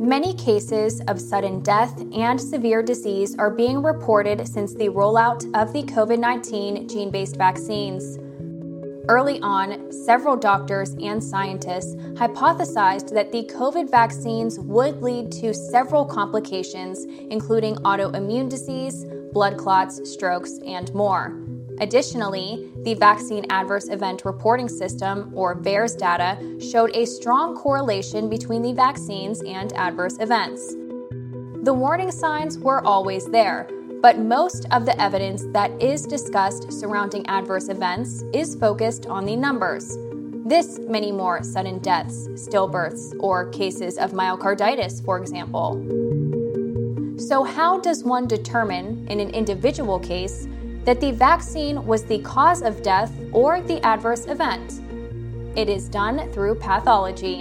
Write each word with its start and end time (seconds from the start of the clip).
Many 0.00 0.34
cases 0.34 1.00
of 1.06 1.20
sudden 1.20 1.60
death 1.60 2.02
and 2.12 2.40
severe 2.40 2.82
disease 2.82 3.36
are 3.38 3.50
being 3.50 3.80
reported 3.80 4.48
since 4.48 4.74
the 4.74 4.88
rollout 4.88 5.44
of 5.54 5.72
the 5.72 5.84
COVID 5.84 6.18
19 6.18 6.88
gene 6.88 7.10
based 7.12 7.36
vaccines. 7.36 8.18
Early 9.08 9.40
on, 9.42 9.92
several 9.92 10.36
doctors 10.36 10.94
and 11.00 11.22
scientists 11.22 11.94
hypothesized 12.14 13.14
that 13.14 13.30
the 13.30 13.44
COVID 13.44 13.90
vaccines 13.90 14.58
would 14.58 15.00
lead 15.02 15.30
to 15.32 15.54
several 15.54 16.04
complications, 16.04 17.04
including 17.30 17.76
autoimmune 17.76 18.48
disease, 18.48 19.06
blood 19.32 19.56
clots, 19.56 20.00
strokes, 20.10 20.58
and 20.66 20.92
more. 20.94 21.47
Additionally, 21.80 22.70
the 22.82 22.94
Vaccine 22.94 23.46
Adverse 23.50 23.88
Event 23.88 24.24
Reporting 24.24 24.68
System, 24.68 25.32
or 25.34 25.54
VAERS 25.54 25.96
data, 25.96 26.36
showed 26.60 26.94
a 26.96 27.04
strong 27.04 27.54
correlation 27.56 28.28
between 28.28 28.62
the 28.62 28.72
vaccines 28.72 29.42
and 29.42 29.72
adverse 29.74 30.18
events. 30.18 30.74
The 31.62 31.74
warning 31.74 32.10
signs 32.10 32.58
were 32.58 32.84
always 32.84 33.26
there, 33.26 33.68
but 34.02 34.18
most 34.18 34.66
of 34.72 34.86
the 34.86 35.00
evidence 35.00 35.44
that 35.52 35.70
is 35.82 36.02
discussed 36.02 36.72
surrounding 36.72 37.26
adverse 37.28 37.68
events 37.68 38.24
is 38.32 38.56
focused 38.56 39.06
on 39.06 39.24
the 39.24 39.36
numbers. 39.36 39.96
This 40.44 40.78
many 40.78 41.12
more 41.12 41.42
sudden 41.42 41.78
deaths, 41.78 42.26
stillbirths, 42.28 43.14
or 43.20 43.50
cases 43.50 43.98
of 43.98 44.12
myocarditis, 44.12 45.04
for 45.04 45.18
example. 45.18 45.74
So, 47.18 47.42
how 47.42 47.80
does 47.80 48.04
one 48.04 48.26
determine, 48.26 49.06
in 49.08 49.20
an 49.20 49.30
individual 49.30 49.98
case, 49.98 50.46
that 50.88 51.02
the 51.02 51.12
vaccine 51.12 51.84
was 51.84 52.02
the 52.04 52.18
cause 52.20 52.62
of 52.62 52.82
death 52.82 53.12
or 53.30 53.60
the 53.60 53.78
adverse 53.84 54.24
event? 54.24 54.80
It 55.54 55.68
is 55.68 55.86
done 55.86 56.32
through 56.32 56.54
pathology. 56.54 57.40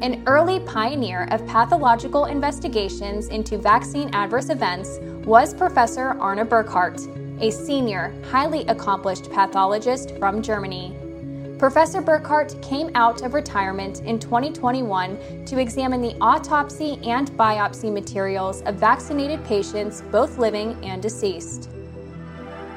An 0.00 0.22
early 0.26 0.60
pioneer 0.60 1.28
of 1.30 1.46
pathological 1.46 2.24
investigations 2.24 3.28
into 3.28 3.58
vaccine 3.58 4.08
adverse 4.14 4.48
events 4.48 4.98
was 5.26 5.52
Professor 5.52 6.16
Arne 6.18 6.48
Burkhardt, 6.48 7.02
a 7.38 7.50
senior, 7.50 8.14
highly 8.30 8.62
accomplished 8.68 9.30
pathologist 9.30 10.16
from 10.16 10.40
Germany. 10.40 10.96
Professor 11.58 12.00
Burkhardt 12.00 12.56
came 12.62 12.90
out 12.94 13.20
of 13.20 13.34
retirement 13.34 14.00
in 14.06 14.18
2021 14.18 15.44
to 15.44 15.58
examine 15.58 16.00
the 16.00 16.16
autopsy 16.22 16.98
and 17.04 17.30
biopsy 17.32 17.92
materials 17.92 18.62
of 18.62 18.76
vaccinated 18.76 19.44
patients, 19.44 20.00
both 20.10 20.38
living 20.38 20.82
and 20.82 21.02
deceased. 21.02 21.68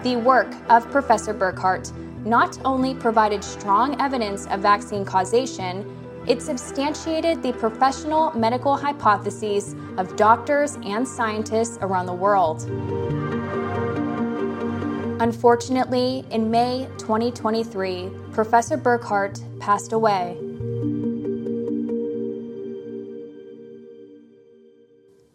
The 0.07 0.15
work 0.15 0.55
of 0.69 0.89
Professor 0.89 1.33
Burkhardt 1.33 1.91
not 2.23 2.57
only 2.63 2.95
provided 2.95 3.43
strong 3.43 3.99
evidence 3.99 4.47
of 4.47 4.61
vaccine 4.61 5.03
causation, 5.03 5.83
it 6.25 6.41
substantiated 6.41 7.43
the 7.43 7.51
professional 7.51 8.31
medical 8.31 8.77
hypotheses 8.77 9.75
of 9.97 10.15
doctors 10.15 10.77
and 10.85 11.05
scientists 11.05 11.77
around 11.81 12.05
the 12.05 12.13
world. 12.13 12.61
Unfortunately, 15.19 16.23
in 16.31 16.49
May 16.49 16.87
2023, 16.99 18.09
Professor 18.31 18.77
Burkhardt 18.77 19.41
passed 19.59 19.91
away. 19.91 20.37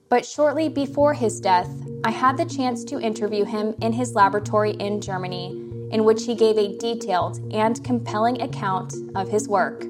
But 0.08 0.24
shortly 0.24 0.70
before 0.70 1.12
his 1.12 1.40
death, 1.40 1.68
I 2.04 2.10
had 2.10 2.36
the 2.36 2.44
chance 2.44 2.82
to 2.84 2.98
interview 2.98 3.44
him 3.44 3.74
in 3.80 3.92
his 3.92 4.14
laboratory 4.14 4.72
in 4.72 5.00
Germany, 5.00 5.50
in 5.92 6.04
which 6.04 6.24
he 6.24 6.34
gave 6.34 6.58
a 6.58 6.76
detailed 6.78 7.38
and 7.52 7.82
compelling 7.84 8.42
account 8.42 8.94
of 9.14 9.28
his 9.28 9.48
work. 9.48 9.80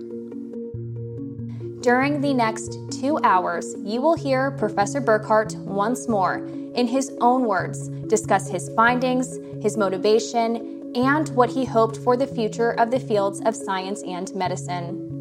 During 1.80 2.20
the 2.20 2.34
next 2.34 2.78
two 2.90 3.18
hours, 3.24 3.74
you 3.78 4.02
will 4.02 4.14
hear 4.14 4.50
Professor 4.52 5.00
Burkhardt 5.00 5.56
once 5.56 6.06
more, 6.06 6.46
in 6.74 6.86
his 6.86 7.10
own 7.20 7.46
words, 7.46 7.88
discuss 8.08 8.48
his 8.48 8.68
findings, 8.76 9.38
his 9.62 9.78
motivation, 9.78 10.92
and 10.94 11.30
what 11.30 11.48
he 11.48 11.64
hoped 11.64 11.96
for 11.96 12.16
the 12.16 12.26
future 12.26 12.72
of 12.72 12.90
the 12.90 13.00
fields 13.00 13.40
of 13.46 13.56
science 13.56 14.02
and 14.02 14.34
medicine. 14.34 15.11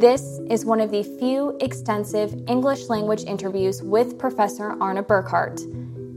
This 0.00 0.40
is 0.48 0.64
one 0.64 0.80
of 0.80 0.90
the 0.90 1.02
few 1.02 1.58
extensive 1.60 2.32
English 2.48 2.88
language 2.88 3.24
interviews 3.24 3.82
with 3.82 4.18
Professor 4.18 4.74
Arne 4.80 5.02
Burkhardt, 5.02 5.60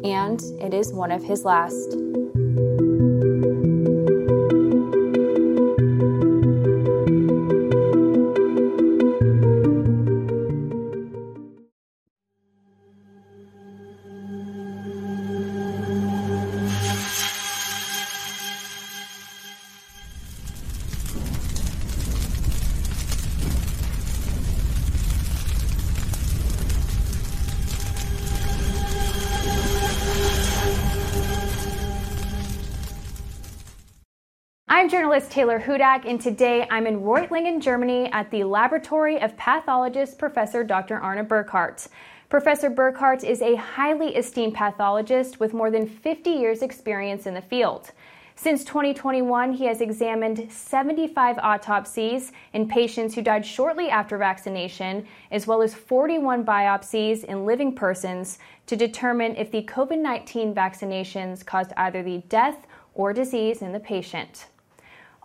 and 0.05 0.41
it 0.61 0.73
is 0.73 0.93
one 0.93 1.11
of 1.11 1.21
his 1.21 1.43
last. 1.43 1.91
Taylor 35.33 35.59
Hudak, 35.59 36.05
and 36.05 36.21
today 36.21 36.67
I'm 36.69 36.85
in 36.85 37.01
Reutlingen, 37.01 37.59
Germany 37.59 38.05
at 38.11 38.29
the 38.29 38.43
Laboratory 38.43 39.19
of 39.19 39.35
Pathologist 39.35 40.19
Professor 40.19 40.63
Dr. 40.63 40.99
Arne 40.99 41.25
Burkhardt. 41.25 41.87
Professor 42.29 42.69
Burkhardt 42.69 43.23
is 43.23 43.41
a 43.41 43.55
highly 43.55 44.15
esteemed 44.15 44.53
pathologist 44.53 45.39
with 45.39 45.55
more 45.55 45.71
than 45.71 45.87
50 45.87 46.29
years' 46.29 46.61
experience 46.61 47.25
in 47.25 47.33
the 47.33 47.41
field. 47.41 47.89
Since 48.35 48.63
2021, 48.65 49.53
he 49.53 49.65
has 49.65 49.81
examined 49.81 50.51
75 50.51 51.39
autopsies 51.39 52.31
in 52.53 52.67
patients 52.67 53.15
who 53.15 53.23
died 53.23 53.43
shortly 53.43 53.89
after 53.89 54.19
vaccination, 54.19 55.07
as 55.31 55.47
well 55.47 55.63
as 55.63 55.73
41 55.73 56.45
biopsies 56.45 57.23
in 57.23 57.43
living 57.43 57.73
persons 57.73 58.37
to 58.67 58.75
determine 58.75 59.35
if 59.35 59.49
the 59.49 59.63
COVID 59.63 59.99
19 59.99 60.53
vaccinations 60.53 61.43
caused 61.43 61.73
either 61.75 62.03
the 62.03 62.19
death 62.29 62.67
or 62.93 63.13
disease 63.13 63.63
in 63.63 63.71
the 63.71 63.79
patient. 63.79 64.45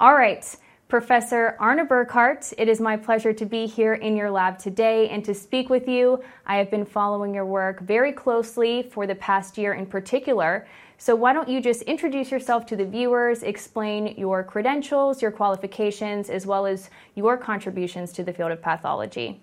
All 0.01 0.15
right, 0.15 0.47
Professor 0.87 1.57
Arne 1.59 1.85
Burkhardt, 1.85 2.53
it 2.57 2.69
is 2.69 2.81
my 2.81 2.97
pleasure 2.97 3.33
to 3.33 3.45
be 3.45 3.67
here 3.67 3.95
in 3.95 4.15
your 4.17 4.31
lab 4.31 4.57
today 4.57 5.09
and 5.09 5.25
to 5.25 5.35
speak 5.35 5.69
with 5.69 5.89
you. 5.89 6.23
I 6.47 6.57
have 6.59 6.71
been 6.71 6.85
following 6.85 7.35
your 7.35 7.45
work 7.45 7.81
very 7.81 8.13
closely 8.13 8.85
for 8.85 9.09
the 9.09 9.17
past 9.17 9.59
year 9.59 9.73
in 9.73 9.87
particular. 9.87 10.69
So, 10.99 11.17
why 11.17 11.33
don't 11.33 11.49
you 11.49 11.61
just 11.61 11.83
introduce 11.83 12.31
yourself 12.31 12.65
to 12.67 12.77
the 12.77 12.85
viewers, 12.85 13.43
explain 13.43 14.15
your 14.17 14.45
credentials, 14.45 15.21
your 15.21 15.33
qualifications, 15.33 16.31
as 16.31 16.47
well 16.47 16.65
as 16.65 16.91
your 17.17 17.37
contributions 17.37 18.13
to 18.13 18.23
the 18.23 18.33
field 18.33 18.53
of 18.53 18.63
pathology? 18.63 19.41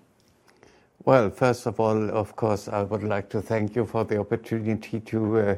Well, 1.04 1.28
first 1.28 1.66
of 1.66 1.78
all, 1.78 2.08
of 2.08 2.34
course, 2.34 2.66
I 2.66 2.82
would 2.82 3.02
like 3.02 3.28
to 3.28 3.42
thank 3.42 3.76
you 3.76 3.84
for 3.84 4.04
the 4.04 4.20
opportunity 4.20 5.00
to. 5.00 5.38
Uh, 5.38 5.56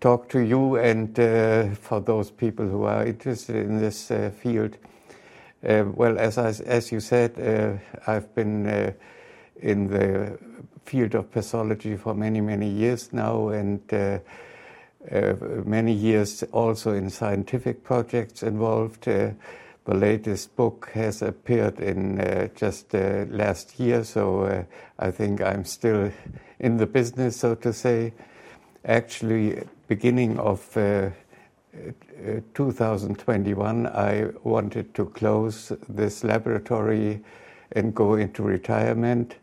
talk 0.00 0.28
to 0.28 0.40
you 0.40 0.76
and 0.76 1.18
uh, 1.18 1.74
for 1.74 2.00
those 2.00 2.30
people 2.30 2.66
who 2.66 2.84
are 2.84 3.06
interested 3.06 3.56
in 3.56 3.78
this 3.78 4.10
uh, 4.10 4.30
field. 4.42 4.76
Uh, 5.66 5.84
well, 5.94 6.18
as, 6.18 6.38
I, 6.38 6.48
as 6.66 6.92
you 6.92 7.00
said, 7.00 7.38
uh, 7.38 8.10
I've 8.10 8.34
been 8.34 8.66
uh, 8.66 8.92
in 9.60 9.88
the 9.88 10.38
field 10.84 11.14
of 11.14 11.30
pathology 11.32 11.96
for 11.96 12.14
many, 12.14 12.40
many 12.40 12.68
years 12.68 13.12
now, 13.12 13.48
and 13.48 13.80
uh, 13.92 14.18
many 15.64 15.92
years 15.92 16.42
also 16.52 16.92
in 16.92 17.10
scientific 17.10 17.82
projects 17.82 18.42
involved. 18.42 19.04
the 19.04 19.34
latest 19.86 20.54
book 20.56 20.90
has 20.94 21.22
appeared 21.22 21.80
in 21.80 22.50
just 22.56 22.92
last 22.92 23.78
year, 23.78 24.02
so 24.02 24.66
I 24.98 25.10
think 25.12 25.40
I'm 25.40 25.64
still 25.64 26.10
in 26.58 26.76
the 26.76 26.86
business, 26.86 27.36
so 27.36 27.54
to 27.54 27.72
say. 27.72 28.12
Actually, 28.84 29.62
beginning 29.88 30.38
of 30.38 30.76
uh, 30.76 31.10
uh, 32.28 32.40
2021, 32.54 33.86
I 33.86 34.28
wanted 34.42 34.94
to 34.94 35.06
close 35.06 35.72
this 35.88 36.24
laboratory 36.24 37.22
and 37.72 37.94
go 37.94 38.14
into 38.14 38.42
retirement. 38.42 39.36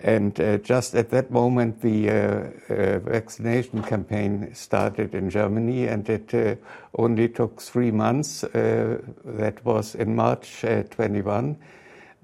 And 0.00 0.38
uh, 0.40 0.58
just 0.58 0.94
at 0.94 1.10
that 1.10 1.30
moment, 1.30 1.80
the 1.80 2.10
uh, 2.10 2.14
uh, 2.14 2.98
vaccination 3.00 3.82
campaign 3.82 4.54
started 4.54 5.14
in 5.14 5.28
Germany, 5.28 5.88
and 5.88 6.08
it 6.08 6.32
uh, 6.34 6.54
only 6.96 7.28
took 7.28 7.60
three 7.60 7.90
months. 7.90 8.42
that 8.42 9.64
was 9.64 9.94
in 9.94 10.14
March 10.14 10.64
21 10.90 11.56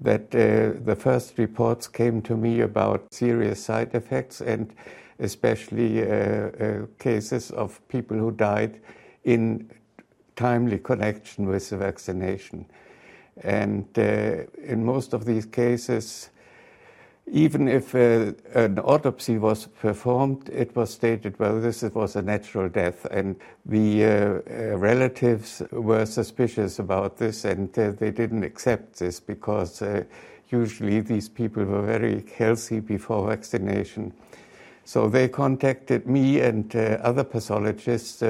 that 0.01 0.31
the 0.31 0.95
first 0.99 1.37
reports 1.37 1.87
came 1.87 2.21
to 2.21 2.35
me 2.35 2.59
about 2.59 3.13
serious 3.13 3.63
side 3.63 3.95
effects 3.95 4.41
and 4.41 4.73
especially 5.19 6.01
uh, 6.01 6.05
uh, 6.05 6.85
cases 6.99 7.51
of 7.51 7.85
people 7.87 8.17
who 8.17 8.31
died 8.31 8.79
in 9.23 9.69
timely 10.35 10.77
connection 10.77 11.45
with 11.47 11.69
the 11.69 11.77
vaccination. 11.77 12.65
And 13.43 13.85
uh, 13.97 14.43
in 14.63 14.83
most 14.83 15.13
of 15.13 15.25
these 15.25 15.45
cases, 15.45 16.29
even 17.31 17.67
if 17.67 17.95
uh, 17.95 18.33
an 18.53 18.77
autopsy 18.79 19.37
was 19.37 19.65
performed, 19.65 20.49
it 20.49 20.75
was 20.75 20.91
stated, 20.91 21.39
well, 21.39 21.59
this 21.59 21.81
was 21.81 22.15
a 22.15 22.21
natural 22.21 22.69
death. 22.69 23.05
And 23.09 23.35
the 23.65 24.05
uh, 24.05 24.77
relatives 24.77 25.61
were 25.71 26.05
suspicious 26.05 26.79
about 26.79 27.17
this 27.17 27.45
and 27.45 27.73
they 27.73 28.11
didn't 28.11 28.43
accept 28.43 28.99
this 28.99 29.19
because 29.19 29.81
usually 30.49 30.99
these 31.01 31.27
people 31.27 31.65
were 31.65 31.81
very 31.81 32.23
healthy 32.37 32.79
before 32.79 33.27
vaccination. 33.27 34.13
So 34.85 35.09
they 35.09 35.27
contacted 35.27 36.07
me 36.07 36.39
and 36.39 36.73
uh, 36.75 36.99
other 37.01 37.23
pathologists 37.23 38.23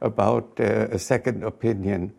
about 0.00 0.58
a 0.58 0.98
second 0.98 1.44
opinion. 1.44 2.12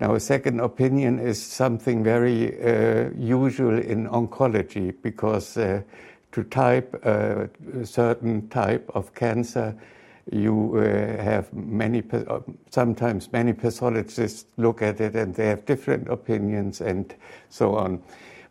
Now, 0.00 0.14
a 0.14 0.20
second 0.20 0.60
opinion 0.60 1.18
is 1.18 1.42
something 1.42 2.02
very 2.02 2.58
uh, 2.58 3.10
usual 3.16 3.78
in 3.78 4.08
oncology 4.08 4.94
because 5.02 5.58
uh, 5.58 5.82
to 6.32 6.44
type 6.44 6.94
a 7.04 7.50
certain 7.84 8.48
type 8.48 8.90
of 8.94 9.14
cancer, 9.14 9.74
you 10.32 10.76
uh, 10.76 11.22
have 11.22 11.52
many, 11.52 12.02
uh, 12.12 12.40
sometimes 12.70 13.30
many 13.32 13.52
pathologists 13.52 14.46
look 14.56 14.80
at 14.80 15.00
it 15.00 15.14
and 15.16 15.34
they 15.34 15.48
have 15.48 15.66
different 15.66 16.08
opinions 16.08 16.80
and 16.80 17.14
so 17.48 17.74
on. 17.74 18.02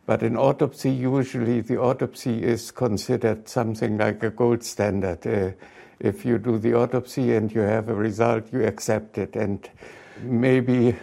But 0.10 0.24
in 0.24 0.38
autopsy, 0.38 0.90
usually 0.90 1.62
the 1.62 1.78
autopsy 1.78 2.42
is 2.42 2.72
considered 2.72 3.48
something 3.48 4.00
like 4.00 4.24
a 4.24 4.32
gold 4.32 4.64
standard. 4.64 5.28
Uh, 5.28 5.52
if 6.00 6.26
you 6.26 6.40
do 6.40 6.58
the 6.58 6.74
autopsy 6.74 7.36
and 7.36 7.54
you 7.54 7.62
have 7.62 7.90
a 7.90 7.94
result, 7.94 8.52
you 8.52 8.66
accept 8.66 9.20
it. 9.20 9.36
And 9.36 9.70
maybe 10.24 10.96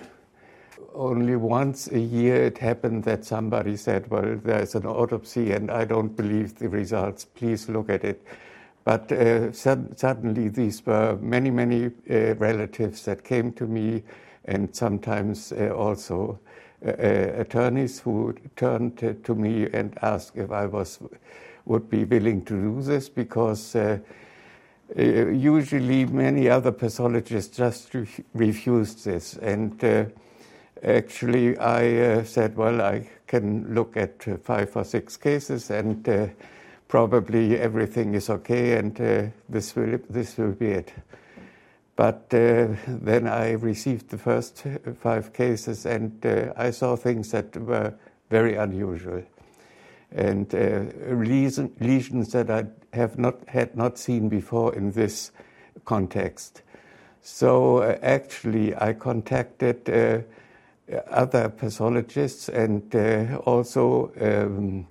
only 0.93 1.37
once 1.37 1.87
a 1.87 2.01
year 2.01 2.47
it 2.47 2.59
happened 2.59 3.05
that 3.05 3.25
somebody 3.25 3.77
said, 3.77 4.11
Well, 4.11 4.41
there's 4.43 4.75
an 4.75 4.87
autopsy 4.87 5.53
and 5.53 5.71
I 5.71 5.85
don't 5.85 6.17
believe 6.17 6.57
the 6.57 6.69
results. 6.69 7.27
Please 7.27 7.69
look 7.69 7.89
at 7.89 8.03
it. 8.03 8.27
But 8.83 9.13
uh, 9.13 9.53
suddenly, 9.53 10.49
these 10.49 10.85
were 10.85 11.17
many, 11.21 11.53
many 11.53 11.93
uh, 12.11 12.35
relatives 12.35 13.05
that 13.05 13.23
came 13.23 13.53
to 13.53 13.69
me, 13.69 14.03
and 14.47 14.75
sometimes 14.75 15.53
uh, 15.53 15.69
also 15.69 16.41
attorneys 16.83 18.01
who 18.01 18.35
turned 18.55 18.99
to 19.25 19.35
me 19.35 19.69
and 19.73 19.97
asked 20.03 20.37
if 20.37 20.51
I 20.51 20.67
was 20.67 20.99
would 21.65 21.91
be 21.91 22.05
willing 22.05 22.45
to 22.45 22.55
do 22.55 22.83
this 22.83 23.09
because 23.09 23.75
uh, 23.75 23.99
usually 24.97 26.07
many 26.07 26.49
other 26.49 26.71
pathologists 26.71 27.57
just 27.57 27.93
re- 27.93 28.07
refused 28.35 29.05
this 29.05 29.37
and 29.39 30.13
Actually, 30.83 31.57
I 31.59 31.97
uh, 31.97 32.25
said, 32.25 32.57
well, 32.57 32.83
I 32.83 33.09
can 33.27 33.75
look 33.75 33.97
at 33.97 34.29
uh, 34.29 34.37
five 34.37 34.77
or 34.77 34.85
six 34.85 35.17
cases 35.17 35.71
and 35.71 36.07
uh, 36.07 36.27
probably 36.87 37.59
everything 37.59 38.15
is 38.15 38.29
okay 38.29 38.77
and 38.77 39.01
uh, 39.01 39.23
this, 39.49 39.75
will, 39.75 39.99
this 40.11 40.37
will 40.37 40.53
be 40.53 40.67
it. 40.67 40.93
But 41.97 42.27
uh, 42.33 42.69
then 42.87 43.27
I 43.27 43.53
received 43.53 44.11
the 44.11 44.19
first 44.19 44.65
five 45.01 45.33
cases 45.33 45.87
and 45.87 46.25
uh, 46.25 46.53
I 46.57 46.71
saw 46.71 46.95
things 46.95 47.31
that 47.31 47.57
were 47.57 47.95
very 48.31 48.57
unusual 48.57 49.23
and 50.13 50.53
lesion, 50.53 51.73
lesions 51.81 52.33
that 52.33 52.51
I 52.51 52.67
have 52.93 53.19
not 53.19 53.37
had 53.49 53.77
not 53.77 53.99
seen 53.99 54.29
before 54.29 54.75
in 54.75 54.93
this 54.93 55.33
context. 55.85 56.63
So 57.23 57.83
actually, 58.03 58.75
I 58.77 58.93
contacted 58.93 59.89
other 61.11 61.49
pathologists 61.49 62.49
and 62.49 62.95
uh, 62.95 63.37
also 63.45 64.13
um, 64.21 64.87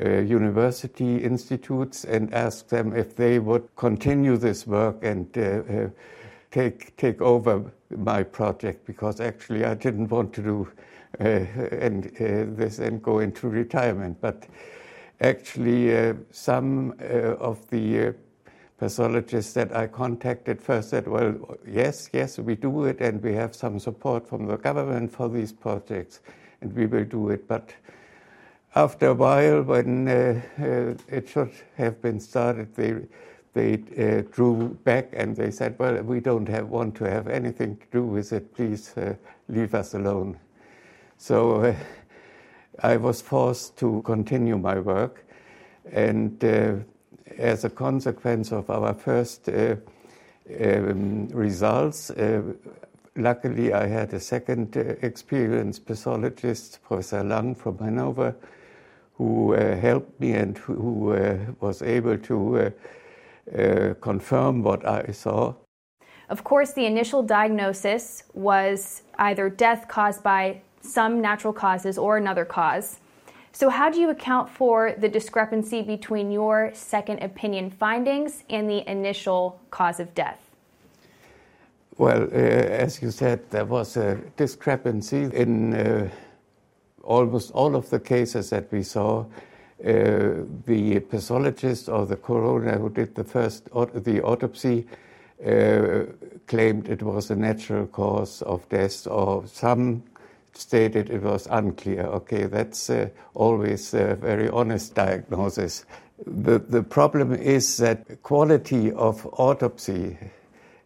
uh, 0.00 0.20
university 0.20 1.16
institutes 1.16 2.04
and 2.04 2.32
asked 2.32 2.70
them 2.70 2.94
if 2.96 3.16
they 3.16 3.38
would 3.38 3.68
continue 3.76 4.36
this 4.36 4.66
work 4.66 4.96
and 5.02 5.26
uh, 5.36 5.88
take 6.50 6.96
take 6.96 7.20
over 7.20 7.70
my 7.96 8.22
project 8.22 8.86
because 8.86 9.20
actually 9.20 9.64
I 9.64 9.74
didn't 9.74 10.08
want 10.08 10.32
to 10.34 10.42
do 10.42 10.68
uh, 11.20 11.24
and 11.24 12.06
uh, 12.20 12.54
this 12.54 12.78
and 12.78 13.02
go 13.02 13.20
into 13.20 13.48
retirement. 13.48 14.18
But 14.20 14.46
actually, 15.20 15.96
uh, 15.96 16.14
some 16.30 16.94
of 17.40 17.68
the 17.70 18.14
pathologists 18.78 19.54
that 19.54 19.74
I 19.74 19.86
contacted 19.86 20.60
first 20.60 20.90
said, 20.90 21.08
well, 21.08 21.34
yes, 21.66 22.10
yes, 22.12 22.38
we 22.38 22.54
do 22.54 22.84
it, 22.84 23.00
and 23.00 23.22
we 23.22 23.32
have 23.34 23.54
some 23.54 23.78
support 23.78 24.28
from 24.28 24.46
the 24.46 24.56
government 24.56 25.10
for 25.10 25.28
these 25.28 25.52
projects, 25.52 26.20
and 26.60 26.72
we 26.74 26.86
will 26.86 27.04
do 27.04 27.30
it. 27.30 27.48
But 27.48 27.74
after 28.74 29.08
a 29.08 29.14
while, 29.14 29.62
when 29.62 30.08
uh, 30.08 30.40
uh, 30.60 30.94
it 31.08 31.28
should 31.28 31.52
have 31.76 32.00
been 32.00 32.20
started, 32.20 32.74
they 32.76 32.94
they 33.54 33.74
uh, 33.98 34.22
drew 34.30 34.78
back 34.84 35.08
and 35.12 35.34
they 35.36 35.50
said, 35.50 35.78
"Well, 35.78 36.02
we 36.02 36.20
don't 36.20 36.48
have, 36.48 36.68
want 36.68 36.94
to 36.96 37.04
have 37.04 37.28
anything 37.28 37.76
to 37.76 37.86
do 37.90 38.04
with 38.04 38.32
it. 38.32 38.54
Please 38.54 38.96
uh, 38.96 39.14
leave 39.48 39.74
us 39.74 39.94
alone." 39.94 40.38
So 41.16 41.62
uh, 41.62 41.74
I 42.82 42.96
was 42.96 43.20
forced 43.20 43.76
to 43.78 44.02
continue 44.02 44.58
my 44.58 44.78
work, 44.78 45.24
and 45.90 46.42
uh, 46.44 46.74
as 47.36 47.64
a 47.64 47.70
consequence 47.70 48.52
of 48.52 48.70
our 48.70 48.94
first 48.94 49.48
uh, 49.48 49.76
um, 50.60 51.28
results, 51.28 52.10
uh, 52.10 52.42
luckily 53.16 53.72
I 53.72 53.86
had 53.86 54.14
a 54.14 54.20
second 54.20 54.76
experienced 55.02 55.86
pathologist, 55.86 56.80
Professor 56.84 57.24
Lang 57.24 57.54
from 57.54 57.78
Hanover, 57.78 58.36
who 59.14 59.52
helped 59.52 60.20
me 60.20 60.32
and 60.32 60.56
who 60.56 61.56
was 61.60 61.82
able 61.82 62.16
to 62.18 62.72
uh, 63.56 63.94
confirm 64.00 64.62
what 64.62 64.86
I 64.86 65.12
saw. 65.12 65.54
Of 66.28 66.44
course, 66.44 66.72
the 66.72 66.84
initial 66.84 67.22
diagnosis 67.22 68.24
was 68.34 69.02
either 69.18 69.48
death 69.48 69.88
caused 69.88 70.22
by 70.22 70.60
some 70.82 71.20
natural 71.20 71.52
causes 71.52 71.98
or 71.98 72.16
another 72.16 72.44
cause. 72.44 73.00
So, 73.52 73.70
how 73.70 73.90
do 73.90 73.98
you 73.98 74.10
account 74.10 74.48
for 74.48 74.94
the 74.98 75.08
discrepancy 75.08 75.82
between 75.82 76.30
your 76.30 76.70
second 76.74 77.22
opinion 77.22 77.70
findings 77.70 78.44
and 78.50 78.68
the 78.68 78.88
initial 78.90 79.58
cause 79.70 80.00
of 80.00 80.14
death? 80.14 80.38
Well, 81.96 82.24
uh, 82.24 82.36
as 82.36 83.02
you 83.02 83.10
said, 83.10 83.50
there 83.50 83.64
was 83.64 83.96
a 83.96 84.16
discrepancy 84.36 85.24
in 85.34 85.74
uh, 85.74 86.08
almost 87.02 87.50
all 87.52 87.74
of 87.74 87.90
the 87.90 87.98
cases 87.98 88.50
that 88.50 88.70
we 88.70 88.82
saw. 88.82 89.24
Uh, 89.84 90.44
the 90.66 90.98
pathologist 90.98 91.88
or 91.88 92.04
the 92.04 92.16
coroner 92.16 92.78
who 92.78 92.90
did 92.90 93.14
the 93.14 93.22
first 93.22 93.66
the 93.94 94.20
autopsy 94.22 94.84
uh, 95.46 96.02
claimed 96.48 96.88
it 96.88 97.00
was 97.00 97.30
a 97.30 97.36
natural 97.36 97.86
cause 97.86 98.42
of 98.42 98.68
death, 98.70 99.06
or 99.06 99.46
some 99.46 100.02
stated 100.52 101.10
it 101.10 101.22
was 101.22 101.46
unclear. 101.50 102.02
Okay, 102.06 102.46
that's 102.46 102.90
uh, 102.90 103.08
always 103.34 103.94
a 103.94 104.16
very 104.16 104.48
honest 104.48 104.94
diagnosis. 104.96 105.84
The, 106.26 106.58
the 106.58 106.82
problem 106.82 107.32
is 107.32 107.76
that 107.76 108.22
quality 108.24 108.90
of 108.90 109.24
autopsy, 109.38 110.18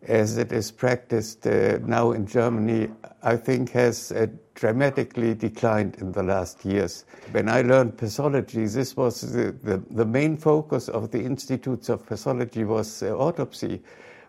as 0.09 0.37
it 0.37 0.53
is 0.53 0.71
practiced 0.71 1.47
uh, 1.47 1.79
now 1.85 2.13
in 2.13 2.27
Germany, 2.27 2.89
I 3.23 3.37
think 3.37 3.71
has 3.71 4.11
uh, 4.11 4.27
dramatically 4.55 5.35
declined 5.35 5.97
in 5.97 6.13
the 6.13 6.23
last 6.23 6.65
years. 6.65 7.05
When 7.31 7.49
I 7.49 7.63
learned 7.63 7.97
pathology, 7.97 8.67
this 8.67 8.97
was 8.97 9.21
the, 9.21 9.53
the, 9.53 9.83
the 9.91 10.05
main 10.05 10.37
focus 10.37 10.89
of 10.89 11.11
the 11.13 11.23
institutes 11.23 11.89
of 11.89 12.05
pathology 12.05 12.65
was 12.65 13.03
uh, 13.03 13.17
autopsy. 13.17 13.83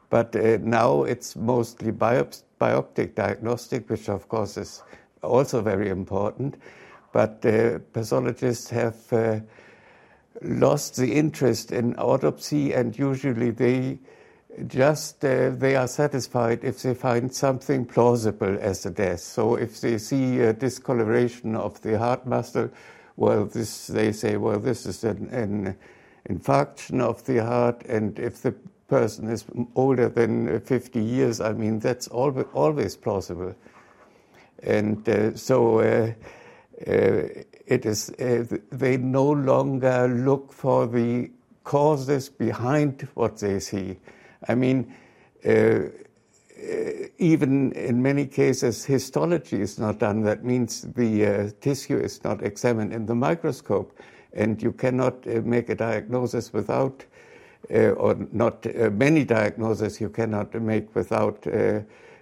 But 0.09 0.35
uh, 0.35 0.59
now 0.61 1.03
it's 1.03 1.35
mostly 1.35 1.91
biop- 1.91 2.43
bioptic 2.61 3.15
diagnostic, 3.15 3.89
which 3.89 4.09
of 4.09 4.27
course 4.27 4.57
is 4.57 4.83
also 5.23 5.61
very 5.61 5.89
important. 5.89 6.55
But 7.11 7.43
uh, 7.45 7.79
pathologists 7.93 8.69
have 8.69 9.11
uh, 9.11 9.39
lost 10.43 10.97
the 10.97 11.13
interest 11.13 11.71
in 11.71 11.95
autopsy, 11.95 12.73
and 12.73 12.97
usually 12.97 13.49
they 13.49 13.99
just 14.67 15.23
uh, 15.25 15.49
they 15.51 15.75
are 15.75 15.87
satisfied 15.87 16.63
if 16.63 16.81
they 16.81 16.93
find 16.93 17.33
something 17.33 17.85
plausible 17.85 18.57
as 18.59 18.85
a 18.85 18.91
death. 18.91 19.19
So 19.19 19.55
if 19.55 19.81
they 19.81 19.97
see 19.97 20.39
a 20.39 20.53
discoloration 20.53 21.55
of 21.55 21.81
the 21.81 21.97
heart 21.97 22.25
muscle, 22.25 22.69
well, 23.15 23.45
this 23.45 23.87
they 23.87 24.11
say, 24.11 24.37
well, 24.37 24.59
this 24.59 24.85
is 24.85 25.03
an, 25.03 25.27
an 25.29 25.75
infarction 26.29 27.01
of 27.01 27.23
the 27.25 27.43
heart, 27.43 27.83
and 27.87 28.17
if 28.19 28.41
the 28.41 28.53
person 28.87 29.29
is 29.29 29.45
older 29.75 30.09
than 30.09 30.59
50 30.59 31.01
years, 31.01 31.41
I 31.41 31.53
mean, 31.53 31.79
that's 31.79 32.07
always, 32.07 32.45
always 32.53 32.95
plausible. 32.95 33.55
And 34.61 35.07
uh, 35.09 35.35
so 35.35 35.79
uh, 35.79 36.13
uh, 36.87 37.27
it 37.65 37.85
is, 37.85 38.07
they 38.07 38.97
no 38.97 39.31
longer 39.31 40.07
look 40.07 40.53
for 40.53 40.87
the 40.87 41.31
causes 41.63 42.29
behind 42.29 43.07
what 43.13 43.37
they 43.39 43.59
see. 43.59 43.97
I 44.47 44.55
mean, 44.55 44.93
even 47.17 47.71
in 47.73 48.01
many 48.01 48.25
cases, 48.25 48.85
histology 48.85 49.61
is 49.61 49.79
not 49.79 49.99
done. 49.99 50.21
That 50.21 50.43
means 50.43 50.81
the 50.81 51.25
uh, 51.25 51.49
tissue 51.61 51.97
is 51.97 52.23
not 52.23 52.43
examined 52.43 52.93
in 52.93 53.05
the 53.05 53.15
microscope, 53.15 53.97
and 54.33 54.61
you 54.61 54.71
cannot 54.71 55.25
uh, 55.27 55.41
make 55.43 55.69
a 55.69 55.75
diagnosis 55.75 56.53
without, 56.53 57.05
uh, 57.73 57.89
or 57.91 58.15
not 58.31 58.65
uh, 58.65 58.89
many 58.91 59.23
diagnoses 59.23 60.01
you 60.01 60.09
cannot 60.09 60.53
make 60.55 60.93
without 60.95 61.45
uh, 61.47 61.79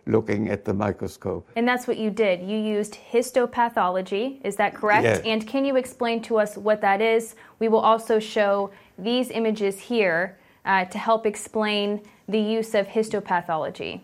looking 0.08 0.50
at 0.50 0.66
the 0.66 0.74
microscope. 0.74 1.48
And 1.56 1.68
that's 1.68 1.88
what 1.88 1.98
you 1.98 2.10
did. 2.10 2.42
You 2.42 2.58
used 2.58 2.98
histopathology, 3.12 4.44
is 4.44 4.56
that 4.56 4.74
correct? 4.74 5.04
Yes. 5.04 5.22
And 5.26 5.48
can 5.48 5.64
you 5.64 5.76
explain 5.76 6.22
to 6.24 6.38
us 6.38 6.58
what 6.58 6.82
that 6.82 7.02
is? 7.02 7.36
We 7.60 7.68
will 7.68 7.80
also 7.80 8.20
show 8.20 8.72
these 8.98 9.30
images 9.30 9.80
here 9.80 10.38
uh, 10.66 10.86
to 10.86 10.98
help 10.98 11.26
explain 11.26 12.02
the 12.28 12.40
use 12.40 12.74
of 12.74 12.88
histopathology. 12.88 14.02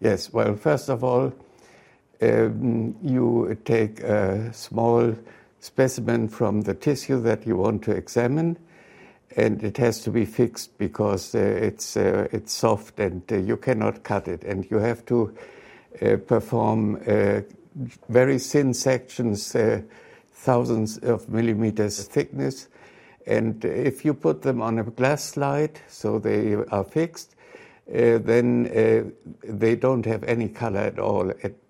Yes, 0.00 0.32
well, 0.32 0.56
first 0.56 0.88
of 0.88 1.02
all, 1.02 1.32
um, 2.22 2.94
you 3.02 3.58
take 3.64 4.00
a 4.00 4.52
small 4.52 5.14
specimen 5.60 6.28
from 6.28 6.62
the 6.62 6.74
tissue 6.74 7.20
that 7.22 7.46
you 7.46 7.56
want 7.56 7.82
to 7.82 7.92
examine, 7.92 8.56
and 9.36 9.62
it 9.62 9.76
has 9.76 10.00
to 10.02 10.10
be 10.10 10.24
fixed 10.24 10.76
because 10.78 11.34
uh, 11.34 11.38
it's 11.38 11.96
uh, 11.96 12.28
it's 12.32 12.52
soft 12.52 13.00
and 13.00 13.22
uh, 13.30 13.36
you 13.36 13.56
cannot 13.56 14.02
cut 14.02 14.28
it, 14.28 14.44
and 14.44 14.70
you 14.70 14.78
have 14.78 15.04
to 15.06 15.34
uh, 16.02 16.16
perform 16.26 16.96
uh, 17.06 17.40
very 18.08 18.38
thin 18.38 18.72
sections, 18.72 19.54
thousands 20.32 20.98
of 20.98 21.28
millimeters 21.28 22.02
thickness, 22.04 22.68
and 23.26 23.64
if 23.64 24.04
you 24.04 24.14
put 24.14 24.42
them 24.42 24.62
on 24.62 24.78
a 24.78 24.84
glass 24.84 25.24
slide 25.24 25.80
so 25.88 26.18
they 26.18 26.54
are 26.54 26.84
fixed, 26.84 27.34
then 27.86 29.12
they 29.42 29.76
don't 29.76 30.06
have 30.06 30.24
any 30.24 30.48
color 30.48 30.80
at 30.80 30.98
all. 30.98 31.30
It, 31.30 31.60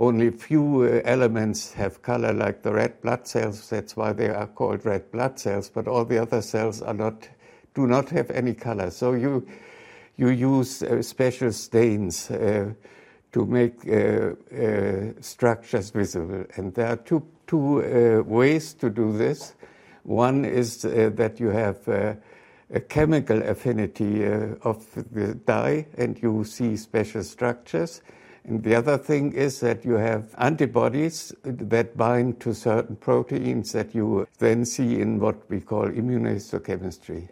only 0.00 0.30
few 0.30 0.82
uh, 0.82 1.02
elements 1.04 1.72
have 1.72 2.00
color, 2.00 2.32
like 2.32 2.62
the 2.62 2.72
red 2.72 3.00
blood 3.02 3.26
cells. 3.26 3.68
That's 3.68 3.96
why 3.96 4.14
they 4.14 4.30
are 4.30 4.46
called 4.46 4.86
red 4.86 5.10
blood 5.12 5.38
cells. 5.38 5.68
But 5.68 5.86
all 5.86 6.06
the 6.06 6.18
other 6.18 6.40
cells 6.40 6.80
are 6.80 6.94
not, 6.94 7.28
do 7.74 7.86
not 7.86 8.08
have 8.08 8.30
any 8.30 8.54
color. 8.54 8.90
So 8.90 9.12
you 9.12 9.46
you 10.16 10.28
use 10.28 10.82
uh, 10.82 11.02
special 11.02 11.52
stains 11.52 12.30
uh, 12.30 12.72
to 13.32 13.46
make 13.46 13.86
uh, 13.86 14.32
uh 14.54 15.12
structures 15.20 15.90
visible. 15.90 16.44
And 16.56 16.74
there 16.74 16.88
are 16.88 16.96
two 16.96 17.22
two 17.46 17.82
uh, 17.82 18.22
ways 18.22 18.74
to 18.74 18.90
do 18.90 19.16
this. 19.16 19.54
One 20.04 20.44
is 20.44 20.84
uh, 20.84 21.10
that 21.14 21.40
you 21.40 21.48
have 21.48 21.88
uh, 21.88 22.14
a 22.72 22.80
chemical 22.80 23.42
affinity 23.42 24.26
uh, 24.26 24.54
of 24.62 24.86
the 25.12 25.34
dye, 25.34 25.86
and 25.96 26.20
you 26.22 26.44
see 26.44 26.76
special 26.76 27.22
structures. 27.22 28.02
And 28.44 28.62
the 28.62 28.74
other 28.74 28.96
thing 28.96 29.32
is 29.32 29.60
that 29.60 29.84
you 29.84 29.94
have 29.94 30.34
antibodies 30.38 31.34
that 31.44 31.96
bind 31.96 32.40
to 32.40 32.54
certain 32.54 32.96
proteins 32.96 33.72
that 33.72 33.94
you 33.94 34.26
then 34.38 34.64
see 34.64 35.00
in 35.00 35.20
what 35.20 35.36
we 35.50 35.60
call 35.60 35.88
immunohistochemistry. 35.88 37.28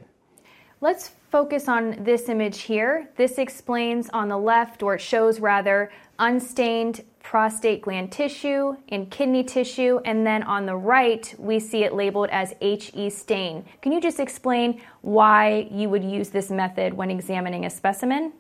Let's 0.80 1.10
focus 1.30 1.68
on 1.68 2.04
this 2.04 2.28
image 2.28 2.60
here. 2.60 3.08
This 3.16 3.38
explains 3.38 4.08
on 4.10 4.28
the 4.28 4.38
left, 4.38 4.82
or 4.82 4.94
it 4.94 5.00
shows 5.00 5.40
rather, 5.40 5.90
unstained 6.18 7.04
prostate 7.28 7.82
gland 7.82 8.10
tissue 8.10 8.74
and 8.88 9.10
kidney 9.10 9.44
tissue, 9.44 10.00
and 10.06 10.26
then 10.26 10.42
on 10.44 10.64
the 10.64 10.74
right, 10.74 11.34
we 11.38 11.60
see 11.60 11.84
it 11.84 11.92
labeled 11.92 12.30
as 12.30 12.54
HE 12.62 13.10
stain. 13.10 13.66
Can 13.82 13.92
you 13.92 14.00
just 14.00 14.18
explain 14.18 14.80
why 15.02 15.68
you 15.70 15.90
would 15.90 16.02
use 16.02 16.30
this 16.30 16.50
method 16.50 16.94
when 16.94 17.10
examining 17.10 17.66
a 17.66 17.70
specimen? 17.70 18.32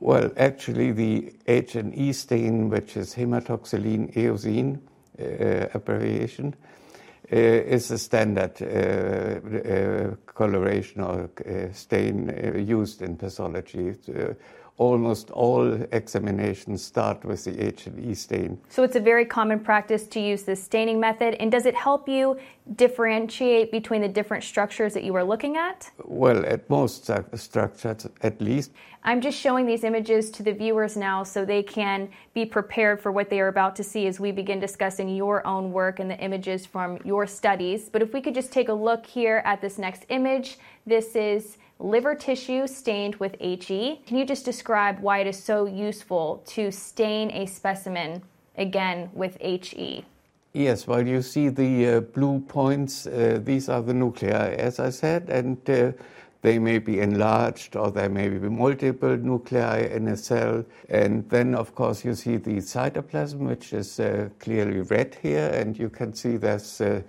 Well, 0.00 0.32
actually, 0.36 0.90
the 0.90 1.32
H 1.46 1.76
and 1.76 1.94
E 1.94 2.12
stain, 2.12 2.68
which 2.68 2.96
is 2.96 3.14
hematoxylin 3.14 4.12
eosin 4.16 4.80
uh, 4.80 5.68
abbreviation, 5.72 6.56
uh, 7.32 7.36
is 7.36 7.92
a 7.92 7.98
standard 7.98 8.60
uh, 8.60 8.66
uh 8.66 10.16
coloration 10.26 11.00
or 11.02 11.30
uh, 11.46 11.72
stain 11.72 12.28
uh, 12.28 12.58
used 12.58 13.02
in 13.02 13.16
pathology 13.16 13.94
almost 14.80 15.30
all 15.32 15.72
examinations 15.92 16.82
start 16.82 17.22
with 17.22 17.44
the 17.44 17.54
H 17.62 17.86
and 17.86 17.96
E 18.10 18.14
stain. 18.14 18.58
So 18.70 18.82
it's 18.82 18.96
a 18.96 19.00
very 19.12 19.26
common 19.26 19.60
practice 19.60 20.06
to 20.08 20.20
use 20.20 20.42
this 20.44 20.62
staining 20.64 20.98
method. 20.98 21.34
And 21.34 21.52
does 21.52 21.66
it 21.66 21.74
help 21.74 22.08
you 22.08 22.38
differentiate 22.76 23.70
between 23.70 24.00
the 24.00 24.08
different 24.08 24.42
structures 24.42 24.94
that 24.94 25.04
you 25.04 25.14
are 25.16 25.24
looking 25.24 25.58
at? 25.58 25.90
Well, 26.04 26.46
at 26.46 26.68
most 26.70 27.10
structures, 27.34 28.06
at 28.22 28.40
least. 28.40 28.72
I'm 29.04 29.20
just 29.20 29.38
showing 29.38 29.66
these 29.66 29.84
images 29.84 30.30
to 30.30 30.42
the 30.42 30.52
viewers 30.52 30.96
now 30.96 31.24
so 31.24 31.44
they 31.44 31.62
can 31.62 32.08
be 32.32 32.46
prepared 32.46 33.02
for 33.02 33.12
what 33.12 33.28
they 33.28 33.40
are 33.40 33.48
about 33.48 33.76
to 33.76 33.84
see 33.84 34.06
as 34.06 34.18
we 34.18 34.32
begin 34.32 34.60
discussing 34.60 35.14
your 35.14 35.46
own 35.46 35.72
work 35.72 36.00
and 36.00 36.10
the 36.10 36.18
images 36.20 36.64
from 36.64 36.98
your 37.04 37.26
studies. 37.26 37.90
But 37.90 38.00
if 38.00 38.14
we 38.14 38.22
could 38.22 38.34
just 38.34 38.50
take 38.50 38.70
a 38.70 38.78
look 38.88 39.04
here 39.04 39.42
at 39.44 39.60
this 39.60 39.76
next 39.76 40.06
image, 40.08 40.58
this 40.86 41.16
is 41.16 41.58
liver 41.80 42.14
tissue 42.14 42.66
stained 42.66 43.16
with 43.16 43.34
HE. 43.40 44.02
Can 44.06 44.16
you 44.16 44.24
just 44.24 44.44
describe 44.44 45.00
why 45.00 45.20
it 45.20 45.26
is 45.26 45.42
so 45.42 45.66
useful 45.66 46.42
to 46.48 46.70
stain 46.70 47.30
a 47.30 47.46
specimen 47.46 48.22
again 48.56 49.10
with 49.14 49.38
HE? 49.40 50.04
Yes, 50.52 50.86
well, 50.86 51.06
you 51.06 51.22
see 51.22 51.48
the 51.48 51.88
uh, 51.88 52.00
blue 52.00 52.40
points, 52.40 53.06
uh, 53.06 53.40
these 53.42 53.68
are 53.68 53.82
the 53.82 53.94
nuclei, 53.94 54.54
as 54.54 54.80
I 54.80 54.90
said, 54.90 55.30
and 55.30 55.58
uh, 55.70 55.92
they 56.42 56.58
may 56.58 56.78
be 56.78 56.98
enlarged 56.98 57.76
or 57.76 57.92
there 57.92 58.08
may 58.08 58.28
be 58.28 58.48
multiple 58.48 59.16
nuclei 59.16 59.82
in 59.82 60.08
a 60.08 60.16
cell. 60.16 60.64
And 60.88 61.28
then, 61.30 61.54
of 61.54 61.74
course, 61.74 62.04
you 62.04 62.14
see 62.14 62.36
the 62.36 62.56
cytoplasm, 62.56 63.38
which 63.38 63.72
is 63.72 64.00
uh, 64.00 64.30
clearly 64.40 64.80
red 64.80 65.16
here, 65.22 65.48
and 65.48 65.78
you 65.78 65.88
can 65.88 66.14
see 66.14 66.36
there's 66.36 66.80
uh, 66.80 67.02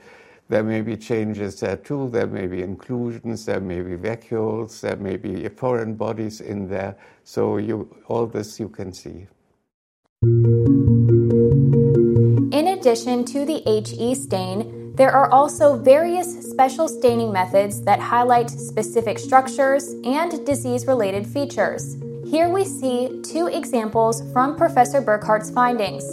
there 0.51 0.63
may 0.63 0.81
be 0.81 0.97
changes 0.97 1.61
there 1.61 1.77
too. 1.77 2.09
There 2.09 2.27
may 2.27 2.45
be 2.45 2.61
inclusions, 2.61 3.45
there 3.45 3.61
may 3.61 3.81
be 3.81 3.95
vacuoles, 3.95 4.81
there 4.81 4.97
may 4.97 5.15
be 5.15 5.47
foreign 5.47 5.95
bodies 5.95 6.41
in 6.41 6.67
there. 6.67 6.97
So 7.23 7.55
you, 7.55 7.89
all 8.09 8.27
this 8.27 8.59
you 8.59 8.67
can 8.67 8.91
see. 8.91 9.27
In 12.51 12.67
addition 12.67 13.23
to 13.25 13.45
the 13.45 13.63
HE 13.65 14.13
stain, 14.15 14.93
there 14.95 15.11
are 15.11 15.31
also 15.31 15.77
various 15.77 16.27
special 16.49 16.89
staining 16.89 17.31
methods 17.31 17.81
that 17.83 18.01
highlight 18.01 18.49
specific 18.49 19.19
structures 19.19 19.95
and 20.03 20.45
disease 20.45 20.85
related 20.85 21.25
features. 21.25 21.95
Here 22.27 22.49
we 22.49 22.65
see 22.65 23.21
two 23.23 23.47
examples 23.47 24.21
from 24.33 24.57
Professor 24.57 25.01
Burkhardt's 25.01 25.49
findings. 25.49 26.03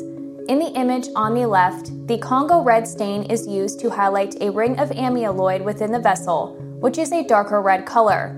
In 0.49 0.59
the 0.59 0.73
image 0.73 1.09
on 1.15 1.35
the 1.35 1.45
left, 1.45 1.91
the 2.07 2.17
Congo 2.17 2.63
red 2.63 2.89
stain 2.89 3.25
is 3.25 3.47
used 3.47 3.81
to 3.81 3.91
highlight 3.91 4.41
a 4.41 4.51
ring 4.51 4.81
of 4.81 4.89
amyloid 4.89 5.63
within 5.63 5.93
the 5.93 5.99
vessel, 5.99 6.57
which 6.81 6.97
is 6.97 7.13
a 7.13 7.23
darker 7.23 7.61
red 7.61 7.85
color. 7.85 8.29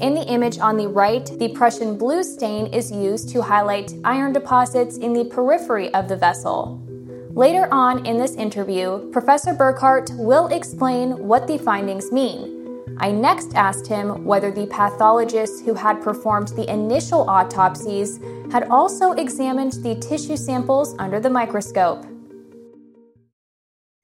In 0.00 0.14
the 0.14 0.26
image 0.26 0.58
on 0.58 0.76
the 0.76 0.88
right, 0.88 1.24
the 1.38 1.54
Prussian 1.54 1.96
blue 1.96 2.24
stain 2.24 2.66
is 2.74 2.90
used 2.90 3.28
to 3.28 3.40
highlight 3.40 3.92
iron 4.02 4.32
deposits 4.32 4.96
in 4.96 5.12
the 5.12 5.26
periphery 5.26 5.94
of 5.94 6.08
the 6.08 6.16
vessel. 6.16 6.82
Later 7.30 7.72
on 7.72 8.04
in 8.04 8.18
this 8.18 8.34
interview, 8.34 9.08
Professor 9.12 9.54
Burkhardt 9.54 10.10
will 10.14 10.48
explain 10.48 11.12
what 11.28 11.46
the 11.46 11.58
findings 11.58 12.10
mean. 12.10 12.53
I 12.98 13.10
next 13.10 13.54
asked 13.54 13.86
him 13.86 14.24
whether 14.24 14.50
the 14.50 14.66
pathologists 14.66 15.60
who 15.60 15.74
had 15.74 16.02
performed 16.02 16.48
the 16.48 16.70
initial 16.70 17.28
autopsies 17.28 18.20
had 18.52 18.68
also 18.70 19.12
examined 19.12 19.72
the 19.82 19.96
tissue 19.96 20.36
samples 20.36 20.94
under 20.98 21.18
the 21.18 21.30
microscope. 21.30 22.04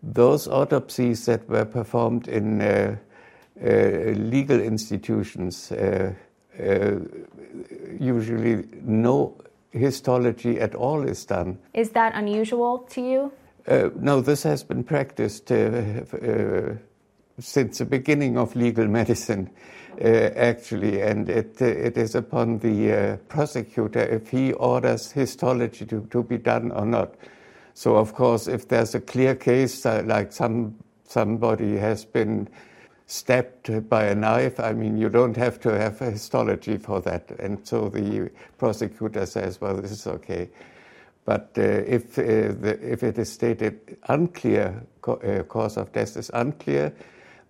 Those 0.03 0.49
autopsies 0.49 1.27
that 1.27 1.49
were 1.49 1.65
performed 1.65 2.27
in 2.27 2.61
uh, 2.61 2.97
uh, 3.63 3.69
legal 4.17 4.61
institutions, 4.61 5.71
uh, 5.73 6.13
uh 6.59 6.99
usually 7.99 8.65
no 8.83 9.35
histology 9.71 10.59
at 10.59 10.75
all 10.75 11.03
is 11.05 11.25
done. 11.25 11.59
Is 11.75 11.91
that 11.91 12.15
unusual 12.15 12.79
to 12.91 13.01
you? 13.01 13.33
Uh, 13.69 13.91
no, 13.97 14.21
this 14.21 14.43
has 14.43 14.65
been 14.65 14.83
practiced 14.83 15.53
uh, 15.53 16.03
since 17.41 17.79
the 17.79 17.85
beginning 17.85 18.39
of 18.39 18.55
legal 18.55 18.87
medicine, 18.87 19.51
uh, 20.01 20.05
actually, 20.05 21.01
and 21.03 21.29
it, 21.29 21.61
uh, 21.61 21.67
it 21.67 21.97
is 21.97 22.15
upon 22.15 22.59
the 22.59 22.93
uh, 22.93 23.17
prosecutor 23.29 24.01
if 24.01 24.31
he 24.31 24.53
orders 24.55 25.13
histology 25.13 25.85
to, 25.87 26.07
to 26.11 26.23
be 26.23 26.39
done 26.39 26.71
or 26.73 26.87
not. 26.87 27.15
So, 27.75 27.97
of 27.97 28.15
course, 28.15 28.47
if 28.47 28.69
there's 28.69 28.95
a 28.95 29.01
clear 29.01 29.35
case, 29.35 29.85
uh, 29.87 30.03
like 30.07 30.33
some 30.33 30.77
somebody 31.05 31.77
has 31.77 32.05
been 32.05 32.49
stabbed 33.07 33.89
by 33.89 34.05
a 34.05 34.15
knife, 34.15 34.61
I 34.61 34.73
mean, 34.73 34.97
you 34.97 35.09
don't 35.09 35.37
have 35.37 35.59
to 35.61 35.71
have 35.77 36.01
a 36.01 36.13
histology 36.13 36.77
for 36.77 37.01
that. 37.01 37.31
And 37.41 37.67
so 37.67 37.89
the 37.89 38.31
prosecutor 38.59 39.27
says, 39.27 39.61
well, 39.61 39.77
this 39.77 39.91
is 39.91 40.07
okay. 40.07 40.49
But 41.25 41.51
uh, 41.59 41.63
if, 41.63 42.17
uh, 42.19 42.23
the, 42.23 42.79
if 42.81 43.03
it 43.03 43.19
is 43.19 43.33
stated 43.33 43.99
unclear, 44.09 44.83
co- 45.03 45.45
cause 45.49 45.77
of 45.77 45.93
death 45.93 46.17
is 46.17 46.31
unclear, 46.33 46.93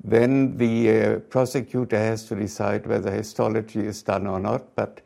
then 0.02 0.57
the 0.57 0.90
uh, 0.90 1.19
prosecutor 1.19 1.99
has 1.99 2.25
to 2.26 2.35
decide 2.35 2.87
whether 2.87 3.11
histology 3.11 3.80
is 3.80 4.02
done 4.02 4.26
or 4.26 4.40
not. 4.40 4.75
But 4.75 5.00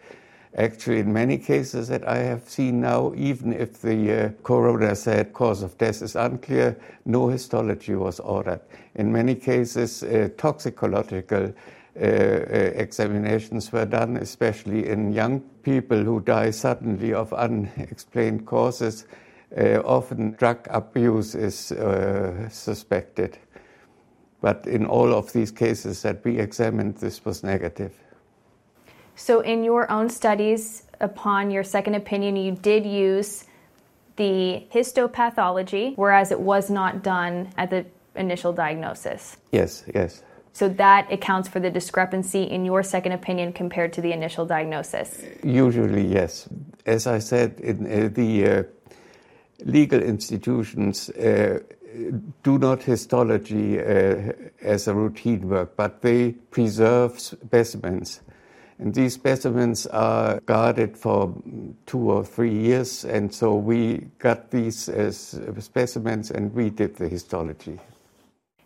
Actually, 0.56 1.00
in 1.00 1.12
many 1.12 1.36
cases 1.36 1.88
that 1.88 2.06
I 2.06 2.18
have 2.18 2.48
seen 2.48 2.80
now, 2.80 3.12
even 3.16 3.52
if 3.52 3.82
the 3.82 4.12
uh, 4.12 4.28
coroner 4.44 4.94
said 4.94 5.32
cause 5.32 5.64
of 5.64 5.76
death 5.78 6.00
is 6.00 6.14
unclear, 6.14 6.78
no 7.04 7.26
histology 7.26 7.96
was 7.96 8.20
ordered. 8.20 8.60
In 8.94 9.10
many 9.10 9.34
cases, 9.34 10.04
uh, 10.04 10.28
toxicological 10.36 11.46
uh, 11.46 12.04
uh, 12.04 12.06
examinations 12.76 13.72
were 13.72 13.84
done, 13.84 14.16
especially 14.16 14.88
in 14.88 15.12
young 15.12 15.40
people 15.64 16.00
who 16.00 16.20
die 16.20 16.50
suddenly 16.50 17.12
of 17.12 17.32
unexplained 17.32 18.46
causes. 18.46 19.06
Uh, 19.56 19.80
often 19.84 20.32
drug 20.32 20.68
abuse 20.70 21.34
is 21.34 21.72
suspected. 22.50 23.38
But 24.44 24.66
in 24.66 24.84
all 24.84 25.14
of 25.14 25.32
these 25.32 25.50
cases 25.50 26.02
that 26.02 26.22
we 26.22 26.38
examined, 26.38 26.96
this 26.96 27.24
was 27.24 27.42
negative. 27.42 27.92
So, 29.16 29.40
in 29.40 29.64
your 29.64 29.90
own 29.90 30.10
studies, 30.10 30.82
upon 31.00 31.50
your 31.50 31.64
second 31.64 31.94
opinion, 31.94 32.36
you 32.36 32.52
did 32.52 32.84
use 32.84 33.46
the 34.16 34.66
histopathology, 34.70 35.96
whereas 35.96 36.30
it 36.30 36.38
was 36.38 36.68
not 36.68 37.02
done 37.02 37.54
at 37.56 37.70
the 37.70 37.86
initial 38.16 38.52
diagnosis. 38.52 39.38
Yes, 39.50 39.82
yes. 39.94 40.22
So 40.52 40.68
that 40.68 41.10
accounts 41.10 41.48
for 41.48 41.58
the 41.58 41.70
discrepancy 41.70 42.42
in 42.42 42.66
your 42.66 42.82
second 42.82 43.12
opinion 43.12 43.54
compared 43.54 43.94
to 43.94 44.02
the 44.02 44.12
initial 44.12 44.44
diagnosis. 44.44 45.24
Usually, 45.42 46.06
yes. 46.06 46.46
As 46.84 47.06
I 47.06 47.18
said, 47.18 47.60
in 47.60 47.86
uh, 47.86 48.10
the 48.12 48.46
uh, 48.46 48.62
legal 49.64 50.02
institutions 50.02 51.08
uh, 51.08 51.60
do 52.42 52.58
not 52.58 52.82
histology 52.82 53.78
uh, 53.78 54.32
as 54.62 54.88
a 54.88 54.94
routine 54.94 55.48
work, 55.48 55.76
but 55.76 56.02
they 56.02 56.32
preserve 56.32 57.20
specimens 57.20 58.20
and 58.78 58.92
these 58.92 59.14
specimens 59.14 59.86
are 59.86 60.40
guarded 60.40 60.96
for 60.96 61.34
two 61.86 62.10
or 62.10 62.24
three 62.24 62.52
years, 62.52 63.04
and 63.04 63.32
so 63.32 63.54
we 63.54 64.08
got 64.18 64.50
these 64.50 64.88
as 64.88 65.40
specimens 65.60 66.30
and 66.30 66.52
we 66.52 66.70
did 66.70 66.96
the 66.96 67.08
histology. 67.08 67.78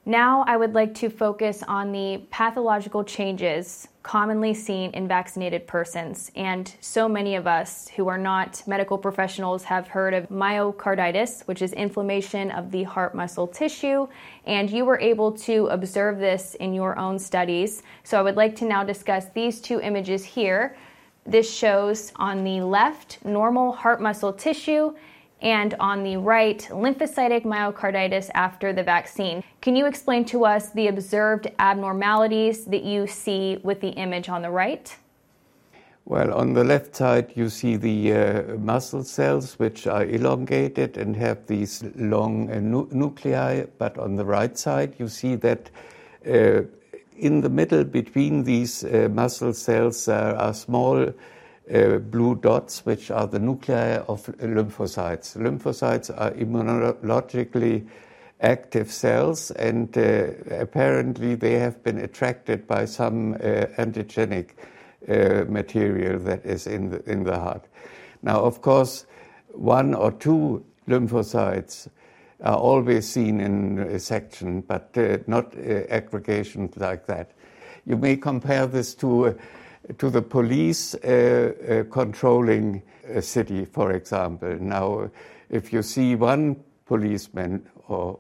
Now, 0.08 0.42
I 0.46 0.56
would 0.56 0.74
like 0.74 0.94
to 0.94 1.10
focus 1.10 1.62
on 1.68 1.92
the 1.92 2.22
pathological 2.30 3.04
changes 3.04 3.88
commonly 4.02 4.54
seen 4.54 4.90
in 4.92 5.06
vaccinated 5.06 5.66
persons. 5.66 6.32
And 6.34 6.74
so 6.80 7.10
many 7.10 7.34
of 7.34 7.46
us 7.46 7.88
who 7.88 8.08
are 8.08 8.16
not 8.16 8.62
medical 8.66 8.96
professionals 8.96 9.64
have 9.64 9.86
heard 9.86 10.14
of 10.14 10.30
myocarditis, 10.30 11.46
which 11.46 11.60
is 11.60 11.74
inflammation 11.74 12.50
of 12.52 12.70
the 12.70 12.84
heart 12.84 13.14
muscle 13.14 13.46
tissue. 13.46 14.08
And 14.46 14.70
you 14.70 14.86
were 14.86 14.98
able 14.98 15.32
to 15.40 15.66
observe 15.66 16.18
this 16.18 16.54
in 16.54 16.72
your 16.72 16.98
own 16.98 17.18
studies. 17.18 17.82
So 18.02 18.18
I 18.18 18.22
would 18.22 18.36
like 18.36 18.56
to 18.56 18.64
now 18.64 18.84
discuss 18.84 19.26
these 19.34 19.60
two 19.60 19.78
images 19.82 20.24
here. 20.24 20.74
This 21.26 21.54
shows 21.54 22.14
on 22.16 22.44
the 22.44 22.62
left 22.62 23.18
normal 23.26 23.72
heart 23.72 24.00
muscle 24.00 24.32
tissue 24.32 24.94
and 25.40 25.75
on 25.78 26.02
the 26.02 26.16
right, 26.16 26.59
lymphocytic 26.71 27.45
myocarditis 27.45 28.30
after 28.35 28.73
the 28.73 28.83
vaccine. 28.83 29.45
Can 29.61 29.76
you 29.76 29.87
explain 29.87 30.25
to 30.26 30.45
us 30.45 30.71
the 30.71 30.88
observed 30.88 31.50
abnormalities 31.59 32.64
that 32.66 32.83
you 32.83 33.07
see 33.07 33.59
with 33.62 33.80
the 33.80 33.90
image 33.90 34.28
on 34.28 34.42
the 34.42 34.50
right? 34.50 34.97
Well, 36.04 36.33
on 36.33 36.54
the 36.54 36.64
left 36.64 36.97
side, 36.97 37.33
you 37.35 37.50
see 37.50 37.76
the 37.76 38.12
uh, 38.12 38.42
muscle 38.57 39.04
cells, 39.04 39.59
which 39.59 39.87
are 39.87 40.07
elongated 40.07 40.97
and 40.97 41.14
have 41.16 41.47
these 41.47 41.85
long 41.97 42.50
uh, 42.50 42.61
nu- 42.61 42.88
nuclei. 42.90 43.66
But 43.76 43.99
on 43.99 44.16
the 44.16 44.25
right 44.25 44.57
side, 44.57 44.95
you 44.99 45.09
see 45.09 45.35
that 45.35 45.71
uh, 46.26 46.62
in 47.18 47.42
the 47.42 47.50
middle 47.50 47.85
between 47.85 48.42
these 48.42 48.85
uh, 48.85 49.11
muscle 49.12 49.52
cells, 49.52 50.09
are 50.09 50.54
small 50.54 51.12
uh, 51.72 51.98
blue 51.98 52.34
dots, 52.37 52.87
which 52.87 53.10
are 53.10 53.26
the 53.26 53.38
nuclei 53.38 53.96
of 53.96 54.26
lymphocytes. 54.40 55.37
Lymphocytes 55.37 56.10
are 56.16 56.30
immunologically 56.32 57.87
active 58.40 58.90
cells, 58.90 59.50
and 59.52 59.96
uh, 59.98 60.28
apparently 60.50 61.35
they 61.35 61.54
have 61.54 61.83
been 61.83 61.98
attracted 61.98 62.66
by 62.66 62.85
some 62.85 63.35
uh, 63.35 63.66
antigenic 63.78 64.50
uh, 65.09 65.44
material 65.48 66.18
that 66.18 66.44
is 66.44 66.66
in 66.66 66.90
the, 66.90 67.11
in 67.11 67.24
the 67.24 67.38
heart. 67.38 67.66
Now, 68.22 68.40
of 68.40 68.62
course, 68.62 69.07
one 69.48 69.94
or 69.94 70.12
two 70.12 70.64
lymphocytes 70.88 71.88
are 72.42 72.57
always 72.57 73.09
seen 73.09 73.40
in 73.40 73.78
a 73.81 73.98
section, 73.98 74.61
but 74.61 74.96
uh, 74.96 75.18
not 75.26 75.54
aggregations 75.90 76.76
like 76.76 77.07
that. 77.07 77.33
You 77.85 77.96
may 77.96 78.16
compare 78.16 78.66
this 78.66 78.94
to 78.96 79.37
to 79.96 80.11
the 80.11 80.22
police 80.22 80.94
uh, 80.96 81.53
uh, 81.68 81.90
controlling 81.90 82.83
a 83.07 83.22
city, 83.22 83.64
for 83.64 83.92
example. 83.92 84.55
Now, 84.61 85.11
if 85.48 85.72
you 85.72 85.83
see 85.83 86.14
one 86.14 86.57
policeman 86.85 87.66
or 87.88 88.18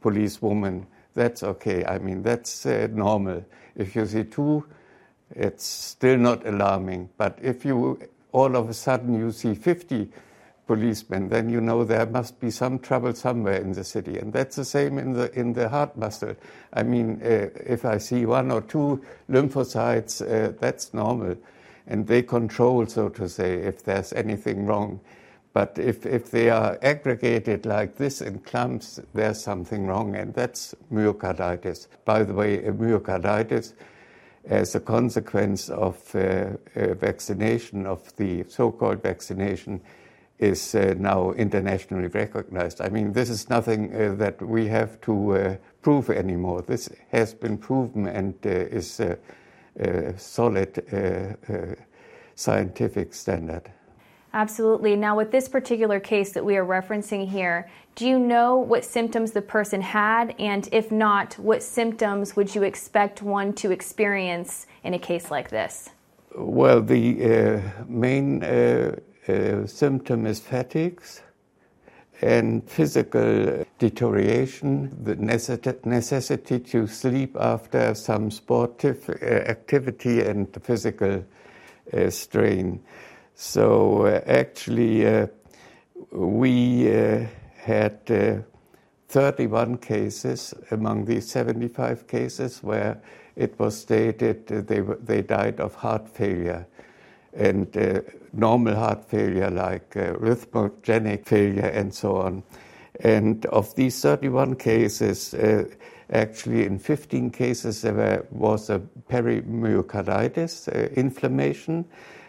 policewoman, 0.00 0.86
that's 1.14 1.42
okay. 1.42 1.84
I 1.84 1.98
mean, 1.98 2.22
that's 2.22 2.66
uh, 2.66 2.88
normal. 2.90 3.44
If 3.76 3.94
you 3.94 4.04
see 4.06 4.24
two, 4.24 4.66
it's 5.30 5.64
still 5.64 6.16
not 6.16 6.46
alarming. 6.46 7.10
But 7.16 7.38
if 7.40 7.64
you 7.64 7.98
all 8.32 8.54
of 8.54 8.68
a 8.68 8.74
sudden 8.74 9.18
you 9.18 9.32
see 9.32 9.54
50 9.54 10.08
policemen, 10.66 11.28
then 11.28 11.48
you 11.48 11.60
know 11.60 11.84
there 11.84 12.06
must 12.06 12.40
be 12.40 12.50
some 12.50 12.78
trouble 12.78 13.14
somewhere 13.14 13.60
in 13.60 13.72
the 13.72 13.84
city. 13.84 14.18
And 14.18 14.32
that's 14.32 14.56
the 14.56 14.64
same 14.64 14.98
in 14.98 15.12
the, 15.12 15.32
in 15.38 15.52
the 15.52 15.68
heart 15.68 15.96
muscle. 15.96 16.34
I 16.72 16.82
mean, 16.82 17.20
uh, 17.22 17.48
if 17.64 17.84
I 17.84 17.98
see 17.98 18.26
one 18.26 18.50
or 18.50 18.62
two 18.62 19.02
lymphocytes, 19.30 20.22
uh, 20.22 20.52
that's 20.60 20.92
normal. 20.92 21.36
And 21.86 22.06
they 22.06 22.22
control, 22.22 22.86
so 22.86 23.08
to 23.10 23.28
say, 23.28 23.58
if 23.58 23.84
there's 23.84 24.12
anything 24.12 24.66
wrong. 24.66 25.00
But 25.52 25.78
if, 25.78 26.04
if 26.04 26.30
they 26.32 26.50
are 26.50 26.78
aggregated 26.82 27.64
like 27.64 27.96
this 27.96 28.20
in 28.20 28.40
clumps, 28.40 29.00
there's 29.14 29.42
something 29.42 29.86
wrong, 29.86 30.14
and 30.14 30.34
that's 30.34 30.74
myocarditis. 30.92 31.86
By 32.04 32.24
the 32.24 32.34
way, 32.34 32.58
myocarditis, 32.58 33.72
as 34.44 34.74
a 34.74 34.80
consequence 34.80 35.70
of 35.70 36.14
uh, 36.14 36.50
vaccination, 36.74 37.86
of 37.86 38.14
the 38.16 38.44
so 38.48 38.70
called 38.70 39.02
vaccination, 39.02 39.80
is 40.38 40.74
uh, 40.74 40.94
now 40.98 41.32
internationally 41.32 42.08
recognized. 42.08 42.80
I 42.80 42.88
mean, 42.88 43.12
this 43.12 43.30
is 43.30 43.48
nothing 43.48 43.94
uh, 43.94 44.14
that 44.16 44.40
we 44.42 44.66
have 44.68 45.00
to 45.02 45.32
uh, 45.32 45.56
prove 45.82 46.10
anymore. 46.10 46.62
This 46.62 46.90
has 47.10 47.32
been 47.32 47.56
proven 47.56 48.06
and 48.06 48.34
uh, 48.44 48.50
is 48.50 49.00
a, 49.00 49.18
solid 50.16 50.82
uh, 50.90 51.52
uh, 51.52 51.74
scientific 52.34 53.12
standard. 53.12 53.70
Absolutely. 54.32 54.96
Now, 54.96 55.16
with 55.16 55.30
this 55.30 55.48
particular 55.48 56.00
case 56.00 56.32
that 56.32 56.42
we 56.42 56.56
are 56.56 56.64
referencing 56.64 57.28
here, 57.28 57.68
do 57.94 58.08
you 58.08 58.18
know 58.18 58.56
what 58.56 58.86
symptoms 58.86 59.32
the 59.32 59.42
person 59.42 59.82
had? 59.82 60.34
And 60.38 60.66
if 60.72 60.90
not, 60.90 61.34
what 61.34 61.62
symptoms 61.62 62.36
would 62.36 62.54
you 62.54 62.62
expect 62.62 63.20
one 63.20 63.52
to 63.54 63.70
experience 63.70 64.66
in 64.82 64.94
a 64.94 64.98
case 64.98 65.30
like 65.30 65.50
this? 65.50 65.90
Well, 66.34 66.80
the 66.80 67.62
main 67.86 68.42
uh, 69.28 69.66
symptom 69.66 70.26
is 70.26 70.40
fatigue 70.40 71.00
and 72.22 72.68
physical 72.68 73.64
deterioration, 73.78 74.96
the 75.02 75.16
necessity 75.16 76.58
to 76.58 76.86
sleep 76.86 77.36
after 77.38 77.94
some 77.94 78.30
sportive 78.30 79.08
uh, 79.10 79.24
activity 79.24 80.20
and 80.20 80.48
physical 80.62 81.22
uh, 81.92 82.10
strain. 82.10 82.82
So 83.34 84.06
uh, 84.06 84.22
actually, 84.26 85.06
uh, 85.06 85.26
we 86.10 86.90
uh, 86.90 87.26
had 87.56 88.44
31 89.08 89.78
cases 89.78 90.54
among 90.70 91.04
these 91.04 91.30
75 91.30 92.06
cases 92.06 92.62
where 92.62 93.00
it 93.36 93.58
was 93.58 93.78
stated 93.78 94.46
they, 94.46 94.80
they 94.80 95.22
died 95.22 95.60
of 95.60 95.74
heart 95.74 96.08
failure 96.08 96.66
and 97.36 97.76
uh, 97.76 98.00
normal 98.32 98.74
heart 98.74 99.08
failure 99.08 99.50
like 99.50 99.96
uh, 99.96 100.14
rhythmogenic 100.14 101.26
failure 101.26 101.66
and 101.66 101.94
so 101.94 102.16
on. 102.16 102.42
And 103.00 103.44
of 103.46 103.74
these 103.74 104.00
31 104.00 104.56
cases, 104.56 105.34
uh, 105.34 105.64
actually 106.10 106.64
in 106.64 106.78
15 106.78 107.30
cases 107.30 107.82
there 107.82 108.26
was 108.30 108.70
a 108.70 108.80
perimyocarditis, 109.10 110.68
uh, 110.68 110.88
inflammation, 110.94 111.84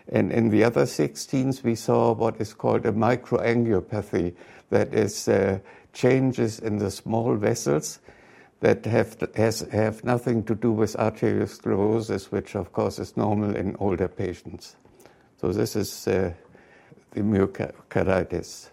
and 0.10 0.32
in 0.32 0.50
the 0.50 0.64
other 0.64 0.86
16 0.86 1.54
we 1.64 1.76
saw 1.76 2.14
what 2.14 2.40
is 2.40 2.54
called 2.54 2.86
a 2.86 2.92
microangiopathy, 2.92 4.36
that 4.70 4.94
is 4.94 5.28
uh, 5.28 5.60
changes 5.94 6.60
in 6.60 6.78
the 6.78 6.92
small 6.92 7.36
vessels 7.36 8.00
that 8.60 8.86
have, 8.86 9.16
has, 9.36 9.62
have 9.72 10.04
nothing 10.04 10.44
to 10.44 10.56
do 10.56 10.72
with 10.72 10.96
arteriosclerosis, 10.98 12.32
which 12.32 12.56
of 12.56 12.74
course 12.74 13.00
is 13.00 13.16
normal 13.16 13.56
in 13.56 13.76
older 13.80 14.08
patients. 14.08 14.76
So 15.40 15.52
this 15.52 15.76
is 15.76 16.08
uh, 16.08 16.34
the 17.12 17.22
myocarditis. 17.22 18.70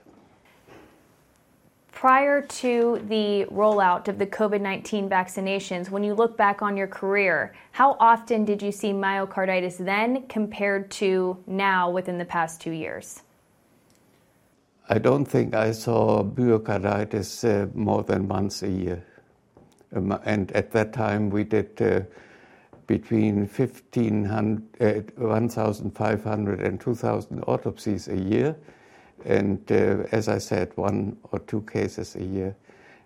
prior 2.05 2.43
to 2.43 3.03
the 3.09 3.47
rollout 3.51 4.09
of 4.09 4.19
the 4.19 4.27
COVID 4.27 4.61
19 4.61 5.09
vaccinations, 5.09 5.89
when 5.89 6.05
you 6.05 6.13
look 6.13 6.37
back 6.37 6.61
on 6.61 6.77
your 6.77 6.87
career, 6.87 7.55
how 7.73 7.97
often 7.99 8.45
did 8.45 8.61
you 8.61 8.71
see 8.71 8.93
myocarditis 8.93 9.79
then 9.79 10.27
compared 10.27 10.91
to 10.91 11.35
now 11.47 11.89
within 11.89 12.19
the 12.19 12.25
past 12.27 12.61
two 12.61 12.73
years? 12.73 13.23
I 14.91 14.99
don't 14.99 15.25
think 15.25 15.55
I 15.55 15.73
saw 15.73 16.23
myocarditis 16.23 17.31
uh, 17.45 17.71
more 17.75 18.03
than 18.03 18.29
once 18.29 18.63
a 18.63 18.69
year. 18.69 19.03
Um, 19.97 20.19
and 20.27 20.53
at 20.53 20.73
that 20.73 20.93
time, 20.93 21.31
we 21.31 21.43
did 21.45 21.81
uh, 21.81 22.01
between 22.87 23.49
1,500, 23.49 24.63
uh, 24.81 25.27
1,500 25.27 26.61
and 26.61 26.81
2,000 26.81 27.45
autopsies 27.47 28.09
a 28.09 28.17
year. 28.17 28.57
And 29.25 29.61
uh, 29.71 30.05
as 30.13 30.29
I 30.29 30.39
said, 30.39 30.73
one 30.77 31.17
or 31.33 31.39
two 31.41 31.63
cases 31.63 32.17
a 32.17 32.23
year. 32.23 32.57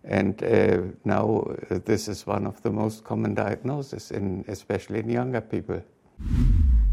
And 0.05 0.43
uh, 0.43 0.83
now 1.05 1.55
this 1.69 2.09
is 2.09 2.27
one 2.27 2.47
of 2.47 2.62
the 2.62 2.71
most 2.71 3.05
common 3.05 3.35
diagnoses, 3.35 4.11
in, 4.11 4.45
especially 4.49 5.01
in 5.01 5.11
younger 5.11 5.41
people. 5.41 5.83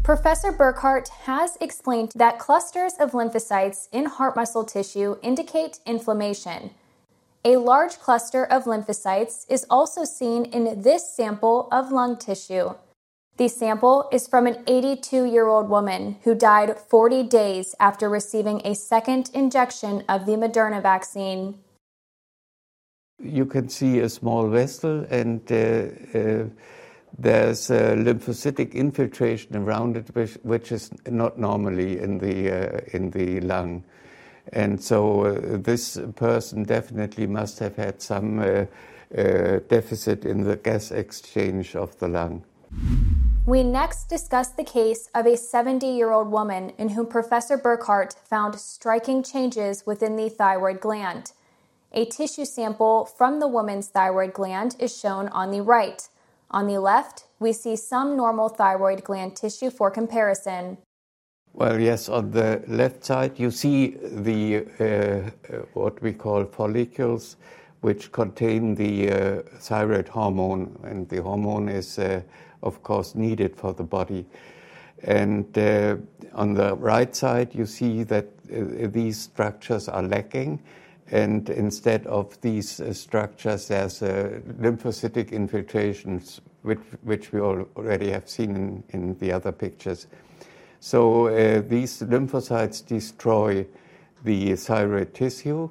Professor 0.02 0.52
Burkhardt 0.52 1.08
has 1.24 1.56
explained 1.60 2.12
that 2.14 2.38
clusters 2.38 2.92
of 3.00 3.10
lymphocytes 3.10 3.88
in 3.90 4.04
heart 4.04 4.36
muscle 4.36 4.64
tissue 4.64 5.16
indicate 5.22 5.80
inflammation. 5.84 6.70
A 7.46 7.58
large 7.58 8.00
cluster 8.00 8.44
of 8.44 8.64
lymphocytes 8.64 9.46
is 9.48 9.64
also 9.70 10.02
seen 10.02 10.46
in 10.46 10.82
this 10.82 11.14
sample 11.14 11.68
of 11.70 11.92
lung 11.92 12.16
tissue. 12.16 12.74
The 13.36 13.46
sample 13.46 14.08
is 14.10 14.26
from 14.26 14.48
an 14.48 14.64
82 14.66 15.26
year 15.26 15.46
old 15.46 15.68
woman 15.68 16.16
who 16.24 16.34
died 16.34 16.76
40 16.76 17.22
days 17.22 17.76
after 17.78 18.08
receiving 18.08 18.62
a 18.64 18.74
second 18.74 19.30
injection 19.32 20.02
of 20.08 20.26
the 20.26 20.32
Moderna 20.32 20.82
vaccine. 20.82 21.60
You 23.22 23.46
can 23.46 23.68
see 23.68 24.00
a 24.00 24.08
small 24.08 24.48
vessel, 24.48 25.06
and 25.08 25.40
uh, 25.52 26.18
uh, 26.18 26.48
there's 27.16 27.70
a 27.70 27.94
lymphocytic 27.94 28.72
infiltration 28.72 29.54
around 29.54 29.96
it, 29.96 30.08
which, 30.16 30.34
which 30.42 30.72
is 30.72 30.90
not 31.08 31.38
normally 31.38 32.00
in 32.00 32.18
the, 32.18 32.50
uh, 32.50 32.80
in 32.92 33.12
the 33.12 33.38
lung. 33.42 33.84
And 34.52 34.82
so 34.82 35.24
uh, 35.24 35.58
this 35.58 35.98
person 36.14 36.64
definitely 36.64 37.26
must 37.26 37.58
have 37.58 37.76
had 37.76 38.00
some 38.00 38.38
uh, 38.38 38.66
uh, 39.16 39.60
deficit 39.68 40.24
in 40.24 40.42
the 40.42 40.56
gas 40.56 40.90
exchange 40.90 41.76
of 41.76 41.98
the 41.98 42.08
lung. 42.08 42.44
We 43.46 43.62
next 43.62 44.08
discuss 44.08 44.48
the 44.48 44.64
case 44.64 45.08
of 45.14 45.26
a 45.26 45.36
70 45.36 45.86
year 45.86 46.10
old 46.10 46.32
woman 46.32 46.70
in 46.78 46.90
whom 46.90 47.06
Professor 47.06 47.56
Burkhardt 47.56 48.14
found 48.28 48.58
striking 48.58 49.22
changes 49.22 49.86
within 49.86 50.16
the 50.16 50.28
thyroid 50.28 50.80
gland. 50.80 51.32
A 51.92 52.04
tissue 52.06 52.44
sample 52.44 53.04
from 53.04 53.38
the 53.38 53.46
woman's 53.46 53.86
thyroid 53.86 54.32
gland 54.32 54.74
is 54.80 54.98
shown 54.98 55.28
on 55.28 55.52
the 55.52 55.62
right. 55.62 56.08
On 56.50 56.66
the 56.66 56.80
left, 56.80 57.24
we 57.38 57.52
see 57.52 57.76
some 57.76 58.16
normal 58.16 58.48
thyroid 58.48 59.04
gland 59.04 59.36
tissue 59.36 59.70
for 59.70 59.90
comparison. 59.90 60.78
Well, 61.56 61.80
yes, 61.80 62.10
on 62.10 62.32
the 62.32 62.62
left 62.68 63.02
side, 63.02 63.38
you 63.38 63.50
see 63.50 63.96
the 64.02 64.66
uh, 64.78 65.60
what 65.72 66.02
we 66.02 66.12
call 66.12 66.44
follicles, 66.44 67.36
which 67.80 68.12
contain 68.12 68.74
the 68.74 69.10
uh, 69.10 69.42
thyroid 69.58 70.08
hormone, 70.08 70.78
and 70.84 71.08
the 71.08 71.22
hormone 71.22 71.70
is 71.70 71.98
uh, 71.98 72.20
of 72.62 72.82
course, 72.82 73.14
needed 73.14 73.56
for 73.56 73.72
the 73.72 73.84
body. 73.84 74.26
And 75.02 75.56
uh, 75.56 75.96
on 76.34 76.54
the 76.54 76.74
right 76.76 77.14
side, 77.14 77.54
you 77.54 77.66
see 77.66 78.02
that 78.04 78.26
uh, 78.52 78.88
these 78.88 79.18
structures 79.18 79.88
are 79.88 80.02
lacking. 80.02 80.62
And 81.10 81.48
instead 81.50 82.06
of 82.06 82.38
these 82.40 82.80
uh, 82.80 82.92
structures, 82.92 83.68
there's 83.68 84.02
uh, 84.02 84.40
lymphocytic 84.60 85.30
infiltrations, 85.30 86.40
which, 86.62 86.80
which 87.02 87.32
we 87.32 87.40
already 87.40 88.10
have 88.10 88.28
seen 88.28 88.56
in, 88.56 88.84
in 88.90 89.18
the 89.18 89.32
other 89.32 89.52
pictures. 89.52 90.08
So 90.80 91.28
uh, 91.28 91.62
these 91.66 92.02
lymphocytes 92.02 92.86
destroy 92.86 93.66
the 94.24 94.56
thyroid 94.56 95.14
tissue. 95.14 95.70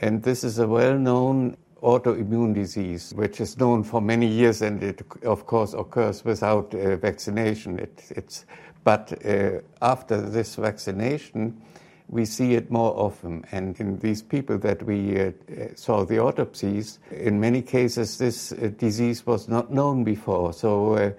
And 0.00 0.22
this 0.22 0.44
is 0.44 0.58
a 0.58 0.66
well 0.66 0.98
known 0.98 1.56
autoimmune 1.82 2.54
disease, 2.54 3.12
which 3.14 3.40
is 3.40 3.58
known 3.58 3.82
for 3.82 4.00
many 4.00 4.26
years, 4.26 4.62
and 4.62 4.82
it, 4.82 5.02
of 5.24 5.46
course, 5.46 5.74
occurs 5.74 6.24
without 6.24 6.74
uh, 6.74 6.96
vaccination. 6.96 7.78
It, 7.78 8.04
it's, 8.10 8.46
but 8.84 9.12
uh, 9.26 9.60
after 9.80 10.20
this 10.20 10.54
vaccination, 10.54 11.60
we 12.08 12.24
see 12.24 12.54
it 12.54 12.70
more 12.70 12.94
often. 12.96 13.44
And 13.52 13.78
in 13.80 13.98
these 13.98 14.22
people 14.22 14.58
that 14.58 14.82
we 14.82 15.18
uh, 15.18 15.32
saw 15.74 16.04
the 16.04 16.20
autopsies, 16.20 16.98
in 17.10 17.40
many 17.40 17.62
cases, 17.62 18.18
this 18.18 18.52
uh, 18.52 18.70
disease 18.76 19.26
was 19.26 19.48
not 19.48 19.72
known 19.72 20.04
before. 20.04 20.52
So 20.52 20.94
uh, 20.94 21.10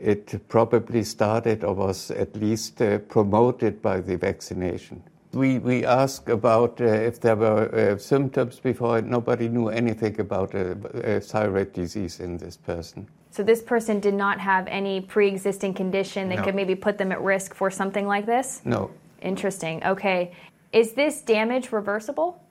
it 0.00 0.48
probably 0.48 1.04
started 1.04 1.64
or 1.64 1.74
was 1.74 2.10
at 2.10 2.34
least 2.36 2.80
uh, 2.80 2.98
promoted 2.98 3.82
by 3.82 4.00
the 4.00 4.16
vaccination. 4.16 5.02
We, 5.32 5.58
we 5.58 5.84
asked 5.84 6.28
about 6.28 6.80
uh, 6.80 6.84
if 6.84 7.20
there 7.20 7.36
were 7.36 7.72
uh, 7.74 7.98
symptoms 7.98 8.58
before. 8.58 9.00
Nobody 9.00 9.48
knew 9.48 9.68
anything 9.68 10.18
about 10.18 10.54
a, 10.54 11.20
thyroid 11.20 11.72
disease 11.72 12.18
in 12.18 12.36
this 12.38 12.56
person. 12.56 13.06
So 13.30 13.44
this 13.44 13.62
person 13.62 14.00
did 14.00 14.14
not 14.14 14.40
have 14.40 14.66
any 14.66 15.00
pre-existing 15.00 15.74
condition 15.74 16.28
that 16.30 16.38
no. 16.38 16.44
could 16.44 16.56
maybe 16.56 16.74
put 16.74 16.98
them 16.98 17.12
at 17.12 17.20
risk 17.22 17.54
for 17.54 17.70
something 17.70 18.06
like 18.08 18.26
this? 18.26 18.60
No. 18.64 18.90
Interesting. 19.22 19.84
Okay. 19.84 20.32
Is 20.72 20.94
this 20.94 21.22
damage 21.22 21.70
reversible? 21.70 22.42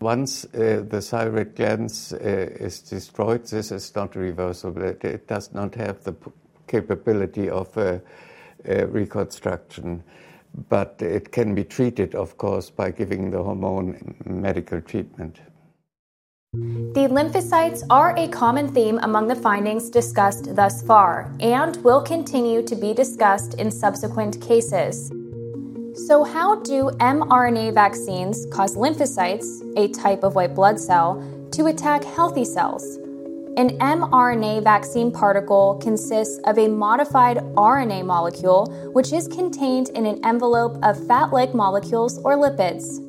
Once 0.00 0.44
uh, 0.46 0.84
the 0.88 1.00
thyroid 1.00 1.54
gland 1.54 1.90
uh, 2.12 2.16
is 2.18 2.80
destroyed, 2.80 3.46
this 3.46 3.70
is 3.70 3.94
not 3.94 4.14
reversible. 4.16 4.82
It, 4.82 5.04
it, 5.04 5.26
does 5.26 5.54
not 5.54 5.74
have 5.76 6.02
the 6.04 6.14
capability 6.66 7.48
of 7.48 7.76
uh, 7.78 7.98
reconstruction 8.88 10.02
but 10.68 11.00
it 11.00 11.32
can 11.32 11.54
be 11.54 11.64
treated, 11.64 12.14
of 12.14 12.36
course, 12.38 12.70
by 12.70 12.90
giving 12.90 13.30
the 13.30 13.42
hormone 13.42 14.14
medical 14.24 14.80
treatment. 14.80 15.40
The 16.52 17.08
lymphocytes 17.10 17.82
are 17.90 18.16
a 18.16 18.28
common 18.28 18.72
theme 18.72 18.98
among 19.02 19.28
the 19.28 19.36
findings 19.36 19.90
discussed 19.90 20.56
thus 20.56 20.82
far 20.82 21.30
and 21.40 21.76
will 21.84 22.00
continue 22.00 22.62
to 22.62 22.74
be 22.74 22.94
discussed 22.94 23.54
in 23.54 23.70
subsequent 23.70 24.40
cases. 24.40 25.12
So, 26.06 26.24
how 26.24 26.56
do 26.56 26.90
mRNA 26.98 27.74
vaccines 27.74 28.46
cause 28.50 28.76
lymphocytes, 28.76 29.46
a 29.76 29.88
type 29.88 30.24
of 30.24 30.34
white 30.34 30.54
blood 30.54 30.80
cell, 30.80 31.22
to 31.52 31.66
attack 31.66 32.04
healthy 32.04 32.44
cells? 32.44 32.98
An 33.56 33.70
mRNA 33.78 34.62
vaccine 34.62 35.10
particle 35.10 35.76
consists 35.82 36.38
of 36.44 36.58
a 36.58 36.68
modified 36.68 37.38
RNA 37.54 38.04
molecule, 38.04 38.66
which 38.92 39.14
is 39.14 39.28
contained 39.28 39.88
in 39.94 40.04
an 40.04 40.22
envelope 40.26 40.76
of 40.82 41.06
fat 41.06 41.32
like 41.32 41.54
molecules 41.54 42.18
or 42.18 42.36
lipids. 42.36 43.00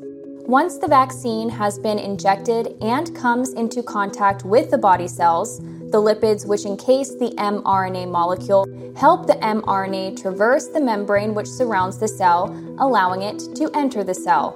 Once 0.47 0.77
the 0.77 0.87
vaccine 0.87 1.49
has 1.49 1.77
been 1.77 1.99
injected 1.99 2.77
and 2.79 3.13
comes 3.13 3.51
into 3.55 3.83
contact 3.83 4.45
with 4.45 4.71
the 4.71 4.77
body 4.77 5.09
cells, 5.09 5.59
the 5.59 6.01
lipids 6.01 6.47
which 6.47 6.63
encase 6.63 7.09
the 7.15 7.33
mRNA 7.37 8.09
molecule 8.09 8.65
help 8.95 9.27
the 9.27 9.33
mRNA 9.33 10.21
traverse 10.21 10.67
the 10.67 10.79
membrane 10.79 11.33
which 11.33 11.47
surrounds 11.47 11.97
the 11.97 12.07
cell, 12.07 12.55
allowing 12.79 13.21
it 13.21 13.39
to 13.53 13.69
enter 13.73 14.01
the 14.01 14.15
cell. 14.15 14.55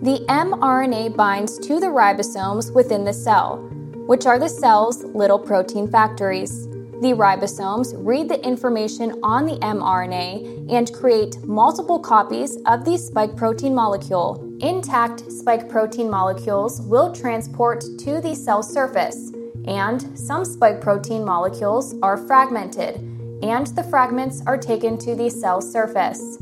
The 0.00 0.24
mRNA 0.30 1.14
binds 1.14 1.58
to 1.58 1.78
the 1.78 1.88
ribosomes 1.88 2.74
within 2.74 3.04
the 3.04 3.12
cell, 3.12 3.68
which 4.08 4.24
are 4.24 4.38
the 4.38 4.48
cell's 4.48 5.04
little 5.04 5.38
protein 5.38 5.86
factories. 5.86 6.66
The 7.02 7.12
ribosomes 7.14 7.92
read 7.94 8.30
the 8.30 8.42
information 8.42 9.20
on 9.22 9.44
the 9.44 9.56
mRNA 9.56 10.72
and 10.72 10.90
create 10.94 11.36
multiple 11.44 11.98
copies 11.98 12.56
of 12.64 12.86
the 12.86 12.96
spike 12.96 13.36
protein 13.36 13.74
molecule. 13.74 14.42
Intact 14.60 15.30
spike 15.30 15.68
protein 15.68 16.08
molecules 16.08 16.80
will 16.80 17.12
transport 17.12 17.84
to 17.98 18.22
the 18.22 18.34
cell 18.34 18.62
surface, 18.62 19.30
and 19.66 20.18
some 20.18 20.42
spike 20.42 20.80
protein 20.80 21.22
molecules 21.22 21.94
are 22.00 22.16
fragmented, 22.16 22.94
and 23.42 23.66
the 23.76 23.84
fragments 23.84 24.42
are 24.46 24.56
taken 24.56 24.96
to 24.96 25.14
the 25.14 25.28
cell 25.28 25.60
surface. 25.60 26.38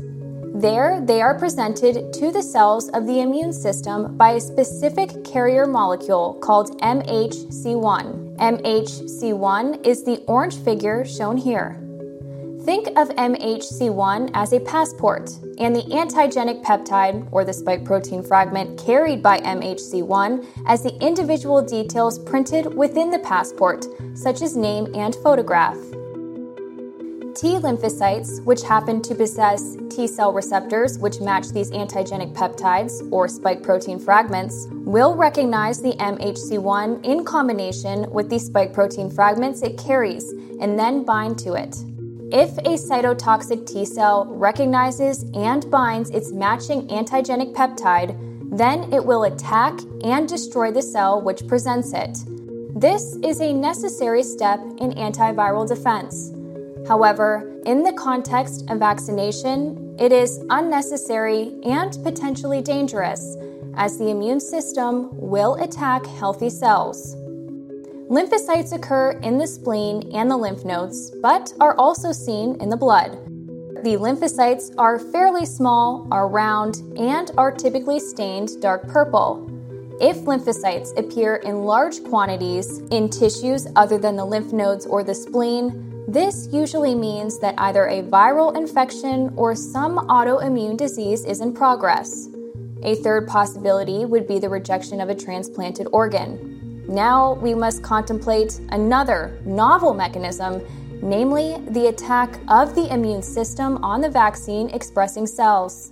There, 0.59 1.01
they 1.01 1.21
are 1.21 1.37
presented 1.37 2.11
to 2.13 2.31
the 2.31 2.41
cells 2.41 2.89
of 2.89 3.05
the 3.05 3.21
immune 3.21 3.53
system 3.53 4.17
by 4.17 4.31
a 4.31 4.41
specific 4.41 5.23
carrier 5.23 5.67
molecule 5.67 6.33
called 6.41 6.81
MHC1. 6.81 8.37
MHC1 8.37 9.85
is 9.85 10.03
the 10.03 10.23
orange 10.25 10.55
figure 10.55 11.05
shown 11.05 11.37
here. 11.37 11.79
Think 12.65 12.87
of 12.97 13.09
MHC1 13.09 14.31
as 14.33 14.51
a 14.51 14.59
passport, 14.61 15.29
and 15.59 15.75
the 15.75 15.83
antigenic 15.91 16.63
peptide, 16.63 17.27
or 17.31 17.45
the 17.45 17.53
spike 17.53 17.85
protein 17.85 18.23
fragment 18.23 18.79
carried 18.79 19.21
by 19.21 19.39
MHC1, 19.41 20.43
as 20.65 20.81
the 20.81 20.97
individual 21.05 21.61
details 21.61 22.17
printed 22.17 22.73
within 22.73 23.11
the 23.11 23.19
passport, 23.19 23.85
such 24.15 24.41
as 24.41 24.57
name 24.57 24.87
and 24.95 25.15
photograph. 25.17 25.77
T 27.37 27.49
lymphocytes, 27.49 28.43
which 28.45 28.63
happen 28.63 28.99
to 29.03 29.13
possess 29.13 29.77
T 29.91 30.07
cell 30.07 30.33
receptors 30.33 30.97
which 30.97 31.21
match 31.21 31.49
these 31.49 31.69
antigenic 31.69 32.33
peptides 32.33 33.07
or 33.11 33.27
spike 33.27 33.61
protein 33.61 33.99
fragments, 33.99 34.65
will 34.71 35.15
recognize 35.15 35.79
the 35.79 35.93
MHC1 35.99 37.05
in 37.05 37.23
combination 37.23 38.09
with 38.09 38.31
the 38.31 38.39
spike 38.39 38.73
protein 38.73 39.11
fragments 39.11 39.61
it 39.61 39.77
carries 39.77 40.31
and 40.59 40.79
then 40.79 41.03
bind 41.03 41.37
to 41.37 41.53
it. 41.53 41.75
If 42.31 42.57
a 42.57 42.73
cytotoxic 42.73 43.67
T 43.67 43.85
cell 43.85 44.25
recognizes 44.31 45.23
and 45.35 45.69
binds 45.69 46.09
its 46.09 46.31
matching 46.31 46.87
antigenic 46.87 47.53
peptide, 47.53 48.17
then 48.49 48.91
it 48.91 49.05
will 49.05 49.25
attack 49.25 49.79
and 50.03 50.27
destroy 50.27 50.71
the 50.71 50.81
cell 50.81 51.21
which 51.21 51.45
presents 51.45 51.93
it. 51.93 52.17
This 52.75 53.15
is 53.17 53.41
a 53.41 53.53
necessary 53.53 54.23
step 54.23 54.59
in 54.79 54.93
antiviral 54.93 55.67
defense. 55.67 56.31
However, 56.87 57.59
in 57.65 57.83
the 57.83 57.93
context 57.93 58.69
of 58.69 58.79
vaccination, 58.79 59.95
it 59.99 60.11
is 60.11 60.43
unnecessary 60.49 61.59
and 61.63 61.97
potentially 62.03 62.61
dangerous 62.61 63.35
as 63.75 63.97
the 63.97 64.09
immune 64.09 64.39
system 64.39 65.09
will 65.11 65.55
attack 65.55 66.05
healthy 66.05 66.49
cells. 66.49 67.15
Lymphocytes 68.09 68.71
occur 68.71 69.11
in 69.21 69.37
the 69.37 69.45
spleen 69.45 70.09
and 70.13 70.31
the 70.31 70.37
lymph 70.37 70.63
nodes, 70.63 71.11
but 71.21 71.53
are 71.59 71.75
also 71.77 72.13
seen 72.13 72.55
in 72.61 72.69
the 72.69 72.77
blood. 72.77 73.11
The 73.83 73.97
lymphocytes 73.97 74.73
are 74.77 74.97
fairly 74.97 75.45
small, 75.45 76.07
are 76.09 76.29
round, 76.29 76.77
and 76.97 77.31
are 77.37 77.51
typically 77.51 77.99
stained 77.99 78.61
dark 78.61 78.87
purple. 78.87 79.45
If 79.99 80.17
lymphocytes 80.21 80.97
appear 80.97 81.37
in 81.37 81.63
large 81.63 82.03
quantities 82.03 82.79
in 82.91 83.09
tissues 83.09 83.67
other 83.75 83.97
than 83.97 84.15
the 84.15 84.25
lymph 84.25 84.53
nodes 84.53 84.85
or 84.85 85.03
the 85.03 85.13
spleen, 85.13 85.86
this 86.07 86.47
usually 86.53 86.95
means 86.95 87.37
that 87.39 87.55
either 87.57 87.87
a 87.87 88.01
viral 88.01 88.55
infection 88.55 89.33
or 89.35 89.53
some 89.55 89.97
autoimmune 90.07 90.77
disease 90.77 91.25
is 91.25 91.41
in 91.41 91.53
progress. 91.53 92.29
A 92.83 92.95
third 92.95 93.27
possibility 93.27 94.05
would 94.05 94.25
be 94.25 94.39
the 94.39 94.47
rejection 94.47 95.01
of 95.01 95.09
a 95.09 95.15
transplanted 95.15 95.87
organ. 95.91 96.85
Now 96.87 97.33
we 97.33 97.53
must 97.53 97.83
contemplate 97.83 98.57
another 98.69 99.37
novel 99.45 99.93
mechanism, 99.93 100.65
namely 101.01 101.57
the 101.71 101.87
attack 101.87 102.39
of 102.47 102.73
the 102.73 102.87
immune 102.93 103.21
system 103.21 103.83
on 103.83 103.99
the 103.99 104.09
vaccine 104.09 104.69
expressing 104.69 105.27
cells. 105.27 105.91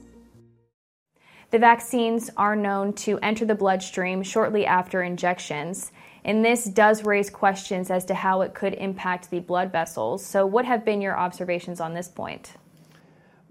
The 1.51 1.59
vaccines 1.59 2.29
are 2.37 2.55
known 2.55 2.93
to 2.93 3.19
enter 3.19 3.45
the 3.45 3.55
bloodstream 3.55 4.23
shortly 4.23 4.65
after 4.65 5.03
injections, 5.03 5.91
and 6.25 6.43
this 6.43 6.65
does 6.65 7.05
raise 7.05 7.29
questions 7.29 7.91
as 7.91 8.03
to 8.05 8.15
how 8.15 8.41
it 8.41 8.55
could 8.55 8.73
impact 8.73 9.29
the 9.29 9.39
blood 9.39 9.71
vessels. 9.71 10.25
So, 10.25 10.45
what 10.45 10.65
have 10.65 10.83
been 10.83 10.99
your 10.99 11.15
observations 11.15 11.79
on 11.79 11.93
this 11.93 12.09
point? 12.09 12.53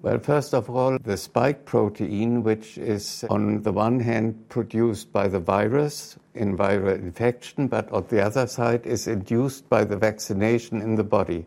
Well, 0.02 0.18
first 0.18 0.52
of 0.52 0.68
all, 0.68 0.98
the 0.98 1.16
spike 1.16 1.64
protein, 1.64 2.42
which 2.42 2.76
is 2.76 3.24
on 3.30 3.62
the 3.62 3.72
one 3.72 4.00
hand 4.00 4.48
produced 4.48 5.12
by 5.12 5.28
the 5.28 5.38
virus 5.38 6.18
in 6.34 6.58
viral 6.58 6.98
infection, 6.98 7.68
but 7.68 7.90
on 7.92 8.04
the 8.08 8.20
other 8.20 8.46
side 8.48 8.84
is 8.84 9.06
induced 9.06 9.68
by 9.70 9.84
the 9.84 9.96
vaccination 9.96 10.82
in 10.82 10.96
the 10.96 11.04
body. 11.04 11.46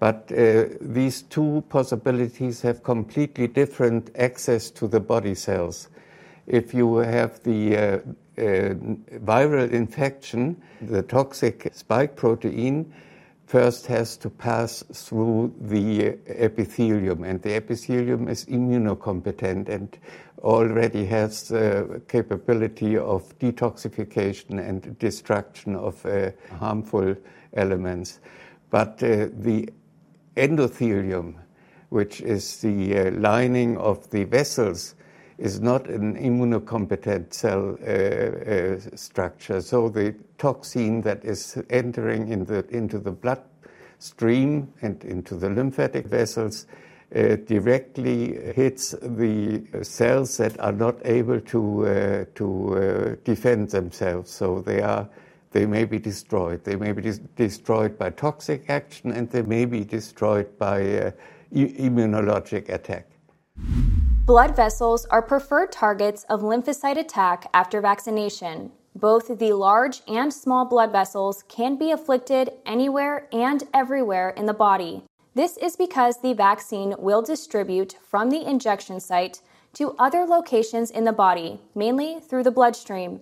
But 0.00 0.30
uh, 0.30 0.64
these 0.80 1.22
two 1.22 1.64
possibilities 1.68 2.60
have 2.62 2.82
completely 2.82 3.46
different 3.46 4.10
access 4.16 4.70
to 4.72 4.88
the 4.88 5.00
body 5.00 5.34
cells. 5.34 5.88
If 6.46 6.74
you 6.74 6.96
have 6.96 7.42
the 7.44 7.76
uh, 7.76 7.98
viral 8.36 9.70
infection, 9.70 10.62
the 10.82 11.02
toxic 11.02 11.70
spike 11.72 12.16
protein 12.16 12.92
first 13.46 13.86
has 13.86 14.16
to 14.16 14.28
pass 14.28 14.82
through 14.92 15.54
the 15.60 16.18
epithelium, 16.26 17.24
and 17.24 17.40
the 17.42 17.54
epithelium 17.54 18.28
is 18.28 18.44
immunocompetent 18.46 19.68
and 19.68 19.98
already 20.40 21.04
has 21.06 21.48
the 21.48 22.02
capability 22.08 22.96
of 22.96 23.38
detoxification 23.38 24.58
and 24.58 24.98
destruction 24.98 25.76
of 25.76 26.04
uh, 26.04 26.30
harmful 26.58 27.16
elements. 27.54 28.20
But 28.70 29.02
uh, 29.02 29.28
the 29.32 29.68
endothelium, 30.36 31.36
which 31.88 32.20
is 32.20 32.58
the 32.58 32.98
uh, 32.98 33.10
lining 33.12 33.78
of 33.78 34.10
the 34.10 34.24
vessels, 34.24 34.94
is 35.38 35.60
not 35.60 35.86
an 35.88 36.16
immunocompetent 36.16 37.32
cell 37.32 37.76
uh, 37.82 37.90
uh, 37.90 38.96
structure. 38.96 39.60
So 39.60 39.88
the 39.88 40.14
toxin 40.38 41.02
that 41.02 41.24
is 41.24 41.62
entering 41.70 42.28
in 42.28 42.44
the, 42.44 42.66
into 42.68 42.98
the 42.98 43.12
blood 43.12 43.42
stream 43.98 44.72
and 44.82 45.02
into 45.04 45.34
the 45.34 45.50
lymphatic 45.50 46.06
vessels 46.06 46.66
uh, 47.14 47.36
directly 47.46 48.52
hits 48.54 48.90
the 49.00 49.62
cells 49.82 50.36
that 50.38 50.58
are 50.60 50.72
not 50.72 50.96
able 51.04 51.40
to 51.40 51.86
uh, 51.86 52.24
to 52.34 52.76
uh, 52.76 53.16
defend 53.24 53.70
themselves. 53.70 54.30
So 54.30 54.60
they 54.60 54.82
are 54.82 55.08
they 55.52 55.66
may 55.66 55.84
be 55.84 55.98
destroyed. 55.98 56.64
They 56.64 56.76
may 56.76 56.92
be 56.92 57.12
destroyed 57.36 57.96
by 57.96 58.10
toxic 58.10 58.68
action, 58.68 59.12
and 59.12 59.30
they 59.30 59.42
may 59.42 59.64
be 59.64 59.84
destroyed 59.84 60.58
by 60.58 60.80
uh, 60.98 61.10
e- 61.52 61.74
immunologic 61.78 62.68
attack. 62.68 63.06
Blood 64.26 64.56
vessels 64.56 65.06
are 65.06 65.22
preferred 65.22 65.70
targets 65.70 66.24
of 66.24 66.40
lymphocyte 66.40 66.98
attack 66.98 67.48
after 67.54 67.80
vaccination. 67.80 68.72
Both 68.96 69.38
the 69.38 69.52
large 69.52 70.02
and 70.08 70.34
small 70.34 70.64
blood 70.64 70.90
vessels 70.90 71.44
can 71.46 71.76
be 71.76 71.92
afflicted 71.92 72.50
anywhere 72.66 73.28
and 73.32 73.62
everywhere 73.72 74.30
in 74.30 74.46
the 74.46 74.52
body. 74.52 75.04
This 75.36 75.56
is 75.58 75.76
because 75.76 76.20
the 76.20 76.32
vaccine 76.32 76.96
will 76.98 77.22
distribute 77.22 77.98
from 78.04 78.30
the 78.30 78.44
injection 78.44 78.98
site 78.98 79.42
to 79.74 79.94
other 79.96 80.24
locations 80.24 80.90
in 80.90 81.04
the 81.04 81.12
body, 81.12 81.60
mainly 81.76 82.18
through 82.18 82.42
the 82.42 82.50
bloodstream. 82.50 83.20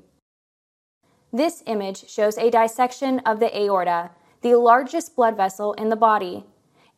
This 1.30 1.62
image 1.66 2.08
shows 2.08 2.38
a 2.38 2.50
dissection 2.50 3.18
of 3.26 3.40
the 3.40 3.54
aorta, 3.54 4.12
the 4.40 4.54
largest 4.54 5.14
blood 5.16 5.36
vessel 5.36 5.74
in 5.74 5.90
the 5.90 5.96
body. 5.96 6.46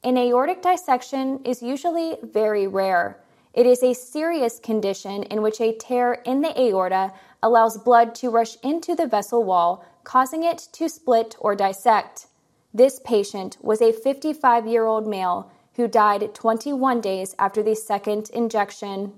An 0.04 0.16
aortic 0.16 0.62
dissection 0.62 1.40
is 1.44 1.60
usually 1.60 2.18
very 2.22 2.68
rare. 2.68 3.20
It 3.56 3.64
is 3.64 3.82
a 3.82 3.94
serious 3.94 4.58
condition 4.58 5.22
in 5.22 5.40
which 5.40 5.62
a 5.62 5.72
tear 5.72 6.12
in 6.26 6.42
the 6.42 6.52
aorta 6.60 7.14
allows 7.42 7.78
blood 7.78 8.14
to 8.16 8.28
rush 8.28 8.56
into 8.62 8.94
the 8.94 9.06
vessel 9.06 9.42
wall, 9.44 9.82
causing 10.04 10.44
it 10.44 10.68
to 10.72 10.90
split 10.90 11.36
or 11.40 11.56
dissect. 11.56 12.26
This 12.74 13.00
patient 13.02 13.56
was 13.62 13.80
a 13.80 13.92
55 13.92 14.66
year 14.66 14.84
old 14.84 15.06
male 15.06 15.50
who 15.76 15.88
died 15.88 16.34
21 16.34 17.00
days 17.00 17.34
after 17.38 17.62
the 17.62 17.74
second 17.74 18.28
injection. 18.34 19.14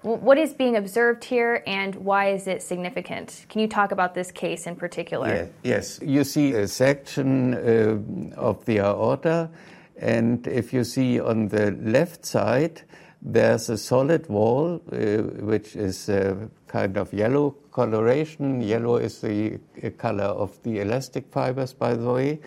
What 0.00 0.38
is 0.38 0.54
being 0.54 0.76
observed 0.76 1.24
here 1.24 1.62
and 1.66 1.96
why 1.96 2.30
is 2.30 2.46
it 2.46 2.62
significant? 2.62 3.44
Can 3.50 3.60
you 3.60 3.68
talk 3.68 3.92
about 3.92 4.14
this 4.14 4.30
case 4.30 4.66
in 4.66 4.74
particular? 4.74 5.28
Yeah, 5.28 5.46
yes, 5.74 6.00
you 6.00 6.24
see 6.24 6.54
a 6.54 6.66
section 6.66 7.54
uh, 7.54 8.40
of 8.40 8.64
the 8.64 8.78
aorta, 8.78 9.50
and 9.98 10.46
if 10.46 10.72
you 10.72 10.84
see 10.84 11.20
on 11.20 11.48
the 11.48 11.72
left 11.72 12.24
side, 12.24 12.82
there's 13.20 13.68
a 13.68 13.76
solid 13.76 14.28
wall, 14.28 14.80
uh, 14.92 14.96
which 15.42 15.74
is 15.76 16.08
a 16.08 16.48
kind 16.66 16.96
of 16.96 17.12
yellow 17.12 17.50
coloration. 17.72 18.60
Yellow 18.60 18.96
is 18.96 19.20
the 19.20 19.58
uh, 19.82 19.90
color 19.90 20.24
of 20.24 20.62
the 20.62 20.80
elastic 20.80 21.30
fibers, 21.30 21.72
by 21.72 21.94
the 21.94 22.12
way. 22.12 22.40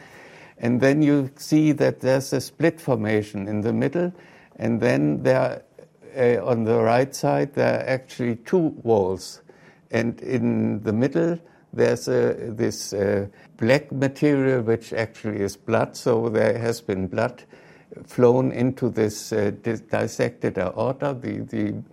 And 0.57 0.79
then 0.79 1.01
you 1.01 1.31
see 1.35 1.71
that 1.73 1.99
there's 2.01 2.31
a 2.33 2.41
split 2.41 2.79
formation 2.79 3.47
in 3.47 3.61
the 3.61 3.73
middle, 3.73 4.13
and 4.57 4.79
then 4.79 5.23
there, 5.23 5.63
uh, 6.15 6.45
on 6.45 6.65
the 6.65 6.79
right 6.79 7.13
side, 7.15 7.55
there 7.55 7.79
are 7.79 7.87
actually 7.87 8.35
two 8.35 8.75
walls. 8.83 9.41
And 9.89 10.21
in 10.21 10.83
the 10.83 10.93
middle, 10.93 11.39
there's 11.73 12.07
a, 12.07 12.33
this 12.51 12.93
uh, 12.93 13.27
black 13.57 13.91
material, 13.91 14.61
which 14.61 14.93
actually 14.93 15.41
is 15.41 15.57
blood, 15.57 15.97
so 15.97 16.29
there 16.29 16.57
has 16.57 16.79
been 16.79 17.07
blood 17.07 17.43
flown 18.05 18.51
into 18.51 18.89
this 18.89 19.33
uh, 19.33 19.51
dissected 19.61 20.57
aorta. 20.57 21.17
The, 21.19 21.39
the 21.39 21.83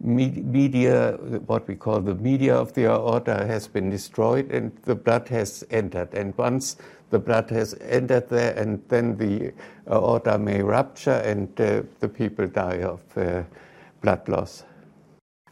media, 0.00 1.12
what 1.46 1.68
we 1.68 1.76
call 1.76 2.00
the 2.00 2.14
media 2.14 2.56
of 2.56 2.72
the 2.72 2.86
aorta, 2.86 3.46
has 3.46 3.68
been 3.68 3.90
destroyed 3.90 4.50
and 4.50 4.72
the 4.82 4.94
blood 4.94 5.28
has 5.28 5.64
entered. 5.70 6.12
And 6.14 6.36
once 6.36 6.76
the 7.10 7.18
blood 7.18 7.50
has 7.50 7.74
entered 7.80 8.28
there, 8.28 8.54
and 8.54 8.82
then 8.88 9.16
the 9.16 9.52
aorta 9.86 10.38
may 10.38 10.62
rupture 10.62 11.20
and 11.24 11.48
uh, 11.60 11.82
the 12.00 12.08
people 12.08 12.46
die 12.46 12.82
of 12.82 13.00
uh, 13.16 13.42
blood 14.00 14.28
loss. 14.28 14.64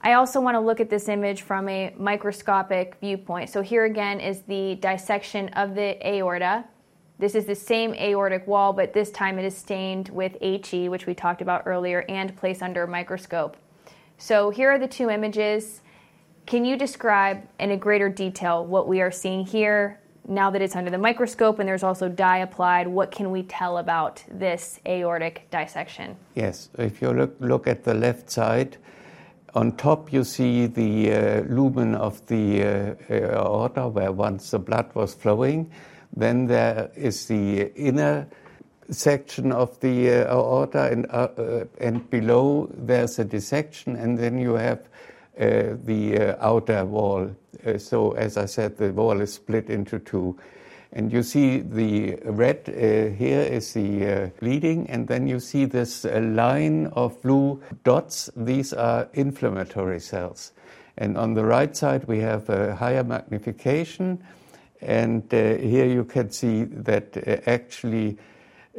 I 0.02 0.14
also 0.14 0.40
want 0.40 0.54
to 0.54 0.60
look 0.60 0.80
at 0.80 0.88
this 0.88 1.08
image 1.08 1.42
from 1.42 1.68
a 1.68 1.94
microscopic 1.98 2.96
viewpoint. 3.00 3.50
So, 3.50 3.60
here 3.60 3.84
again 3.84 4.18
is 4.18 4.40
the 4.48 4.76
dissection 4.76 5.50
of 5.50 5.74
the 5.74 5.98
aorta. 6.04 6.64
This 7.20 7.34
is 7.34 7.44
the 7.44 7.54
same 7.54 7.92
aortic 7.96 8.46
wall, 8.46 8.72
but 8.72 8.94
this 8.94 9.10
time 9.10 9.38
it 9.38 9.44
is 9.44 9.54
stained 9.54 10.08
with 10.08 10.38
HE, 10.40 10.88
which 10.88 11.04
we 11.04 11.12
talked 11.12 11.42
about 11.42 11.64
earlier, 11.66 12.06
and 12.08 12.34
placed 12.34 12.62
under 12.62 12.84
a 12.84 12.88
microscope. 12.88 13.58
So 14.16 14.48
here 14.48 14.70
are 14.70 14.78
the 14.78 14.88
two 14.88 15.10
images. 15.10 15.82
Can 16.46 16.64
you 16.64 16.78
describe 16.78 17.46
in 17.58 17.72
a 17.72 17.76
greater 17.76 18.08
detail 18.08 18.64
what 18.64 18.88
we 18.88 19.02
are 19.02 19.10
seeing 19.10 19.44
here? 19.44 20.00
now 20.28 20.50
that 20.50 20.62
it's 20.62 20.76
under 20.76 20.90
the 20.90 20.98
microscope 20.98 21.58
and 21.58 21.68
there's 21.68 21.82
also 21.82 22.08
dye 22.08 22.38
applied, 22.38 22.86
what 22.86 23.10
can 23.10 23.30
we 23.30 23.42
tell 23.42 23.78
about 23.78 24.22
this 24.30 24.78
aortic 24.86 25.50
dissection? 25.50 26.14
Yes, 26.34 26.68
if 26.78 27.02
you 27.02 27.10
look, 27.10 27.34
look 27.40 27.66
at 27.66 27.82
the 27.82 27.94
left 27.94 28.30
side, 28.30 28.76
on 29.54 29.72
top 29.72 30.12
you 30.12 30.22
see 30.22 30.66
the 30.66 31.12
uh, 31.12 31.40
lumen 31.48 31.94
of 31.96 32.24
the 32.26 32.62
uh, 32.62 33.12
aorta 33.12 33.88
where 33.88 34.12
once 34.12 34.50
the 34.52 34.58
blood 34.58 34.94
was 34.94 35.14
flowing. 35.14 35.70
Then 36.16 36.46
there 36.46 36.90
is 36.96 37.26
the 37.26 37.72
inner 37.74 38.26
section 38.90 39.52
of 39.52 39.78
the 39.80 40.10
uh, 40.10 40.34
aorta, 40.34 40.90
and, 40.90 41.06
uh, 41.10 41.28
uh, 41.36 41.64
and 41.80 42.08
below 42.10 42.68
there's 42.74 43.18
a 43.18 43.24
dissection, 43.24 43.96
and 43.96 44.18
then 44.18 44.38
you 44.38 44.54
have 44.54 44.80
uh, 45.38 45.76
the 45.84 46.18
uh, 46.18 46.36
outer 46.40 46.84
wall. 46.84 47.30
Uh, 47.64 47.78
so, 47.78 48.12
as 48.12 48.36
I 48.36 48.46
said, 48.46 48.76
the 48.76 48.92
wall 48.92 49.20
is 49.20 49.34
split 49.34 49.70
into 49.70 49.98
two. 49.98 50.36
And 50.92 51.12
you 51.12 51.22
see 51.22 51.60
the 51.60 52.16
red 52.24 52.66
here 52.66 53.42
is 53.42 53.72
the 53.74 54.32
bleeding, 54.40 54.90
and 54.90 55.06
then 55.06 55.28
you 55.28 55.38
see 55.38 55.64
this 55.64 56.04
line 56.04 56.88
of 56.88 57.22
blue 57.22 57.62
dots. 57.84 58.28
These 58.34 58.72
are 58.72 59.08
inflammatory 59.12 60.00
cells. 60.00 60.50
And 60.98 61.16
on 61.16 61.34
the 61.34 61.44
right 61.44 61.76
side, 61.76 62.08
we 62.08 62.18
have 62.18 62.50
a 62.50 62.74
higher 62.74 63.04
magnification. 63.04 64.18
And 64.82 65.22
uh, 65.32 65.56
here 65.56 65.86
you 65.86 66.04
can 66.04 66.30
see 66.30 66.64
that 66.64 67.16
uh, 67.16 67.36
actually 67.46 68.18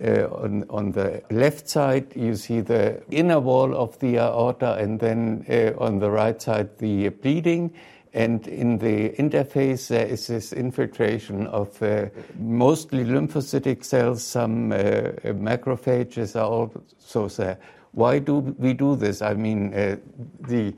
uh, 0.02 0.28
on, 0.32 0.66
on, 0.70 0.92
the 0.94 1.22
left 1.30 1.70
side, 1.70 2.16
you 2.16 2.36
see 2.36 2.62
the 2.62 3.04
inner 3.12 3.40
wall 3.40 3.76
of 3.76 4.00
the 4.00 4.18
aorta, 4.18 4.76
and 4.76 5.00
then 5.00 5.46
uh, 5.50 5.84
on 5.84 6.00
the 6.00 6.10
right 6.10 6.42
side, 6.42 6.78
the 6.80 7.10
bleeding. 7.10 7.74
And 8.14 8.46
in 8.48 8.78
the 8.78 9.10
interface, 9.12 9.88
there 9.90 10.06
is 10.06 10.28
this 10.28 10.54
infiltration 10.54 11.48
of 11.48 11.82
uh, 11.84 12.08
mostly 12.38 13.06
lymphocytic 13.06 13.86
cells, 13.86 14.24
some 14.24 14.72
uh, 14.72 14.76
macrophages 15.24 16.36
are 16.36 16.46
also 16.46 17.28
there. 17.28 17.58
Why 17.92 18.20
do 18.20 18.40
we 18.40 18.74
do 18.74 18.96
this? 18.96 19.22
I 19.22 19.34
mean, 19.34 19.72
the 19.72 20.74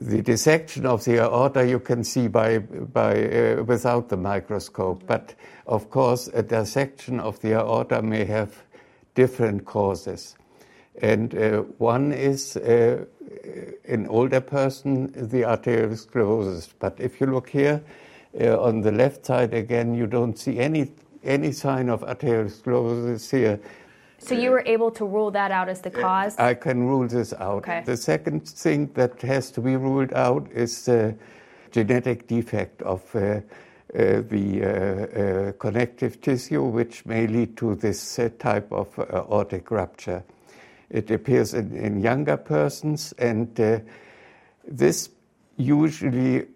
the 0.00 0.22
dissection 0.22 0.86
of 0.86 1.04
the 1.04 1.18
aorta 1.18 1.66
you 1.66 1.78
can 1.78 2.02
see 2.02 2.26
by, 2.26 2.58
by, 2.58 3.28
uh, 3.28 3.62
without 3.64 4.08
the 4.08 4.16
microscope. 4.16 5.04
But 5.06 5.34
of 5.66 5.90
course, 5.90 6.28
a 6.32 6.42
dissection 6.42 7.20
of 7.20 7.38
the 7.40 7.52
aorta 7.52 8.00
may 8.00 8.24
have 8.24 8.62
different 9.14 9.66
causes. 9.66 10.36
And 11.02 11.34
uh, 11.34 11.62
one 11.78 12.12
is 12.12 12.56
uh, 12.56 13.04
in 13.84 14.06
older 14.08 14.40
person, 14.40 15.12
the 15.12 15.42
arteriosclerosis. 15.42 16.72
But 16.78 16.98
if 16.98 17.20
you 17.20 17.26
look 17.26 17.50
here 17.50 17.82
uh, 18.40 18.60
on 18.60 18.80
the 18.80 18.92
left 18.92 19.26
side 19.26 19.52
again, 19.52 19.94
you 19.94 20.06
don't 20.06 20.38
see 20.38 20.58
any, 20.58 20.92
any 21.22 21.52
sign 21.52 21.90
of 21.90 22.00
arteriosclerosis 22.02 23.30
here. 23.30 23.60
So 24.20 24.34
you 24.34 24.50
were 24.50 24.62
able 24.66 24.90
to 24.92 25.04
rule 25.04 25.30
that 25.30 25.50
out 25.50 25.68
as 25.68 25.80
the 25.80 25.90
cause? 25.90 26.36
I 26.38 26.54
can 26.54 26.86
rule 26.86 27.08
this 27.08 27.32
out. 27.32 27.64
Okay. 27.64 27.82
The 27.84 27.96
second 27.96 28.46
thing 28.46 28.90
that 28.94 29.20
has 29.22 29.50
to 29.52 29.60
be 29.60 29.76
ruled 29.76 30.12
out 30.12 30.46
is 30.52 30.84
the 30.84 31.16
genetic 31.72 32.26
defect 32.26 32.82
of 32.82 33.02
uh, 33.14 33.18
uh, 33.18 34.22
the 34.28 34.62
uh, 34.62 34.68
uh 34.68 35.52
connective 35.52 36.20
tissue, 36.20 36.62
which 36.62 37.06
may 37.06 37.26
lead 37.26 37.56
to 37.56 37.74
this 37.74 38.18
uh, 38.18 38.28
type 38.38 38.70
of 38.70 38.96
uh, 38.98 39.04
aortic 39.14 39.70
rupture. 39.70 40.22
It 40.90 41.10
appears 41.10 41.54
in, 41.54 41.74
in 41.76 42.00
younger 42.00 42.36
persons, 42.36 43.14
and 43.18 43.54
this 44.66 45.10
usually 45.56 46.46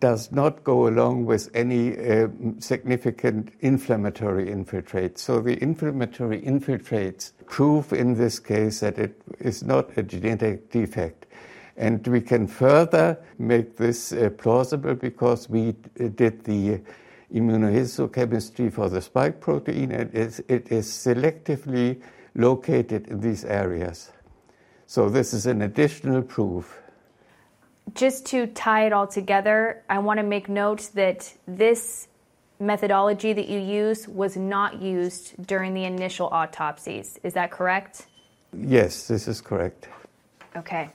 does 0.00 0.30
not 0.32 0.64
go 0.64 0.86
along 0.86 1.26
with 1.26 1.50
any 1.54 1.98
uh, 1.98 2.28
significant 2.58 3.52
inflammatory 3.60 4.46
infiltrates. 4.46 5.18
So 5.18 5.40
the 5.40 5.60
inflammatory 5.62 6.40
infiltrates 6.42 7.32
prove 7.46 7.92
in 7.92 8.14
this 8.14 8.38
case 8.38 8.80
that 8.80 8.98
it 8.98 9.20
is 9.40 9.62
not 9.62 9.96
a 9.96 10.02
genetic 10.02 10.70
defect. 10.70 11.26
And 11.76 12.06
we 12.06 12.20
can 12.20 12.46
further 12.46 13.18
make 13.38 13.76
this 13.76 14.12
uh, 14.12 14.30
plausible 14.30 14.94
because 14.94 15.48
we 15.48 15.70
uh, 15.70 16.08
did 16.14 16.44
the 16.44 16.80
immunohistochemistry 17.34 18.72
for 18.72 18.88
the 18.88 19.00
spike 19.00 19.40
protein 19.40 19.90
and 19.90 20.14
it 20.14 20.14
is, 20.14 20.42
it 20.48 20.70
is 20.70 20.86
selectively 20.86 22.00
located 22.34 23.08
in 23.08 23.20
these 23.20 23.44
areas. 23.44 24.12
So 24.86 25.08
this 25.08 25.32
is 25.32 25.46
an 25.46 25.62
additional 25.62 26.22
proof 26.22 26.81
just 27.94 28.26
to 28.26 28.46
tie 28.46 28.86
it 28.86 28.92
all 28.92 29.06
together, 29.06 29.82
I 29.88 29.98
want 29.98 30.18
to 30.18 30.24
make 30.24 30.48
note 30.48 30.90
that 30.94 31.32
this 31.46 32.08
methodology 32.58 33.32
that 33.32 33.48
you 33.48 33.58
use 33.58 34.08
was 34.08 34.36
not 34.36 34.80
used 34.80 35.46
during 35.46 35.74
the 35.74 35.84
initial 35.84 36.28
autopsies. 36.28 37.18
Is 37.22 37.34
that 37.34 37.50
correct? 37.50 38.06
Yes, 38.52 39.08
this 39.08 39.28
is 39.28 39.40
correct. 39.40 39.88
Okay. 40.56 40.90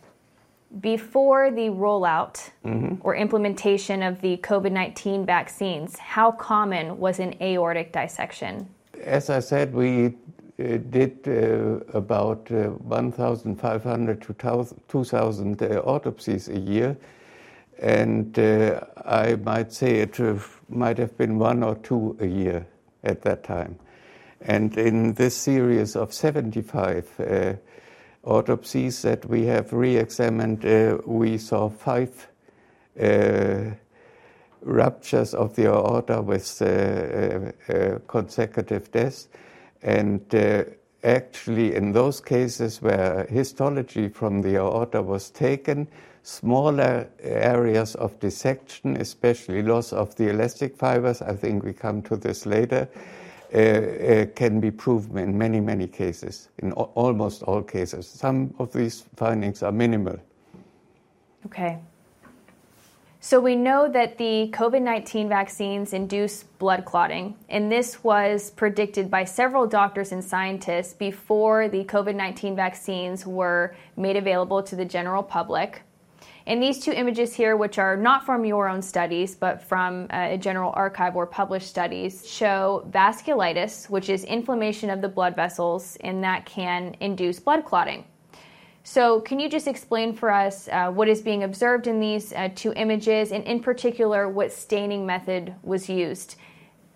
Before 0.82 1.50
the 1.52 1.70
rollout 1.70 2.50
mm-hmm. 2.66 2.96
or 3.02 3.16
implementation 3.16 4.04
of 4.04 4.22
the 4.22 4.38
COVID 4.38 4.72
19 4.72 5.26
vaccines, 5.26 5.98
how 5.98 6.32
common 6.32 6.98
was 6.98 7.20
an 7.20 7.36
aortic 7.42 7.94
dissection? 7.94 8.70
As 9.02 9.30
I 9.30 9.40
said, 9.40 9.74
we 9.74 10.16
did 10.58 11.28
uh, 11.28 11.98
about 11.98 12.52
uh, 12.52 12.70
1,500 12.70 14.22
to 14.22 14.34
2,000 14.88 15.62
autopsies 15.62 16.48
a 16.50 16.60
year. 16.60 16.98
And 17.80 18.38
I 19.06 19.36
might 19.36 19.72
say 19.72 20.00
it 20.00 20.20
might 20.68 20.98
have 20.98 21.16
been 21.16 21.38
one 21.38 21.62
or 21.62 21.76
two 21.76 22.18
a 22.20 22.26
year 22.26 22.66
at 23.04 23.22
that 23.22 23.44
time. 23.44 23.78
And 24.42 24.76
in 24.78 25.14
this 25.14 25.38
series 25.38 25.96
of 25.96 26.12
75 26.12 27.60
autopsies 28.28 29.02
that 29.04 29.26
we 29.26 29.46
have 29.46 29.72
re-examined, 29.72 30.66
uh, 30.66 30.98
we 31.06 31.38
saw 31.38 31.70
five 31.70 32.28
uh, 33.02 33.72
ruptures 34.62 35.34
of 35.34 35.56
the 35.56 35.68
aorta 35.68 36.22
with 36.22 36.62
uh, 36.62 38.00
consecutive 38.08 38.92
deaths. 38.92 39.30
And 39.88 40.36
uh, 40.36 40.66
actually, 41.06 41.74
in 41.74 41.94
those 41.94 42.20
cases 42.20 42.82
where 42.82 43.26
histology 43.30 44.10
from 44.10 44.42
the 44.42 44.58
aorta 44.58 45.02
was 45.02 45.30
taken, 45.30 45.88
smaller 46.24 47.08
areas 47.22 47.96
of 47.96 48.20
dissection, 48.20 48.98
especially 48.98 49.62
loss 49.62 49.94
of 49.94 50.14
the 50.18 50.30
elastic 50.30 50.76
fibers, 50.76 51.22
I 51.22 51.34
think 51.38 51.64
we 51.64 51.72
come 51.72 52.02
to 52.02 52.18
this 52.18 52.46
later, 52.46 52.90
uh, 53.54 53.58
uh, 53.58 54.26
can 54.36 54.60
be 54.60 54.72
proven 54.72 55.20
in 55.20 55.38
many, 55.38 55.62
many 55.62 55.88
cases, 55.88 56.50
in 56.58 56.74
almost 56.74 57.44
all 57.44 57.64
cases. 57.64 58.10
Some 58.10 58.54
of 58.60 58.74
these 58.74 59.06
findings 59.16 59.64
are 59.64 59.72
minimal. 59.72 60.18
Okay. 61.46 61.80
So 63.20 63.40
we 63.40 63.56
know 63.56 63.90
that 63.90 64.20
the 64.20 64.50
COVID 64.54 64.82
19 64.82 65.28
vaccines 65.28 65.94
induce 65.94 66.44
blood 66.44 66.86
clotting, 66.86 67.36
and 67.50 67.72
this 67.72 68.04
was 68.04 68.52
predicted 68.52 69.10
by 69.10 69.24
several 69.24 69.66
doctors 69.66 70.12
and 70.12 70.24
scientists 70.24 70.94
before 70.94 71.68
the 71.68 71.84
COVID 71.86 72.14
19 72.14 72.56
vaccines 72.56 73.26
were 73.26 73.76
made 73.96 74.18
available 74.18 74.62
to 74.62 74.76
the 74.76 74.86
general 74.86 75.24
public. 75.24 75.82
And 76.46 76.62
these 76.62 76.80
two 76.80 76.92
images 76.94 77.34
here, 77.34 77.58
which 77.58 77.80
are 77.80 77.98
not 77.98 78.24
from 78.24 78.46
your 78.46 78.70
own 78.70 78.82
studies, 78.84 79.36
but 79.36 79.62
from 79.64 80.04
uh, 80.12 80.30
a 80.30 80.38
general 80.38 80.72
archive 80.76 81.16
or 81.16 81.26
published 81.26 81.68
studies, 81.68 82.26
show 82.30 82.88
vasculitis, 82.92 83.90
which 83.90 84.10
is 84.10 84.24
inflammation 84.26 84.92
of 84.92 85.02
the 85.02 85.10
blood 85.10 85.36
vessels, 85.36 85.98
and 86.02 86.24
that 86.24 86.46
can 86.46 86.96
induce 87.00 87.40
blood 87.40 87.66
clotting. 87.66 88.06
So, 88.90 89.20
can 89.20 89.38
you 89.38 89.50
just 89.50 89.68
explain 89.68 90.14
for 90.14 90.32
us 90.32 90.70
uh, 90.70 90.90
what 90.90 91.10
is 91.10 91.22
being 91.22 91.44
observed 91.44 91.88
in 91.88 92.00
these 92.00 92.32
uh, 92.32 92.48
two 92.56 92.72
images, 92.72 93.34
and 93.34 93.44
in 93.44 93.60
particular, 93.60 94.30
what 94.30 94.54
staining 94.54 95.06
method 95.06 95.54
was 95.62 95.90
used? 95.90 96.38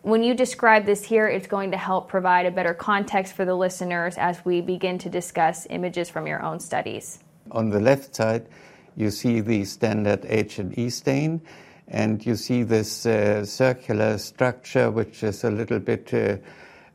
When 0.02 0.24
you 0.24 0.34
describe 0.34 0.86
this 0.86 1.04
here, 1.04 1.28
it's 1.28 1.48
going 1.48 1.72
to 1.72 1.78
help 1.78 2.08
provide 2.08 2.46
a 2.46 2.52
better 2.52 2.74
context 2.74 3.34
for 3.34 3.44
the 3.44 3.56
listeners 3.56 4.18
as 4.18 4.40
we 4.46 4.62
begin 4.62 5.00
to 5.00 5.10
discuss 5.10 5.68
images 5.70 6.10
from 6.10 6.28
your 6.28 6.42
own 6.42 6.62
studies. 6.62 7.20
On 7.52 7.70
the 7.70 7.82
left 7.82 8.16
side, 8.16 8.48
you 8.96 9.12
see 9.12 9.42
the 9.42 9.66
standard 9.66 10.26
H 10.30 10.60
and 10.60 10.72
E 10.80 10.90
stain, 10.90 11.42
and 11.90 12.26
you 12.26 12.38
see 12.38 12.64
this 12.64 13.06
uh, 13.06 13.44
circular 13.44 14.18
structure, 14.18 14.90
which 14.90 15.24
is 15.24 15.44
a 15.44 15.52
little 15.52 15.80
bit 15.80 16.14
uh, 16.14 16.38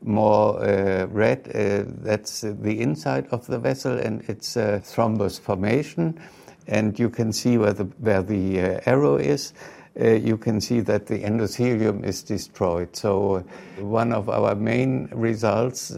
more 0.01 0.59
uh, 0.63 1.07
red, 1.07 1.49
uh, 1.53 1.83
that's 2.01 2.41
the 2.41 2.79
inside 2.79 3.27
of 3.31 3.45
the 3.47 3.59
vessel 3.59 3.97
and 3.97 4.23
it's 4.27 4.55
thrombus 4.55 5.39
formation. 5.39 6.19
And 6.67 6.99
you 6.99 7.09
can 7.09 7.31
see 7.31 7.57
where 7.57 7.73
the, 7.73 7.85
where 7.99 8.21
the 8.21 8.61
uh, 8.61 8.79
arrow 8.85 9.15
is. 9.15 9.53
Uh, 9.99 10.09
you 10.09 10.37
can 10.37 10.61
see 10.61 10.79
that 10.81 11.07
the 11.07 11.23
endothelium 11.23 12.03
is 12.03 12.21
destroyed. 12.21 12.95
So, 12.95 13.37
uh, 13.37 13.83
one 13.83 14.13
of 14.13 14.29
our 14.29 14.53
main 14.53 15.09
results, 15.11 15.97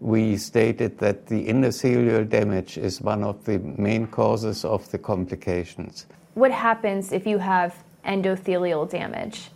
we 0.00 0.36
stated 0.36 0.98
that 0.98 1.26
the 1.26 1.48
endothelial 1.48 2.28
damage 2.28 2.78
is 2.78 3.00
one 3.00 3.22
of 3.22 3.44
the 3.44 3.58
main 3.58 4.06
causes 4.06 4.64
of 4.64 4.90
the 4.90 4.98
complications. 4.98 6.06
What 6.34 6.50
happens 6.50 7.12
if 7.12 7.26
you 7.26 7.38
have 7.38 7.74
endothelial 8.06 8.88
damage? 8.88 9.50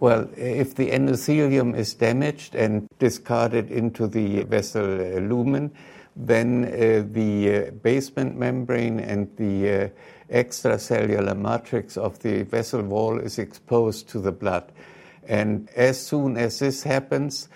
Well, 0.00 0.30
if 0.34 0.74
the 0.76 0.90
endothelium 0.90 1.76
is 1.76 1.92
damaged 1.92 2.54
and 2.54 2.88
discarded 2.98 3.70
into 3.70 4.06
the 4.06 4.44
vessel 4.44 4.82
lumen, 4.82 5.72
then 6.16 6.64
uh, 6.64 7.04
the 7.12 7.54
uh, 7.54 7.70
basement 7.82 8.38
membrane 8.38 8.98
and 8.98 9.28
the 9.36 9.70
uh, 9.70 9.88
extracellular 10.34 11.36
matrix 11.36 11.98
of 11.98 12.18
the 12.20 12.44
vessel 12.44 12.80
wall 12.80 13.18
is 13.18 13.38
exposed 13.38 14.08
to 14.08 14.20
the 14.20 14.32
blood. 14.32 14.72
And 15.28 15.68
as 15.76 16.00
soon 16.00 16.38
as 16.38 16.60
this 16.60 16.82
happens, 16.82 17.48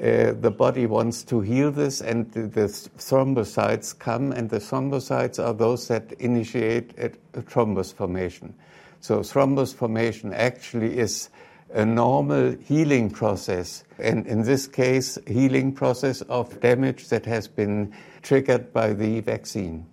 uh, 0.00 0.32
the 0.32 0.50
body 0.50 0.86
wants 0.86 1.22
to 1.24 1.42
heal 1.42 1.70
this, 1.70 2.00
and 2.00 2.32
the, 2.32 2.46
the, 2.46 2.62
thrombocytes 2.62 3.98
come, 3.98 4.32
and 4.32 4.48
the 4.48 4.58
thrombocytes 4.58 5.38
are 5.38 5.52
those 5.52 5.88
that 5.88 6.12
initiate 6.12 6.98
a, 6.98 7.12
a 7.34 7.42
thrombus 7.42 7.92
formation. 7.92 8.54
So, 9.00 9.20
thrombus 9.20 9.74
formation 9.74 10.32
actually 10.32 10.98
is 10.98 11.28
a 11.72 11.84
normal 11.84 12.56
healing 12.64 13.10
process, 13.10 13.84
and 13.98 14.26
in 14.26 14.42
this 14.42 14.66
case, 14.66 15.18
healing 15.26 15.72
process 15.72 16.20
of 16.22 16.60
damage 16.60 17.08
that 17.08 17.24
has 17.26 17.46
been 17.46 17.92
triggered 18.22 18.72
by 18.72 18.92
the 18.92 19.20
vaccine. 19.20 19.86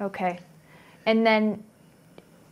Okay, 0.00 0.38
and 1.06 1.26
then 1.26 1.62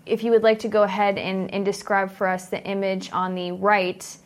if 0.06 0.22
you 0.24 0.30
would 0.30 0.42
like 0.42 0.58
to 0.60 0.68
go 0.68 0.82
ahead 0.82 1.18
and, 1.18 1.52
and 1.52 1.64
describe 1.64 2.10
for 2.10 2.26
us 2.26 2.48
the 2.48 2.62
image 2.64 3.10
on 3.12 3.34
the 3.34 3.52
right, 3.52 4.16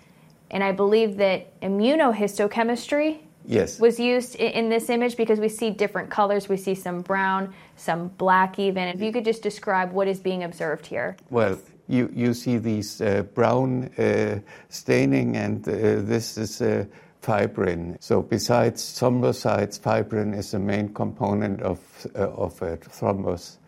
and 0.50 0.62
I 0.62 0.72
believe 0.72 1.16
that 1.16 1.60
immunohistochemistry 1.60 3.18
yes. 3.46 3.80
was 3.80 3.98
used 3.98 4.36
in, 4.36 4.52
in, 4.52 4.68
this 4.68 4.90
image 4.90 5.16
because 5.16 5.40
we 5.40 5.48
see 5.48 5.70
different 5.70 6.10
colors. 6.10 6.48
We 6.48 6.56
see 6.56 6.74
some 6.74 7.00
brown, 7.00 7.54
some 7.76 8.08
black, 8.08 8.58
even. 8.58 8.88
If 8.88 9.00
you 9.00 9.12
could 9.12 9.24
just 9.24 9.42
describe 9.42 9.92
what 9.92 10.08
is 10.08 10.20
being 10.20 10.44
observed 10.44 10.86
here. 10.86 11.16
Well, 11.30 11.58
you, 11.92 12.10
you 12.14 12.34
see 12.34 12.56
these 12.56 13.00
uh, 13.00 13.22
brown 13.34 13.90
uh, 13.98 14.40
staining, 14.70 15.36
and 15.36 15.66
uh, 15.68 15.72
this 16.00 16.38
is 16.38 16.62
uh, 16.62 16.86
fibrin. 17.20 17.96
So, 18.00 18.22
besides 18.22 18.98
thrombocytes, 18.98 19.78
fibrin 19.78 20.34
is 20.34 20.52
the 20.52 20.58
main 20.58 20.94
component 20.94 21.60
of, 21.60 21.78
uh, 22.16 22.30
of 22.30 22.60
a 22.62 22.78
thrombus. 22.78 23.58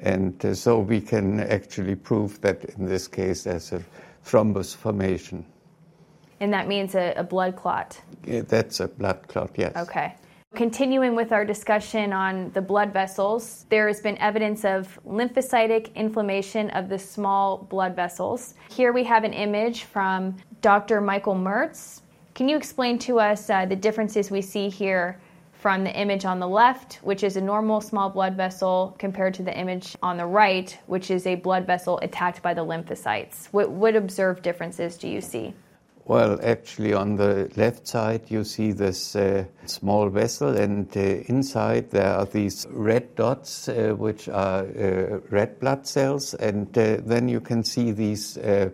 And 0.00 0.56
so 0.56 0.78
we 0.78 1.00
can 1.00 1.40
actually 1.40 1.96
prove 1.96 2.40
that 2.42 2.64
in 2.64 2.86
this 2.86 3.08
case 3.08 3.44
there's 3.44 3.72
a 3.72 3.82
thrombus 4.24 4.76
formation. 4.76 5.44
And 6.40 6.52
that 6.52 6.68
means 6.68 6.94
a, 6.94 7.14
a 7.16 7.24
blood 7.24 7.56
clot? 7.56 8.00
Yeah, 8.24 8.42
that's 8.42 8.78
a 8.78 8.86
blood 8.86 9.26
clot, 9.26 9.50
yes. 9.56 9.74
Okay. 9.76 10.14
Continuing 10.58 11.14
with 11.14 11.30
our 11.30 11.44
discussion 11.44 12.12
on 12.12 12.50
the 12.50 12.60
blood 12.60 12.92
vessels, 12.92 13.66
there 13.68 13.86
has 13.86 14.00
been 14.00 14.18
evidence 14.18 14.64
of 14.64 14.98
lymphocytic 15.06 15.94
inflammation 15.94 16.68
of 16.70 16.88
the 16.88 16.98
small 16.98 17.58
blood 17.58 17.94
vessels. 17.94 18.54
Here 18.68 18.92
we 18.92 19.04
have 19.04 19.22
an 19.22 19.32
image 19.32 19.84
from 19.84 20.34
Dr. 20.60 21.00
Michael 21.00 21.36
Mörz. 21.36 22.00
Can 22.34 22.48
you 22.48 22.56
explain 22.56 22.98
to 23.00 23.20
us 23.20 23.48
uh, 23.50 23.66
the 23.66 23.76
differences 23.76 24.32
we 24.32 24.42
see 24.42 24.68
here 24.68 25.20
from 25.52 25.84
the 25.84 25.94
image 25.94 26.24
on 26.24 26.40
the 26.40 26.48
left, 26.48 26.94
which 27.02 27.22
is 27.22 27.36
a 27.36 27.40
normal 27.40 27.80
small 27.80 28.10
blood 28.10 28.34
vessel, 28.34 28.96
compared 28.98 29.34
to 29.34 29.44
the 29.44 29.56
image 29.56 29.96
on 30.02 30.16
the 30.16 30.26
right, 30.26 30.76
which 30.86 31.12
is 31.12 31.26
a 31.26 31.36
blood 31.36 31.66
vessel 31.66 32.00
attacked 32.02 32.42
by 32.42 32.52
the 32.52 32.64
lymphocytes. 32.64 33.46
What, 33.52 33.70
what 33.70 33.94
observed 33.94 34.42
differences 34.42 34.96
do 34.96 35.08
you 35.08 35.20
see? 35.20 35.54
Well, 36.08 36.40
actually, 36.42 36.94
on 36.94 37.16
the 37.16 37.50
left 37.56 37.86
side, 37.86 38.30
you 38.30 38.42
see 38.42 38.72
this 38.72 39.14
uh, 39.14 39.44
small 39.66 40.08
vessel, 40.08 40.56
and 40.56 40.88
uh, 40.96 41.00
inside 41.00 41.90
there 41.90 42.14
are 42.14 42.24
these 42.24 42.66
red 42.70 43.14
dots, 43.14 43.68
uh, 43.68 43.94
which 43.94 44.26
are 44.26 44.62
uh, 44.64 45.20
red 45.28 45.60
blood 45.60 45.86
cells, 45.86 46.32
and 46.32 46.66
uh, 46.78 46.96
then 47.04 47.28
you 47.28 47.42
can 47.42 47.62
see 47.62 47.92
these 47.92 48.38
uh, 48.38 48.70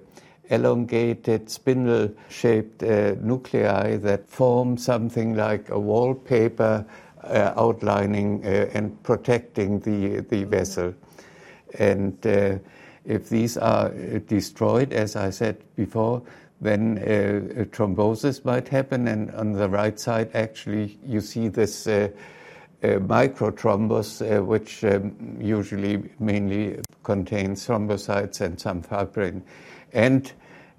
elongated 0.49 1.51
spindle 1.51 2.15
shaped 2.29 2.83
nuclei 2.83 3.97
that 3.97 4.31
form 4.31 4.77
something 4.77 5.35
like 5.35 5.71
a 5.71 5.79
wallpaper 5.79 6.87
outlining 7.25 8.45
and 8.45 9.03
protecting 9.03 9.81
the, 9.81 10.21
the 10.29 10.45
vessel. 10.45 10.95
And 11.79 12.17
if 13.07 13.29
these 13.31 13.57
are 13.57 13.89
destroyed, 13.89 14.93
as 14.93 15.17
I 15.17 15.31
said 15.31 15.57
before, 15.77 16.23
then 16.65 16.99
uh, 16.99 17.65
thrombosis 17.67 18.45
might 18.45 18.69
happen. 18.69 19.07
And 19.09 19.31
on 19.33 19.53
the 19.53 19.69
right 19.69 19.99
side, 20.01 20.31
actually, 20.35 20.99
you 21.07 21.21
see 21.21 21.49
this 21.49 21.87
microthrombus, 22.83 24.45
which 24.45 24.85
um, 24.85 25.39
usually 25.41 26.11
mainly 26.19 26.81
contains 27.03 27.67
thrombocytes 27.67 28.41
and 28.41 28.61
some 28.61 28.83
fibrin. 28.83 29.43
And 29.93 30.33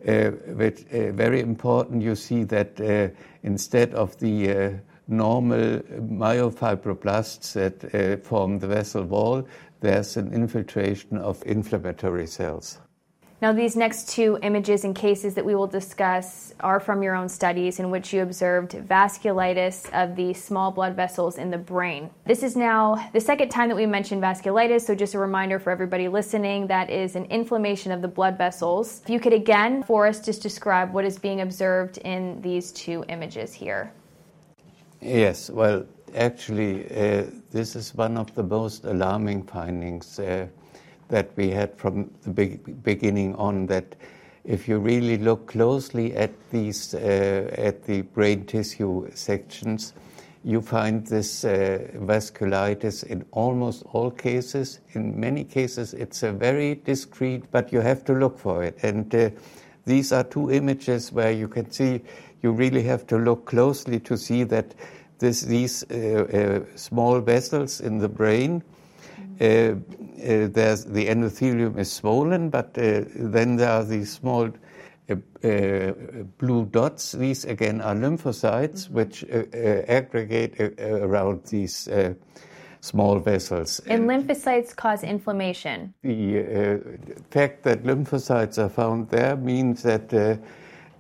uh, 0.08 0.32
which, 0.54 0.86
uh, 0.94 1.12
very 1.14 1.40
important, 1.40 2.04
you 2.04 2.16
see 2.16 2.44
that 2.44 2.80
uh, 2.80 3.08
instead 3.44 3.94
of 3.96 4.18
the 4.20 4.52
uh, 4.52 4.72
normal 5.08 5.80
myofibroblasts 6.00 7.54
that 7.54 7.96
uh, 7.96 8.18
form 8.22 8.60
the 8.60 8.68
vessel 8.68 9.04
wall, 9.04 9.48
there's 9.82 10.18
an 10.18 10.32
infiltration 10.34 11.18
of 11.18 11.42
inflammatory 11.46 12.28
cells. 12.28 12.80
Now, 13.42 13.52
these 13.52 13.76
next 13.76 14.08
two 14.08 14.40
images 14.44 14.86
and 14.86 14.96
cases 14.96 15.34
that 15.34 15.44
we 15.44 15.56
will 15.56 15.68
discuss 15.68 16.54
are 16.62 16.80
from 16.80 17.04
your 17.04 17.16
own 17.16 17.28
studies 17.28 17.80
in 17.80 17.92
which 17.92 18.14
you 18.14 18.22
observed 18.22 18.72
vasculitis 18.72 19.90
of 19.92 20.16
the 20.16 20.34
small 20.34 20.72
blood 20.72 20.96
vessels 20.96 21.38
in 21.38 21.52
the 21.52 21.58
brain. 21.58 22.10
This 22.26 22.44
is 22.44 22.56
now 22.56 23.10
the 23.12 23.20
second 23.20 23.50
time 23.50 23.68
that 23.68 23.76
we 23.76 23.86
mentioned 23.86 24.24
vasculitis, 24.24 24.82
so 24.82 24.96
just 24.96 25.16
a 25.16 25.20
reminder 25.20 25.60
for 25.60 25.70
everybody 25.70 26.08
listening 26.08 26.68
that 26.68 26.90
is 26.90 27.18
an 27.18 27.26
inflammation 27.26 27.92
of 27.92 28.02
the 28.02 28.08
blood 28.08 28.38
vessels. 28.38 29.02
If 29.04 29.10
you 29.10 29.20
could 29.20 29.34
again, 29.34 29.84
for 29.84 30.08
us, 30.08 30.22
just 30.22 30.42
describe 30.42 30.94
what 30.94 31.04
is 31.04 31.20
being 31.20 31.42
observed 31.42 31.98
in 32.00 32.42
these 32.42 32.72
two 32.72 33.04
images 33.10 33.54
here. 33.54 33.92
Yes, 35.02 35.50
well, 35.50 35.86
actually, 36.16 36.86
uh, 36.86 37.26
this 37.52 37.76
is 37.76 37.94
one 37.94 38.18
of 38.18 38.34
the 38.34 38.44
most 38.44 38.86
alarming 38.86 39.44
findings. 39.44 40.20
Uh, 40.20 40.48
that 41.10 41.30
we 41.36 41.50
had 41.50 41.78
from 41.78 42.10
the 42.26 42.58
beginning 42.84 43.36
on 43.36 43.68
that 43.68 43.96
if 44.44 44.68
you 44.68 44.78
really 44.78 45.18
look 45.18 45.48
closely 45.48 46.16
at 46.16 46.32
these 46.52 46.94
uh, 46.94 47.50
at 47.58 47.84
the 47.86 48.02
brain 48.02 48.46
tissue 48.46 49.10
sections 49.14 49.94
you 50.46 50.62
find 50.62 51.08
this 51.08 51.44
uh, 51.44 51.80
vasculitis 51.96 53.04
in 53.04 53.26
almost 53.32 53.84
all 53.94 54.12
cases. 54.12 54.80
In 54.94 55.20
many 55.20 55.44
cases 55.44 55.96
it's 55.96 56.22
a 56.22 56.32
very 56.32 56.76
discreet 56.76 57.44
but 57.52 57.74
you 57.74 57.82
have 57.82 58.06
to 58.06 58.14
look 58.14 58.38
for 58.38 58.64
it. 58.64 58.78
And 58.84 59.14
uh, 59.16 59.32
these 59.86 60.12
are 60.12 60.24
two 60.24 60.52
images 60.52 61.12
where 61.12 61.32
you 61.32 61.48
can 61.48 61.72
see 61.72 62.02
you 62.44 62.52
really 62.52 62.84
have 62.84 63.08
to 63.08 63.18
look 63.18 63.46
closely 63.46 64.00
to 64.02 64.16
see 64.16 64.44
that 64.44 64.76
this, 65.18 65.42
these 65.42 65.84
uh, 65.90 65.96
uh, 65.96 66.78
small 66.78 67.20
vessels 67.22 67.82
in 67.82 67.98
the 67.98 68.10
brain 68.10 68.62
there's 69.38 70.86
the 70.86 71.08
endothelium 71.08 71.78
is 71.78 71.92
swollen, 71.92 72.50
but 72.50 72.78
uh, 72.78 73.04
then 73.16 73.58
there 73.58 73.70
are 73.70 73.84
these 73.84 74.12
small 74.12 74.50
blue 76.38 76.66
dots. 76.66 77.12
These 77.12 77.46
again 77.46 77.82
are 77.82 77.96
lymphocytes, 77.96 78.88
mm-hmm. 78.88 78.94
which 78.94 79.24
aggregate 79.88 80.60
around 80.80 81.44
these 81.46 81.88
small 82.86 83.20
vessels. 83.20 83.82
And 83.88 84.08
lymphocytes 84.08 84.76
cause 84.76 85.04
inflammation. 85.04 85.94
The 86.04 86.40
uh, 86.40 86.78
fact 87.32 87.64
that 87.64 87.84
lymphocytes 87.84 88.58
are 88.58 88.70
found 88.70 89.10
there 89.10 89.36
means 89.36 89.82
that 89.84 90.14
uh, 90.14 90.38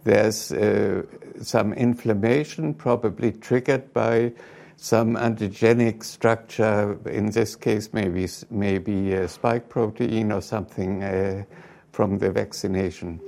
there's 0.03 0.51
uh, 0.51 1.03
some 1.41 1.73
inflammation, 1.73 2.73
probably 2.73 3.31
triggered 3.31 3.93
by 3.93 4.33
some 4.78 5.15
antigenic 5.15 6.03
structure, 6.03 6.99
in 7.09 7.32
this 7.32 7.55
case, 7.55 7.89
maybe, 7.93 8.28
maybe 8.49 9.13
a 9.13 9.28
spike 9.28 9.69
protein 9.69 10.32
or 10.32 10.41
something 10.41 11.03
uh, 11.03 11.43
from 11.91 12.17
the 12.17 12.32
vaccination. 12.32 13.19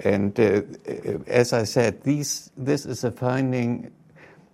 And 0.00 0.38
uh, 0.38 0.62
as 1.26 1.52
I 1.52 1.64
said, 1.64 2.02
these, 2.02 2.50
this 2.56 2.84
is 2.84 3.04
a 3.04 3.10
finding 3.10 3.90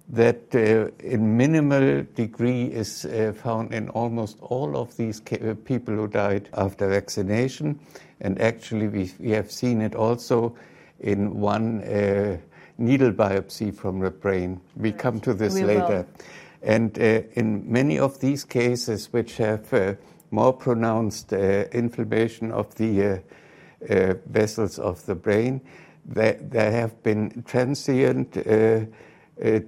that 0.08 0.54
uh, 0.54 0.90
in 1.04 1.36
minimal 1.36 2.04
degree 2.14 2.64
is 2.64 3.04
uh, 3.04 3.32
found 3.34 3.72
in 3.72 3.88
almost 3.90 4.38
all 4.40 4.76
of 4.76 4.96
these 4.96 5.20
uh, 5.32 5.54
people 5.64 5.94
who 5.94 6.06
died 6.06 6.48
after 6.54 6.88
vaccination. 6.88 7.80
And 8.20 8.40
actually, 8.40 8.88
we, 8.88 9.10
we 9.18 9.30
have 9.30 9.50
seen 9.50 9.80
it 9.80 9.94
also 9.94 10.54
in 11.00 11.40
one 11.40 11.82
uh, 11.82 12.36
needle 12.78 13.12
biopsy 13.12 13.74
from 13.74 14.00
the 14.00 14.10
brain. 14.10 14.60
We 14.76 14.92
come 14.92 15.20
to 15.20 15.34
this 15.34 15.54
we 15.54 15.64
later. 15.64 16.06
Will. 16.06 16.26
And 16.62 16.96
uh, 16.98 17.22
in 17.32 17.70
many 17.70 17.98
of 17.98 18.20
these 18.20 18.44
cases, 18.44 19.12
which 19.12 19.36
have 19.38 19.72
uh, 19.74 19.94
more 20.30 20.52
pronounced 20.52 21.32
uh, 21.32 21.64
inflammation 21.72 22.52
of 22.52 22.74
the 22.76 23.02
uh, 23.02 23.18
uh, 23.92 24.14
vessels 24.26 24.78
of 24.78 25.04
the 25.06 25.14
brain, 25.14 25.60
there, 26.04 26.38
there 26.40 26.70
have 26.70 27.02
been 27.02 27.42
transient 27.46 28.36
uh, 28.36 28.80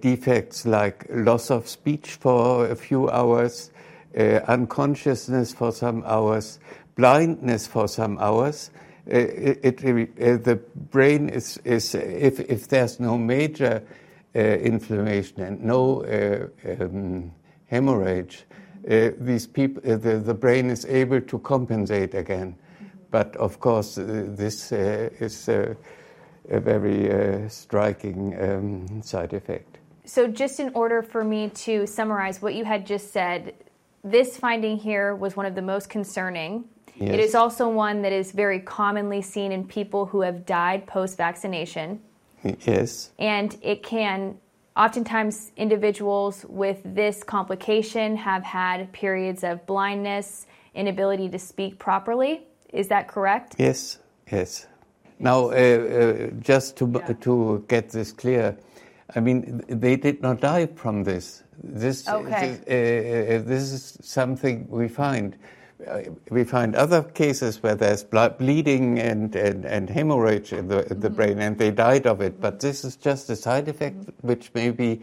defects 0.00 0.66
like 0.66 1.06
loss 1.10 1.50
of 1.50 1.68
speech 1.68 2.12
for 2.14 2.66
a 2.66 2.76
few 2.76 3.10
hours, 3.10 3.70
unconsciousness 4.14 5.52
for 5.52 5.72
some 5.72 6.04
hours, 6.06 6.60
blindness 6.94 7.66
for 7.66 7.88
some 7.88 8.16
hours, 8.18 8.70
it, 9.06 9.82
it, 9.84 10.10
uh, 10.20 10.36
the 10.42 10.56
brain 10.90 11.28
is, 11.28 11.58
is 11.64 11.94
if, 11.94 12.40
if 12.40 12.68
there's 12.68 13.00
no 13.00 13.18
major 13.18 13.82
uh, 14.34 14.38
inflammation 14.38 15.42
and 15.42 15.62
no 15.62 16.04
uh, 16.04 16.82
um, 16.82 17.32
hemorrhage, 17.66 18.44
these 18.82 19.46
people, 19.46 19.80
the, 19.82 20.18
the 20.18 20.34
brain 20.34 20.68
is 20.68 20.84
able 20.84 21.20
to 21.20 21.38
compensate 21.38 22.14
again. 22.14 22.54
But 23.10 23.34
of 23.36 23.58
course, 23.58 23.94
this 23.96 24.72
is 24.72 25.48
a 25.48 25.76
very 26.48 27.48
striking 27.48 28.36
um, 28.42 29.02
side 29.02 29.32
effect. 29.32 29.78
So, 30.04 30.26
just 30.26 30.60
in 30.60 30.70
order 30.74 31.00
for 31.00 31.24
me 31.24 31.48
to 31.48 31.86
summarize 31.86 32.42
what 32.42 32.54
you 32.54 32.66
had 32.66 32.86
just 32.86 33.10
said, 33.10 33.54
this 34.02 34.36
finding 34.36 34.76
here 34.76 35.14
was 35.14 35.34
one 35.34 35.46
of 35.46 35.54
the 35.54 35.62
most 35.62 35.88
concerning. 35.88 36.64
Yes. 36.96 37.14
It 37.14 37.20
is 37.20 37.34
also 37.34 37.68
one 37.68 38.02
that 38.02 38.12
is 38.12 38.32
very 38.32 38.60
commonly 38.60 39.20
seen 39.22 39.50
in 39.52 39.66
people 39.66 40.06
who 40.06 40.20
have 40.20 40.46
died 40.46 40.86
post 40.86 41.16
vaccination. 41.16 42.00
Yes. 42.60 43.10
And 43.18 43.56
it 43.62 43.82
can, 43.82 44.36
oftentimes, 44.76 45.50
individuals 45.56 46.44
with 46.48 46.80
this 46.84 47.24
complication 47.24 48.16
have 48.16 48.44
had 48.44 48.92
periods 48.92 49.42
of 49.42 49.66
blindness, 49.66 50.46
inability 50.74 51.28
to 51.30 51.38
speak 51.38 51.78
properly. 51.78 52.42
Is 52.72 52.88
that 52.88 53.08
correct? 53.08 53.56
Yes, 53.58 53.98
yes. 54.30 54.66
Now, 55.18 55.50
uh, 55.50 55.52
uh, 55.52 56.30
just 56.40 56.76
to, 56.78 56.92
yeah. 56.92 57.12
to 57.12 57.64
get 57.68 57.90
this 57.90 58.12
clear, 58.12 58.56
I 59.14 59.20
mean, 59.20 59.62
they 59.68 59.96
did 59.96 60.22
not 60.22 60.40
die 60.40 60.66
from 60.66 61.04
this. 61.04 61.42
This, 61.62 62.08
okay. 62.08 62.58
this, 62.66 62.68
uh, 62.68 63.36
uh, 63.36 63.48
this 63.48 63.72
is 63.72 63.98
something 64.02 64.66
we 64.68 64.88
find. 64.88 65.36
Uh, 65.86 66.10
we 66.30 66.44
find 66.44 66.74
other 66.74 67.02
cases 67.02 67.62
where 67.62 67.74
there's 67.74 68.04
blood 68.04 68.38
bleeding 68.38 68.98
and, 68.98 69.34
and, 69.36 69.64
and 69.64 69.90
hemorrhage 69.90 70.52
in 70.52 70.68
the, 70.68 70.90
in 70.90 71.00
the 71.00 71.08
mm-hmm. 71.08 71.16
brain, 71.16 71.38
and 71.38 71.58
they 71.58 71.70
died 71.70 72.06
of 72.06 72.20
it. 72.20 72.40
But 72.40 72.60
this 72.60 72.84
is 72.84 72.96
just 72.96 73.30
a 73.30 73.36
side 73.36 73.68
effect 73.68 73.96
which 74.22 74.52
may 74.54 74.70
be 74.70 75.02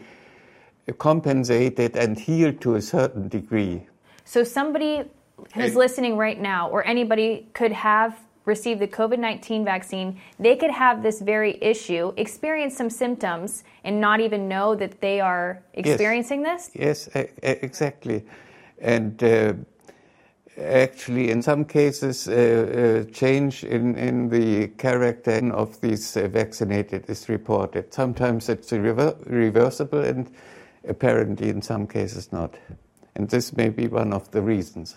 compensated 0.98 1.96
and 1.96 2.18
healed 2.18 2.60
to 2.62 2.74
a 2.74 2.82
certain 2.82 3.28
degree. 3.28 3.86
So, 4.24 4.44
somebody 4.44 5.04
who's 5.54 5.74
listening 5.74 6.16
right 6.16 6.40
now, 6.40 6.68
or 6.68 6.86
anybody 6.86 7.48
could 7.52 7.72
have 7.72 8.18
received 8.44 8.80
the 8.80 8.88
COVID 8.88 9.18
19 9.18 9.64
vaccine, 9.64 10.20
they 10.38 10.56
could 10.56 10.70
have 10.70 11.02
this 11.02 11.20
very 11.20 11.58
issue, 11.62 12.12
experience 12.16 12.76
some 12.76 12.90
symptoms, 12.90 13.64
and 13.84 14.00
not 14.00 14.20
even 14.20 14.48
know 14.48 14.74
that 14.74 15.00
they 15.00 15.20
are 15.20 15.62
experiencing 15.74 16.42
yes. 16.42 16.68
this? 16.68 17.08
Yes, 17.14 17.26
exactly. 17.42 18.24
And 18.80 19.22
uh, 19.22 19.54
actually, 20.58 21.30
in 21.30 21.42
some 21.42 21.64
cases, 21.64 22.28
uh, 22.28 22.32
uh, 22.32 23.12
change 23.12 23.64
in, 23.64 23.96
in 23.96 24.28
the 24.28 24.68
character 24.68 25.52
of 25.52 25.80
these 25.80 26.16
uh, 26.16 26.28
vaccinated 26.28 27.08
is 27.08 27.28
reported. 27.28 27.92
Sometimes 27.92 28.48
it's 28.48 28.72
rever- 28.72 29.16
reversible, 29.26 30.04
and 30.04 30.30
apparently, 30.86 31.48
in 31.48 31.62
some 31.62 31.86
cases, 31.86 32.32
not. 32.32 32.54
And 33.14 33.28
this 33.28 33.56
may 33.56 33.68
be 33.68 33.88
one 33.88 34.12
of 34.12 34.30
the 34.30 34.42
reasons. 34.42 34.96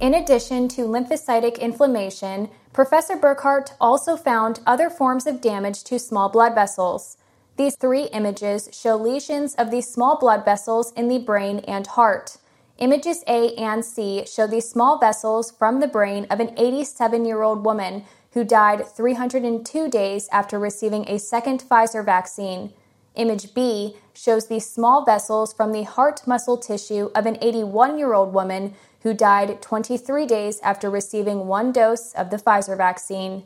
In 0.00 0.14
addition 0.14 0.68
to 0.68 0.82
lymphocytic 0.82 1.58
inflammation, 1.58 2.50
Professor 2.72 3.16
Burkhardt 3.16 3.72
also 3.80 4.16
found 4.16 4.60
other 4.64 4.90
forms 4.90 5.26
of 5.26 5.40
damage 5.40 5.82
to 5.84 5.98
small 5.98 6.28
blood 6.28 6.54
vessels. 6.54 7.16
These 7.56 7.74
three 7.74 8.04
images 8.12 8.68
show 8.72 8.96
lesions 8.96 9.56
of 9.56 9.72
these 9.72 9.92
small 9.92 10.16
blood 10.16 10.44
vessels 10.44 10.92
in 10.92 11.08
the 11.08 11.18
brain 11.18 11.58
and 11.66 11.88
heart. 11.88 12.36
Images 12.78 13.24
A 13.26 13.54
and 13.56 13.84
C 13.84 14.24
show 14.24 14.46
these 14.46 14.70
small 14.70 14.98
vessels 14.98 15.50
from 15.50 15.80
the 15.80 15.88
brain 15.88 16.28
of 16.30 16.38
an 16.38 16.54
87 16.56 17.24
year 17.24 17.42
old 17.42 17.64
woman 17.64 18.04
who 18.34 18.44
died 18.44 18.86
302 18.86 19.88
days 19.88 20.28
after 20.30 20.60
receiving 20.60 21.04
a 21.08 21.18
second 21.18 21.64
Pfizer 21.68 22.04
vaccine. 22.04 22.72
Image 23.16 23.52
B 23.52 23.96
shows 24.14 24.46
these 24.46 24.64
small 24.64 25.04
vessels 25.04 25.52
from 25.52 25.72
the 25.72 25.82
heart 25.82 26.24
muscle 26.24 26.56
tissue 26.56 27.10
of 27.16 27.26
an 27.26 27.36
81 27.42 27.98
year 27.98 28.12
old 28.12 28.32
woman 28.32 28.74
who 29.02 29.12
died 29.12 29.60
23 29.60 30.24
days 30.26 30.60
after 30.62 30.88
receiving 30.88 31.48
one 31.48 31.72
dose 31.72 32.12
of 32.12 32.30
the 32.30 32.36
Pfizer 32.36 32.76
vaccine. 32.76 33.42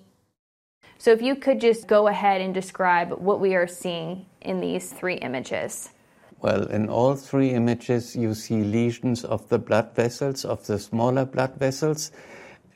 So, 0.99 1.11
if 1.11 1.23
you 1.23 1.37
could 1.37 1.59
just 1.59 1.87
go 1.89 2.07
ahead 2.07 2.43
and 2.43 2.53
describe 2.53 3.13
what 3.13 3.41
we 3.41 3.55
are 3.55 3.67
seeing 3.67 4.27
in 4.43 4.61
these 4.61 4.93
three 4.93 5.17
images. 5.17 5.89
Well, 6.43 6.67
in 6.67 6.89
all 6.89 7.15
three 7.15 7.51
images, 7.51 8.17
you 8.17 8.35
see 8.35 8.65
lesions 8.65 9.25
of 9.25 9.49
the 9.49 9.61
blood 9.61 9.95
vessels, 9.95 10.45
of 10.45 10.67
the 10.67 10.77
smaller 10.81 11.25
blood 11.25 11.55
vessels. 11.55 12.11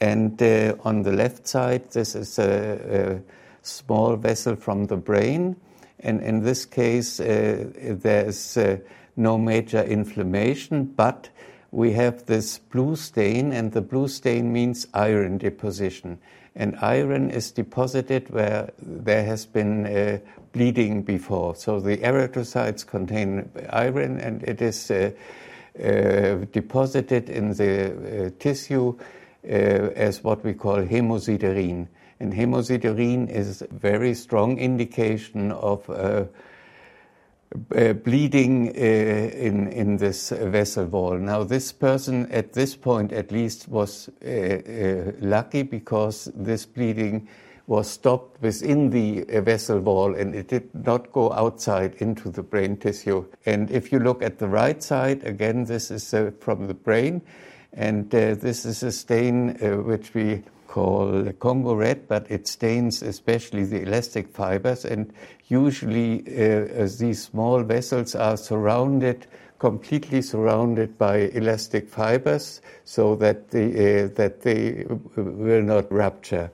And 0.01 0.41
uh, 0.41 0.77
on 0.85 1.03
the 1.03 1.11
left 1.11 1.49
side, 1.49 1.91
this 1.91 2.15
is 2.15 2.39
a, 2.39 3.19
a, 3.19 3.23
small 3.63 4.15
vessel 4.15 4.55
from 4.55 4.85
the 4.85 4.97
brain. 4.97 5.57
And 5.99 6.23
in 6.23 6.45
this 6.45 6.65
case, 6.65 7.19
uh, 7.19 7.69
there's 7.75 8.57
uh, 8.57 8.79
no 9.17 9.37
major 9.37 9.83
inflammation, 9.83 10.85
but 10.85 11.29
we 11.73 11.91
have 11.95 12.27
this 12.27 12.59
blue 12.59 12.95
stain, 12.95 13.53
and 13.53 13.73
the 13.73 13.81
blue 13.81 14.07
stain 14.07 14.53
means 14.53 14.87
iron 14.95 15.39
deposition. 15.39 16.19
And 16.57 16.75
iron 16.81 17.31
is 17.31 17.51
deposited 17.51 18.31
where 18.31 18.71
there 18.81 19.25
has 19.25 19.45
been 19.45 19.87
uh, 19.87 20.19
bleeding 20.53 21.03
before. 21.03 21.55
So 21.55 21.81
the 21.81 21.99
erythrocytes 21.99 22.87
contain 22.87 23.51
iron, 23.71 24.19
and 24.19 24.43
it 24.43 24.63
is 24.63 24.91
uh, 24.91 25.11
uh, 25.79 26.47
deposited 26.53 27.29
in 27.29 27.53
the 27.53 27.93
uh, 27.93 28.31
tissue 28.39 28.99
uh, 29.45 29.49
as 29.49 30.25
what 30.25 30.43
we 30.43 30.55
call 30.55 30.79
hemosiderin. 30.79 31.89
And 32.21 32.33
hemosiderin 32.33 33.29
is 33.29 33.61
a 33.61 33.69
very 33.71 34.15
strong 34.15 34.59
indication 34.59 35.53
of 35.53 35.87
uh, 37.77 37.93
bleeding 37.93 38.69
uh, 38.69 38.81
in 38.81 39.69
in 39.69 39.97
this 39.97 40.31
vessel 40.31 40.85
wall. 40.85 41.17
Now, 41.17 41.45
this 41.45 41.73
person 41.73 42.31
at 42.33 42.53
this 42.53 42.75
point, 42.75 43.13
at 43.13 43.31
least, 43.31 43.69
was 43.69 44.09
uh, 44.25 44.29
uh 44.29 45.13
lucky 45.21 45.63
because 45.63 46.29
this 46.35 46.67
bleeding 46.67 47.29
was 47.69 47.89
stopped 47.89 48.43
within 48.43 48.91
the 48.91 49.25
uh, 49.29 49.41
vessel 49.41 49.79
wall 49.81 50.15
and 50.15 50.35
it 50.35 50.49
did 50.49 50.69
not 50.75 51.13
go 51.13 51.33
outside 51.33 51.95
into 51.99 52.31
the 52.31 52.43
brain 52.43 52.77
tissue. 52.77 53.25
And 53.45 53.71
if 53.71 53.93
you 53.93 54.01
look 54.01 54.23
at 54.23 54.39
the 54.39 54.49
right 54.49 54.83
side, 54.83 55.25
again, 55.25 55.65
this 55.65 55.91
is 55.91 56.15
from 56.41 56.67
the 56.67 56.75
brain, 56.75 57.23
and 57.73 58.11
this 58.11 58.65
is 58.65 58.83
a 58.83 58.93
stain 58.93 59.55
which 59.85 60.15
we 60.15 60.43
call 60.77 61.33
Congo 61.39 61.75
red, 61.75 62.07
but 62.07 62.31
it 62.31 62.47
stains 62.47 63.03
especially 63.03 63.65
the 63.65 63.81
elastic 63.81 64.29
fibers. 64.29 64.85
And 64.85 65.11
usually, 65.49 66.21
uh, 66.27 66.89
these 66.99 67.23
small 67.23 67.63
vessels 67.63 68.15
are 68.15 68.37
surrounded, 68.37 69.27
completely 69.59 70.23
surrounded 70.23 70.99
by 70.99 71.31
elastic 71.33 71.89
fibers, 71.89 72.61
so 72.85 73.17
that 73.17 73.51
they, 73.51 74.05
uh, 74.05 74.09
that 74.15 74.43
they 74.43 74.87
will 75.17 75.63
not 75.63 75.91
rupture. 75.93 76.51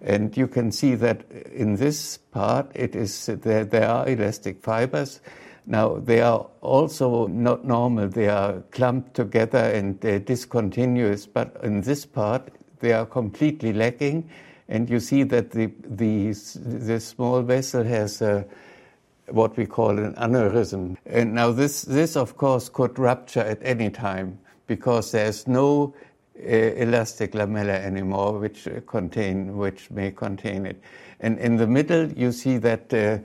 And 0.00 0.36
you 0.36 0.46
can 0.46 0.70
see 0.72 0.94
that 0.96 1.24
in 1.52 1.76
this 1.76 2.18
part, 2.18 2.70
it 2.74 2.94
is 2.94 3.26
there, 3.26 3.64
there 3.64 3.88
are 3.88 4.08
elastic 4.08 4.62
fibers. 4.62 5.20
Now, 5.66 5.96
they 5.96 6.20
are 6.20 6.46
also 6.60 7.26
not 7.26 7.64
normal. 7.64 8.08
They 8.08 8.28
are 8.28 8.60
clumped 8.70 9.14
together 9.14 9.58
and 9.58 10.04
uh, 10.04 10.20
discontinuous. 10.20 11.26
But 11.26 11.56
in 11.62 11.80
this 11.80 12.06
part, 12.06 12.52
they 12.78 12.92
are 12.92 13.06
completely 13.06 13.72
lacking. 13.72 14.30
And 14.68 14.90
you 14.90 15.00
see 15.00 15.22
that 15.24 15.52
the, 15.52 15.70
the, 15.84 16.32
the 16.56 17.00
small 17.00 17.42
vessel 17.42 17.84
has 17.84 18.20
a, 18.20 18.44
what 19.28 19.56
we 19.56 19.66
call 19.66 19.98
an 19.98 20.14
aneurysm. 20.14 20.96
And 21.06 21.34
now 21.34 21.52
this, 21.52 21.82
this 21.82 22.16
of 22.16 22.36
course 22.36 22.68
could 22.68 22.98
rupture 22.98 23.40
at 23.40 23.58
any 23.62 23.90
time 23.90 24.38
because 24.66 25.12
there's 25.12 25.46
no 25.46 25.94
uh, 26.38 26.48
elastic 26.48 27.32
lamella 27.32 27.82
anymore 27.82 28.38
which 28.38 28.68
contain, 28.86 29.56
which 29.56 29.90
may 29.90 30.10
contain 30.10 30.66
it. 30.66 30.80
And 31.20 31.38
in 31.38 31.56
the 31.56 31.66
middle 31.66 32.10
you 32.12 32.32
see 32.32 32.58
that 32.58 32.92
uh, 32.92 33.18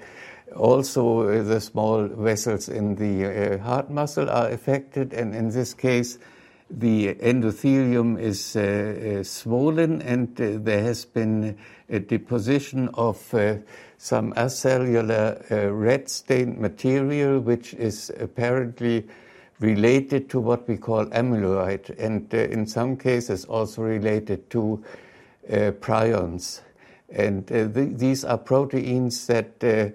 also 0.55 1.27
uh, 1.27 1.43
the 1.43 1.59
small 1.59 2.07
vessels 2.07 2.69
in 2.69 2.95
the 2.95 3.25
uh, 3.25 3.57
heart 3.59 3.89
muscle 3.89 4.29
are 4.29 4.49
affected 4.49 5.13
and 5.13 5.35
in 5.35 5.49
this 5.49 5.73
case 5.73 6.19
the 6.71 7.15
endothelium 7.15 8.19
is 8.19 8.55
uh, 8.55 9.19
uh, 9.19 9.23
swollen 9.23 10.01
and 10.01 10.39
uh, 10.39 10.57
there 10.61 10.81
has 10.81 11.05
been 11.05 11.57
a 11.89 11.99
deposition 11.99 12.89
of 12.93 13.33
uh, 13.33 13.55
some 13.97 14.33
acellular 14.33 15.51
uh, 15.51 15.71
red 15.71 16.09
stained 16.09 16.57
material 16.57 17.39
which 17.39 17.73
is 17.73 18.11
apparently 18.19 19.05
related 19.59 20.29
to 20.29 20.39
what 20.39 20.67
we 20.67 20.77
call 20.77 21.05
amyloid 21.07 21.89
and 21.99 22.33
uh, 22.33 22.37
in 22.37 22.65
some 22.65 22.95
cases 22.95 23.45
also 23.45 23.81
related 23.81 24.49
to 24.49 24.83
prions. 25.49 26.61
And 27.09 27.47
th- 27.47 27.97
these 27.97 28.23
are 28.23 28.37
proteins 28.37 29.27
that 29.27 29.93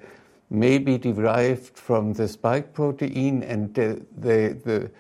may 0.50 0.78
be 0.78 0.98
derived 0.98 1.78
from 1.78 2.12
the 2.12 2.28
spike 2.28 2.74
protein 2.74 3.42
and 3.42 3.72
the, 3.74 4.04
the 4.18 4.90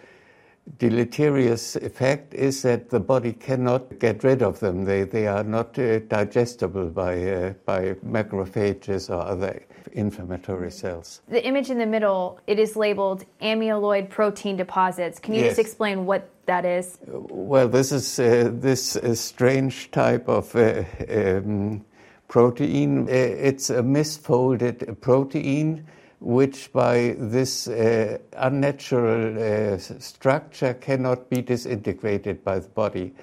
deleterious 0.78 1.76
effect 1.76 2.34
is 2.34 2.62
that 2.62 2.90
the 2.90 3.00
body 3.00 3.32
cannot 3.32 3.98
get 3.98 4.24
rid 4.24 4.42
of 4.42 4.60
them. 4.60 4.84
They, 4.84 5.04
they 5.04 5.26
are 5.26 5.44
not 5.44 5.78
uh, 5.78 6.00
digestible 6.00 6.88
by, 6.90 7.22
uh, 7.24 7.54
by 7.64 7.94
macrophages 8.04 9.08
or 9.10 9.22
other 9.22 9.64
inflammatory 9.92 10.70
cells. 10.70 11.22
The 11.28 11.44
image 11.46 11.70
in 11.70 11.78
the 11.78 11.86
middle, 11.86 12.38
it 12.46 12.58
is 12.58 12.76
labeled 12.76 13.24
amyloid 13.40 14.10
protein 14.10 14.56
deposits. 14.56 15.18
Can 15.18 15.34
you 15.34 15.40
Yes. 15.40 15.50
just 15.50 15.60
explain 15.60 16.04
what 16.04 16.28
that 16.46 16.64
is? 16.64 16.98
Well, 17.06 17.68
this 17.68 17.92
is 17.92 18.18
uh, 18.18 18.50
this 18.52 18.96
uh, 18.96 19.14
strange 19.14 19.90
type 19.90 20.28
of 20.28 20.54
uh, 20.54 20.84
um, 21.08 21.84
protein. 22.28 23.08
Uh, 23.08 23.12
it's 23.12 23.70
a 23.70 23.82
misfolded 23.82 25.00
protein, 25.00 25.86
which 26.20 26.72
by 26.72 27.14
this 27.18 27.68
uh, 27.68 28.18
unnatural 28.36 29.38
uh, 29.38 29.78
structure 29.78 30.74
cannot 30.74 31.28
be 31.28 31.42
disintegrated 31.42 32.42
by 32.42 32.58
the 32.58 32.68
body, 32.68 33.14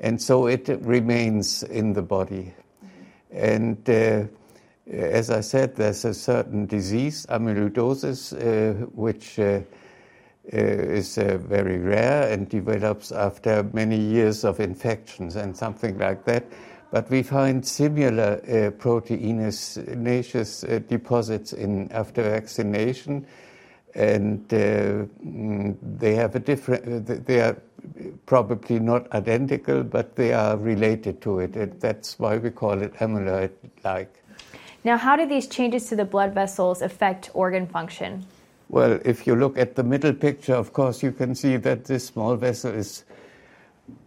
and 0.00 0.20
so 0.20 0.46
it 0.46 0.68
remains 0.80 1.62
in 1.62 1.92
the 1.92 2.02
body. 2.02 2.54
And 3.30 3.78
uh, 3.90 4.24
as 4.90 5.30
I 5.30 5.40
said, 5.40 5.76
there's 5.76 6.04
a 6.04 6.14
certain 6.14 6.66
disease, 6.66 7.26
amyloidosis, 7.28 8.32
uh, 8.32 8.86
which 8.86 9.38
uh, 9.38 9.60
uh, 10.50 10.56
is 10.56 11.18
uh, 11.18 11.36
very 11.42 11.76
rare 11.78 12.32
and 12.32 12.48
develops 12.48 13.12
after 13.12 13.62
many 13.74 13.98
years 13.98 14.44
of 14.44 14.60
infections 14.60 15.36
and 15.36 15.54
something 15.54 15.98
like 15.98 16.24
that. 16.24 16.46
But 16.90 17.10
we 17.10 17.22
find 17.22 17.66
similar 17.66 18.40
uh, 18.44 18.70
proteinaceous 18.82 20.64
uh, 20.64 20.78
deposits 20.88 21.52
in 21.52 21.92
after 21.92 22.22
vaccination, 22.22 23.26
and 23.94 24.40
uh, 24.52 24.56
mm, 24.56 25.76
they 25.82 26.14
have 26.14 26.34
a 26.34 26.38
different. 26.38 27.10
uh, 27.10 27.16
They 27.24 27.40
are 27.40 27.56
probably 28.26 28.80
not 28.80 29.12
identical, 29.12 29.82
but 29.82 30.16
they 30.16 30.32
are 30.32 30.56
related 30.56 31.20
to 31.22 31.40
it. 31.40 31.56
And 31.56 31.78
that's 31.80 32.18
why 32.18 32.38
we 32.38 32.50
call 32.50 32.82
it 32.82 32.94
amyloid-like. 32.94 34.22
Now, 34.84 34.96
how 34.96 35.16
do 35.16 35.26
these 35.26 35.46
changes 35.46 35.88
to 35.88 35.96
the 35.96 36.04
blood 36.04 36.34
vessels 36.34 36.82
affect 36.82 37.30
organ 37.34 37.66
function? 37.66 38.24
Well, 38.68 39.00
if 39.04 39.26
you 39.26 39.34
look 39.34 39.58
at 39.58 39.76
the 39.76 39.82
middle 39.82 40.12
picture, 40.12 40.54
of 40.54 40.72
course, 40.72 41.02
you 41.02 41.12
can 41.12 41.34
see 41.34 41.56
that 41.56 41.84
this 41.84 42.06
small 42.06 42.36
vessel 42.36 42.72
is 42.72 43.04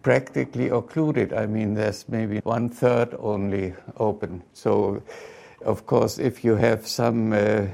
practically 0.02 0.70
occluded. 0.70 1.34
I 1.34 1.46
mean, 1.46 1.74
there's 1.74 2.08
maybe 2.10 2.40
one 2.40 2.70
third 2.70 3.16
only 3.20 3.74
open. 3.98 4.44
So, 4.54 5.02
of 5.64 5.86
course, 5.86 6.18
if 6.18 6.44
you 6.44 6.56
have 6.56 6.88
some 6.88 7.34
uh, 7.34 7.38
uh, 7.38 7.68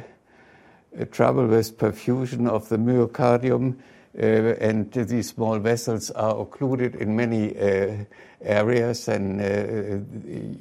trouble 1.11 1.47
with 1.47 1.77
perfusion 1.77 2.47
of 2.49 2.67
the 2.69 2.77
myocardium 2.77 3.77
uh, 4.17 4.55
and 4.59 4.91
these 4.91 5.29
small 5.29 5.59
vessels 5.59 6.11
are 6.11 6.41
occluded 6.41 6.95
in 6.95 7.15
many 7.15 7.55
uh, 7.57 8.03
areas, 8.41 9.07
and 9.07 9.39
uh, 9.41 9.99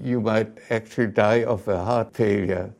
you 0.02 0.20
might 0.20 0.58
actually 0.70 1.06
die 1.06 1.44
of 1.44 1.66
a 1.68 1.82
heart 1.82 2.14
failure. 2.14 2.70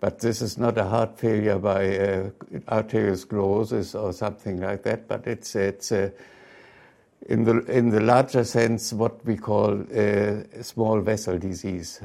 But 0.00 0.18
this 0.18 0.40
is 0.40 0.56
not 0.58 0.78
a 0.78 0.84
heart 0.84 1.18
failure 1.18 1.58
by 1.58 1.98
uh, 1.98 2.30
arteriosclerosis 2.68 4.00
or 4.00 4.12
something 4.12 4.60
like 4.60 4.82
that, 4.82 5.08
but 5.08 5.26
it's, 5.26 5.54
it's 5.54 5.92
uh, 5.92 6.10
in, 7.28 7.44
the, 7.44 7.58
in 7.66 7.90
the 7.90 8.00
larger 8.00 8.44
sense 8.44 8.92
what 8.92 9.24
we 9.24 9.36
call 9.36 9.80
uh, 9.80 10.62
small 10.62 11.00
vessel 11.00 11.38
disease. 11.38 12.00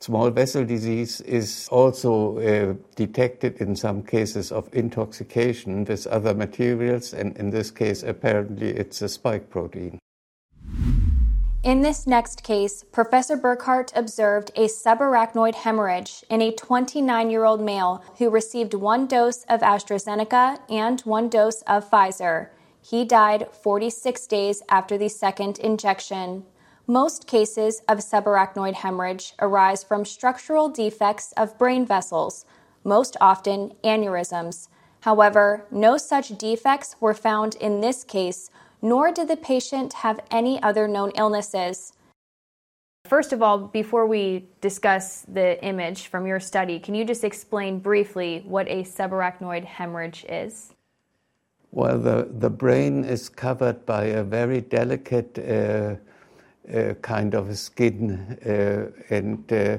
Small 0.00 0.30
vessel 0.30 0.64
disease 0.64 1.20
is 1.20 1.68
also 1.70 2.38
uh, 2.38 2.74
detected 2.96 3.58
in 3.58 3.76
some 3.76 4.02
cases 4.02 4.50
of 4.50 4.68
intoxication 4.72 5.84
with 5.84 6.08
other 6.08 6.34
materials, 6.34 7.14
and 7.14 7.36
in 7.36 7.50
this 7.50 7.70
case, 7.70 8.02
apparently, 8.02 8.70
it's 8.70 9.00
a 9.00 9.08
spike 9.08 9.48
protein. 9.48 10.00
In 11.62 11.82
this 11.82 12.08
next 12.08 12.42
case, 12.42 12.82
Professor 12.90 13.36
Burkhardt 13.36 13.92
observed 13.94 14.50
a 14.56 14.66
subarachnoid 14.66 15.54
hemorrhage 15.54 16.24
in 16.28 16.42
a 16.42 16.50
29 16.50 17.30
year 17.30 17.44
old 17.44 17.60
male 17.60 18.02
who 18.18 18.28
received 18.28 18.74
one 18.74 19.06
dose 19.06 19.44
of 19.44 19.60
AstraZeneca 19.60 20.58
and 20.68 21.00
one 21.02 21.28
dose 21.28 21.62
of 21.68 21.88
Pfizer. 21.88 22.48
He 22.82 23.04
died 23.04 23.48
46 23.52 24.26
days 24.26 24.62
after 24.68 24.98
the 24.98 25.08
second 25.08 25.58
injection. 25.60 26.44
Most 26.86 27.28
cases 27.28 27.80
of 27.88 27.98
subarachnoid 27.98 28.74
hemorrhage 28.74 29.34
arise 29.38 29.84
from 29.84 30.04
structural 30.04 30.68
defects 30.68 31.32
of 31.36 31.56
brain 31.58 31.86
vessels, 31.86 32.44
most 32.82 33.16
often 33.20 33.74
aneurysms. 33.84 34.68
However, 35.02 35.64
no 35.70 35.96
such 35.96 36.36
defects 36.36 36.96
were 37.00 37.14
found 37.14 37.54
in 37.56 37.80
this 37.80 38.02
case, 38.02 38.50
nor 38.82 39.12
did 39.12 39.28
the 39.28 39.36
patient 39.36 39.92
have 39.94 40.20
any 40.30 40.60
other 40.60 40.88
known 40.88 41.12
illnesses. 41.14 41.92
First 43.06 43.32
of 43.32 43.42
all, 43.42 43.58
before 43.58 44.06
we 44.06 44.48
discuss 44.60 45.22
the 45.22 45.62
image 45.64 46.08
from 46.08 46.26
your 46.26 46.40
study, 46.40 46.80
can 46.80 46.94
you 46.94 47.04
just 47.04 47.22
explain 47.22 47.78
briefly 47.78 48.42
what 48.44 48.68
a 48.68 48.82
subarachnoid 48.82 49.64
hemorrhage 49.64 50.24
is? 50.28 50.74
Well, 51.74 51.98
the, 51.98 52.28
the 52.30 52.50
brain 52.50 53.02
is 53.02 53.30
covered 53.30 53.86
by 53.86 54.04
a 54.04 54.22
very 54.22 54.60
delicate 54.60 55.38
uh, 55.38 55.96
uh, 56.70 56.94
kind 57.00 57.34
of 57.34 57.56
skin, 57.56 58.38
uh, 58.44 59.14
and 59.14 59.50
uh, 59.50 59.78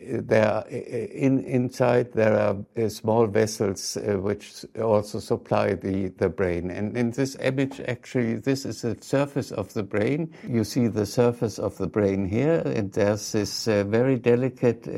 there 0.00 0.64
in, 0.68 1.40
inside 1.44 2.12
there 2.12 2.38
are 2.38 2.56
uh, 2.76 2.88
small 2.88 3.26
vessels 3.26 3.96
uh, 3.96 4.18
which 4.18 4.64
also 4.80 5.18
supply 5.18 5.74
the, 5.74 6.08
the 6.18 6.28
brain. 6.28 6.70
And 6.70 6.96
in 6.96 7.10
this 7.10 7.36
image, 7.40 7.80
actually, 7.80 8.36
this 8.36 8.64
is 8.64 8.82
the 8.82 8.96
surface 9.00 9.52
of 9.52 9.72
the 9.74 9.82
brain. 9.82 10.32
You 10.48 10.64
see 10.64 10.86
the 10.88 11.06
surface 11.06 11.58
of 11.58 11.76
the 11.76 11.86
brain 11.86 12.26
here, 12.26 12.62
and 12.64 12.92
there's 12.92 13.32
this 13.32 13.68
uh, 13.68 13.84
very 13.84 14.16
delicate 14.16 14.88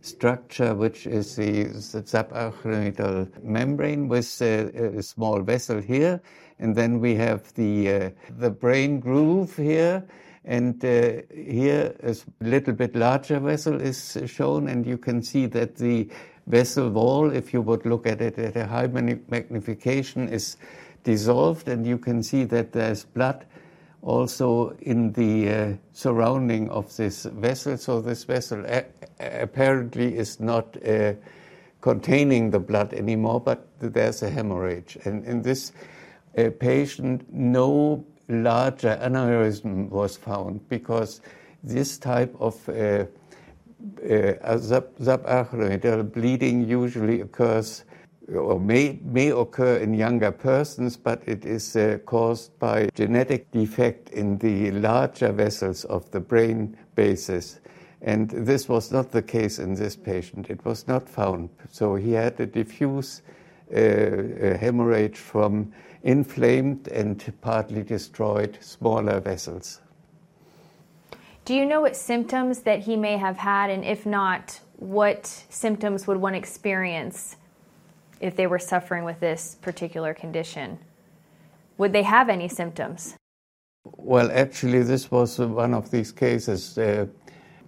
structure, 0.00 0.74
which 0.74 1.06
is 1.06 1.36
the, 1.36 1.64
the 1.96 3.28
membrane 3.42 4.08
with 4.08 4.42
uh, 4.42 4.98
a 4.98 5.02
small 5.02 5.40
vessel 5.42 5.80
here. 5.80 6.20
And 6.58 6.74
then 6.74 7.00
we 7.00 7.14
have 7.16 7.52
the, 7.54 8.12
the 8.38 8.50
brain 8.50 9.00
groove 9.00 9.56
here. 9.56 10.06
And 10.46 10.82
uh, 10.84 11.22
here 11.34 11.94
a 12.02 12.14
little 12.40 12.72
bit 12.72 12.94
larger 12.94 13.40
vessel 13.40 13.80
is 13.80 14.16
shown, 14.26 14.68
and 14.68 14.86
you 14.86 14.96
can 14.96 15.22
see 15.22 15.46
that 15.46 15.76
the 15.76 16.08
vessel 16.46 16.88
wall, 16.88 17.32
if 17.32 17.52
you 17.52 17.60
would 17.60 17.84
look 17.84 18.06
at 18.06 18.20
it 18.20 18.38
at 18.38 18.56
a 18.56 18.66
high 18.66 18.86
magnification, 18.86 20.28
is 20.28 20.56
dissolved, 21.02 21.68
and 21.68 21.84
you 21.84 21.98
can 21.98 22.22
see 22.22 22.44
that 22.44 22.72
there's 22.72 23.04
blood 23.04 23.44
also 24.02 24.76
in 24.80 25.12
the 25.12 25.50
uh, 25.50 25.72
surrounding 25.92 26.70
of 26.70 26.96
this 26.96 27.24
vessel. 27.24 27.76
So 27.76 28.00
this 28.00 28.22
vessel 28.22 28.64
apparently 29.18 30.16
is 30.16 30.38
not 30.38 30.76
uh, 30.86 31.14
containing 31.80 32.50
the 32.50 32.60
blood 32.60 32.94
anymore, 32.94 33.40
but 33.40 33.66
there's 33.80 34.22
a 34.22 34.30
hemorrhage. 34.30 34.96
And 35.04 35.24
in 35.24 35.42
this 35.42 35.72
uh, 36.38 36.50
patient, 36.60 37.26
no 37.32 38.04
larger 38.28 38.98
aneurysm 39.02 39.88
was 39.88 40.16
found 40.16 40.68
because 40.68 41.20
this 41.62 41.98
type 41.98 42.34
of 42.40 42.68
uh, 42.68 43.04
uh, 44.02 44.58
sub- 44.58 44.96
subarachnoidal 44.98 46.12
bleeding 46.12 46.68
usually 46.68 47.20
occurs 47.20 47.84
or 48.34 48.58
may, 48.58 48.98
may 49.04 49.30
occur 49.30 49.76
in 49.76 49.94
younger 49.94 50.32
persons, 50.32 50.96
but 50.96 51.22
it 51.26 51.44
is 51.44 51.76
uh, 51.76 51.98
caused 52.06 52.58
by 52.58 52.88
genetic 52.94 53.50
defect 53.52 54.10
in 54.10 54.38
the 54.38 54.72
larger 54.72 55.30
vessels 55.32 55.84
of 55.84 56.10
the 56.10 56.20
brain 56.20 56.76
bases. 56.96 57.60
And 58.02 58.28
this 58.30 58.68
was 58.68 58.90
not 58.92 59.12
the 59.12 59.22
case 59.22 59.58
in 59.58 59.74
this 59.74 59.96
patient. 59.96 60.50
It 60.50 60.64
was 60.64 60.88
not 60.88 61.08
found. 61.08 61.50
So 61.70 61.94
he 61.94 62.12
had 62.12 62.38
a 62.40 62.46
diffuse 62.46 63.22
uh, 63.72 63.78
uh, 63.78 64.58
hemorrhage 64.58 65.16
from 65.16 65.72
inflamed 66.06 66.86
and 66.88 67.32
partly 67.40 67.82
destroyed 67.82 68.56
smaller 68.60 69.18
vessels. 69.18 69.80
Do 71.44 71.54
you 71.54 71.66
know 71.66 71.80
what 71.80 71.96
symptoms 71.96 72.60
that 72.60 72.80
he 72.80 72.96
may 72.96 73.16
have 73.16 73.36
had, 73.36 73.70
and 73.70 73.84
if 73.84 74.06
not, 74.06 74.60
what 74.76 75.26
symptoms 75.50 76.06
would 76.06 76.18
one 76.18 76.34
experience 76.34 77.36
if 78.20 78.36
they 78.36 78.46
were 78.46 78.58
suffering 78.58 79.04
with 79.04 79.18
this 79.18 79.56
particular 79.60 80.14
condition? 80.14 80.78
Would 81.78 81.92
they 81.92 82.04
have 82.04 82.28
any 82.28 82.48
symptoms? 82.48 83.16
Well, 83.84 84.30
actually, 84.32 84.82
this 84.84 85.10
was 85.10 85.38
one 85.38 85.74
of 85.74 85.90
these 85.90 86.12
cases. 86.12 86.78
Uh, 86.78 87.06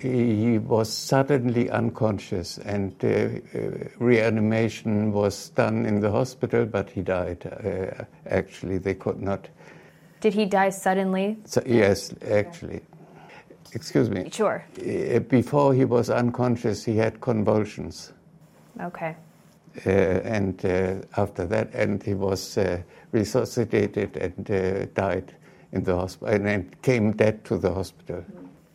he, 0.00 0.58
was 0.58 0.92
suddenly 0.92 1.70
unconscious, 1.70 2.58
and 2.58 2.94
uh, 3.02 3.08
uh, 3.08 3.88
reanimation 3.98 5.12
was 5.12 5.50
done 5.50 5.86
in 5.86 6.00
the 6.00 6.10
hospital, 6.10 6.66
but 6.66 6.90
he 6.90 7.02
died. 7.02 7.46
Uh, 7.46 8.04
actually, 8.28 8.78
they 8.78 8.94
could 8.94 9.20
not. 9.20 9.48
Did 10.20 10.34
he 10.34 10.46
die 10.46 10.70
suddenly? 10.70 11.38
So, 11.44 11.62
yes, 11.66 12.12
actually. 12.30 12.80
Excuse 13.72 14.08
me. 14.08 14.30
Sure. 14.30 14.64
Before 15.28 15.74
he 15.74 15.84
was 15.84 16.10
unconscious, 16.10 16.84
he 16.84 16.96
had 16.96 17.20
convulsions. 17.20 18.12
Okay. 18.80 19.16
uh, 19.86 19.90
and 19.90 20.64
uh, 20.64 20.94
after 21.16 21.46
that, 21.46 21.72
and 21.74 22.02
he 22.02 22.14
was 22.14 22.58
uh, 22.58 22.80
resuscitated 23.12 24.16
and 24.16 24.50
uh, 24.50 24.86
died 24.94 25.34
in 25.72 25.84
the 25.84 25.94
hospital, 25.94 26.34
and, 26.34 26.48
and 26.48 26.82
came 26.82 27.12
dead 27.12 27.44
to 27.44 27.58
the 27.58 27.72
hospital. 27.72 28.24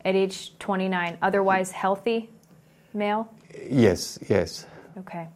At 0.04 0.14
age 0.14 0.58
29, 0.58 1.18
otherwise 1.22 1.70
healthy 1.70 2.30
male? 2.92 3.32
Yes, 3.68 4.18
yes. 4.28 4.66
Okay. 4.98 5.28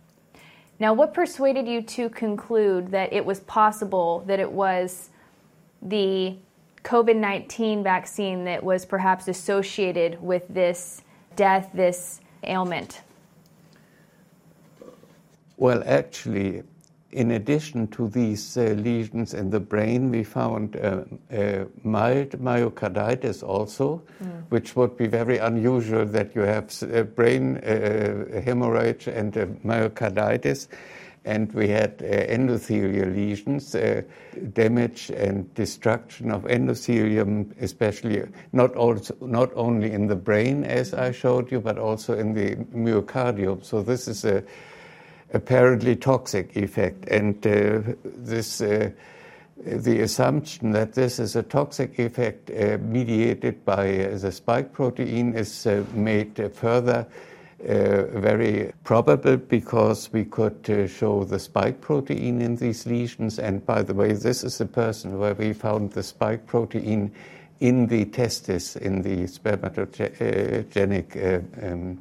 Now, 0.81 0.93
what 0.93 1.12
persuaded 1.12 1.66
you 1.66 1.83
to 1.83 2.09
conclude 2.11 2.91
that 2.93 3.12
it 3.12 3.25
was 3.25 3.41
possible 3.41 4.23
that 4.27 4.39
it 4.39 4.51
was 4.51 5.11
the 5.83 6.37
COVID 6.85 7.16
19 7.16 7.83
vaccine 7.83 8.45
that 8.45 8.62
was 8.62 8.87
perhaps 8.87 9.29
associated 9.29 10.23
with 10.23 10.45
this 10.49 11.03
death, 11.35 11.71
this 11.75 12.21
ailment? 12.45 13.03
Well, 15.57 15.83
actually, 15.85 16.62
in 17.11 17.31
addition 17.31 17.89
to 17.89 18.09
these 18.09 18.57
uh, 18.57 18.75
lesions 18.77 19.33
in 19.33 19.51
the 19.51 19.61
brain, 19.61 20.11
we 20.11 20.23
found 20.23 20.77
uh, 20.77 21.05
uh, 21.33 21.65
mild 21.83 22.31
myocarditis 22.33 23.43
also, 23.43 24.03
mm. 24.23 24.43
which 24.51 24.77
would 24.77 24.97
be 24.97 25.07
very 25.07 25.39
unusual 25.39 26.05
that 26.05 26.35
you 26.35 26.43
have 26.43 26.71
brain 27.15 27.59
uh, 27.59 28.41
hemorrhage 28.43 29.09
and 29.09 29.33
myocarditis. 29.65 30.69
And 31.25 31.53
we 31.53 31.69
had 31.69 32.03
uh, 32.03 32.07
endothelial 32.07 33.15
lesions, 33.15 33.75
uh, 33.75 34.03
damage 34.53 35.11
and 35.11 35.53
destruction 35.55 36.31
of 36.31 36.45
endothelium, 36.45 37.55
especially 37.61 38.23
not, 38.53 38.75
also, 38.77 39.15
not 39.21 39.51
only 39.55 39.93
in 39.93 40.07
the 40.07 40.17
brain, 40.17 40.65
as 40.65 40.95
I 40.95 41.13
showed 41.13 41.51
you, 41.51 41.61
but 41.61 41.79
also 41.79 42.17
in 42.17 42.35
the 42.35 42.57
myocardium. 42.75 43.65
So, 43.65 43.83
this 43.83 44.09
is 44.09 44.25
a 44.25 44.43
apparently 45.33 45.97
toxic 45.97 46.57
effect. 46.57 47.07
And 47.09 47.35
uh, 47.47 47.95
this, 48.05 48.61
uh, 48.61 48.91
the 49.57 50.01
assumption 50.01 50.72
that 50.72 50.95
this 50.95 51.18
is 51.18 51.37
a 51.37 51.43
toxic 51.43 51.99
effect 51.99 52.51
uh, 52.51 52.79
mediated 52.81 53.64
by 53.64 54.05
uh, 54.05 54.18
the 54.18 54.33
spike 54.33 54.72
protein 54.72 55.35
is 55.35 55.66
uh, 55.66 55.85
made 55.95 56.53
further 56.55 57.07
uh, 57.61 58.05
very 58.20 58.72
probable 58.85 59.37
because 59.37 60.12
we 60.12 60.24
could 60.24 60.89
show 60.89 61.24
the 61.24 61.41
spike 61.41 61.81
protein 61.81 62.41
in 62.41 62.57
these 62.57 62.87
lesions. 62.87 63.39
And 63.39 63.66
by 63.66 63.83
the 63.83 63.95
way, 63.95 64.12
this 64.12 64.45
is 64.45 64.61
a 64.61 64.66
person 64.66 65.18
where 65.18 65.35
we 65.35 65.53
found 65.53 65.93
the 65.93 66.05
spike 66.05 66.47
protein 66.47 67.12
in 67.61 67.89
the 67.89 68.05
testis, 68.05 68.76
in 68.76 69.03
the 69.03 69.24
spermatogenic 69.24 71.72
um, 71.72 72.01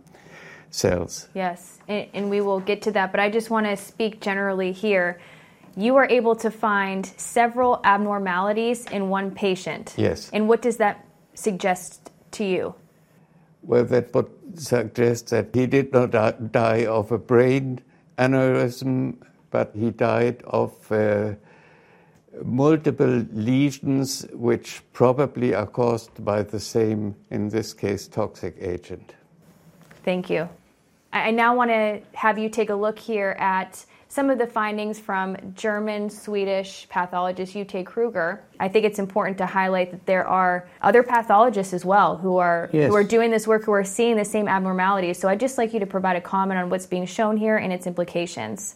cells. 0.69 1.29
Yes, 1.33 1.79
and, 1.87 2.07
and 2.13 2.29
we 2.29 2.41
will 2.41 2.59
get 2.59 2.81
to 2.83 2.91
that, 2.91 3.11
but 3.11 3.19
I 3.19 3.29
just 3.29 3.49
want 3.49 3.65
to 3.65 3.77
speak 3.77 4.21
generally 4.21 4.71
here. 4.71 5.19
You 5.75 5.95
are 5.97 6.07
able 6.09 6.35
to 6.37 6.49
find 6.49 7.05
several 7.17 7.79
abnormalities 7.83 8.85
in 8.85 9.09
one 9.09 9.31
patient. 9.31 9.93
Yes. 9.97 10.29
And 10.33 10.47
what 10.47 10.61
does 10.61 10.77
that 10.77 11.05
suggest 11.35 12.11
to 12.31 12.43
you? 12.43 12.73
Well, 13.61 13.85
that 13.85 14.13
would 14.15 14.29
suggest 14.55 15.29
that 15.29 15.49
he 15.53 15.67
did 15.67 15.93
not 15.93 16.51
die 16.51 16.85
of 16.85 17.11
a 17.11 17.17
brain 17.17 17.81
aneurysm, 18.17 19.17
but 19.51 19.71
he 19.75 19.91
died 19.91 20.41
of 20.45 20.91
uh, 20.91 21.33
multiple 22.43 23.25
lesions, 23.33 24.25
which 24.33 24.81
probably 24.93 25.53
are 25.53 25.67
caused 25.67 26.23
by 26.23 26.43
the 26.43 26.59
same, 26.59 27.15
in 27.29 27.49
this 27.49 27.73
case, 27.73 28.07
toxic 28.07 28.55
agent. 28.59 29.13
Thank 30.03 30.29
you. 30.29 30.49
I 31.13 31.31
now 31.31 31.55
want 31.55 31.71
to 31.71 32.01
have 32.13 32.37
you 32.37 32.49
take 32.49 32.69
a 32.69 32.75
look 32.75 32.99
here 32.99 33.35
at 33.39 33.85
some 34.09 34.29
of 34.29 34.37
the 34.37 34.47
findings 34.47 34.99
from 34.99 35.35
German 35.55 36.09
Swedish 36.09 36.87
pathologist 36.89 37.55
Ute 37.55 37.85
Kruger. 37.85 38.41
I 38.59 38.67
think 38.67 38.85
it's 38.85 38.99
important 38.99 39.37
to 39.39 39.45
highlight 39.45 39.91
that 39.91 40.05
there 40.05 40.25
are 40.25 40.67
other 40.81 41.03
pathologists 41.03 41.73
as 41.73 41.83
well 41.83 42.17
who 42.17 42.37
are 42.37 42.69
yes. 42.71 42.89
who 42.89 42.95
are 42.95 43.03
doing 43.03 43.31
this 43.31 43.45
work 43.47 43.63
who 43.65 43.73
are 43.73 43.83
seeing 43.83 44.15
the 44.15 44.25
same 44.25 44.47
abnormalities. 44.47 45.17
So 45.19 45.27
I'd 45.27 45.39
just 45.39 45.57
like 45.57 45.73
you 45.73 45.79
to 45.79 45.85
provide 45.85 46.15
a 46.15 46.21
comment 46.21 46.59
on 46.59 46.69
what's 46.69 46.85
being 46.85 47.05
shown 47.05 47.37
here 47.37 47.57
and 47.57 47.73
its 47.73 47.85
implications. 47.85 48.75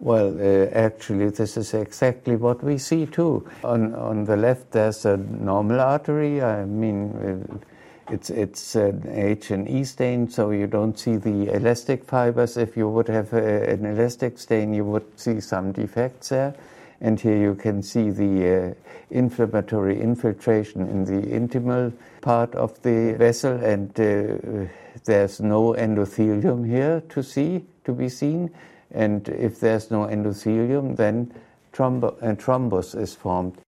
Well, 0.00 0.36
uh, 0.38 0.66
actually, 0.72 1.30
this 1.30 1.56
is 1.56 1.72
exactly 1.74 2.36
what 2.36 2.62
we 2.64 2.78
see 2.78 3.06
too. 3.06 3.46
On 3.62 3.94
on 3.94 4.24
the 4.24 4.36
left, 4.36 4.72
there's 4.72 5.04
a 5.06 5.16
normal 5.16 5.80
artery. 5.80 6.42
I 6.42 6.64
mean. 6.64 6.98
Uh, 7.12 7.73
it's 8.10 8.30
it's 8.30 8.74
an 8.74 9.02
H 9.08 9.50
and 9.50 9.68
E 9.68 9.84
stain, 9.84 10.28
so 10.28 10.50
you 10.50 10.66
don't 10.66 10.98
see 10.98 11.16
the 11.16 11.54
elastic 11.54 12.04
fibers. 12.04 12.56
If 12.56 12.76
you 12.76 12.88
would 12.88 13.08
have 13.08 13.32
a, 13.32 13.70
an 13.70 13.86
elastic 13.86 14.38
stain, 14.38 14.74
you 14.74 14.84
would 14.84 15.18
see 15.18 15.40
some 15.40 15.72
defects 15.72 16.28
there. 16.28 16.54
And 17.00 17.20
here 17.20 17.36
you 17.36 17.54
can 17.54 17.82
see 17.82 18.10
the 18.10 18.56
uh, 18.56 18.74
inflammatory 19.10 20.00
infiltration 20.00 20.88
in 20.88 21.04
the 21.04 21.26
intimal 21.26 21.92
part 22.20 22.54
of 22.54 22.80
the 22.82 23.14
vessel, 23.18 23.52
and 23.62 23.90
uh, 24.00 24.68
there's 25.04 25.40
no 25.40 25.74
endothelium 25.74 26.66
here 26.66 27.02
to 27.10 27.22
see, 27.22 27.64
to 27.84 27.92
be 27.92 28.08
seen. 28.08 28.50
And 28.92 29.28
if 29.28 29.60
there's 29.60 29.90
no 29.90 30.06
endothelium, 30.06 30.96
then 30.96 31.34
thrombo- 31.72 32.16
a 32.22 32.36
thrombus 32.36 32.94
is 32.98 33.14
formed. 33.14 33.63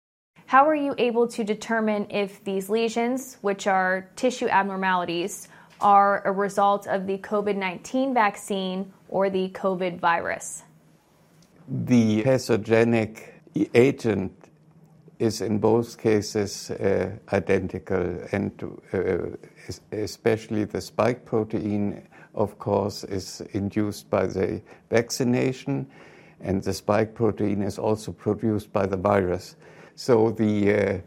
How 0.45 0.67
are 0.67 0.75
you 0.75 0.93
able 0.97 1.27
to 1.29 1.43
determine 1.43 2.07
if 2.09 2.43
these 2.43 2.69
lesions, 2.69 3.37
which 3.41 3.67
are 3.67 4.09
tissue 4.15 4.47
abnormalities, 4.47 5.47
are 5.81 6.25
a 6.25 6.31
result 6.31 6.87
of 6.87 7.07
the 7.07 7.17
COVID 7.17 7.55
19 7.55 8.13
vaccine 8.13 8.93
or 9.09 9.29
the 9.29 9.49
COVID 9.49 9.99
virus? 9.99 10.63
The 11.67 12.23
pathogenic 12.23 13.41
agent 13.73 14.31
is 15.19 15.41
in 15.41 15.59
both 15.59 15.97
cases 15.97 16.71
uh, 16.71 17.11
identical, 17.31 18.19
and 18.31 18.51
uh, 18.93 19.17
especially 19.91 20.65
the 20.65 20.81
spike 20.81 21.23
protein, 21.25 22.05
of 22.35 22.57
course, 22.59 23.03
is 23.05 23.41
induced 23.53 24.09
by 24.09 24.25
the 24.25 24.61
vaccination, 24.89 25.87
and 26.41 26.61
the 26.61 26.73
spike 26.73 27.13
protein 27.13 27.61
is 27.61 27.77
also 27.77 28.11
produced 28.11 28.73
by 28.73 28.85
the 28.85 28.97
virus. 28.97 29.55
So 29.95 30.31
the 30.31 30.73
uh, 30.73 30.97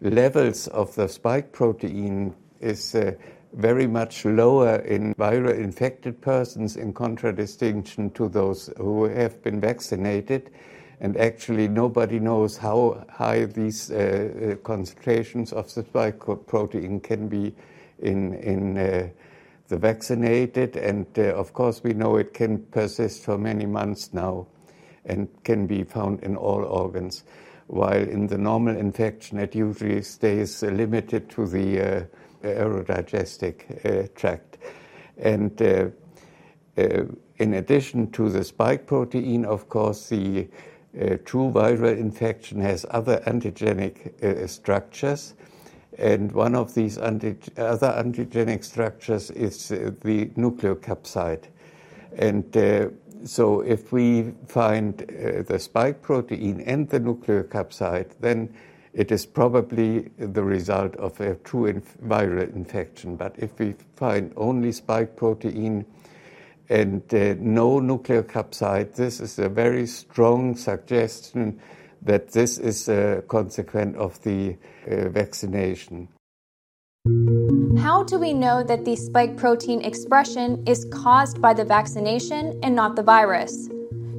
levels 0.00 0.68
of 0.68 0.94
the 0.94 1.08
spike 1.08 1.52
protein 1.52 2.34
is 2.60 2.94
uh, 2.94 3.12
very 3.52 3.86
much 3.86 4.24
lower 4.24 4.76
in 4.76 5.14
viral 5.14 5.58
infected 5.58 6.20
persons 6.20 6.76
in 6.76 6.92
contradistinction 6.92 8.10
to 8.10 8.28
those 8.28 8.70
who 8.76 9.04
have 9.04 9.42
been 9.42 9.60
vaccinated. 9.60 10.50
And 11.00 11.16
actually, 11.16 11.68
nobody 11.68 12.20
knows 12.20 12.56
how 12.56 13.04
high 13.10 13.44
these 13.44 13.90
uh, 13.90 13.96
uh 13.96 14.54
concentrations 14.56 15.52
of 15.52 15.72
the 15.74 15.82
spike 15.82 16.20
protein 16.46 17.00
can 17.00 17.28
be 17.28 17.54
in, 17.98 18.34
in 18.34 18.78
uh, 18.78 19.08
the 19.68 19.76
vaccinated. 19.76 20.76
And 20.76 21.06
uh, 21.18 21.34
of 21.34 21.52
course, 21.52 21.82
we 21.82 21.92
know 21.92 22.16
it 22.16 22.32
can 22.32 22.58
persist 22.70 23.24
for 23.24 23.36
many 23.36 23.66
months 23.66 24.14
now 24.14 24.46
and 25.04 25.28
can 25.44 25.66
be 25.66 25.84
found 25.84 26.22
in 26.22 26.36
all 26.36 26.64
organs 26.64 27.24
while 27.66 28.02
in 28.02 28.26
the 28.26 28.38
normal 28.38 28.76
infection 28.76 29.38
it 29.38 29.54
usually 29.54 30.02
stays 30.02 30.62
limited 30.62 31.28
to 31.30 31.46
the 31.46 31.80
uh, 31.80 32.04
aerodigestic 32.42 33.84
uh, 33.84 34.08
tract. 34.14 34.58
And 35.18 35.60
uh, 35.60 35.88
in 36.76 37.54
addition 37.54 38.10
to 38.12 38.28
the 38.28 38.44
spike 38.44 38.86
protein, 38.86 39.44
of 39.44 39.68
course, 39.68 40.08
the 40.10 40.48
true 41.24 41.50
viral 41.50 41.96
infection 41.96 42.60
has 42.60 42.86
other 42.90 43.20
antigenic 43.26 44.48
structures. 44.48 45.34
And 45.98 46.32
one 46.32 46.54
of 46.54 46.74
these 46.74 46.98
other 46.98 47.34
antigenic 47.56 48.62
structures 48.62 49.30
is 49.30 49.68
the 49.68 50.26
nucleocapsid. 50.36 51.44
And 52.18 52.52
so 53.24 53.60
if 53.60 53.92
we 53.92 54.32
find 54.46 55.02
uh, 55.02 55.42
the 55.42 55.58
spike 55.58 56.02
protein 56.02 56.60
and 56.60 56.88
the 56.88 57.00
nucleocapsid, 57.00 58.10
then 58.20 58.54
it 58.92 59.12
is 59.12 59.26
probably 59.26 60.10
the 60.18 60.42
result 60.42 60.96
of 60.96 61.20
a 61.20 61.34
true 61.36 61.66
inf- 61.66 61.98
viral 61.98 62.54
infection. 62.54 63.16
But 63.16 63.34
if 63.38 63.58
we 63.58 63.74
find 63.94 64.32
only 64.36 64.72
spike 64.72 65.16
protein 65.16 65.84
and 66.68 67.02
uh, 67.14 67.34
no 67.38 67.80
nucleocapsid, 67.80 68.94
this 68.94 69.20
is 69.20 69.38
a 69.38 69.48
very 69.48 69.86
strong 69.86 70.56
suggestion 70.56 71.60
that 72.02 72.32
this 72.32 72.58
is 72.58 72.88
a 72.88 73.22
consequence 73.28 73.96
of 73.96 74.22
the 74.22 74.56
uh, 74.90 75.08
vaccination. 75.08 76.08
How 77.78 78.02
do 78.04 78.18
we 78.18 78.32
know 78.32 78.64
that 78.64 78.84
the 78.84 78.96
spike 78.96 79.36
protein 79.36 79.80
expression 79.82 80.62
is 80.66 80.86
caused 80.86 81.40
by 81.40 81.54
the 81.54 81.64
vaccination 81.64 82.58
and 82.62 82.74
not 82.74 82.96
the 82.96 83.02
virus? 83.02 83.68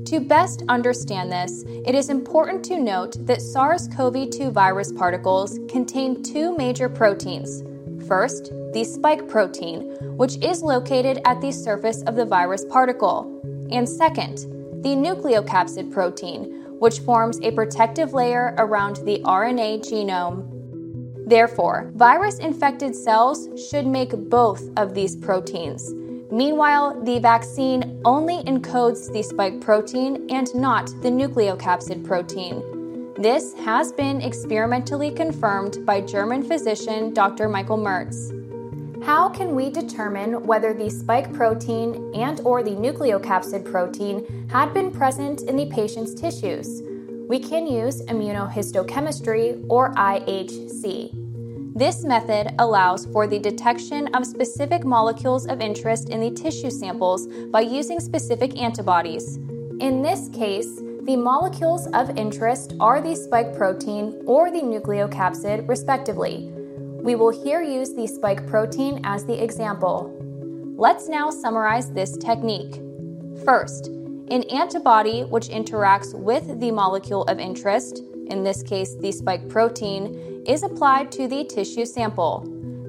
To 0.06 0.22
best 0.22 0.64
understand 0.70 1.30
this, 1.30 1.64
it 1.86 1.94
is 1.96 2.10
important 2.10 2.64
to 2.66 2.80
note 2.80 3.26
that 3.28 3.42
SARS 3.42 3.90
CoV 3.90 4.30
2 4.30 4.52
virus 4.52 4.94
particles 4.94 5.60
contain 5.68 6.24
two 6.24 6.56
major 6.56 6.88
proteins. 6.88 7.62
First, 8.08 8.54
the 8.72 8.86
spike 8.86 9.28
protein, 9.28 9.82
which 10.16 10.38
is 10.38 10.64
located 10.64 11.20
at 11.26 11.42
the 11.42 11.52
surface 11.52 12.04
of 12.04 12.16
the 12.16 12.26
virus 12.26 12.64
particle, 12.64 13.42
and 13.70 13.88
second, 13.88 14.38
the 14.82 14.96
nucleocapsid 14.96 15.92
protein, 15.92 16.64
which 16.80 17.00
forms 17.00 17.38
a 17.42 17.52
protective 17.52 18.14
layer 18.14 18.56
around 18.58 18.98
the 18.98 19.20
RNA 19.26 19.80
genome. 19.80 20.57
Therefore, 21.28 21.92
virus 21.94 22.40
infected 22.40 22.96
cells 22.96 23.50
should 23.70 23.86
make 23.86 24.12
both 24.30 24.64
of 24.78 24.94
these 24.94 25.14
proteins. 25.18 25.94
Meanwhile, 26.32 27.04
the 27.04 27.20
vaccine 27.20 28.02
only 28.06 28.42
encodes 28.44 29.12
the 29.12 29.22
spike 29.22 29.60
protein 29.60 30.26
and 30.30 30.48
not 30.56 30.88
the 31.02 31.10
nucleocapsid 31.10 32.06
protein. 32.06 32.64
This 33.18 33.54
has 33.56 33.92
been 33.92 34.22
experimentally 34.22 35.12
confirmed 35.12 35.86
by 35.86 36.00
German 36.00 36.44
physician 36.44 37.14
Dr. 37.14 37.50
Michael 37.50 37.78
Mörz. 37.78 38.34
How 39.04 39.28
can 39.28 39.54
we 39.54 39.70
determine 39.70 40.48
whether 40.48 40.74
the 40.74 40.90
spike 40.90 41.34
protein 41.34 42.10
and 42.16 42.40
or 42.46 42.64
the 42.64 42.72
nucleocapsid 42.72 43.70
protein 43.70 44.48
had 44.50 44.74
been 44.74 44.92
present 44.92 45.42
in 45.42 45.58
the 45.58 45.66
patient's 45.66 46.14
tissues? 46.14 46.82
We 47.28 47.40
can 47.40 47.68
use 47.68 48.02
immunohistochemistry 48.04 49.66
or 49.68 49.94
IHC. 49.96 51.12
This 51.76 52.06
method 52.06 52.56
allows 52.58 53.06
for 53.08 53.28
the 53.28 53.38
detection 53.38 54.08
of 54.16 54.26
specific 54.26 54.86
molecules 54.86 55.46
of 55.46 55.60
interest 55.60 56.08
in 56.10 56.22
the 56.22 56.32
tissue 56.32 56.72
samples 56.72 57.28
by 57.52 57.62
using 57.62 58.00
specific 58.00 58.58
antibodies. 58.58 59.36
In 59.82 60.02
this 60.02 60.30
case, 60.30 60.82
the 61.04 61.18
molecules 61.18 61.88
of 61.88 62.18
interest 62.18 62.74
are 62.80 63.02
the 63.02 63.14
spike 63.14 63.56
protein 63.58 64.24
or 64.26 64.50
the 64.50 64.62
nucleocapsid, 64.62 65.68
respectively. 65.68 66.50
We 67.04 67.16
will 67.16 67.44
here 67.44 67.62
use 67.62 67.94
the 67.94 68.08
spike 68.08 68.48
protein 68.48 69.02
as 69.04 69.26
the 69.26 69.44
example. 69.44 70.14
Let's 70.78 71.10
now 71.10 71.30
summarize 71.30 71.92
this 71.92 72.16
technique. 72.18 72.82
First, 73.44 73.92
an 74.30 74.44
antibody 74.44 75.24
which 75.24 75.48
interacts 75.48 76.14
with 76.14 76.60
the 76.60 76.72
molecule 76.72 77.24
of 77.24 77.40
interest, 77.40 78.04
in 78.28 78.44
this 78.44 78.62
case 78.62 78.96
the 78.96 79.12
spike 79.12 79.48
protein, 79.48 80.44
is 80.46 80.64
applied 80.64 81.12
to 81.14 81.28
the 81.28 81.46
tissue 81.46 81.86
sample. 81.86 82.46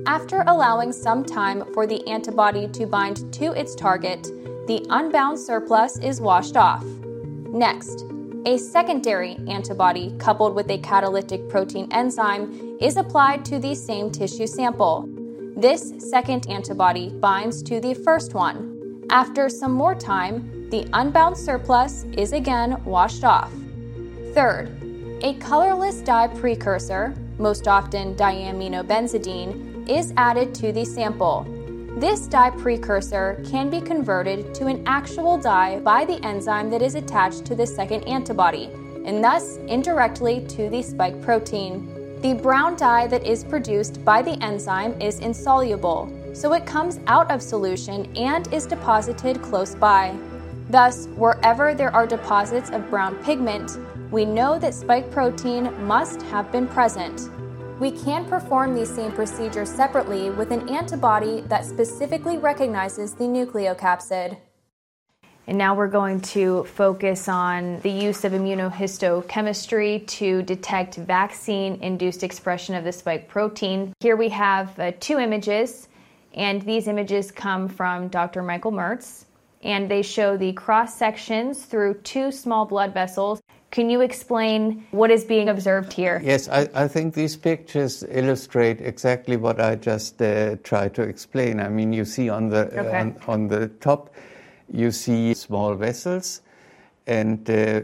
After 0.07 0.43
allowing 0.47 0.93
some 0.93 1.25
time 1.25 1.65
for 1.73 1.87
the 1.87 2.07
antibody 2.09 2.67
to 2.69 2.87
bind 2.87 3.33
to 3.35 3.53
its 3.53 3.75
target, 3.75 4.25
the 4.67 4.85
unbound 4.91 5.39
surplus 5.39 5.99
is 5.99 6.21
washed 6.21 6.57
off. 6.57 6.85
Next, 6.85 8.05
a 8.47 8.57
secondary 8.57 9.37
antibody 9.49 10.15
coupled 10.19 10.55
with 10.55 10.71
a 10.71 10.79
catalytic 10.79 11.49
protein 11.49 11.89
enzyme 11.91 12.79
is 12.81 12.97
applied 12.97 13.45
to 13.47 13.59
the 13.59 13.75
same 13.75 14.11
tissue 14.11 14.47
sample. 14.47 15.09
This 15.57 15.93
second 15.99 16.49
antibody 16.49 17.11
binds 17.11 17.63
to 17.65 17.81
the 17.81 17.95
first 17.95 18.35
one. 18.35 18.78
After 19.11 19.49
some 19.49 19.73
more 19.73 19.95
time, 19.95 20.69
the 20.69 20.87
unbound 20.93 21.35
surplus 21.35 22.05
is 22.13 22.35
again 22.35 22.83
washed 22.85 23.25
off. 23.25 23.51
Third, 24.35 24.69
a 25.23 25.33
colorless 25.41 26.03
dye 26.03 26.29
precursor, 26.29 27.15
most 27.39 27.67
often 27.67 28.15
diaminobenzidine, 28.17 29.89
is 29.89 30.13
added 30.19 30.55
to 30.57 30.73
the 30.73 30.85
sample. 30.85 31.47
This 31.97 32.27
dye 32.27 32.51
precursor 32.51 33.43
can 33.49 33.71
be 33.71 33.81
converted 33.81 34.55
to 34.57 34.67
an 34.67 34.83
actual 34.87 35.39
dye 35.39 35.79
by 35.79 36.05
the 36.05 36.23
enzyme 36.23 36.69
that 36.69 36.83
is 36.83 36.95
attached 36.95 37.47
to 37.47 37.55
the 37.55 37.67
second 37.67 38.07
antibody, 38.07 38.69
and 39.07 39.25
thus 39.25 39.57
indirectly 39.69 40.45
to 40.49 40.69
the 40.69 40.83
spike 40.83 41.21
protein. 41.23 42.21
The 42.21 42.35
brown 42.35 42.77
dye 42.77 43.07
that 43.07 43.27
is 43.27 43.43
produced 43.43 44.05
by 44.05 44.21
the 44.21 44.37
enzyme 44.45 45.01
is 45.01 45.21
insoluble, 45.21 46.13
so 46.39 46.53
it 46.53 46.65
comes 46.65 47.01
out 47.09 47.29
of 47.33 47.43
solution 47.43 48.07
and 48.17 48.53
is 48.55 48.65
deposited 48.65 49.43
close 49.43 49.75
by. 49.75 50.17
Thus, 50.71 51.07
wherever 51.17 51.75
there 51.75 51.93
are 51.93 52.07
deposits 52.07 52.71
of 52.71 52.89
brown 52.91 53.17
pigment, 53.25 53.77
we 54.13 54.25
know 54.25 54.57
that 54.61 54.73
spike 54.73 55.11
protein 55.11 55.65
must 55.85 56.23
have 56.23 56.53
been 56.53 56.69
present. 56.69 57.29
We 57.81 57.91
can 57.91 58.25
perform 58.25 58.75
these 58.75 58.95
same 58.95 59.11
procedures 59.11 59.69
separately 59.69 60.31
with 60.31 60.53
an 60.53 60.69
antibody 60.69 61.41
that 61.49 61.65
specifically 61.65 62.39
recognizes 62.39 63.15
the 63.15 63.25
nucleocapsid. 63.25 64.37
And 65.49 65.59
now 65.59 65.75
we're 65.75 65.89
going 65.89 66.21
to 66.21 66.65
focus 66.65 67.29
on 67.29 67.81
the 67.81 67.91
use 67.91 68.25
of 68.25 68.33
immunohistochemistry 68.33 70.07
to 70.07 70.43
detect 70.43 70.97
vaccine 70.97 71.83
induced 71.83 72.23
expression 72.23 72.77
of 72.77 72.85
the 72.85 72.93
spike 72.93 73.29
protein. 73.29 73.93
Here 73.99 74.17
we 74.17 74.29
have 74.29 74.79
uh, 74.79 74.93
two 75.01 75.19
images, 75.19 75.89
and 76.35 76.63
these 76.63 76.89
images 76.89 77.31
come 77.31 77.69
from 77.69 78.09
Dr. 78.09 78.43
Michael 78.43 78.73
Mörz, 78.73 79.25
and 79.63 79.91
they 79.91 80.03
show 80.03 80.37
the 80.37 80.53
cross 80.53 80.95
sections 80.95 81.65
through 81.65 81.95
two 82.03 82.31
small 82.31 82.65
blood 82.65 82.95
vessels 82.95 83.41
can 83.71 83.91
you 83.91 84.01
explain 84.01 84.87
what 84.93 85.11
is 85.11 85.25
being 85.25 85.49
observed 85.51 85.93
here? 85.93 86.21
Yes, 86.25 86.49
I, 86.49 86.69
I 86.75 86.89
think 86.89 87.15
these 87.15 87.37
pictures 87.37 88.03
illustrate 88.09 88.81
exactly 88.81 89.37
what 89.37 89.61
I 89.61 89.75
just 89.75 90.23
uh, 90.23 90.57
tried 90.63 90.95
to 90.95 91.03
explain. 91.03 91.61
I 91.61 91.69
mean, 91.69 91.93
you 91.93 92.05
see 92.05 92.31
on 92.31 92.49
the 92.49 92.63
uh, 92.63 92.83
okay. 92.83 92.97
uh, 92.97 93.01
on, 93.01 93.17
on, 93.27 93.49
the 93.49 93.69
top, 93.81 94.15
you 94.73 94.91
see 94.91 95.35
small 95.35 95.75
vessels, 95.75 96.41
and 97.07 97.49
uh, 97.51 97.83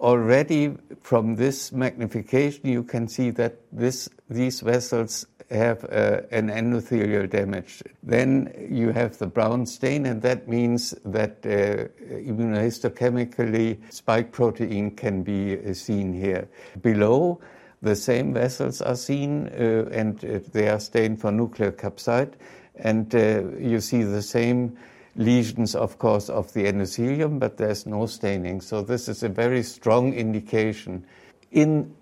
already 0.00 0.76
from 1.02 1.36
this 1.36 1.70
magnification, 1.70 2.66
you 2.66 2.82
can 2.82 3.06
see 3.06 3.30
that 3.30 3.58
this 3.70 4.08
these 4.28 4.60
vessels 4.60 5.26
have 5.50 5.84
uh, 5.84 6.22
an 6.30 6.48
endothelial 6.48 7.28
damage. 7.28 7.82
Then 8.02 8.52
you 8.70 8.90
have 8.92 9.18
the 9.18 9.26
brown 9.26 9.66
stain, 9.66 10.06
and 10.06 10.20
that 10.22 10.48
means 10.48 10.94
that 11.04 11.38
uh, 11.44 11.88
immunohistochemically 12.12 13.78
spike 13.90 14.32
protein 14.32 14.90
can 14.90 15.22
be 15.22 15.58
uh, 15.58 15.72
seen 15.72 16.12
here. 16.12 16.48
Below, 16.82 17.40
the 17.80 17.96
same 17.96 18.34
vessels 18.34 18.82
are 18.82 18.96
seen, 18.96 19.48
uh, 19.48 19.88
and 19.92 20.22
uh, 20.24 20.40
they 20.52 20.68
are 20.68 20.80
stained 20.80 21.20
for 21.20 21.32
nuclear 21.32 21.72
nucleocapsid, 21.72 22.32
and 22.76 23.14
uh, 23.14 23.42
you 23.58 23.80
see 23.80 24.02
the 24.02 24.22
same 24.22 24.76
lesions, 25.16 25.74
of 25.74 25.98
course, 25.98 26.28
of 26.28 26.52
the 26.52 26.64
endothelium, 26.64 27.38
but 27.38 27.56
there's 27.56 27.86
no 27.86 28.06
staining. 28.06 28.60
So 28.60 28.82
this 28.82 29.08
is 29.08 29.22
a 29.22 29.28
very 29.28 29.62
strong 29.62 30.12
indication 30.14 31.04
in 31.50 31.94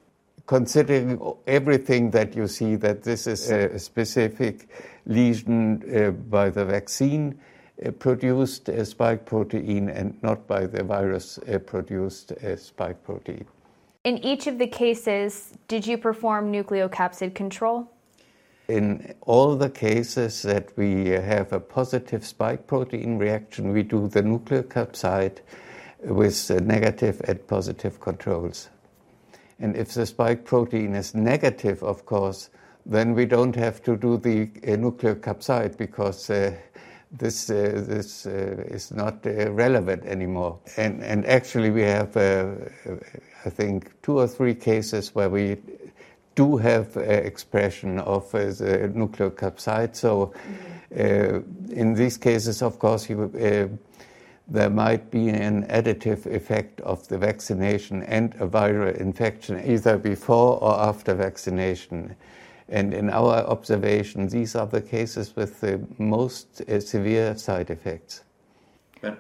considering 0.47 1.20
everything 1.47 2.11
that 2.12 2.36
you 2.36 2.47
see, 2.47 2.76
that 2.76 3.03
this 3.03 3.26
is 3.26 3.51
a 3.51 3.78
specific 3.78 4.68
lesion 5.07 5.82
uh, 5.94 6.11
by 6.11 6.51
the 6.51 6.64
vaccine 6.64 7.38
uh, 7.84 7.90
produced 7.92 8.68
uh, 8.68 8.84
spike 8.84 9.24
protein 9.24 9.88
and 9.88 10.20
not 10.22 10.47
by 10.47 10.66
the 10.66 10.82
virus 10.82 11.38
produced 11.66 12.32
spike 12.57 13.03
protein. 13.05 13.44
In 14.05 14.18
each 14.18 14.47
of 14.47 14.59
the 14.59 14.68
cases, 14.68 15.53
did 15.66 15.84
you 15.86 15.99
perform 15.99 16.53
nucleocapsid 16.53 17.34
control? 17.34 17.90
In 18.68 19.14
all 19.22 19.57
the 19.57 19.70
cases 19.70 20.42
that 20.42 20.76
we 20.76 21.09
have 21.09 21.53
a 21.53 21.61
positive 21.61 22.24
spike 22.24 22.66
protein 22.66 23.18
reaction, 23.18 23.72
we 23.72 23.82
do 23.82 24.09
the 24.09 24.22
nucleocapsid 24.22 25.38
with 26.03 26.51
negative 26.51 27.20
and 27.24 27.44
positive 27.47 28.01
controls. 28.01 28.68
And 29.59 29.76
if 29.76 29.94
the 29.94 30.07
spike 30.07 30.44
protein 30.44 30.94
is 30.94 31.14
negative, 31.14 31.82
of 31.82 32.04
course, 32.04 32.50
then 32.84 33.14
we 33.14 33.24
don't 33.26 33.57
have 33.57 33.82
to 33.82 33.96
do 33.96 34.16
the 34.16 34.42
uh, 34.42 34.76
nucleocapsid 34.76 35.76
because 35.76 36.30
uh, 36.30 36.52
this 37.11 37.50
uh, 37.50 37.84
this 37.86 38.26
uh, 38.26 38.64
is 38.68 38.92
not 38.92 39.26
uh, 39.26 39.50
relevant 39.52 40.04
anymore. 40.04 40.59
And 40.76 41.02
and 41.02 41.26
actually, 41.26 41.70
we 41.70 41.82
have 41.82 42.16
uh, 42.16 42.54
I 43.44 43.50
think 43.50 43.90
two 44.02 44.18
or 44.18 44.28
three 44.28 44.54
cases 44.54 45.14
where 45.14 45.30
we 45.30 45.57
do 46.34 46.59
have 46.59 46.96
expression 46.96 47.98
of 48.00 48.30
the 48.30 48.90
nucleocapsid. 48.94 49.96
So 49.96 50.34
mm-hmm. 50.92 51.72
in 51.72 51.94
these 51.94 52.18
cases, 52.18 52.61
of 52.61 52.78
course, 52.78 53.09
you 53.09 53.78
there 54.49 54.70
might 54.70 55.11
be 55.11 55.28
an 55.28 55.66
additive 55.66 56.26
effect 56.26 56.80
of 56.82 57.07
the 57.09 57.18
vaccination 57.18 58.03
and 58.05 58.34
a 58.36 58.47
viral 58.47 58.97
infection 58.97 59.61
either 59.64 59.99
before 59.99 60.62
or 60.62 60.78
after 60.78 61.14
vaccination. 61.14 62.14
And 62.68 62.94
in 62.94 63.11
our 63.11 63.44
observation, 63.47 64.28
these 64.28 64.55
are 64.55 64.66
the 64.66 64.80
cases 64.80 65.34
with 65.36 65.61
the 65.61 65.80
most 65.99 66.62
uh, 66.62 66.80
severe 66.80 67.36
side 67.36 67.70
effects. 67.70 68.22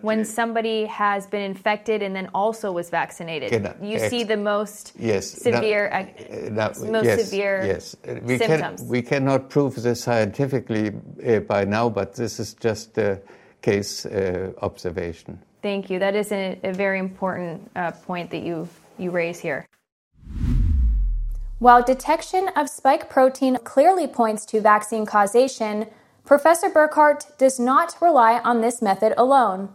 When 0.00 0.24
somebody 0.24 0.86
has 0.86 1.26
been 1.26 1.42
infected 1.42 2.02
and 2.02 2.16
then 2.16 2.28
also 2.34 2.72
was 2.72 2.90
vaccinated, 2.90 3.72
you 3.80 3.98
see 3.98 4.24
the 4.24 4.36
most 4.36 4.94
yes, 4.98 5.30
severe, 5.30 5.88
uh, 5.92 6.72
most 6.90 7.04
yes, 7.04 7.24
severe 7.24 7.62
yes. 7.64 7.96
We 8.22 8.38
symptoms. 8.38 8.80
Can, 8.80 8.88
we 8.88 9.02
cannot 9.02 9.50
prove 9.50 9.80
this 9.80 10.02
scientifically 10.02 10.92
uh, 11.24 11.40
by 11.40 11.64
now, 11.64 11.88
but 11.88 12.14
this 12.14 12.40
is 12.40 12.54
just 12.54 12.98
uh, 12.98 13.16
case 13.62 14.06
uh, 14.06 14.52
observation. 14.62 15.38
Thank 15.62 15.90
you. 15.90 15.98
That 15.98 16.14
is 16.14 16.32
a, 16.32 16.58
a 16.62 16.72
very 16.72 16.98
important 16.98 17.70
uh, 17.74 17.90
point 17.90 18.30
that 18.30 18.42
you, 18.42 18.68
you 18.98 19.10
raise 19.10 19.40
here. 19.40 19.66
While 21.58 21.82
detection 21.82 22.48
of 22.54 22.68
spike 22.68 23.08
protein 23.08 23.56
clearly 23.64 24.06
points 24.06 24.44
to 24.46 24.60
vaccine 24.60 25.06
causation, 25.06 25.86
Professor 26.24 26.68
Burkhardt 26.68 27.38
does 27.38 27.58
not 27.58 27.96
rely 28.00 28.40
on 28.40 28.60
this 28.60 28.82
method 28.82 29.14
alone. 29.16 29.70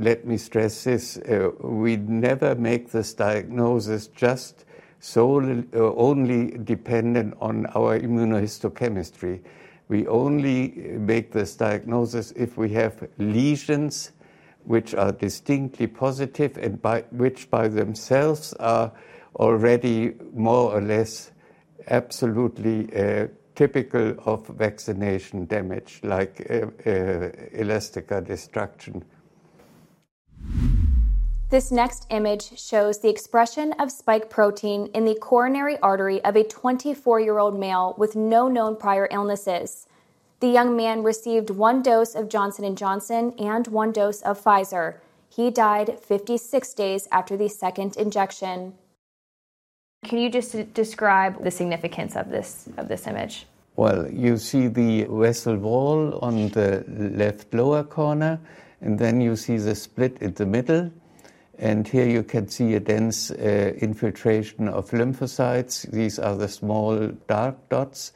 Let 0.00 0.26
me 0.26 0.36
stress 0.38 0.84
this 0.84 1.18
uh, 1.18 1.50
we 1.60 1.96
never 1.96 2.54
make 2.54 2.90
this 2.90 3.12
diagnosis 3.14 4.06
just 4.08 4.64
solely, 4.98 5.64
uh, 5.74 5.92
only 5.94 6.58
dependent 6.58 7.34
on 7.40 7.66
our 7.74 8.00
immunohistochemistry. 8.00 9.40
We 9.90 10.06
only 10.06 10.68
make 10.68 11.32
this 11.32 11.56
diagnosis 11.56 12.30
if 12.36 12.56
we 12.56 12.68
have 12.74 13.08
lesions 13.18 14.12
which 14.62 14.94
are 14.94 15.10
distinctly 15.10 15.88
positive 15.88 16.56
and 16.58 16.80
by, 16.80 17.00
which 17.10 17.50
by 17.50 17.66
themselves 17.66 18.52
are 18.60 18.92
already 19.34 20.14
more 20.32 20.70
or 20.70 20.80
less 20.80 21.32
absolutely 21.88 22.88
uh, 22.94 23.26
typical 23.56 24.14
of 24.26 24.46
vaccination 24.46 25.46
damage, 25.46 25.98
like 26.04 26.46
uh, 26.48 26.66
uh, 26.88 27.30
elastica 27.52 28.20
destruction. 28.20 29.04
This 31.50 31.72
next 31.72 32.06
image 32.10 32.60
shows 32.60 33.00
the 33.00 33.08
expression 33.08 33.72
of 33.80 33.90
spike 33.90 34.30
protein 34.30 34.86
in 34.94 35.04
the 35.04 35.16
coronary 35.16 35.76
artery 35.78 36.22
of 36.22 36.36
a 36.36 36.44
24 36.44 37.18
year 37.18 37.38
old 37.40 37.58
male 37.58 37.96
with 37.98 38.14
no 38.14 38.46
known 38.46 38.76
prior 38.76 39.08
illnesses. 39.10 39.88
The 40.38 40.46
young 40.46 40.76
man 40.76 41.02
received 41.02 41.50
one 41.50 41.82
dose 41.82 42.14
of 42.14 42.28
Johnson 42.28 42.76
& 42.76 42.76
Johnson 42.76 43.34
and 43.36 43.66
one 43.66 43.90
dose 43.90 44.22
of 44.22 44.40
Pfizer. 44.40 44.98
He 45.28 45.50
died 45.50 45.98
56 45.98 46.72
days 46.74 47.08
after 47.10 47.36
the 47.36 47.48
second 47.48 47.96
injection. 47.96 48.74
Can 50.04 50.18
you 50.18 50.30
just 50.30 50.72
describe 50.72 51.42
the 51.42 51.50
significance 51.50 52.14
of 52.14 52.30
this 52.30 52.68
of 52.76 52.86
this 52.86 53.08
image? 53.08 53.46
Well, 53.74 54.08
you 54.08 54.36
see 54.36 54.68
the 54.68 55.06
vessel 55.10 55.56
wall 55.56 56.16
on 56.22 56.50
the 56.50 56.84
left 56.86 57.52
lower 57.52 57.82
corner, 57.82 58.38
and 58.80 58.96
then 58.96 59.20
you 59.20 59.34
see 59.34 59.56
the 59.56 59.74
split 59.74 60.16
in 60.22 60.34
the 60.34 60.46
middle. 60.46 60.92
And 61.60 61.86
here 61.86 62.08
you 62.08 62.22
can 62.22 62.48
see 62.48 62.74
a 62.74 62.80
dense 62.80 63.30
uh, 63.30 63.74
infiltration 63.82 64.66
of 64.66 64.90
lymphocytes. 64.90 65.90
These 65.90 66.18
are 66.18 66.34
the 66.34 66.48
small 66.48 67.08
dark 67.28 67.68
dots. 67.68 68.12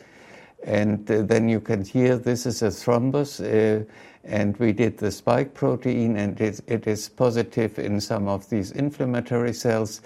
And 0.64 1.08
uh, 1.10 1.22
then 1.22 1.50
you 1.50 1.60
can 1.60 1.84
hear 1.84 2.16
this 2.16 2.46
is 2.46 2.62
a 2.62 2.68
thrombus. 2.68 3.40
Uh, 3.40 3.84
and 4.24 4.56
we 4.56 4.72
did 4.72 4.96
the 4.96 5.10
spike 5.10 5.52
protein, 5.52 6.16
and 6.16 6.40
it, 6.40 6.60
it 6.66 6.86
is 6.86 7.10
positive 7.10 7.78
in 7.78 8.00
some 8.00 8.26
of 8.28 8.48
these 8.48 8.70
inflammatory 8.70 9.52
cells 9.52 10.00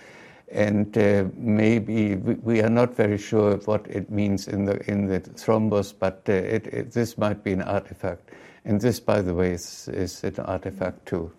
and 0.50 0.96
uh, 0.96 1.24
maybe 1.36 2.16
we, 2.16 2.62
are 2.62 2.70
not 2.70 2.94
very 2.94 3.18
sure 3.18 3.56
what 3.58 3.86
it 3.86 4.10
means 4.10 4.48
in 4.48 4.64
the 4.64 4.78
in 4.90 5.06
the 5.06 5.20
thrombus, 5.20 5.92
but 5.96 6.22
uh, 6.28 6.32
it, 6.32 6.66
it, 6.68 6.92
this 6.92 7.18
might 7.18 7.44
be 7.44 7.52
an 7.52 7.62
artifact. 7.62 8.30
And 8.64 8.80
this, 8.80 8.98
by 8.98 9.20
the 9.20 9.34
way, 9.34 9.52
is, 9.52 9.88
is 9.88 10.24
an 10.24 10.40
artifact 10.40 11.06
too. 11.06 11.30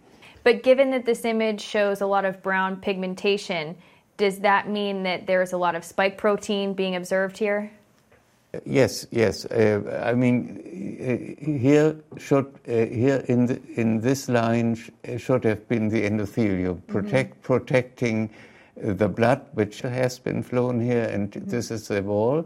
But 0.50 0.64
given 0.64 0.89
that 0.89 1.06
this 1.06 1.26
image 1.26 1.62
shows 1.62 2.02
a 2.02 2.08
lot 2.08 2.26
of 2.26 2.41
brown 2.41 2.78
pigmentation, 2.78 3.78
does 4.18 4.39
that 4.39 4.68
mean 4.68 5.04
that 5.04 5.28
there's 5.28 5.54
a 5.54 5.58
lot 5.58 5.76
of 5.76 5.84
spike 5.84 6.18
protein 6.18 6.74
being 6.74 6.95
observed 6.95 7.38
here? 7.38 7.70
Yes, 8.66 9.06
yes. 9.12 9.45
Uh, 9.45 10.02
I 10.04 10.16
mean, 10.16 10.39
uh, 10.58 11.45
here 11.45 11.95
should 12.18 12.47
uh, 12.68 12.72
here 12.72 13.24
in 13.28 13.45
the, 13.45 13.62
in 13.76 14.02
this 14.02 14.28
line 14.28 14.74
sh- 14.74 14.89
should 15.20 15.43
have 15.43 15.68
been 15.68 15.88
the 15.88 16.02
endothelium, 16.02 16.82
protect 16.88 17.34
mm-hmm. 17.34 17.54
protecting 17.54 18.32
the 18.76 19.08
blood 19.08 19.45
which 19.54 19.82
has 19.82 20.18
been 20.18 20.41
flown 20.41 20.82
here, 20.82 21.04
and 21.04 21.32
mm-hmm. 21.32 21.47
this 21.47 21.70
is 21.70 21.89
the 21.89 22.02
wall. 22.02 22.43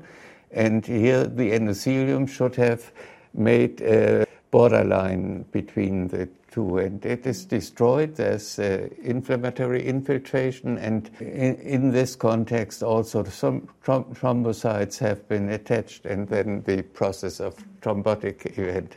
And 0.51 0.86
here 0.86 1.24
the 1.24 1.51
endothelium 1.51 2.28
should 2.28 2.58
have 2.58 2.91
made 3.34 3.80
a 3.80 4.26
borderline 4.51 5.45
between 5.54 6.10
the 6.10 6.28
two, 6.54 6.78
and 6.78 7.04
it 7.06 7.26
is 7.26 7.45
destroyed. 7.45 8.16
There's 8.16 8.60
uh, 8.60 8.88
inflammatory 9.01 9.84
infiltration, 9.84 10.78
and 10.78 11.10
in, 11.20 11.56
in, 11.56 11.91
this 11.91 12.16
context, 12.16 12.84
also 12.84 13.24
some 13.24 13.68
trom- 13.84 14.16
thrombocytes 14.16 14.99
have 14.99 15.28
been 15.28 15.49
attached, 15.49 16.06
and 16.06 16.28
then 16.28 16.62
the 16.66 16.84
process 16.84 17.39
of 17.39 17.56
thrombotic 17.82 18.58
event 18.58 18.95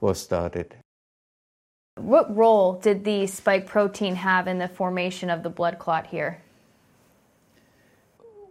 was 0.00 0.18
started. 0.18 0.74
What 1.96 2.34
role 2.34 2.72
did 2.72 3.04
the 3.04 3.26
spike 3.26 3.66
protein 3.66 4.16
have 4.16 4.48
in 4.48 4.58
the 4.58 4.68
formation 4.68 5.30
of 5.30 5.42
the 5.42 5.50
blood 5.50 5.78
clot 5.78 6.08
here? 6.08 6.42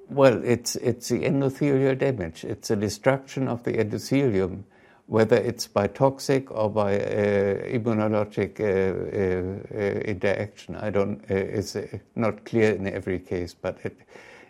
Well, 0.10 0.42
it's, 0.44 0.76
it's 0.78 1.10
the 1.10 1.24
endothelial 1.24 1.98
damage. 1.98 2.44
It's 2.44 2.70
a 2.72 2.76
destruction 2.76 3.48
of 3.48 3.64
the 3.64 3.74
endothelium, 3.74 4.64
whether 5.10 5.38
it's 5.38 5.68
by 5.68 5.88
toxic 5.88 6.52
or 6.52 6.70
by 6.70 7.00
uh, 7.00 7.56
immunologic 7.66 8.60
uh, 8.60 8.64
uh, 8.64 9.76
uh 9.76 10.00
interaction. 10.02 10.76
I 10.76 10.92
don't, 10.92 11.20
uh, 11.32 11.34
it's 11.34 11.76
uh, 11.76 11.88
not 12.16 12.46
clear 12.46 12.74
in 12.74 12.86
every 12.88 13.18
case, 13.18 13.56
but 13.56 13.80
it, 13.84 13.98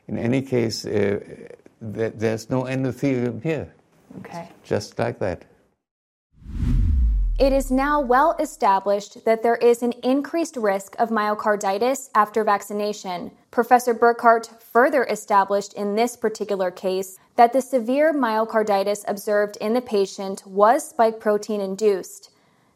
in 0.09 0.17
any 0.17 0.41
case, 0.41 0.81
th- 0.81 1.33
there's 1.79 2.49
no 2.49 2.63
endothelium 2.63 3.41
here. 3.41 3.73
Okay. 4.19 4.49
Just 4.65 4.99
like 4.99 5.19
that. 5.19 5.45
It 7.39 7.53
is 7.53 7.71
now 7.71 8.01
well 8.01 8.35
established 8.37 9.23
that 9.23 9.43
there 9.43 9.55
is 9.55 9.81
an 9.81 9.93
increased 10.03 10.57
risk 10.57 10.93
of 10.99 11.09
myocarditis 11.09 12.09
after 12.13 12.43
vaccination. 12.43 13.31
Professor 13.49 13.93
Burkhardt 13.93 14.47
further 14.61 15.05
established 15.05 15.71
in 15.73 15.95
this 15.95 16.17
particular 16.17 16.69
case 16.69 17.17
that 17.39 17.53
the 17.53 17.61
severe 17.61 18.13
myocarditis 18.13 19.05
observed 19.07 19.55
in 19.61 19.71
the 19.71 19.79
patient 19.79 20.45
was 20.45 20.89
spike 20.89 21.21
protein 21.21 21.61
induced. 21.61 22.31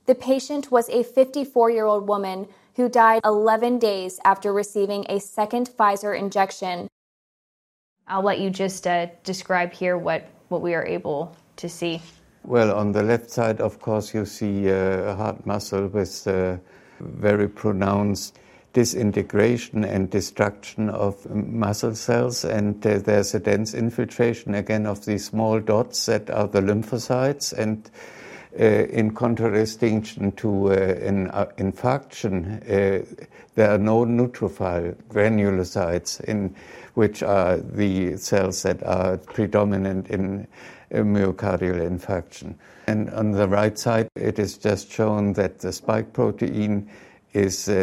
The 0.06 0.16
patient 0.16 0.72
was 0.72 0.88
a 0.88 1.04
54 1.04 1.70
year 1.70 1.86
old 1.86 2.08
woman 2.08 2.48
who 2.78 2.88
died 2.88 3.20
11 3.26 3.80
days 3.80 4.22
after 4.24 4.54
receiving 4.54 5.06
a 5.10 5.20
second 5.20 5.70
Pfizer 5.70 6.18
injection. 6.18 6.88
I'll 8.08 8.24
let 8.24 8.40
you 8.40 8.50
just 8.50 8.88
uh, 8.88 9.08
describe 9.26 9.74
here 9.74 9.98
what, 9.98 10.30
what 10.48 10.62
we 10.62 10.74
are 10.76 10.86
able 10.86 11.36
to 11.58 11.68
see. 11.68 12.02
Well, 12.46 12.74
on 12.74 12.94
the 12.94 13.04
left 13.04 13.30
side, 13.30 13.60
of 13.60 13.82
course, 13.82 14.14
you 14.14 14.24
see 14.24 14.72
uh, 14.72 15.12
a 15.12 15.16
heart 15.16 15.46
muscle 15.46 15.88
with 15.88 16.26
uh, 16.26 16.56
very 17.02 17.50
pronounced 17.50 18.40
disintegration 18.74 19.86
and 19.86 20.10
destruction 20.10 20.90
of 20.90 21.30
muscle 21.30 21.96
cells, 21.96 22.44
and 22.44 22.86
uh, 22.86 22.98
there's 22.98 23.34
a 23.36 23.40
dense 23.40 23.74
infiltration 23.74 24.56
again 24.56 24.86
of 24.86 25.06
these 25.06 25.26
small 25.26 25.60
dots 25.60 26.08
that 26.08 26.30
are 26.30 26.48
the 26.48 26.62
lymphocytes. 26.62 27.54
And 27.54 27.90
uh, 28.60 28.64
in 28.64 29.14
contradistinction 29.14 30.32
to 30.34 30.72
uh, 30.72 30.76
an 30.76 31.30
uh, 31.32 31.46
infarction, 31.58 32.62
there 33.56 33.72
are 33.72 33.78
no 33.78 34.06
neutrophil 34.06 34.96
granulocytes, 35.10 36.22
in 36.22 36.56
which 36.96 37.24
are 37.24 37.58
the 37.58 38.18
cells 38.18 38.64
that 38.64 38.84
are 38.84 39.18
predominant 39.18 40.10
in 40.10 40.48
myocardial 40.92 41.80
infarction. 41.82 42.56
And 42.88 43.10
on 43.12 43.32
the 43.32 43.48
right 43.48 43.78
side, 43.78 44.10
it 44.16 44.40
is 44.40 44.58
just 44.58 44.92
shown 44.92 45.34
that 45.34 45.60
the 45.60 45.72
spike 45.72 46.14
protein 46.14 46.90
is 47.34 47.68
uh, 47.68 47.74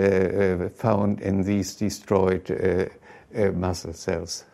uh 0.65 0.69
found 0.69 1.21
in 1.21 1.43
these 1.43 1.75
destroyed 1.75 2.51
uh, 2.51 3.51
muscle 3.53 3.93
cells. 3.93 4.45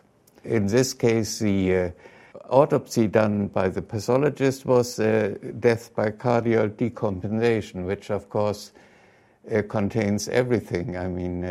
In 0.43 0.67
this 0.67 0.93
case, 0.93 1.39
the 1.39 1.91
autopsy 2.49 3.07
done 3.07 3.47
by 3.47 3.69
the 3.69 3.81
pathologist 3.81 4.65
was 4.65 4.95
death 4.95 5.93
by 5.95 6.11
cardiac 6.11 6.77
decompensation, 6.77 7.85
which 7.85 8.09
of 8.09 8.29
course 8.29 8.71
contains 9.67 10.29
everything. 10.29 10.95
I 10.95 11.07
mean, 11.07 11.43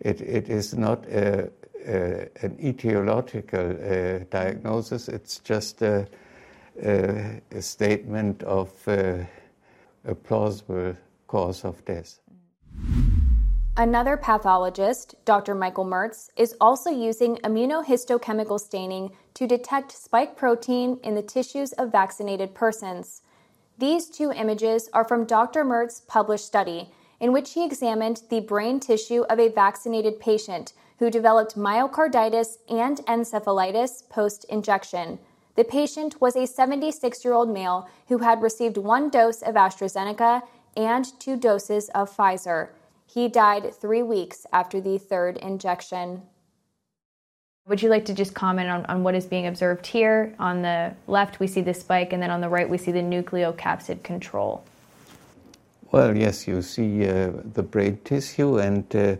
it, 0.00 0.20
it 0.20 0.48
is 0.48 0.74
not 0.74 1.06
a, 1.06 1.50
uh, 1.86 2.26
an 2.42 2.56
etiological 2.56 3.70
uh, 3.78 4.24
diagnosis. 4.30 5.08
It's 5.08 5.38
just 5.38 5.82
a, 5.82 6.06
a, 6.82 7.40
a 7.52 7.62
statement 7.62 8.42
of 8.42 8.70
uh, 8.88 9.18
a 10.04 10.14
plausible 10.14 10.96
cause 11.26 11.64
of 11.64 11.84
death. 11.84 12.18
Another 13.78 14.16
pathologist, 14.16 15.14
Dr. 15.26 15.54
Michael 15.54 15.84
Mörz, 15.84 16.30
is 16.36 16.54
also 16.60 16.90
using 16.90 17.36
immunohistochemical 17.44 18.58
staining 18.58 19.10
to 19.34 19.46
detect 19.46 19.92
spike 19.92 20.34
protein 20.34 20.98
in 21.04 21.14
the 21.14 21.22
tissues 21.22 21.72
of 21.72 21.92
vaccinated 21.92 22.54
persons. 22.54 23.20
These 23.76 24.08
two 24.08 24.32
images 24.32 24.88
are 24.94 25.04
from 25.04 25.26
Dr. 25.26 25.62
Mörz's 25.62 26.00
published 26.00 26.46
study, 26.46 26.90
in 27.20 27.32
which 27.32 27.52
he 27.52 27.66
examined 27.66 28.22
the 28.30 28.40
brain 28.40 28.80
tissue 28.80 29.24
of 29.28 29.38
a 29.38 29.50
vaccinated 29.50 30.20
patient 30.20 30.72
who 30.98 31.10
developed 31.10 31.56
myocarditis 31.56 32.56
and 32.70 32.98
encephalitis 33.06 34.08
post 34.08 34.44
injection. 34.48 35.18
The 35.56 35.64
patient 35.64 36.20
was 36.20 36.36
a 36.36 36.46
76 36.46 37.24
year 37.24 37.34
old 37.34 37.50
male 37.50 37.88
who 38.08 38.18
had 38.18 38.42
received 38.42 38.76
one 38.76 39.08
dose 39.08 39.42
of 39.42 39.54
AstraZeneca 39.54 40.42
and 40.76 41.04
two 41.18 41.36
doses 41.36 41.88
of 41.90 42.14
Pfizer. 42.14 42.68
He 43.06 43.28
died 43.28 43.74
three 43.74 44.02
weeks 44.02 44.46
after 44.52 44.80
the 44.80 44.98
third 44.98 45.36
injection. 45.38 46.22
Would 47.66 47.82
you 47.82 47.88
like 47.88 48.04
to 48.04 48.14
just 48.14 48.34
comment 48.34 48.68
on, 48.68 48.86
on 48.86 49.02
what 49.02 49.14
is 49.14 49.26
being 49.26 49.46
observed 49.46 49.86
here? 49.86 50.34
On 50.38 50.62
the 50.62 50.94
left, 51.08 51.40
we 51.40 51.46
see 51.46 51.62
the 51.62 51.74
spike, 51.74 52.12
and 52.12 52.22
then 52.22 52.30
on 52.30 52.40
the 52.40 52.48
right, 52.48 52.68
we 52.68 52.78
see 52.78 52.92
the 52.92 53.00
nucleocapsid 53.00 54.02
control. 54.04 54.64
Well, 55.90 56.16
yes, 56.16 56.46
you 56.46 56.62
see 56.62 57.08
uh, 57.08 57.32
the 57.54 57.62
brain 57.62 57.98
tissue, 58.04 58.58
and 58.58 58.84
uh, 58.94 59.16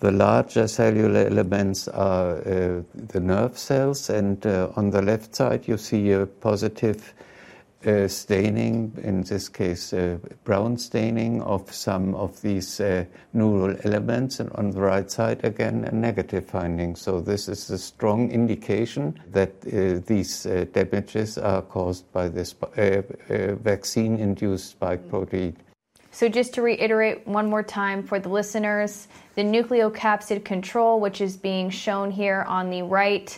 the 0.00 0.10
larger 0.10 0.66
cellular 0.66 1.26
elements 1.26 1.86
are 1.88 2.38
uh, 2.38 2.82
the 2.94 3.20
nerve 3.20 3.56
cells, 3.56 4.10
and 4.10 4.44
uh, 4.46 4.70
on 4.76 4.90
the 4.90 5.02
left 5.02 5.34
side 5.34 5.68
you 5.68 5.76
see 5.76 6.12
a 6.12 6.26
positive 6.26 7.14
uh, 7.86 8.08
staining, 8.08 8.92
in 9.02 9.22
this 9.22 9.48
case 9.48 9.92
uh, 9.92 10.18
brown 10.44 10.76
staining 10.76 11.42
of 11.42 11.72
some 11.72 12.14
of 12.14 12.40
these 12.42 12.80
uh, 12.80 13.04
neural 13.32 13.76
elements, 13.84 14.40
and 14.40 14.50
on 14.52 14.70
the 14.70 14.80
right 14.80 15.10
side 15.10 15.44
again 15.44 15.84
a 15.84 15.94
negative 15.94 16.46
finding. 16.46 16.96
So 16.96 17.20
this 17.20 17.48
is 17.48 17.70
a 17.70 17.78
strong 17.78 18.30
indication 18.30 19.20
that 19.32 19.52
uh, 19.66 20.00
these 20.06 20.46
uh, 20.46 20.66
damages 20.72 21.38
are 21.38 21.62
caused 21.62 22.10
by 22.12 22.28
this 22.28 22.54
uh, 22.62 23.02
vaccine-induced 23.62 24.70
spike 24.70 25.08
protein. 25.08 25.56
So, 26.10 26.28
just 26.28 26.54
to 26.54 26.62
reiterate 26.62 27.26
one 27.26 27.50
more 27.50 27.64
time 27.64 28.04
for 28.04 28.20
the 28.20 28.28
listeners, 28.28 29.08
the 29.34 29.42
nucleocapsid 29.42 30.44
control, 30.44 31.00
which 31.00 31.20
is 31.20 31.36
being 31.36 31.70
shown 31.70 32.12
here 32.12 32.44
on 32.46 32.70
the 32.70 32.82
right, 32.82 33.36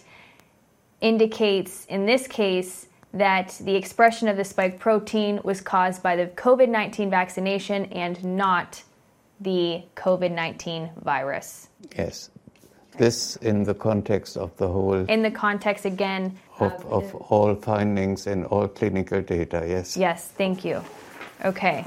indicates 1.01 1.87
in 1.87 2.05
this 2.05 2.27
case 2.27 2.87
that 3.19 3.59
the 3.61 3.75
expression 3.75 4.29
of 4.29 4.37
the 4.37 4.45
spike 4.45 4.79
protein 4.79 5.41
was 5.43 5.61
caused 5.61 6.03
by 6.03 6.17
the 6.17 6.27
COVID 6.27 6.69
19 6.69 7.11
vaccination 7.11 7.87
and 7.87 8.23
not 8.25 8.83
the 9.41 9.83
COVID 9.95 10.33
19 10.33 10.91
virus. 11.03 11.69
Yes. 11.97 12.31
This 12.97 13.37
in 13.37 13.65
the 13.65 13.75
context 13.75 14.37
of 14.37 14.57
the 14.57 14.69
whole. 14.69 14.95
In 14.95 15.23
the 15.23 15.31
context, 15.31 15.85
again, 15.85 16.39
of, 16.59 16.73
of, 16.87 17.05
of 17.05 17.15
all 17.15 17.55
findings 17.55 18.27
and 18.27 18.47
all 18.47 18.69
clinical 18.69 19.21
data, 19.21 19.67
yes. 19.69 19.97
Yes, 19.97 20.29
thank 20.29 20.65
you. 20.65 20.83
Okay. 21.45 21.85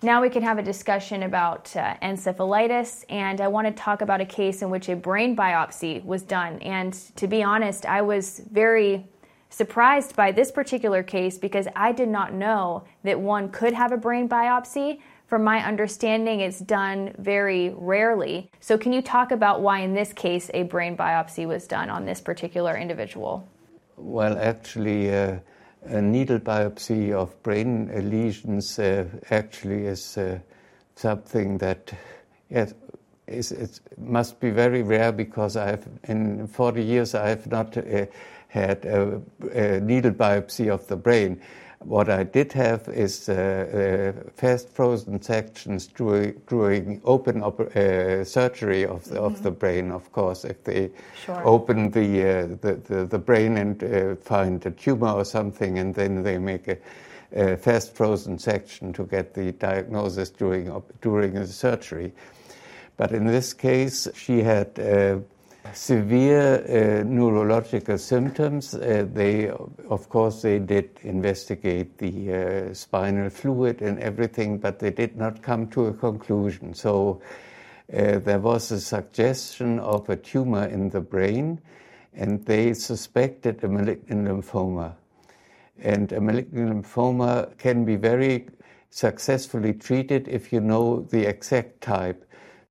Now 0.00 0.22
we 0.22 0.30
can 0.30 0.44
have 0.44 0.58
a 0.58 0.62
discussion 0.62 1.24
about 1.24 1.74
uh, 1.74 1.96
encephalitis, 2.00 3.04
and 3.08 3.40
I 3.40 3.48
want 3.48 3.66
to 3.66 3.72
talk 3.72 4.00
about 4.00 4.20
a 4.20 4.24
case 4.24 4.62
in 4.62 4.70
which 4.70 4.88
a 4.88 4.94
brain 4.94 5.34
biopsy 5.34 6.04
was 6.04 6.22
done. 6.22 6.60
And 6.60 6.94
to 7.16 7.26
be 7.26 7.42
honest, 7.42 7.84
I 7.84 8.02
was 8.02 8.40
very 8.52 9.08
surprised 9.50 10.14
by 10.16 10.32
this 10.32 10.50
particular 10.50 11.02
case 11.02 11.38
because 11.38 11.66
I 11.74 11.92
did 11.92 12.08
not 12.08 12.32
know 12.32 12.84
that 13.04 13.18
one 13.18 13.50
could 13.50 13.72
have 13.72 13.92
a 13.92 13.96
brain 13.96 14.28
biopsy. 14.28 15.00
From 15.26 15.44
my 15.44 15.62
understanding, 15.64 16.40
it's 16.40 16.58
done 16.58 17.14
very 17.18 17.74
rarely. 17.76 18.50
So, 18.60 18.78
can 18.78 18.94
you 18.94 19.02
talk 19.02 19.30
about 19.30 19.60
why, 19.60 19.80
in 19.80 19.92
this 19.92 20.12
case, 20.12 20.50
a 20.54 20.62
brain 20.62 20.96
biopsy 20.96 21.46
was 21.46 21.66
done 21.66 21.90
on 21.90 22.06
this 22.06 22.20
particular 22.20 22.76
individual? 22.76 23.46
Well, 23.98 24.38
actually, 24.38 25.14
uh, 25.14 25.38
a 25.84 26.00
needle 26.00 26.38
biopsy 26.38 27.12
of 27.12 27.42
brain 27.42 27.90
lesions 28.10 28.78
uh, 28.78 29.04
actually 29.30 29.86
is 29.86 30.16
uh, 30.16 30.38
something 30.94 31.58
that 31.58 31.92
yes, 32.48 32.74
it 33.28 33.80
must 33.98 34.40
be 34.40 34.50
very 34.50 34.82
rare 34.82 35.12
because 35.12 35.56
I've 35.56 35.86
in 36.04 36.46
40 36.46 36.82
years 36.82 37.14
I 37.14 37.28
have 37.28 37.46
not 37.46 37.76
uh, 37.76 38.06
had 38.48 38.84
a, 38.84 39.20
a, 39.52 39.80
needle 39.80 40.10
biopsy 40.10 40.72
of 40.72 40.86
the 40.88 40.96
brain. 40.96 41.40
What 41.80 42.08
I 42.08 42.24
did 42.24 42.52
have 42.54 42.88
is 42.88 43.28
uh, 43.28 44.14
uh, 44.16 44.30
fast 44.34 44.68
frozen 44.70 45.22
sections 45.22 45.86
during, 45.86 46.40
during 46.48 47.00
open 47.04 47.42
uh, 47.42 48.24
surgery 48.24 48.84
of 48.84 49.04
the, 49.04 49.16
mm-hmm. 49.16 49.24
of 49.24 49.42
the 49.42 49.52
brain, 49.52 49.92
of 49.92 50.10
course. 50.10 50.44
If 50.44 50.64
they 50.64 50.90
sure. 51.24 51.46
open 51.46 51.90
the, 51.90 52.22
uh, 52.22 52.46
the, 52.60 52.80
the, 52.84 53.04
the, 53.04 53.18
brain 53.18 53.56
and 53.58 53.84
uh, 53.84 54.16
find 54.16 54.64
a 54.66 54.72
tumor 54.72 55.12
or 55.12 55.24
something, 55.24 55.78
and 55.78 55.94
then 55.94 56.24
they 56.24 56.38
make 56.38 56.66
a, 56.66 56.78
a 57.32 57.56
fast 57.56 57.94
frozen 57.94 58.38
section 58.38 58.92
to 58.94 59.04
get 59.04 59.34
the 59.34 59.52
diagnosis 59.52 60.30
during, 60.30 60.82
during 61.00 61.34
the 61.34 61.46
surgery. 61.46 62.12
But 62.96 63.12
in 63.12 63.26
this 63.26 63.54
case, 63.54 64.08
she 64.16 64.42
had 64.42 64.76
uh, 64.80 65.18
severe 65.74 66.64
uh, 67.00 67.02
neurological 67.04 67.98
symptoms. 67.98 68.74
Uh, 68.74 69.06
they, 69.12 69.48
of 69.48 70.08
course, 70.08 70.42
they 70.42 70.58
did 70.58 70.90
investigate 71.02 71.98
the 71.98 72.32
uh, 72.70 72.74
spinal 72.74 73.30
fluid 73.30 73.82
and 73.82 73.98
everything, 74.00 74.58
but 74.58 74.78
they 74.78 74.90
did 74.90 75.16
not 75.16 75.42
come 75.42 75.66
to 75.68 75.86
a 75.86 75.92
conclusion. 75.92 76.74
So 76.74 77.20
uh, 77.92 78.18
there 78.18 78.38
was 78.38 78.70
a 78.70 78.80
suggestion 78.80 79.78
of 79.78 80.08
a 80.08 80.16
tumor 80.16 80.66
in 80.66 80.90
the 80.90 81.00
brain, 81.00 81.60
and 82.14 82.44
they 82.44 82.74
suspected 82.74 83.62
a 83.64 83.68
malignant 83.68 84.28
lymphoma. 84.28 84.94
And 85.80 86.12
a 86.12 86.20
malignant 86.20 86.84
lymphoma 86.84 87.56
can 87.58 87.84
be 87.84 87.96
very 87.96 88.48
successfully 88.90 89.72
treated 89.72 90.28
if 90.28 90.52
you 90.52 90.60
know 90.60 91.06
the 91.10 91.26
exact 91.26 91.80
type. 91.80 92.24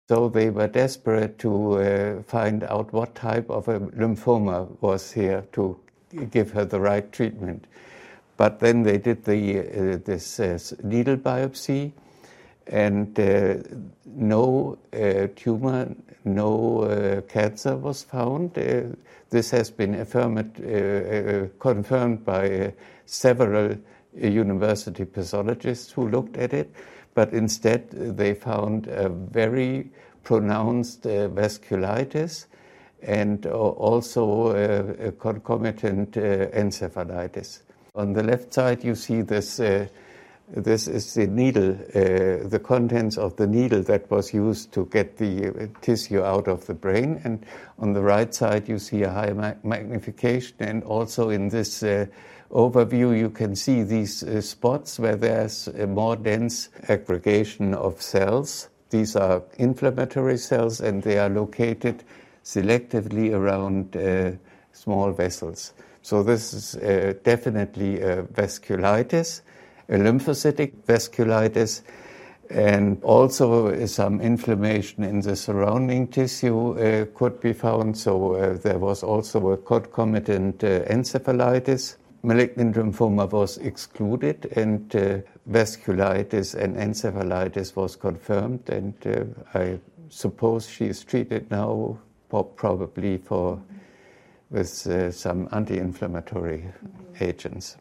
So 0.08 0.30
they 0.30 0.50
were 0.50 0.68
desperate 0.68 1.38
to 1.40 1.74
uh, 1.80 2.24
find 2.24 2.64
out 2.64 2.94
what 2.94 3.14
type 3.14 3.50
of 3.50 3.68
a 3.68 3.82
lymphoma 3.82 4.70
was 4.80 5.12
here 5.12 5.46
to 5.52 5.78
give 6.32 6.52
her 6.52 6.64
the 6.64 6.80
right 6.80 7.12
treatment. 7.12 7.68
But 8.38 8.60
then 8.60 8.84
they 8.84 9.00
did 9.00 9.26
the, 9.26 9.60
uh, 9.60 9.98
this 10.06 10.40
uh, 10.40 10.60
needle 10.82 11.18
biopsy, 11.18 11.92
and 12.68 13.20
uh, 13.20 13.56
no 14.06 14.78
uh, 14.94 15.28
tumor, 15.36 15.94
no 16.24 16.84
uh, 16.84 17.22
cancer 17.22 17.76
was 17.76 18.04
found. 18.04 18.54
this 19.30 19.52
has 19.52 19.70
been 19.72 19.96
affirmed, 19.96 21.52
confirmed 21.60 22.24
by 22.24 22.74
several 23.06 23.76
university 24.16 25.04
pathologists 25.04 25.92
who 25.92 26.08
looked 26.08 26.38
at 26.38 26.54
it 26.54 26.74
but 27.18 27.34
instead 27.34 27.90
they 27.90 28.36
found 28.36 28.86
a 28.86 29.10
very 29.10 29.90
pronounced 30.24 31.08
uh, 31.08 31.28
vasculitis 31.30 32.46
and 33.02 33.48
uh, 33.48 33.50
also 33.50 34.50
uh, 34.50 35.08
a 35.08 35.12
concomitant 35.14 36.16
uh, 36.16 36.46
encephalitis. 36.54 37.64
On 37.96 38.14
the 38.14 38.22
left 38.22 38.54
side, 38.54 38.84
you 38.84 38.94
see 38.94 39.24
this. 39.24 39.60
Uh, 39.60 39.88
this 40.56 40.88
is 40.88 41.14
the 41.14 41.28
needle, 41.28 41.72
uh, 41.72 42.48
the 42.48 42.62
contents 42.64 43.18
of 43.18 43.36
the 43.36 43.48
needle 43.48 43.82
that 43.84 44.10
was 44.10 44.34
used 44.34 44.72
to 44.72 44.86
get 44.86 45.18
the 45.18 45.70
tissue 45.82 46.22
out 46.22 46.48
of 46.48 46.66
the 46.68 46.74
brain. 46.74 47.20
And 47.26 47.46
on 47.80 47.92
the 47.92 48.02
right 48.02 48.34
side, 48.34 48.70
you 48.70 48.80
see 48.80 49.04
a 49.04 49.10
high 49.10 49.34
ma- 49.34 49.56
magnification, 49.64 50.56
and 50.60 50.84
also 50.84 51.32
in 51.32 51.50
this 51.50 51.84
overview, 52.52 53.18
you 53.18 53.30
can 53.30 53.56
see 53.56 53.84
these 53.84 54.24
uh, 54.24 54.42
spots 54.42 55.00
where 55.00 55.16
there's 55.16 55.68
a 55.68 55.88
more 55.88 56.16
dense 56.16 56.70
aggregation 56.88 57.74
of 57.74 58.02
cells. 58.02 58.70
These 58.90 59.16
are 59.16 59.44
inflammatory 59.58 60.38
cells 60.38 60.80
and 60.80 61.04
they 61.04 61.20
are 61.20 61.30
located 61.30 62.04
selectively 62.44 63.34
around 63.34 63.96
uh, 63.98 64.32
small 64.72 65.12
vessels. 65.12 65.74
So, 66.02 66.24
this 66.24 66.54
is 66.54 66.76
uh, 66.76 67.16
definitely 67.24 68.00
a 68.00 68.24
vasculitis, 68.24 69.42
a 69.90 69.98
lymphocytic 69.98 70.72
vasculitis, 70.88 71.82
and 72.50 73.04
also 73.04 73.86
some 73.88 74.22
inflammation 74.22 75.04
in 75.04 75.20
the 75.20 75.36
surrounding 75.36 76.08
tissue 76.08 76.80
uh, 76.80 77.06
could 77.14 77.42
be 77.42 77.52
found. 77.52 77.98
So, 77.98 78.36
uh, 78.36 78.58
there 78.58 78.80
was 78.80 79.04
also 79.04 79.50
a 79.50 79.58
concomitant 79.58 80.64
uh, 80.64 80.86
encephalitis 80.86 81.98
malignant 82.24 82.76
lymphoma 82.76 83.30
was 83.32 83.58
excluded 83.58 84.46
and 84.56 84.96
uh, 84.96 85.20
vasculitis 85.50 86.56
and 86.56 86.76
encephalitis 86.76 87.76
was 87.76 87.96
confirmed 87.96 88.70
and 88.70 88.94
uh, 89.06 89.24
I 89.58 89.80
suppose 90.10 90.68
she 90.68 90.86
is 90.86 91.04
treated 91.04 91.50
now 91.52 91.98
probably 92.30 93.18
for 93.18 93.62
with 94.50 94.88
uh, 94.88 95.12
some 95.12 95.50
anti-inflammatory 95.52 96.66
agents. 97.20 97.78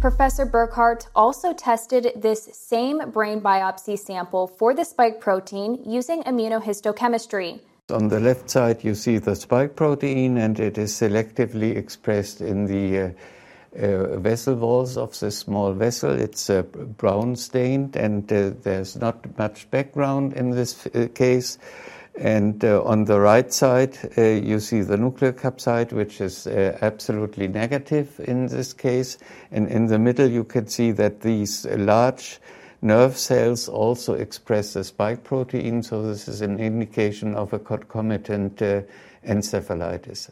Professor 0.00 0.46
Burkhardt 0.46 1.08
also 1.14 1.52
tested 1.52 2.12
this 2.16 2.48
same 2.52 3.10
brain 3.10 3.40
biopsy 3.40 3.98
sample 3.98 4.46
for 4.46 4.74
the 4.74 4.84
spike 4.84 5.20
protein 5.20 5.78
using 5.84 6.22
immunohistochemistry. 6.24 7.60
On 7.90 8.08
the 8.08 8.20
left 8.20 8.50
side, 8.50 8.84
you 8.84 8.94
see 8.94 9.18
the 9.18 9.34
spike 9.34 9.76
protein, 9.76 10.38
and 10.38 10.58
it 10.60 10.78
is 10.78 10.92
selectively 10.92 11.76
expressed 11.76 12.40
in 12.40 12.66
the 12.66 12.98
uh, 12.98 13.10
uh, 13.78 14.18
vessel 14.18 14.54
walls 14.54 14.96
of 14.96 15.18
the 15.20 15.30
small 15.30 15.72
vessel. 15.72 16.10
It's 16.10 16.50
uh, 16.50 16.62
brown 16.62 17.36
stained, 17.36 17.96
and 17.96 18.30
uh, 18.32 18.50
there's 18.62 18.96
not 18.96 19.38
much 19.38 19.70
background 19.70 20.32
in 20.32 20.50
this 20.50 20.86
uh, 20.88 21.08
case. 21.14 21.58
And 22.16 22.64
uh, 22.64 22.82
on 22.82 23.04
the 23.04 23.20
right 23.20 23.52
side, 23.52 23.96
you 24.16 24.58
see 24.58 24.82
the 24.82 24.96
nuclear 24.96 25.32
nucleocapsid, 25.32 25.92
which 25.92 26.20
is 26.20 26.46
absolutely 26.46 27.46
negative 27.48 28.20
in 28.20 28.48
this 28.48 28.72
case. 28.72 29.16
And 29.52 29.68
in 29.68 29.86
the 29.86 29.98
middle, 29.98 30.28
you 30.28 30.44
can 30.44 30.66
see 30.66 30.90
that 30.92 31.20
these 31.20 31.64
large 31.66 32.40
Nerve 32.82 33.16
cells 33.16 33.68
also 33.68 34.14
express 34.14 34.72
the 34.72 34.84
spike 34.84 35.22
protein, 35.22 35.82
so 35.82 36.02
this 36.02 36.28
is 36.28 36.40
an 36.40 36.58
indication 36.58 37.34
of 37.34 37.52
a 37.52 37.58
concomitant 37.58 38.62
uh, 38.62 38.82
encephalitis. 39.26 40.30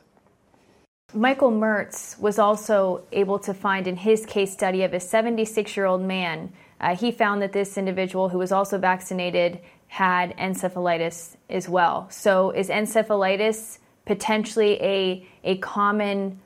Michael 1.15 1.53
Mörz 1.53 2.19
was 2.19 2.39
also 2.39 3.03
able 3.12 3.39
to 3.39 3.55
find 3.55 3.87
in 3.87 3.97
his 3.97 4.27
case 4.27 4.53
study 4.53 4.83
of 4.83 4.93
a 4.95 5.01
76 5.01 5.77
year 5.77 5.87
old 5.87 6.03
man 6.03 6.53
uh, 6.81 6.95
he 6.95 7.11
found 7.11 7.43
that 7.43 7.53
this 7.53 7.77
individual 7.77 8.29
who 8.29 8.39
was 8.39 8.53
also 8.53 8.79
vaccinated 8.79 9.59
had 9.89 10.37
encephalitis 10.37 11.37
as 11.49 11.69
well. 11.69 12.07
So, 12.11 12.51
is 12.51 12.69
encephalitis 12.69 13.79
potentially 14.05 14.81
a, 14.81 15.27
a 15.45 15.59
common 15.59 16.41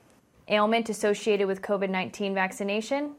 ailment 0.48 0.88
associated 0.88 1.46
with 1.46 1.60
COVID 1.60 1.90
19 1.90 2.34
vaccination? 2.34 3.14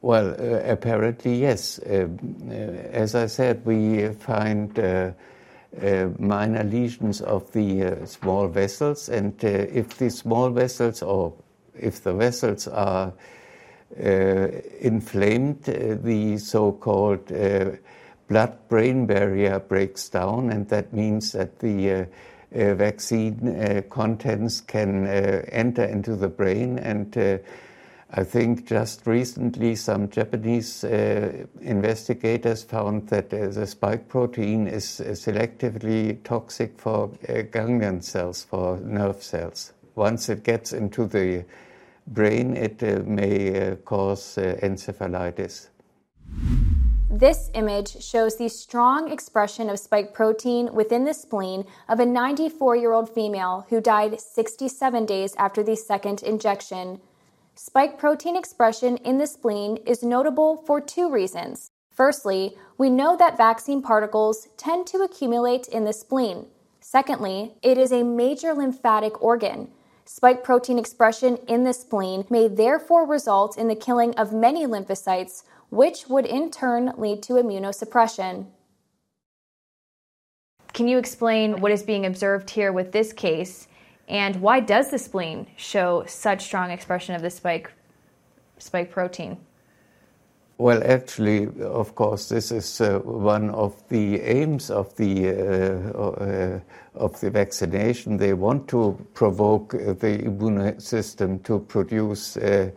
Well, 0.00 0.30
uh, 0.38 0.60
apparently, 0.70 1.36
yes. 1.40 1.80
Uh, 1.80 2.08
uh, 2.48 2.52
as 2.52 3.14
I 3.16 3.26
said, 3.26 3.66
we 3.66 4.08
find 4.14 4.78
uh, 4.78 5.10
uh, 5.82 6.08
minor 6.18 6.62
lesions 6.62 7.20
of 7.20 7.50
the 7.52 7.82
uh, 7.82 8.06
small 8.06 8.46
vessels, 8.46 9.08
and 9.08 9.42
if 9.42 9.98
the 9.98 10.10
small 10.10 10.50
vessels 10.50 11.02
or 11.02 11.34
if 11.78 12.02
the 12.02 12.12
vessels 12.12 12.68
are 12.68 13.12
inflamed, 13.96 15.62
the 15.64 16.38
so 16.38 16.72
called 16.72 17.26
blood 18.28 18.68
brain 18.68 19.06
barrier 19.06 19.58
breaks 19.58 20.08
down, 20.08 20.50
and 20.50 20.68
that 20.68 20.92
means 20.92 21.32
that 21.32 21.58
the 21.58 22.06
vaccine 22.52 23.82
contents 23.90 24.60
can 24.60 25.06
enter 25.06 25.84
into 25.84 26.14
the 26.16 26.28
brain 26.28 26.78
and 26.78 27.40
I 28.10 28.24
think 28.24 28.66
just 28.66 29.06
recently 29.06 29.76
some 29.76 30.08
Japanese 30.08 30.82
uh, 30.82 31.44
investigators 31.60 32.64
found 32.64 33.06
that 33.08 33.32
uh, 33.34 33.48
the 33.48 33.66
spike 33.66 34.08
protein 34.08 34.66
is 34.66 35.00
uh, 35.00 35.10
selectively 35.10 36.22
toxic 36.24 36.78
for 36.78 37.10
uh, 37.28 37.42
ganglion 37.52 38.00
cells, 38.00 38.44
for 38.44 38.78
nerve 38.78 39.22
cells. 39.22 39.74
Once 39.94 40.30
it 40.30 40.42
gets 40.42 40.72
into 40.72 41.04
the 41.06 41.44
brain, 42.06 42.56
it 42.56 42.82
uh, 42.82 43.02
may 43.04 43.72
uh, 43.72 43.76
cause 43.76 44.36
encephalitis. 44.36 45.68
This 47.10 47.50
image 47.52 48.02
shows 48.02 48.36
the 48.36 48.48
strong 48.48 49.10
expression 49.10 49.68
of 49.68 49.78
spike 49.78 50.14
protein 50.14 50.72
within 50.72 51.04
the 51.04 51.14
spleen 51.14 51.64
of 51.88 52.00
a 52.00 52.06
94 52.06 52.76
year 52.76 52.92
old 52.92 53.10
female 53.10 53.66
who 53.68 53.82
died 53.82 54.18
67 54.18 55.04
days 55.04 55.34
after 55.36 55.62
the 55.62 55.76
second 55.76 56.22
injection. 56.22 57.00
Spike 57.60 57.98
protein 57.98 58.36
expression 58.36 58.98
in 58.98 59.18
the 59.18 59.26
spleen 59.26 59.78
is 59.84 60.04
notable 60.04 60.58
for 60.58 60.80
two 60.80 61.10
reasons. 61.10 61.72
Firstly, 61.90 62.56
we 62.78 62.88
know 62.88 63.16
that 63.16 63.36
vaccine 63.36 63.82
particles 63.82 64.46
tend 64.56 64.86
to 64.86 64.98
accumulate 64.98 65.66
in 65.66 65.82
the 65.82 65.92
spleen. 65.92 66.46
Secondly, 66.78 67.54
it 67.60 67.76
is 67.76 67.90
a 67.90 68.04
major 68.04 68.54
lymphatic 68.54 69.20
organ. 69.20 69.72
Spike 70.04 70.44
protein 70.44 70.78
expression 70.78 71.36
in 71.48 71.64
the 71.64 71.72
spleen 71.72 72.24
may 72.30 72.46
therefore 72.46 73.04
result 73.04 73.58
in 73.58 73.66
the 73.66 73.74
killing 73.74 74.14
of 74.14 74.32
many 74.32 74.64
lymphocytes, 74.64 75.42
which 75.68 76.06
would 76.06 76.26
in 76.26 76.52
turn 76.52 76.92
lead 76.96 77.24
to 77.24 77.32
immunosuppression. 77.32 78.46
Can 80.72 80.86
you 80.86 80.96
explain 80.96 81.60
what 81.60 81.72
is 81.72 81.82
being 81.82 82.06
observed 82.06 82.50
here 82.50 82.70
with 82.72 82.92
this 82.92 83.12
case 83.12 83.66
and 84.08 84.36
why 84.36 84.60
does 84.60 84.90
the 84.90 84.98
spleen 84.98 85.46
show 85.56 86.04
such 86.06 86.42
strong 86.42 86.70
expression 86.70 87.14
of 87.14 87.22
the 87.22 87.30
spike 87.30 87.70
spike 88.58 88.90
protein? 88.90 89.36
Well, 90.60 90.82
actually, 90.84 91.46
of 91.60 91.94
course, 91.94 92.28
this 92.28 92.50
is 92.50 92.80
uh, 92.80 92.98
one 92.98 93.50
of 93.50 93.80
the 93.90 94.20
aims 94.20 94.70
of 94.70 94.96
the 94.96 95.28
uh, 95.28 96.00
uh, 96.00 96.60
of 96.96 97.20
the 97.20 97.30
vaccination. 97.30 98.16
They 98.16 98.32
want 98.32 98.66
to 98.68 98.98
provoke 99.14 99.70
the 99.70 100.24
immune 100.24 100.80
system 100.80 101.38
to 101.40 101.60
produce 101.60 102.36
uh, 102.36 102.70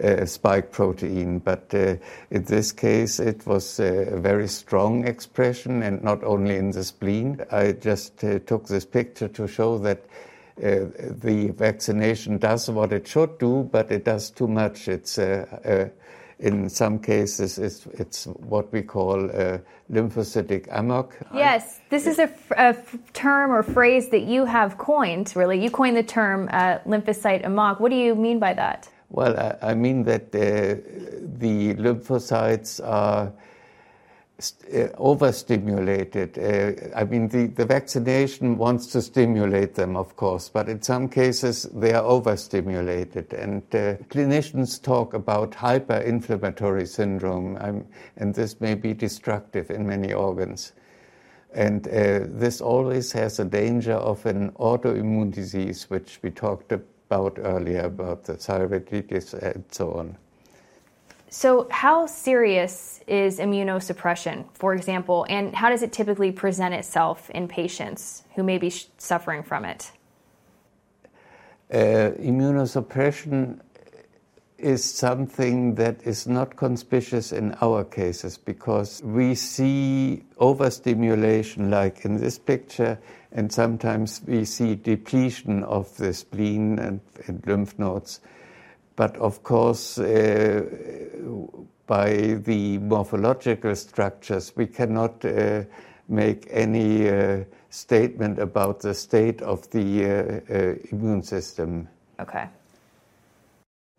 uh, 0.00 0.26
spike 0.26 0.70
protein, 0.70 1.40
but 1.40 1.74
uh, 1.74 1.96
in 2.30 2.44
this 2.44 2.70
case, 2.70 3.18
it 3.18 3.44
was 3.46 3.80
a 3.80 4.16
very 4.20 4.46
strong 4.46 5.04
expression, 5.04 5.82
and 5.82 6.04
not 6.04 6.22
only 6.22 6.56
in 6.56 6.70
the 6.70 6.84
spleen. 6.84 7.40
I 7.50 7.72
just 7.72 8.18
took 8.46 8.68
this 8.68 8.84
picture 8.84 9.28
to 9.28 9.48
show 9.48 9.78
that 9.78 9.98
uh, 9.98 10.33
the 10.56 11.52
vaccination 11.56 12.38
does 12.38 12.70
what 12.70 12.92
it 12.92 13.06
should 13.06 13.38
do, 13.38 13.68
but 13.70 13.90
it 13.90 14.04
does 14.04 14.30
too 14.30 14.48
much. 14.48 14.88
It's 14.88 15.18
uh, 15.18 15.46
uh, 15.64 15.88
in 16.38 16.68
some 16.68 16.98
cases 16.98 17.58
it's, 17.58 17.86
it's 17.94 18.26
what 18.26 18.72
we 18.72 18.82
call 18.82 19.16
lymphocytic 19.90 20.66
amok. 20.70 21.16
Yes, 21.32 21.80
this 21.90 22.06
is 22.06 22.18
a, 22.18 22.76
term 23.12 23.52
or 23.52 23.62
phrase 23.62 24.08
that 24.10 24.22
you 24.22 24.44
have 24.44 24.76
coined. 24.78 25.32
Really, 25.36 25.62
you 25.62 25.70
coined 25.70 25.96
the 25.96 26.02
term 26.02 26.48
lymphocyte 26.48 27.46
amok. 27.46 27.80
What 27.80 27.90
do 27.90 27.96
you 27.96 28.14
mean 28.14 28.38
by 28.38 28.54
that? 28.54 28.88
Well, 29.10 29.38
I, 29.38 29.70
I 29.70 29.74
mean 29.74 30.02
that 30.04 30.32
the 30.32 31.74
lymphocytes 31.74 32.80
are 32.84 33.32
uh, 34.72 34.88
overstimulated. 34.98 36.38
Uh, 36.38 36.96
I 36.96 37.04
mean, 37.04 37.28
the, 37.28 37.46
the 37.46 37.64
vaccination 37.64 38.56
wants 38.58 38.86
to 38.88 39.02
stimulate 39.02 39.74
them, 39.74 39.96
of 39.96 40.16
course, 40.16 40.48
but 40.48 40.68
in 40.68 40.82
some 40.82 41.08
cases 41.08 41.64
they 41.74 41.92
are 41.92 42.04
overstimulated. 42.04 43.32
And 43.32 43.62
uh, 43.74 43.96
clinicians 44.08 44.82
talk 44.82 45.14
about 45.14 45.52
hyperinflammatory 45.52 46.88
syndrome, 46.88 47.56
um, 47.60 47.86
and 48.16 48.34
this 48.34 48.60
may 48.60 48.74
be 48.74 48.94
destructive 48.94 49.70
in 49.70 49.86
many 49.86 50.12
organs. 50.12 50.72
And 51.54 51.86
uh, 51.86 52.26
this 52.26 52.60
always 52.60 53.12
has 53.12 53.38
a 53.38 53.44
danger 53.44 53.94
of 53.94 54.26
an 54.26 54.50
autoimmune 54.52 55.32
disease, 55.32 55.88
which 55.88 56.18
we 56.22 56.30
talked 56.30 56.72
about 56.72 57.38
earlier, 57.38 57.82
about 57.82 58.24
the 58.24 58.34
thyroiditis 58.34 59.34
and 59.34 59.64
so 59.70 59.92
on. 59.92 60.16
So, 61.34 61.66
how 61.68 62.06
serious 62.06 63.00
is 63.08 63.40
immunosuppression, 63.40 64.44
for 64.54 64.72
example, 64.72 65.26
and 65.28 65.52
how 65.52 65.68
does 65.68 65.82
it 65.82 65.92
typically 65.92 66.30
present 66.30 66.72
itself 66.74 67.28
in 67.30 67.48
patients 67.48 68.22
who 68.36 68.44
may 68.44 68.56
be 68.56 68.70
sh- 68.70 68.86
suffering 68.98 69.42
from 69.42 69.64
it? 69.64 69.90
Uh, 71.72 72.12
immunosuppression 72.22 73.58
is 74.58 74.84
something 74.84 75.74
that 75.74 76.04
is 76.04 76.28
not 76.28 76.54
conspicuous 76.54 77.32
in 77.32 77.56
our 77.60 77.82
cases 77.82 78.38
because 78.38 79.02
we 79.02 79.34
see 79.34 80.22
overstimulation, 80.38 81.68
like 81.68 82.04
in 82.04 82.16
this 82.16 82.38
picture, 82.38 82.96
and 83.32 83.52
sometimes 83.52 84.20
we 84.24 84.44
see 84.44 84.76
depletion 84.76 85.64
of 85.64 85.96
the 85.96 86.14
spleen 86.14 86.78
and, 86.78 87.00
and 87.26 87.44
lymph 87.44 87.76
nodes. 87.76 88.20
But 88.96 89.16
of 89.16 89.42
course, 89.42 89.98
uh, 89.98 90.62
by 91.86 92.34
the 92.44 92.78
morphological 92.78 93.74
structures, 93.74 94.52
we 94.56 94.66
cannot 94.66 95.24
uh, 95.24 95.64
make 96.08 96.46
any 96.50 97.08
uh, 97.08 97.44
statement 97.70 98.38
about 98.38 98.80
the 98.80 98.94
state 98.94 99.42
of 99.42 99.68
the 99.70 100.04
uh, 100.04 100.54
uh, 100.54 100.74
immune 100.92 101.22
system. 101.22 101.88
Okay. 102.20 102.46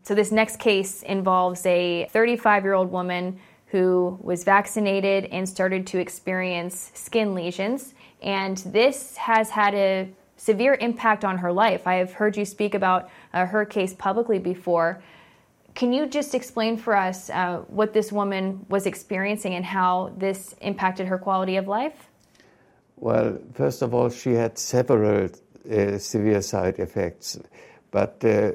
So, 0.03 0.15
this 0.15 0.31
next 0.31 0.59
case 0.59 1.03
involves 1.03 1.65
a 1.65 2.07
35 2.11 2.63
year 2.63 2.73
old 2.73 2.91
woman 2.91 3.39
who 3.67 4.17
was 4.21 4.43
vaccinated 4.43 5.25
and 5.25 5.49
started 5.49 5.87
to 5.87 5.99
experience 5.99 6.91
skin 6.93 7.33
lesions. 7.33 7.93
And 8.21 8.57
this 8.57 9.17
has 9.17 9.49
had 9.49 9.73
a 9.73 10.09
severe 10.45 10.75
impact 10.79 11.25
on 11.25 11.39
her 11.39 11.51
life. 11.51 11.87
I 11.87 11.95
have 11.95 12.13
heard 12.13 12.37
you 12.37 12.45
speak 12.45 12.75
about 12.75 13.09
uh, 13.33 13.47
her 13.47 13.65
case 13.65 13.93
publicly 13.93 14.37
before. 14.37 15.01
Can 15.73 15.91
you 15.91 16.05
just 16.05 16.35
explain 16.35 16.77
for 16.77 16.95
us 16.95 17.29
uh, 17.29 17.63
what 17.67 17.93
this 17.93 18.11
woman 18.11 18.65
was 18.69 18.85
experiencing 18.85 19.55
and 19.55 19.65
how 19.65 20.13
this 20.17 20.55
impacted 20.61 21.07
her 21.07 21.17
quality 21.17 21.57
of 21.57 21.67
life? 21.67 21.97
Well, 22.97 23.39
first 23.53 23.81
of 23.81 23.93
all, 23.93 24.09
she 24.09 24.33
had 24.33 24.57
several 24.57 25.29
uh, 25.29 25.97
severe 25.97 26.41
side 26.41 26.77
effects, 26.79 27.39
but 27.89 28.23
uh, 28.23 28.51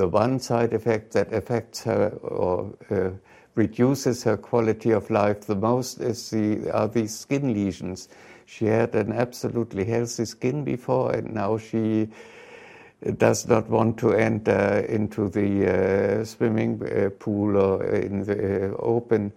the 0.00 0.08
one 0.08 0.38
side 0.38 0.72
effect 0.72 1.12
that 1.14 1.32
affects 1.32 1.82
her 1.82 2.10
or 2.22 2.72
uh, 2.90 3.10
reduces 3.56 4.22
her 4.22 4.36
quality 4.36 4.92
of 4.92 5.10
life 5.10 5.42
the 5.46 5.54
most 5.54 6.00
is 6.00 6.30
the, 6.30 6.70
are 6.72 6.88
these 6.88 7.16
skin 7.16 7.52
lesions 7.52 8.08
she 8.46 8.66
had 8.66 8.94
an 8.94 9.12
absolutely 9.12 9.84
healthy 9.84 10.24
skin 10.24 10.64
before, 10.64 11.12
and 11.12 11.34
now 11.34 11.58
she 11.58 12.08
does 13.18 13.46
not 13.46 13.68
want 13.68 13.98
to 13.98 14.12
enter 14.12 14.78
into 14.88 15.28
the 15.28 16.20
uh, 16.20 16.24
swimming 16.24 16.80
uh, 16.82 17.10
pool 17.18 17.56
or 17.56 17.84
in 17.84 18.24
the 18.24 18.70
uh, 18.70 18.76
open. 18.78 19.32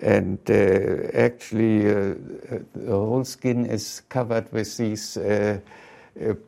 And 0.00 0.38
uh, 0.50 1.08
actually, 1.14 1.88
uh, 1.88 2.14
the 2.74 2.90
whole 2.92 3.24
skin 3.24 3.66
is 3.66 4.02
covered 4.08 4.52
with 4.52 4.76
these 4.76 5.16
uh, 5.16 5.58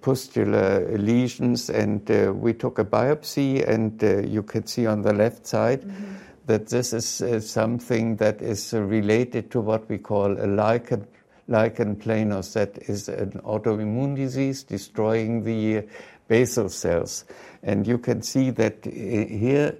pustular 0.01 0.99
lesions. 0.99 1.71
And 1.71 2.09
we 2.41 2.53
took 2.53 2.79
a 2.79 2.85
biopsy, 2.85 3.69
and 3.69 4.03
you 4.29 4.43
can 4.43 4.67
see 4.67 4.87
on 4.87 5.03
the 5.03 5.12
left 5.12 5.47
side. 5.47 5.83
Mm-hmm. 5.83 6.15
That 6.47 6.67
this 6.67 6.93
is 6.93 7.49
something 7.49 8.17
that 8.17 8.43
is 8.43 8.73
related 8.73 9.53
to 9.53 9.61
what 9.61 9.89
we 9.89 9.99
call 9.99 10.33
a 10.33 10.49
lichen 10.49 11.07
lichen 11.51 11.99
that 11.99 12.79
is 12.89 13.09
an 13.09 13.33
autoimmune 13.45 14.17
disease 14.17 14.63
destroying 14.63 15.43
the 15.43 15.85
basal 16.29 16.69
cells. 16.69 17.25
And 17.63 17.87
you 17.87 17.99
can 17.99 18.23
see 18.23 18.51
that 18.51 18.85
here 18.85 19.77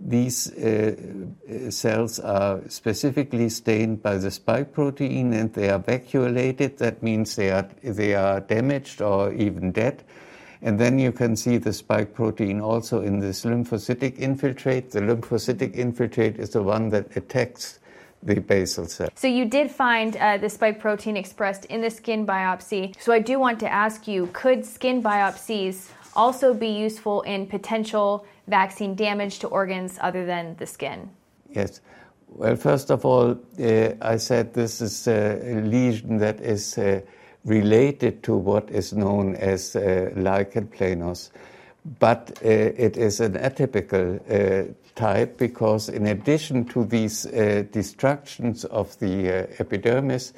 these 0.00 0.50
uh, 0.56 0.96
cells 1.68 2.18
are 2.20 2.62
specifically 2.68 3.50
stained 3.50 4.02
by 4.02 4.16
the 4.16 4.30
spike 4.30 4.72
protein 4.72 5.34
and 5.34 5.52
they 5.52 5.68
are 5.68 5.78
vacuolated. 5.78 6.78
That 6.78 7.02
means 7.02 7.36
they 7.36 7.50
are, 7.50 7.68
they 7.82 8.14
are 8.14 8.40
damaged 8.40 9.02
or 9.02 9.32
even 9.34 9.72
dead. 9.72 10.02
And 10.62 10.78
then 10.78 10.98
you 10.98 11.12
can 11.12 11.36
see 11.36 11.58
the 11.58 11.72
spike 11.72 12.14
protein 12.14 12.60
also 12.60 13.02
in 13.02 13.18
this 13.18 13.44
lymphocytic 13.44 14.18
infiltrate. 14.18 14.90
The 14.90 15.00
lymphocytic 15.00 15.74
infiltrate 15.74 16.38
is 16.38 16.50
the 16.50 16.62
one 16.62 16.88
that 16.90 17.14
attacks 17.16 17.79
the 18.22 18.40
basal 18.40 18.86
cell. 18.86 19.08
So 19.14 19.26
you 19.26 19.46
did 19.46 19.70
find 19.70 20.16
uh, 20.16 20.38
the 20.38 20.48
spike 20.48 20.78
protein 20.78 21.16
expressed 21.16 21.64
in 21.66 21.80
the 21.80 21.90
skin 21.90 22.26
biopsy. 22.26 22.94
So 23.00 23.12
I 23.12 23.20
do 23.20 23.38
want 23.38 23.60
to 23.60 23.72
ask 23.72 24.06
you, 24.06 24.28
could 24.32 24.64
skin 24.64 25.02
biopsies 25.02 25.88
also 26.14 26.52
be 26.52 26.68
useful 26.68 27.22
in 27.22 27.46
potential 27.46 28.26
vaccine 28.48 28.94
damage 28.94 29.38
to 29.38 29.48
organs 29.48 29.98
other 30.00 30.26
than 30.26 30.56
the 30.56 30.66
skin? 30.66 31.08
Yes. 31.50 31.80
Well, 32.28 32.56
first 32.56 32.90
of 32.90 33.04
all, 33.04 33.38
uh, 33.58 33.90
I 34.00 34.16
said 34.16 34.54
this 34.54 34.80
is 34.80 35.08
a 35.08 35.60
lesion 35.64 36.18
that 36.18 36.40
is 36.40 36.78
uh, 36.78 37.00
related 37.44 38.22
to 38.22 38.36
what 38.36 38.70
is 38.70 38.92
known 38.92 39.34
as 39.36 39.74
uh, 39.74 40.10
lichen 40.14 40.68
planus, 40.68 41.30
but 41.98 42.30
uh, 42.44 42.48
it 42.48 42.96
is 42.96 43.20
an 43.20 43.32
atypical 43.34 44.20
uh, 44.30 44.72
type 44.94 45.38
because, 45.38 45.88
in 45.88 46.06
addition 46.06 46.64
to 46.66 46.84
these 46.84 47.26
uh, 47.26 47.64
destructions 47.70 48.64
of 48.64 48.98
the 48.98 49.48
epidermis, 49.58 50.32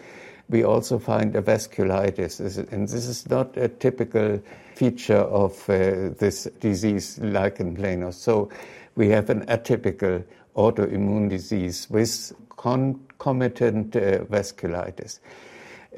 we 0.49 0.65
also 0.65 0.99
find 0.99 1.35
a 1.35 1.43
vasculitis, 1.43 2.41
and 2.73 2.89
this 2.89 3.07
is 3.07 3.29
not 3.29 3.57
a 3.57 3.69
typical 3.69 4.41
feature 4.75 5.15
of 5.15 5.53
uh, 5.71 6.11
this 6.19 6.45
disease, 6.61 7.19
lichen 7.21 7.77
planus. 7.77 8.15
So 8.15 8.51
we 8.95 9.09
have 9.09 9.31
an 9.31 9.47
atypical 9.47 10.25
autoimmune 10.57 11.31
disease 11.31 11.89
with 11.89 12.33
concomitant 12.57 13.97
uh, 13.97 14.25
vasculitis. 14.25 15.21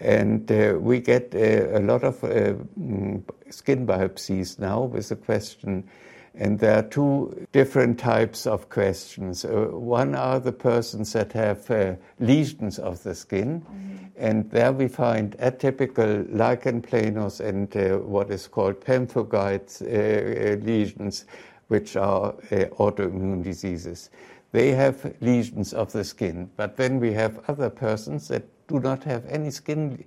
And 0.01 0.51
uh, 0.51 0.77
we 0.81 1.01
get 1.01 1.35
uh, 1.35 1.79
a 1.79 1.81
lot 1.81 2.03
of 2.03 2.23
uh, 2.25 2.55
mm, 2.79 3.23
skin 3.51 3.87
biopsies 3.87 4.59
now 4.59 4.83
with 4.83 5.09
the 5.09 5.17
question, 5.17 5.85
and 6.37 6.59
there 6.59 6.79
are 6.79 6.83
two 6.83 7.47
different 7.53 7.99
types 7.99 8.47
of 8.47 8.69
questions. 8.69 9.45
Uh, 9.45 9.69
one 9.71 10.15
are 10.15 10.41
the 10.41 10.53
persons 10.53 11.13
that 11.13 11.33
have 11.33 11.71
uh, 11.71 11.95
lesions 12.19 12.79
of 12.79 13.03
the 13.05 13.15
skin, 13.15 13.61
mm-hmm. 13.61 14.07
and 14.17 14.51
there 14.51 14.73
we 14.73 14.89
find 14.89 15.37
atypical 15.39 16.27
lichen 16.35 16.83
planus 16.83 17.41
and 17.41 17.77
uh, 17.77 17.99
what 17.99 18.31
is 18.31 18.49
called 18.49 18.81
pemphigoid 18.81 19.81
uh, 19.83 19.87
uh, 19.87 20.57
lesions, 20.65 21.25
which 21.69 21.97
are 21.97 22.35
uh, 22.51 22.67
autoimmune 22.79 23.45
diseases. 23.45 24.11
They 24.51 24.73
have 24.73 25.15
lesions 25.21 25.73
of 25.73 25.93
the 25.93 26.05
skin, 26.05 26.51
but 26.57 26.77
then 26.77 26.99
we 26.99 27.13
have 27.13 27.39
other 27.49 27.71
persons 27.71 28.29
that 28.29 28.45
do 28.67 28.81
not 28.81 29.05
have 29.05 29.25
any 29.27 29.51
skin 29.51 30.05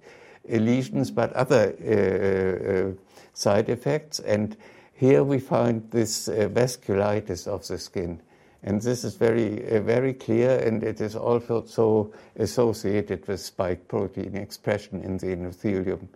lesions 0.50 1.12
but 1.12 1.34
other 1.34 2.96
side 3.34 3.68
effects 3.70 4.20
and 4.20 4.56
here 4.98 5.24
we 5.24 5.40
find 5.40 5.90
this 5.92 6.28
uh, 6.28 6.50
vasculitis 6.52 7.48
of 7.48 7.66
the 7.68 7.78
skin. 7.78 8.20
And 8.64 8.82
this 8.82 9.04
is 9.04 9.14
very, 9.14 9.64
uh, 9.70 9.82
very 9.82 10.14
clear, 10.14 10.58
and 10.58 10.84
it 10.84 11.00
is 11.00 11.16
also 11.16 11.66
so 11.66 12.12
associated 12.36 13.28
with 13.28 13.40
spike 13.40 13.88
protein 13.88 14.36
expression 14.36 15.04
in 15.04 15.18
the 15.18 15.28
endothelium. 15.28 16.08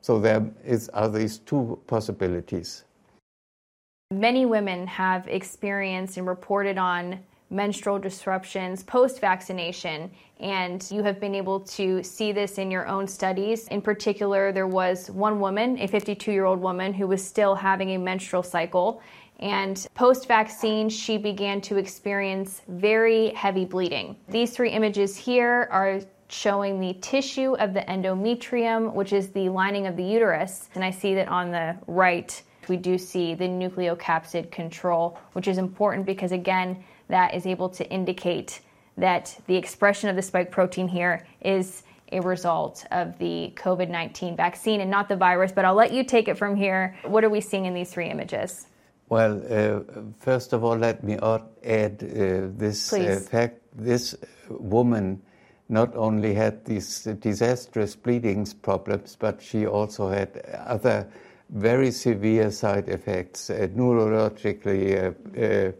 So 0.00 0.20
there 0.20 0.48
is, 0.64 0.88
are 0.90 1.08
these 1.08 1.38
two 1.38 1.80
possibilities. 1.88 2.84
Many 4.12 4.46
women 4.46 4.86
have 4.86 5.26
experienced 5.26 6.16
and 6.16 6.26
reported 6.26 6.78
on 6.78 7.18
menstrual 7.50 7.98
disruptions 7.98 8.84
post 8.84 9.20
vaccination. 9.20 10.10
And 10.42 10.84
you 10.90 11.04
have 11.04 11.20
been 11.20 11.36
able 11.36 11.60
to 11.60 12.02
see 12.02 12.32
this 12.32 12.58
in 12.58 12.70
your 12.70 12.88
own 12.88 13.06
studies. 13.06 13.68
In 13.68 13.80
particular, 13.80 14.50
there 14.50 14.66
was 14.66 15.08
one 15.10 15.38
woman, 15.38 15.78
a 15.78 15.86
52 15.86 16.32
year 16.32 16.44
old 16.44 16.60
woman, 16.60 16.92
who 16.92 17.06
was 17.06 17.24
still 17.24 17.54
having 17.54 17.90
a 17.90 17.98
menstrual 17.98 18.42
cycle. 18.42 19.00
And 19.38 19.86
post 19.94 20.26
vaccine, 20.26 20.88
she 20.88 21.16
began 21.16 21.60
to 21.62 21.76
experience 21.76 22.62
very 22.68 23.30
heavy 23.30 23.64
bleeding. 23.64 24.16
These 24.28 24.50
three 24.52 24.70
images 24.70 25.16
here 25.16 25.68
are 25.70 26.00
showing 26.28 26.80
the 26.80 26.94
tissue 26.94 27.54
of 27.56 27.74
the 27.74 27.82
endometrium, 27.82 28.94
which 28.94 29.12
is 29.12 29.28
the 29.28 29.48
lining 29.48 29.86
of 29.86 29.96
the 29.96 30.04
uterus. 30.04 30.68
And 30.74 30.84
I 30.84 30.90
see 30.90 31.14
that 31.14 31.28
on 31.28 31.52
the 31.52 31.76
right, 31.86 32.42
we 32.68 32.76
do 32.76 32.98
see 32.98 33.34
the 33.34 33.44
nucleocapsid 33.44 34.50
control, 34.50 35.18
which 35.32 35.46
is 35.46 35.58
important 35.58 36.06
because, 36.06 36.32
again, 36.32 36.82
that 37.08 37.34
is 37.34 37.46
able 37.46 37.68
to 37.68 37.88
indicate 37.90 38.60
that 38.96 39.36
the 39.46 39.56
expression 39.56 40.08
of 40.08 40.16
the 40.16 40.22
spike 40.22 40.50
protein 40.50 40.88
here 40.88 41.26
is 41.40 41.82
a 42.12 42.20
result 42.20 42.84
of 42.90 43.18
the 43.18 43.52
COVID 43.56 43.88
19 43.88 44.36
vaccine 44.36 44.80
and 44.80 44.90
not 44.90 45.08
the 45.08 45.16
virus. 45.16 45.52
But 45.52 45.64
I'll 45.64 45.74
let 45.74 45.92
you 45.92 46.04
take 46.04 46.28
it 46.28 46.36
from 46.36 46.54
here. 46.56 46.94
What 47.04 47.24
are 47.24 47.30
we 47.30 47.40
seeing 47.40 47.64
in 47.64 47.74
these 47.74 47.90
three 47.90 48.10
images? 48.10 48.66
Well, 49.08 49.42
uh, 49.50 50.02
first 50.18 50.52
of 50.52 50.64
all, 50.64 50.76
let 50.76 51.04
me 51.04 51.18
add 51.64 52.02
uh, 52.02 52.48
this 52.56 52.92
uh, 52.92 53.20
fact 53.30 53.60
this 53.74 54.14
woman 54.48 55.22
not 55.68 55.94
only 55.96 56.34
had 56.34 56.64
these 56.64 57.04
disastrous 57.20 57.96
bleeding 57.96 58.46
problems, 58.62 59.16
but 59.18 59.40
she 59.40 59.66
also 59.66 60.08
had 60.08 60.38
other 60.66 61.08
very 61.50 61.90
severe 61.90 62.50
side 62.50 62.88
effects, 62.88 63.50
uh, 63.50 63.68
neurologically 63.74 64.96
uh, 64.96 65.40
uh, 65.40 65.72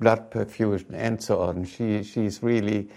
blood 0.00 0.30
perfusion 0.30 0.94
and 0.94 1.22
so 1.22 1.40
on. 1.40 1.64
She, 1.64 2.02
she's 2.02 2.42
really 2.42 2.88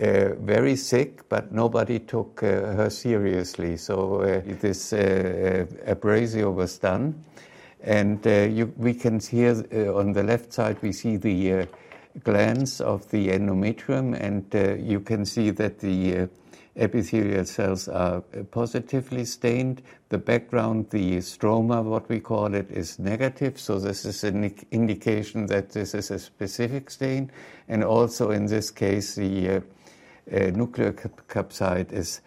uh, 0.00 0.34
very 0.40 0.76
sick, 0.76 1.28
but 1.28 1.52
nobody 1.52 2.00
took 2.00 2.42
uh, 2.42 2.46
her 2.46 2.90
seriously. 2.90 3.76
So 3.76 4.22
uh, 4.22 4.42
this 4.60 4.92
uh, 4.92 5.66
abrasio 5.86 6.52
was 6.52 6.78
done. 6.78 7.24
And 7.82 8.26
uh, 8.26 8.30
you, 8.30 8.72
we 8.76 8.94
can 8.94 9.16
uh, 9.16 9.94
on 9.94 10.12
the 10.12 10.22
left 10.22 10.52
side, 10.52 10.78
we 10.82 10.92
see 10.92 11.16
the 11.16 11.68
glands 12.24 12.80
of 12.80 13.10
the 13.10 13.28
endometrium, 13.28 14.14
and 14.14 14.86
you 14.86 15.00
can 15.00 15.24
see 15.24 15.50
that 15.50 15.78
the 15.80 16.28
epithelial 16.76 17.44
cells 17.44 17.88
are 17.88 18.20
positively 18.50 19.24
stained. 19.24 19.82
The 20.12 20.18
background, 20.18 20.90
the 20.90 21.16
stroma, 21.20 21.82
what 21.82 22.06
we 22.10 22.20
call 22.20 22.52
it, 22.52 22.70
is 22.70 22.98
negative. 22.98 23.58
So 23.58 23.78
this 23.78 24.04
is 24.04 24.24
an 24.24 24.54
indication 24.70 25.46
that 25.46 25.70
this 25.70 25.94
is 25.94 26.10
a 26.10 26.18
specific 26.18 26.90
stain. 26.90 27.32
And 27.66 27.82
also 27.82 28.30
in 28.30 28.44
this 28.44 28.70
case, 28.70 29.14
the 29.14 29.48
uh, 29.48 29.60
uh, 30.30 30.50
nucleocapsid 30.50 31.94
is 31.94 32.20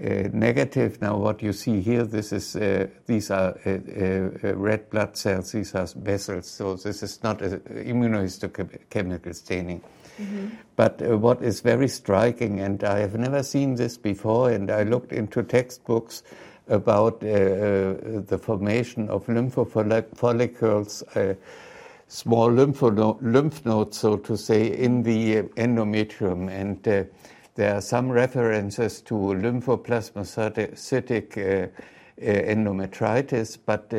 uh, 0.00 0.28
negative. 0.32 1.02
Now, 1.02 1.16
what 1.16 1.42
you 1.42 1.52
see 1.52 1.80
here, 1.80 2.04
this 2.04 2.32
is 2.32 2.54
uh, 2.54 2.86
these 3.06 3.32
are 3.32 3.58
uh, 3.66 3.70
uh, 3.70 4.54
red 4.54 4.88
blood 4.90 5.16
cells. 5.16 5.50
These 5.50 5.74
are 5.74 5.88
vessels. 5.96 6.48
So 6.48 6.76
this 6.76 7.02
is 7.02 7.20
not 7.24 7.40
immunohistochemical 7.40 9.34
staining. 9.34 9.80
Mm-hmm. 10.20 10.48
But 10.76 11.02
uh, 11.02 11.18
what 11.18 11.42
is 11.42 11.62
very 11.62 11.88
striking, 11.88 12.60
and 12.60 12.84
I 12.84 13.00
have 13.00 13.16
never 13.18 13.42
seen 13.42 13.74
this 13.74 13.98
before, 13.98 14.50
and 14.50 14.70
I 14.70 14.84
looked 14.84 15.12
into 15.12 15.42
textbooks 15.42 16.22
about 16.68 17.22
uh, 17.22 17.26
uh 17.26 18.20
the 18.26 18.38
formation 18.40 19.10
of 19.10 19.26
lymphofollicles, 19.26 21.02
uh, 21.16 21.34
small 22.08 22.50
lymph, 22.50 22.80
lymph 22.82 23.64
nodes, 23.64 23.98
so 23.98 24.16
to 24.16 24.36
say, 24.36 24.66
in 24.66 25.02
the 25.02 25.42
endometrium. 25.56 26.50
And 26.50 26.86
uh, 26.88 27.04
there 27.54 27.76
are 27.76 27.80
some 27.80 28.10
references 28.10 29.00
to 29.02 29.14
lymphoplasmacytic 29.14 31.36
uh, 31.36 31.40
uh, 31.40 31.68
endometritis, 32.20 33.56
but 33.64 33.94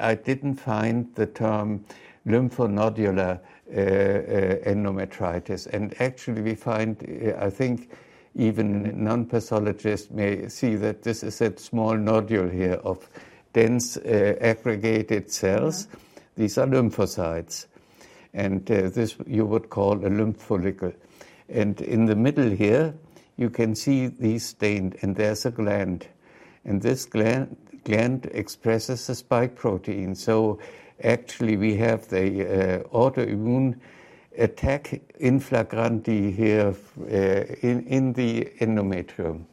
I 0.00 0.14
didn't 0.14 0.56
find 0.56 1.14
the 1.14 1.26
term 1.26 1.84
lymphonodular 2.26 3.40
endometritis. 3.70 5.66
And 5.68 5.94
actually, 6.00 6.42
we 6.42 6.54
find, 6.54 6.96
I 7.38 7.48
think, 7.50 7.90
even 8.34 9.04
non-pathologists 9.04 10.10
may 10.10 10.48
see 10.48 10.76
that 10.76 11.02
this 11.02 11.22
is 11.22 11.40
a 11.40 11.56
small 11.58 11.96
nodule 11.96 12.48
here 12.48 12.80
of 12.84 13.08
dense 13.52 13.96
aggregated 13.96 15.30
cells. 15.30 15.88
Yeah. 15.90 15.98
These 16.36 16.58
are 16.58 16.66
lymphocytes. 16.66 17.66
And 18.32 18.64
this 18.64 19.16
you 19.26 19.44
would 19.44 19.70
call 19.70 19.94
a 19.94 20.08
lymph 20.08 20.40
follicle. 20.40 20.92
And 21.48 21.80
in 21.80 22.06
the 22.06 22.14
middle 22.14 22.50
here, 22.50 22.94
you 23.36 23.50
can 23.50 23.74
see 23.74 24.06
these 24.06 24.46
stained, 24.46 24.96
and 25.02 25.16
there's 25.16 25.46
a 25.46 25.50
gland. 25.50 26.06
And 26.64 26.80
this 26.80 27.06
gland, 27.06 27.56
gland 27.84 28.26
expresses 28.32 29.06
the 29.06 29.14
spike 29.14 29.56
protein. 29.56 30.14
So 30.14 30.60
actually 31.02 31.56
we 31.56 31.76
have 31.76 32.06
the 32.08 32.44
uh, 32.44 32.82
autoimmune 32.90 33.80
attack 34.38 35.00
in 35.18 35.40
flagranti 35.40 36.34
here 36.34 36.74
uh, 37.00 37.66
in, 37.66 37.86
in 37.86 38.12
the 38.12 38.44
endometrium. 38.60 39.44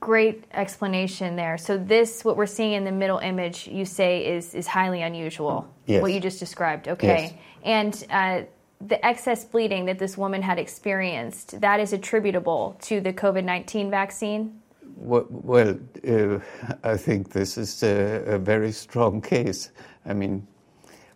Great 0.00 0.44
explanation 0.52 1.36
there. 1.36 1.56
So 1.56 1.78
this, 1.78 2.24
what 2.24 2.36
we're 2.36 2.46
seeing 2.46 2.72
in 2.72 2.84
the 2.84 2.92
middle 2.92 3.18
image, 3.18 3.68
you 3.68 3.84
say 3.84 4.26
is 4.26 4.54
is 4.54 4.66
highly 4.66 5.02
unusual. 5.02 5.72
Yes. 5.86 6.02
What 6.02 6.12
you 6.12 6.20
just 6.20 6.40
described. 6.40 6.88
Okay. 6.88 7.06
Yes. 7.06 7.34
And 7.62 8.06
uh, 8.10 8.46
the 8.80 9.04
excess 9.04 9.44
bleeding 9.44 9.84
that 9.84 9.98
this 9.98 10.16
woman 10.16 10.42
had 10.42 10.58
experienced, 10.58 11.60
that 11.60 11.80
is 11.80 11.92
attributable 11.92 12.76
to 12.82 13.00
the 13.00 13.12
COVID 13.12 13.44
19 13.44 13.90
vaccine? 13.90 14.60
Well, 14.96 15.26
well 15.28 15.78
uh, 16.06 16.38
I 16.82 16.96
think 16.96 17.30
this 17.30 17.58
is 17.58 17.82
a, 17.82 18.34
a, 18.34 18.38
very 18.38 18.72
strong 18.72 19.20
case. 19.20 19.70
I 20.06 20.14
mean, 20.14 20.46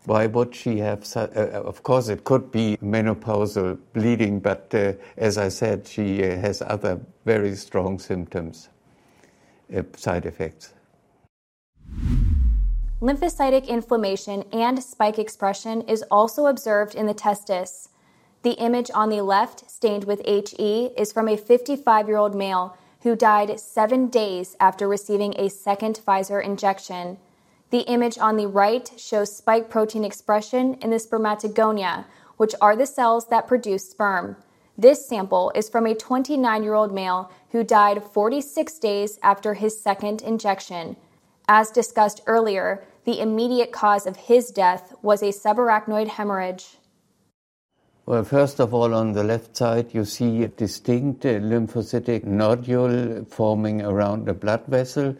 why 0.06 0.26
would 0.26 0.54
she 0.54 0.78
have? 0.78 1.04
Uh, 1.16 1.28
of 1.52 1.82
course, 1.82 2.08
it 2.08 2.24
could 2.24 2.50
be 2.50 2.76
menopausal 2.82 3.78
bleeding, 3.92 4.40
but 4.40 4.74
uh, 4.74 4.92
as 5.16 5.38
I 5.38 5.48
said, 5.48 5.86
she 5.86 6.22
uh, 6.24 6.36
has 6.36 6.62
other 6.62 7.00
very 7.24 7.54
strong 7.56 7.98
symptoms, 7.98 8.68
uh, 9.74 9.82
side 9.96 10.26
effects. 10.26 10.74
Lymphocytic 13.00 13.66
inflammation 13.66 14.44
and 14.52 14.82
spike 14.82 15.18
expression 15.18 15.82
is 15.82 16.04
also 16.10 16.46
observed 16.46 16.94
in 16.94 17.06
the 17.06 17.14
testis. 17.14 17.88
The 18.42 18.52
image 18.52 18.90
on 18.94 19.08
the 19.08 19.22
left, 19.22 19.70
stained 19.70 20.04
with 20.04 20.22
HE, 20.26 20.90
is 20.96 21.12
from 21.12 21.28
a 21.28 21.36
55 21.36 22.08
year 22.08 22.18
old 22.18 22.34
male 22.34 22.76
who 23.02 23.16
died 23.16 23.60
seven 23.60 24.08
days 24.08 24.56
after 24.60 24.88
receiving 24.88 25.34
a 25.38 25.50
second 25.50 26.00
Pfizer 26.06 26.42
injection. 26.42 27.18
The 27.74 27.90
image 27.90 28.18
on 28.18 28.36
the 28.36 28.46
right 28.46 28.88
shows 28.96 29.34
spike 29.34 29.68
protein 29.68 30.04
expression 30.04 30.74
in 30.74 30.90
the 30.90 31.00
spermatogonia, 31.00 32.04
which 32.36 32.54
are 32.60 32.76
the 32.76 32.86
cells 32.86 33.26
that 33.30 33.48
produce 33.48 33.90
sperm. 33.90 34.36
This 34.78 35.08
sample 35.08 35.50
is 35.56 35.68
from 35.68 35.84
a 35.84 35.96
29 35.96 36.62
year 36.62 36.74
old 36.74 36.94
male 36.94 37.32
who 37.50 37.64
died 37.64 38.04
46 38.04 38.78
days 38.78 39.18
after 39.24 39.54
his 39.54 39.82
second 39.82 40.22
injection. 40.22 40.94
As 41.48 41.72
discussed 41.72 42.20
earlier, 42.28 42.84
the 43.06 43.18
immediate 43.18 43.72
cause 43.72 44.06
of 44.06 44.30
his 44.30 44.52
death 44.52 44.94
was 45.02 45.20
a 45.20 45.32
subarachnoid 45.32 46.06
hemorrhage. 46.06 46.76
Well, 48.06 48.22
first 48.22 48.60
of 48.60 48.72
all, 48.72 48.94
on 48.94 49.14
the 49.14 49.24
left 49.24 49.56
side, 49.56 49.92
you 49.92 50.04
see 50.04 50.44
a 50.44 50.48
distinct 50.48 51.24
lymphocytic 51.24 52.22
nodule 52.22 53.24
forming 53.24 53.82
around 53.82 54.26
the 54.26 54.34
blood 54.34 54.64
vessel. 54.66 55.16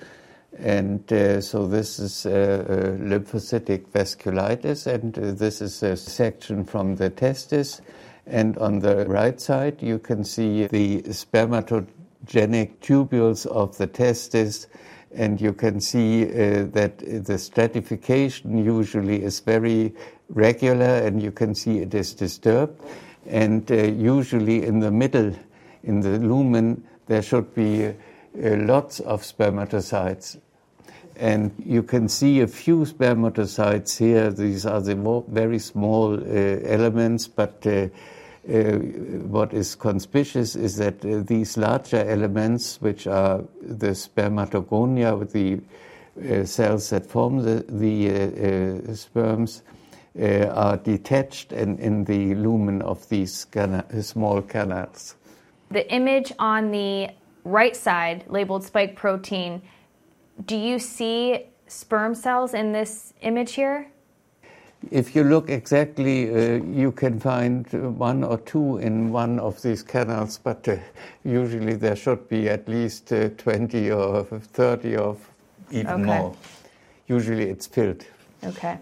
And 0.59 1.13
uh, 1.13 1.41
so 1.41 1.67
this 1.67 1.99
is 1.99 2.27
uh, 2.27 2.31
uh, 2.31 2.75
lymphocytic 3.03 3.87
vasculitis, 3.89 4.87
and 4.87 5.19
uh, 5.19 5.33
this 5.33 5.61
is 5.61 5.83
a 5.83 5.97
section 5.97 6.65
from 6.65 6.97
the 6.97 7.11
testis. 7.11 7.81
And 8.27 8.57
on 8.59 8.79
the 8.79 9.05
right 9.07 9.41
side, 9.41 9.83
you 9.83 9.99
can 9.99 10.25
see 10.25 10.67
the 10.67 11.03
spermatogenic 11.03 12.79
tubules 12.81 13.47
of 13.47 13.77
the 13.79 13.87
testis. 13.87 14.67
And 15.13 15.41
you 15.41 15.53
can 15.53 15.81
see 15.81 16.25
uh, 16.25 16.65
that 16.73 16.99
the 16.99 17.39
stratification 17.39 18.65
usually 18.65 19.23
is 19.23 19.41
very 19.41 19.95
regular 20.29 21.07
and 21.07 21.23
you 21.23 21.31
can 21.31 21.55
see 21.55 21.79
it 21.79 21.95
is 21.95 22.15
disturbed. 22.15 22.81
And 23.27 23.71
uh, 23.71 23.75
usually 23.75 24.65
in 24.65 24.81
the 24.81 24.91
middle 24.91 25.35
in 25.85 26.01
the 26.01 26.19
lumen 26.19 26.83
there 27.07 27.23
should 27.23 27.55
be 27.55 27.87
uh, 27.87 27.93
lots 28.35 29.01
of 29.01 29.23
spermatocytes 29.23 30.39
and 31.17 31.53
you 31.65 31.83
can 31.83 32.09
see 32.09 32.41
a 32.41 32.47
few 32.47 32.81
spermatocytes 32.85 33.97
here 33.97 34.31
these 34.31 34.67
are 34.67 34.81
the 34.81 35.25
very 35.29 35.59
small 35.59 36.15
uh, 36.15 36.21
elements 36.65 37.29
but 37.29 37.65
uh, 37.67 37.89
uh, 38.47 38.77
what 39.29 39.55
is 39.55 39.75
conspicuous 39.75 40.55
is 40.55 40.77
that 40.77 41.03
uh, 41.03 41.23
these 41.23 41.57
larger 41.57 42.05
elements, 42.05 42.79
which 42.83 43.07
are 43.07 43.43
the 43.63 43.95
spermatogonia, 43.95 45.31
the 45.33 45.61
uh, 46.21 46.45
cells 46.45 46.91
that 46.91 47.07
form 47.07 47.39
the, 47.39 47.65
the 47.69 48.95
sperms, 48.95 49.63
are 50.21 50.77
detached 50.77 51.53
and 51.53 51.81
in 51.81 52.05
the 52.05 52.35
lumen 52.35 52.83
of 52.83 53.09
these 53.09 53.47
small 54.03 54.43
canals. 54.43 55.17
The 55.71 55.91
image 55.93 56.31
on 56.39 56.71
the 56.71 57.09
right 57.45 57.75
side, 57.75 58.25
labeled 58.29 58.63
spike 58.63 58.95
protein, 58.95 59.63
do 60.47 60.57
you 60.57 60.79
see 60.79 61.47
sperm 61.67 62.15
cells 62.15 62.55
in 62.55 62.73
this 62.73 63.15
image 63.23 63.53
here? 63.55 63.89
If 64.91 65.17
you 65.17 65.25
look 65.25 65.49
exactly, 65.49 66.29
uh, 66.29 66.63
you 66.63 66.93
can 66.93 67.19
find 67.19 67.67
one 67.99 68.23
or 68.23 68.39
two 68.39 68.79
in 68.79 69.11
one 69.11 69.39
of 69.39 69.61
these 69.63 69.83
canals, 69.83 70.39
but 70.39 70.69
uh, 70.69 70.77
usually 71.25 71.75
there 71.75 71.97
should 71.97 72.29
be 72.29 72.49
at 72.51 72.69
least 72.69 73.13
uh, 73.13 73.31
20 73.31 73.91
or 73.91 74.25
30 74.25 74.97
or 74.97 75.17
even 75.71 76.03
okay. 76.03 76.05
more. 76.05 76.37
Usually 77.07 77.45
it's 77.45 77.67
filled. 77.67 78.05
Okay. 78.45 78.79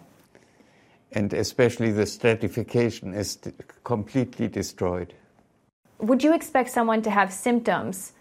And 1.12 1.32
especially 1.32 1.92
the 1.92 2.06
stratification 2.06 3.14
is 3.14 3.38
completely 3.84 4.48
destroyed. 4.48 5.14
Would 5.98 6.24
you 6.24 6.34
expect 6.34 6.70
someone 6.70 7.02
to 7.02 7.10
have 7.10 7.32
symptoms 7.32 8.12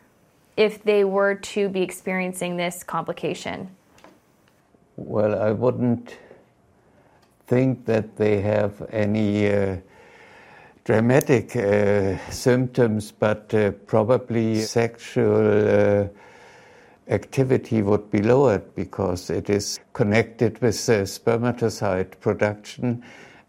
if 0.57 0.83
they 0.83 1.03
were 1.03 1.35
to 1.35 1.69
be 1.69 1.81
experiencing 1.81 2.57
this 2.57 2.83
complication? 2.83 3.69
Well, 4.97 5.41
I 5.41 5.51
wouldn't 5.51 6.17
think 7.47 7.85
that 7.85 8.15
they 8.15 8.41
have 8.41 8.87
any 8.91 9.51
uh, 9.51 9.77
dramatic 10.83 11.55
uh, 11.55 12.17
symptoms, 12.29 13.11
but 13.11 13.53
uh, 13.53 13.71
probably 13.87 14.61
sexual 14.61 16.03
uh, 16.03 16.07
activity 17.07 17.81
would 17.81 18.09
be 18.09 18.21
lowered 18.21 18.73
because 18.75 19.29
it 19.29 19.49
is 19.49 19.79
connected 19.93 20.61
with 20.61 20.75
spermatocyte 20.75 22.19
production. 22.19 23.03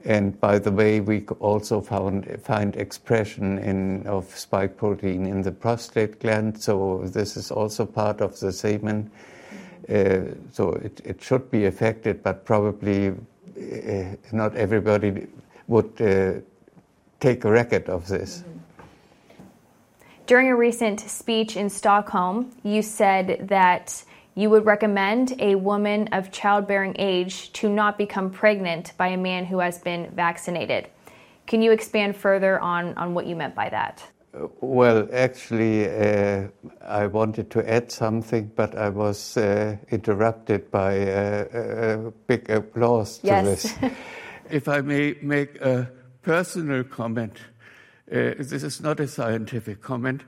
And 0.05 0.41
by 0.41 0.59
the 0.59 0.73
way, 0.73 1.01
we 1.01 1.25
also 1.39 1.81
found 1.81 2.27
find 2.43 2.75
expression 2.77 3.59
in 3.59 4.07
of 4.07 4.25
spike 4.37 4.77
protein 4.77 5.27
in 5.27 5.43
the 5.43 5.53
prostate 5.53 6.21
gland. 6.21 6.61
So 6.61 7.03
this 7.07 7.37
is 7.37 7.51
also 7.51 7.87
part 7.87 8.21
of 8.21 8.39
the 8.41 8.53
semen. 8.53 9.11
Uh, 9.89 10.35
so 10.53 10.73
it, 10.73 11.01
it 11.05 11.23
should 11.23 11.51
be 11.51 11.67
affected, 11.67 12.23
but 12.23 12.45
probably 12.45 13.09
uh, 13.09 14.17
not 14.33 14.57
everybody 14.57 15.27
would 15.69 16.01
uh, 16.01 16.41
take 17.21 17.45
a 17.45 17.51
record 17.51 17.89
of 17.89 18.09
this. 18.09 18.45
During 20.27 20.49
a 20.49 20.57
recent 20.57 21.01
speech 21.01 21.57
in 21.57 21.69
Stockholm, 21.69 22.53
you 22.63 22.83
said 22.83 23.49
that 23.49 24.05
you 24.35 24.49
would 24.51 24.65
recommend 24.65 25.35
a 25.39 25.55
woman 25.55 26.09
of 26.13 26.31
childbearing 26.31 26.97
age 26.99 27.53
to 27.53 27.69
not 27.69 27.99
become 27.99 28.31
pregnant 28.31 28.93
by 28.97 29.09
a 29.09 29.17
man 29.17 29.45
who 29.45 29.59
has 29.59 29.79
been 29.79 30.11
vaccinated. 30.15 30.89
Can 31.47 31.61
you 31.61 31.73
expand 31.73 32.17
further 32.17 32.59
on, 32.61 32.95
on 32.95 33.15
what 33.15 33.27
you 33.27 33.37
meant 33.37 33.55
by 33.55 33.69
that? 33.69 34.03
Well, 34.61 35.09
actually, 35.13 35.87
uh, 35.87 36.49
I 36.81 37.07
wanted 37.07 37.51
to 37.51 37.71
add 37.71 37.93
something, 37.93 38.51
but 38.57 38.75
I 38.75 38.89
was 38.89 39.37
uh, 39.37 39.77
interrupted 39.91 40.71
by 40.71 41.01
uh, 41.01 41.45
a 41.53 42.13
big 42.27 42.49
applause 42.49 43.19
to 43.19 43.27
yes. 43.27 43.45
this. 43.45 43.75
if 44.51 44.69
I 44.69 44.81
may 44.81 45.17
make 45.21 45.61
a 45.61 45.91
personal 46.23 46.83
comment, 46.85 47.37
uh, 48.11 48.33
this 48.39 48.63
is 48.63 48.81
not 48.81 49.01
a 49.01 49.09
scientific 49.09 49.83
comment. 49.83 50.23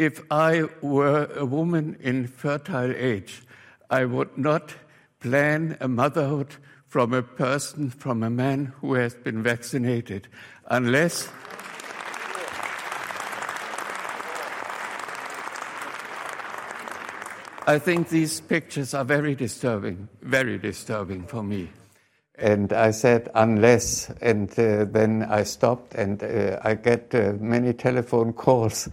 If 0.00 0.22
I 0.30 0.62
were 0.80 1.28
a 1.36 1.44
woman 1.44 1.98
in 2.00 2.26
fertile 2.26 2.90
age, 2.96 3.42
I 3.90 4.06
would 4.06 4.38
not 4.38 4.72
plan 5.20 5.76
a 5.78 5.88
motherhood 5.88 6.56
from 6.86 7.12
a 7.12 7.22
person, 7.22 7.90
from 7.90 8.22
a 8.22 8.30
man 8.30 8.72
who 8.80 8.94
has 8.94 9.14
been 9.14 9.42
vaccinated, 9.42 10.26
unless 10.68 11.28
I 17.66 17.78
think 17.78 18.08
these 18.08 18.40
pictures 18.40 18.94
are 18.94 19.04
very 19.04 19.34
disturbing, 19.34 20.08
very 20.22 20.56
disturbing 20.56 21.26
for 21.26 21.42
me. 21.42 21.68
And 22.36 22.72
I 22.72 22.92
said, 22.92 23.28
unless, 23.34 24.08
and 24.22 24.48
uh, 24.58 24.86
then 24.86 25.26
I 25.28 25.42
stopped, 25.42 25.94
and 25.94 26.22
uh, 26.22 26.58
I 26.64 26.72
get 26.72 27.14
uh, 27.14 27.34
many 27.38 27.74
telephone 27.74 28.32
calls 28.32 28.88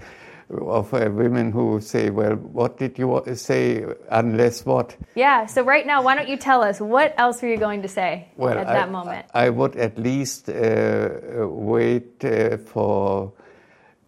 of 0.49 0.94
uh, 0.94 1.10
women 1.11 1.52
who 1.52 1.82
say, 1.82 2.10
Well, 2.10 2.36
what 2.36 2.78
did 2.78 2.98
you 2.98 3.22
say, 3.36 3.86
unless 4.10 4.65
what? 4.65 4.95
Yeah, 5.15 5.45
so 5.45 5.61
right 5.61 5.86
now, 5.86 6.02
why 6.02 6.15
don't 6.15 6.30
you 6.30 6.38
tell 6.38 6.64
us 6.64 6.80
what 6.80 7.14
else 7.18 7.41
were 7.41 7.49
you 7.49 7.57
going 7.57 7.82
to 7.82 7.88
say 7.88 8.30
well, 8.38 8.57
at 8.57 8.68
that 8.68 8.91
moment? 8.91 9.26
I 9.34 9.49
would 9.49 9.76
at 9.76 9.98
least 9.98 10.49
uh, 10.49 11.10
wait 11.48 12.24
uh, 12.24 12.57
for 12.57 13.34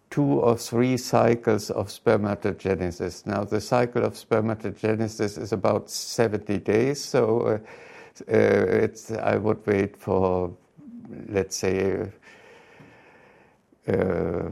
two 0.08 0.40
or 0.40 0.56
three 0.56 0.96
cycles 0.96 1.70
of 1.70 1.88
spermatogenesis. 1.88 3.26
Now, 3.26 3.44
the 3.44 3.60
cycle 3.60 4.04
of 4.04 4.14
spermatogenesis 4.14 5.38
is 5.38 5.52
about 5.52 5.90
70 5.90 6.58
days, 6.58 7.02
so 7.02 7.40
uh, 7.40 7.50
uh, 7.52 8.34
it's, 8.34 9.10
I 9.12 9.36
would 9.36 9.64
wait 9.66 9.96
for, 9.96 10.52
let's 11.28 11.56
say, 11.56 12.10
uh, 13.86 14.48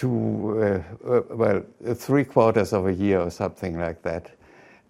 two, 0.00 0.82
uh, 1.04 1.08
uh, 1.10 1.22
well, 1.30 1.62
three 1.94 2.24
quarters 2.24 2.72
of 2.72 2.86
a 2.86 2.92
year 2.92 3.20
or 3.20 3.30
something 3.30 3.78
like 3.78 4.00
that. 4.00 4.30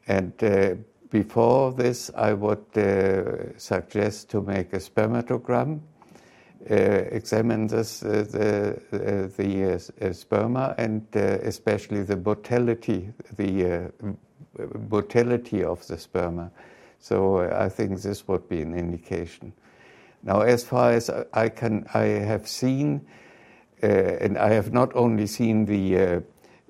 And 0.07 0.33
uh, 0.45 0.77
before 1.11 1.73
this, 1.73 2.13
I 2.15 2.33
would 2.33 2.65
uh, 2.77 3.59
suggest 3.59 4.31
to 4.31 4.41
make 4.41 4.73
a 4.73 4.77
spermatogram 4.77 5.81
uh, 6.71 6.75
examines 6.75 7.73
this, 7.73 8.05
uh, 8.05 8.25
the, 8.31 9.33
the 9.37 10.13
sperma 10.13 10.77
and 10.79 11.05
especially 11.17 12.05
the 12.05 12.17
motility, 12.17 13.13
the 13.37 13.93
motility 14.89 15.65
of 15.65 15.85
the 15.89 15.97
sperma. 15.97 16.53
So 17.01 17.41
I 17.51 17.69
think 17.69 18.01
this 18.01 18.29
would 18.29 18.49
be 18.49 18.61
an 18.63 18.77
indication. 18.77 19.53
Now, 20.23 20.43
as 20.43 20.63
far 20.63 20.93
as 20.93 21.11
I 21.33 21.49
can, 21.49 21.85
I 21.95 22.05
have 22.05 22.47
seen, 22.47 23.01
and 23.87 24.39
I 24.39 24.51
have 24.51 24.73
not 24.73 24.95
only 24.95 25.27
seen 25.27 25.65
the 25.65 25.99
uh, 25.99 26.21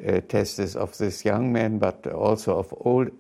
uh, 0.07 0.21
testes 0.29 0.77
of 0.77 0.97
this 0.99 1.25
young 1.25 1.53
man, 1.53 1.79
but 1.79 2.07
also 2.07 2.59
of 2.59 2.75
old, 2.81 3.11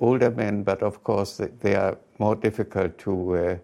older 0.00 0.30
men. 0.30 0.62
But 0.62 0.82
of 0.82 1.02
course, 1.04 1.40
they 1.60 1.74
are 1.74 1.96
more 2.18 2.34
difficult 2.34 2.98
to 2.98 3.60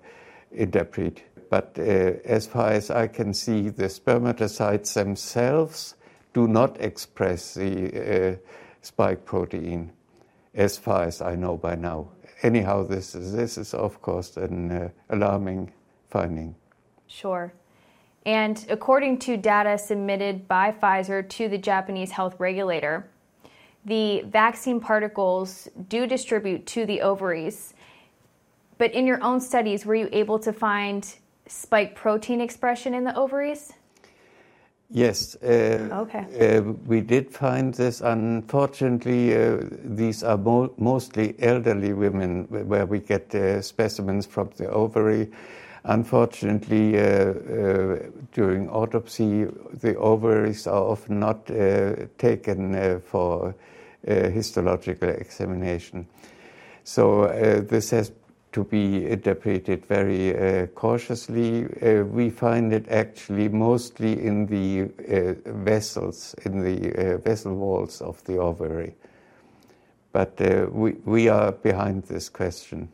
interpret. 0.52 1.22
But 1.50 1.78
as 1.78 2.46
far 2.46 2.70
as 2.70 2.90
I 2.90 3.06
can 3.08 3.34
see, 3.34 3.68
the 3.68 3.84
spermatocytes 3.84 4.94
themselves 4.94 5.94
do 6.32 6.48
not 6.48 6.80
express 6.80 7.54
the 7.54 8.38
spike 8.82 9.24
protein, 9.24 9.92
as 10.54 10.78
far 10.78 11.04
as 11.04 11.20
I 11.20 11.34
know 11.34 11.56
by 11.56 11.74
now 11.74 12.08
anyhow, 12.42 12.84
this 12.84 13.14
is, 13.14 13.32
this 13.32 13.58
is 13.58 13.74
of 13.74 14.00
course 14.02 14.36
an 14.36 14.70
uh, 14.70 14.88
alarming 15.10 15.72
finding. 16.08 16.54
Sure. 17.06 17.52
And 18.26 18.66
according 18.68 19.20
to 19.20 19.36
data 19.36 19.78
submitted 19.78 20.48
by 20.48 20.72
Pfizer 20.72 21.26
to 21.28 21.48
the 21.48 21.56
Japanese 21.56 22.10
health 22.10 22.34
regulator, 22.40 23.08
the 23.84 24.22
vaccine 24.22 24.80
particles 24.80 25.68
do 25.88 26.08
distribute 26.08 26.66
to 26.66 26.84
the 26.86 27.02
ovaries. 27.02 27.72
But 28.78 28.92
in 28.92 29.06
your 29.06 29.22
own 29.22 29.40
studies, 29.40 29.86
were 29.86 29.94
you 29.94 30.08
able 30.10 30.40
to 30.40 30.52
find 30.52 31.08
spike 31.46 31.94
protein 31.94 32.40
expression 32.40 32.94
in 32.94 33.04
the 33.04 33.16
ovaries? 33.16 33.72
Yes. 34.90 35.36
Uh, 35.36 35.88
okay. 35.92 36.58
Uh, 36.58 36.72
we 36.84 37.00
did 37.00 37.30
find 37.30 37.72
this. 37.74 38.00
Unfortunately, 38.00 39.36
uh, 39.36 39.58
these 39.84 40.24
are 40.24 40.36
mo- 40.36 40.74
mostly 40.78 41.36
elderly 41.38 41.92
women 41.92 42.44
where 42.50 42.86
we 42.86 42.98
get 42.98 43.32
uh, 43.36 43.62
specimens 43.62 44.26
from 44.26 44.50
the 44.56 44.68
ovary. 44.68 45.30
Unfortunately, 45.88 46.98
uh, 46.98 47.02
uh, 47.02 47.98
during 48.32 48.68
autopsy, 48.68 49.44
the 49.72 49.96
ovaries 49.96 50.66
are 50.66 50.82
often 50.82 51.20
not 51.20 51.46
taken 52.18 53.00
for 53.00 53.54
histological 54.04 55.08
examination. 55.08 56.06
So 56.84 57.26
this 57.68 57.90
has 57.90 58.12
to 58.56 58.64
be 58.64 59.04
interpreted 59.06 59.84
very 59.84 60.34
uh, 60.34 60.66
cautiously. 60.68 61.66
Uh, 61.82 62.04
we 62.04 62.30
find 62.30 62.72
it 62.72 62.88
actually 62.88 63.50
mostly 63.50 64.24
in 64.24 64.46
the 64.46 64.84
uh, 64.84 65.34
vessels, 65.62 66.34
in 66.46 66.60
the 66.60 66.78
uh, 66.94 67.18
vessel 67.18 67.54
walls 67.54 68.00
of 68.00 68.24
the 68.24 68.38
ovary. 68.38 68.94
But 70.12 70.40
uh, 70.40 70.68
we, 70.70 70.92
we 71.04 71.28
are 71.28 71.52
behind 71.52 72.04
this 72.04 72.30
question. 72.30 72.88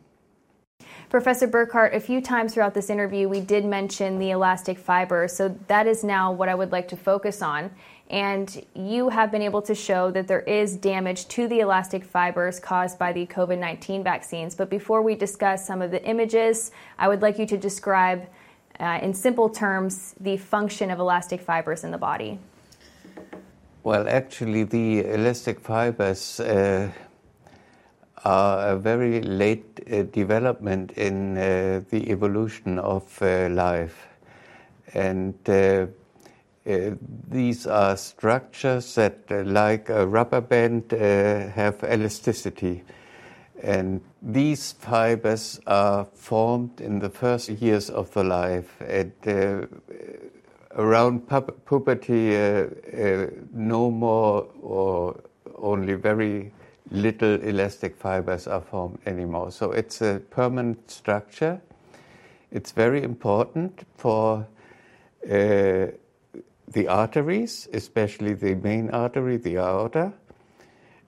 Professor 1.13 1.45
Burkhardt, 1.45 1.93
a 1.93 1.99
few 1.99 2.21
times 2.21 2.55
throughout 2.55 2.73
this 2.73 2.89
interview, 2.89 3.29
we 3.29 3.39
did 3.39 3.65
mention 3.65 4.17
the 4.17 4.31
elastic 4.31 4.79
fiber. 4.79 5.27
So 5.27 5.55
that 5.67 5.85
is 5.85 6.03
now 6.03 6.31
what 6.31 6.49
I 6.49 6.55
would 6.55 6.71
like 6.71 6.87
to 6.87 6.97
focus 6.97 7.43
on. 7.43 7.69
And 8.09 8.65
you 8.73 9.09
have 9.09 9.29
been 9.31 9.43
able 9.43 9.61
to 9.61 9.75
show 9.75 10.09
that 10.09 10.27
there 10.27 10.41
is 10.41 10.75
damage 10.75 11.27
to 11.27 11.47
the 11.47 11.59
elastic 11.59 12.03
fibers 12.03 12.59
caused 12.59 12.97
by 12.97 13.13
the 13.13 13.27
COVID 13.27 13.59
19 13.59 14.03
vaccines. 14.03 14.55
But 14.55 14.71
before 14.71 15.03
we 15.03 15.13
discuss 15.13 15.67
some 15.67 15.83
of 15.83 15.91
the 15.91 16.03
images, 16.03 16.71
I 16.97 17.07
would 17.07 17.21
like 17.21 17.37
you 17.37 17.45
to 17.45 17.57
describe, 17.59 18.25
uh, 18.79 18.97
in 19.03 19.13
simple 19.13 19.49
terms, 19.49 20.15
the 20.19 20.37
function 20.37 20.89
of 20.89 20.97
elastic 20.97 21.41
fibers 21.41 21.83
in 21.83 21.91
the 21.91 21.99
body. 21.99 22.39
Well, 23.83 24.09
actually, 24.09 24.63
the 24.63 25.05
elastic 25.13 25.59
fibers 25.59 26.39
uh, 26.39 26.89
are 28.23 28.69
a 28.69 28.77
very 28.77 29.21
late 29.21 29.81
uh, 29.91 30.03
development 30.03 30.91
in 30.93 31.37
uh, 31.37 31.81
the 31.89 32.09
evolution 32.09 32.79
of 32.79 33.21
uh, 33.21 33.49
life. 33.49 34.07
And 34.93 35.33
these 37.29 37.67
are 37.67 37.97
structures 37.97 38.95
that, 38.95 39.17
like 39.29 39.89
a 39.89 40.05
rubber 40.05 40.41
band, 40.41 40.91
have 40.91 41.83
elasticity. 41.83 42.83
And 43.63 44.01
these 44.21 44.73
fibers 44.73 45.59
are 45.65 46.05
formed 46.13 46.79
in 46.79 46.99
the 46.99 47.09
first 47.09 47.49
years 47.49 47.89
of 47.89 48.13
the 48.13 48.23
life. 48.23 48.81
And 48.81 49.13
uh, 49.25 49.65
around 50.75 51.27
pu- 51.27 51.53
puberty, 51.65 52.35
uh, 52.35 52.65
uh, 52.97 53.27
no 53.51 53.89
more 53.89 54.47
or 54.61 55.19
only 55.55 55.93
very 55.95 56.51
little 56.93 57.41
elastic 57.41 57.97
fibers 57.97 58.47
are 58.47 58.61
formed 58.61 58.99
anymore. 59.05 59.51
So 59.51 59.71
it's 59.71 60.01
a 60.01 60.21
permanent 60.29 60.89
structure. 60.89 61.59
It's 62.51 62.71
very 62.71 63.03
important 63.03 63.85
for 63.97 64.47
the 66.73 66.87
arteries, 66.87 67.67
especially 67.73 68.33
the 68.33 68.55
main 68.55 68.89
artery, 68.89 69.37
the 69.37 69.57
aorta, 69.57 70.13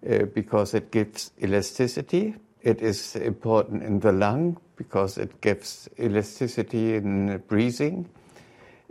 uh, 0.09 0.25
because 0.33 0.73
it 0.73 0.91
gives 0.91 1.31
elasticity. 1.41 2.35
It 2.61 2.81
is 2.81 3.15
important 3.15 3.83
in 3.83 3.99
the 3.99 4.11
lung 4.11 4.57
because 4.75 5.17
it 5.17 5.41
gives 5.41 5.89
elasticity 5.99 6.95
in 6.95 7.43
breathing. 7.47 8.09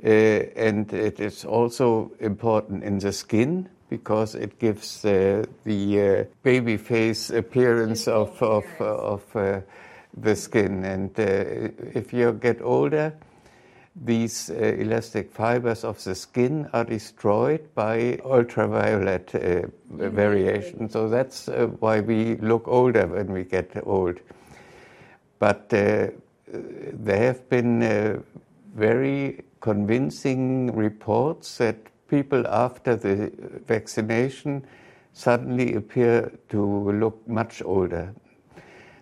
Uh, 0.02 0.08
and 0.56 0.92
it 0.92 1.20
is 1.20 1.44
also 1.44 2.10
important 2.20 2.82
in 2.82 2.98
the 2.98 3.12
skin 3.12 3.68
because 3.98 4.34
it 4.34 4.58
gives 4.58 5.04
uh, 5.04 5.44
the 5.62 6.00
uh, 6.00 6.24
baby 6.42 6.76
face 6.76 7.30
appearance 7.30 8.08
of, 8.08 8.42
of, 8.42 8.64
of 8.80 9.36
uh, 9.36 9.60
the 10.16 10.34
skin. 10.34 10.84
And 10.84 11.10
if 11.16 12.12
you 12.12 12.32
get 12.32 12.60
older, 12.60 13.14
these 13.94 14.50
uh, 14.50 14.54
elastic 14.54 15.30
fibers 15.30 15.84
of 15.84 16.02
the 16.02 16.16
skin 16.16 16.68
are 16.72 16.84
destroyed 16.84 17.72
by 17.76 18.18
ultraviolet 18.24 19.32
uh, 19.34 19.38
mm-hmm. 19.38 20.08
variation. 20.08 20.90
So 20.90 21.08
that's 21.08 21.48
uh, 21.48 21.68
why 21.78 22.00
we 22.00 22.34
look 22.36 22.66
older 22.66 23.06
when 23.06 23.32
we 23.32 23.44
get 23.44 23.70
old. 23.84 24.18
But 25.38 25.68
there 25.68 26.12
have 27.06 27.48
been 27.48 28.24
very 28.74 29.42
convincing 29.60 30.74
reports 30.74 31.58
that 31.58 31.76
people 32.14 32.46
after 32.46 32.96
the 32.96 33.32
vaccination 33.66 34.64
suddenly 35.12 35.74
appear 35.74 36.32
to 36.48 36.92
look 36.92 37.16
much 37.26 37.62
older. 37.62 38.14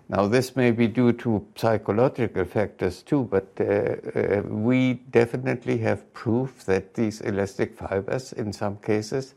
Now, 0.09 0.29
this 0.29 0.57
may 0.57 0.71
be 0.73 0.89
due 0.89 1.13
to 1.25 1.47
psychological 1.57 2.45
factors 2.45 3.03
too, 3.03 3.25
but 3.31 3.49
uh, 3.61 3.65
uh, 3.65 4.43
we 4.47 4.95
definitely 5.11 5.79
have 5.79 6.13
proof 6.13 6.65
that 6.65 6.95
these 6.95 7.21
elastic 7.21 7.75
fibers, 7.75 8.33
in 8.33 8.53
some 8.53 8.77
cases, 8.77 9.35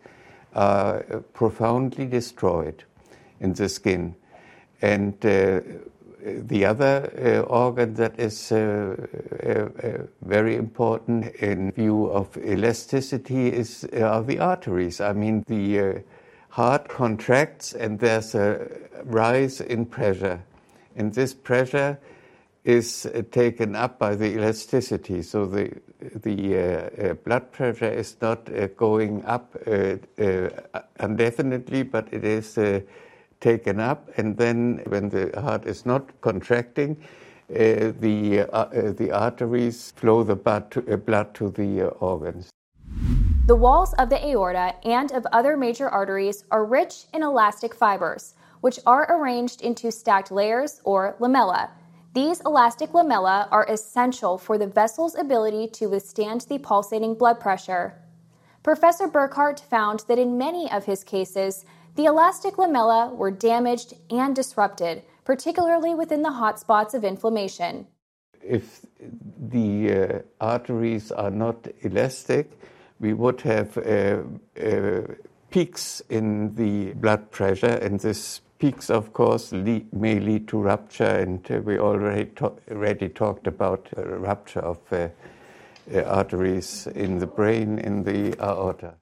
are 0.53 1.03
profoundly 1.33 2.05
destroyed 2.05 2.83
in 3.39 3.53
the 3.53 3.69
skin. 3.69 4.15
And 4.81 5.13
uh, 5.25 5.61
the 6.25 6.65
other 6.65 7.11
uh, 7.17 7.39
organ 7.41 7.93
that 7.95 8.19
is 8.19 8.51
uh, 8.51 8.95
uh, 9.45 9.67
very 10.21 10.55
important 10.55 11.35
in 11.35 11.71
view 11.71 12.07
of 12.07 12.35
elasticity 12.37 13.49
is 13.49 13.85
are 13.93 14.23
the 14.23 14.39
arteries. 14.39 14.99
I 14.99 15.13
mean, 15.13 15.43
the 15.47 16.03
heart 16.49 16.87
contracts 16.87 17.73
and 17.73 17.99
there's 17.99 18.33
a 18.33 18.67
rise 19.03 19.61
in 19.61 19.85
pressure 19.85 20.41
and 20.95 21.13
this 21.13 21.33
pressure 21.33 21.99
is 22.63 23.07
taken 23.31 23.75
up 23.75 23.99
by 23.99 24.15
the 24.15 24.33
elasticity. 24.33 25.21
So 25.21 25.45
the 25.45 25.71
the 25.99 26.57
uh, 26.57 26.61
uh, 26.61 27.13
blood 27.13 27.51
pressure 27.51 27.89
is 27.89 28.15
not 28.21 28.49
uh, 28.49 28.67
going 28.75 29.23
up 29.25 29.55
indefinitely, 30.99 31.83
but 31.83 32.07
it 32.11 32.23
is 32.23 32.57
taken 33.45 33.79
up, 33.79 34.09
and 34.17 34.37
then 34.37 34.81
when 34.87 35.09
the 35.09 35.25
heart 35.45 35.65
is 35.73 35.85
not 35.85 36.03
contracting, 36.21 36.97
uh, 37.49 37.93
the 38.05 38.41
uh, 38.41 38.57
uh, 38.57 38.91
the 39.01 39.09
arteries 39.11 39.91
flow 39.99 40.23
the 40.23 40.35
blood 40.35 40.71
to, 40.71 40.81
blood 40.97 41.33
to 41.35 41.49
the 41.59 41.71
organs. 42.11 42.49
The 43.47 43.59
walls 43.65 43.93
of 44.01 44.09
the 44.09 44.21
aorta 44.29 44.73
and 44.83 45.11
of 45.11 45.23
other 45.31 45.55
major 45.55 45.87
arteries 45.87 46.43
are 46.49 46.65
rich 46.65 47.05
in 47.13 47.21
elastic 47.21 47.75
fibers 47.75 48.33
which 48.65 48.79
are 48.87 49.05
arranged 49.15 49.61
into 49.61 49.91
stacked 49.91 50.31
layers 50.31 50.81
or 50.83 51.15
lamella. 51.19 51.69
These 52.15 52.41
elastic 52.41 52.93
lamella 52.93 53.47
are 53.51 53.69
essential 53.69 54.39
for 54.39 54.57
the 54.57 54.65
vessel's 54.65 55.13
ability 55.13 55.67
to 55.73 55.85
withstand 55.85 56.41
the 56.41 56.57
pulsating 56.57 57.13
blood 57.13 57.39
pressure. 57.39 58.01
Professor 58.63 59.07
Burkhardt 59.07 59.59
found 59.59 60.03
that 60.07 60.17
in 60.17 60.39
many 60.39 60.71
of 60.71 60.85
his 60.85 61.03
cases, 61.03 61.63
the 61.95 62.05
elastic 62.05 62.55
lamella 62.55 63.15
were 63.15 63.31
damaged 63.31 63.93
and 64.09 64.35
disrupted, 64.35 65.03
particularly 65.23 65.95
within 65.95 66.21
the 66.21 66.29
hotspots 66.29 66.93
of 66.93 67.03
inflammation. 67.03 67.87
if 68.45 68.85
the 69.49 69.91
uh, 69.91 70.19
arteries 70.39 71.11
are 71.11 71.31
not 71.31 71.67
elastic, 71.81 72.51
we 72.99 73.13
would 73.13 73.41
have 73.41 73.77
uh, 73.77 74.21
uh, 74.63 75.01
peaks 75.49 76.01
in 76.09 76.53
the 76.55 76.93
blood 76.93 77.31
pressure, 77.31 77.77
and 77.81 77.99
this 77.99 78.41
peaks, 78.59 78.89
of 78.89 79.13
course, 79.13 79.51
lead, 79.51 79.91
may 79.93 80.19
lead 80.19 80.47
to 80.47 80.57
rupture, 80.57 81.03
and 81.03 81.49
uh, 81.51 81.59
we 81.61 81.77
already, 81.77 82.31
already 82.71 83.09
talked 83.09 83.47
about 83.47 83.87
rupture 83.97 84.61
of 84.61 84.79
uh, 84.91 85.07
uh, 85.93 86.01
arteries 86.03 86.87
in 86.87 87.19
the 87.19 87.27
brain, 87.27 87.79
in 87.79 88.03
the 88.03 88.35
aorta. 88.41 88.95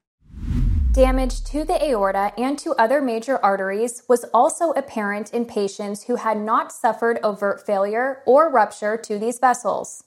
Damage 0.94 1.44
to 1.46 1.64
the 1.64 1.84
aorta 1.84 2.32
and 2.38 2.60
to 2.60 2.76
other 2.76 3.02
major 3.02 3.44
arteries 3.44 4.04
was 4.08 4.26
also 4.26 4.74
apparent 4.74 5.34
in 5.34 5.44
patients 5.44 6.04
who 6.04 6.18
had 6.18 6.38
not 6.38 6.72
suffered 6.72 7.18
overt 7.24 7.66
failure 7.66 8.22
or 8.28 8.48
rupture 8.48 8.96
to 8.98 9.18
these 9.18 9.40
vessels. 9.40 10.04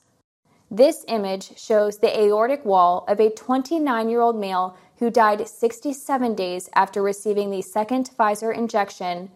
This 0.70 1.04
image 1.08 1.58
shows 1.58 1.98
the 1.98 2.16
aortic 2.16 2.64
wall 2.64 3.04
of 3.08 3.18
a 3.18 3.30
29 3.30 4.08
year 4.08 4.20
old 4.20 4.38
male 4.38 4.76
who 5.00 5.10
died 5.10 5.48
67 5.48 6.36
days 6.36 6.70
after 6.72 7.02
receiving 7.02 7.50
the 7.50 7.62
second 7.62 8.08
Pfizer 8.16 8.56
injection. 8.56 9.32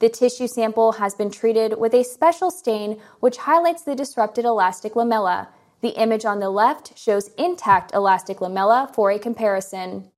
The 0.00 0.08
tissue 0.08 0.48
sample 0.48 0.92
has 0.92 1.14
been 1.14 1.30
treated 1.30 1.78
with 1.78 1.94
a 1.94 2.02
special 2.02 2.50
stain 2.50 3.00
which 3.20 3.36
highlights 3.36 3.84
the 3.84 3.94
disrupted 3.94 4.44
elastic 4.44 4.94
lamella. 4.94 5.46
The 5.80 5.90
image 5.90 6.24
on 6.24 6.40
the 6.40 6.50
left 6.50 6.98
shows 6.98 7.30
intact 7.38 7.94
elastic 7.94 8.38
lamella 8.38 8.92
for 8.92 9.12
a 9.12 9.18
comparison. 9.20 10.10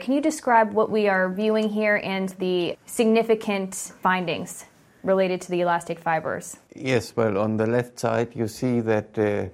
Can 0.00 0.12
you 0.12 0.20
describe 0.20 0.72
what 0.72 0.90
we 0.90 1.06
are 1.06 1.30
viewing 1.30 1.68
here 1.68 2.00
and 2.02 2.30
the 2.40 2.76
significant 2.84 3.74
findings 4.02 4.64
related 5.04 5.40
to 5.42 5.50
the 5.52 5.60
elastic 5.60 6.00
fibers? 6.00 6.58
Yes, 6.74 7.14
well, 7.14 7.38
on 7.38 7.56
the 7.56 7.66
left 7.66 8.00
side, 8.00 8.34
you 8.34 8.48
see 8.48 8.80
that 8.80 9.16
uh, 9.16 9.46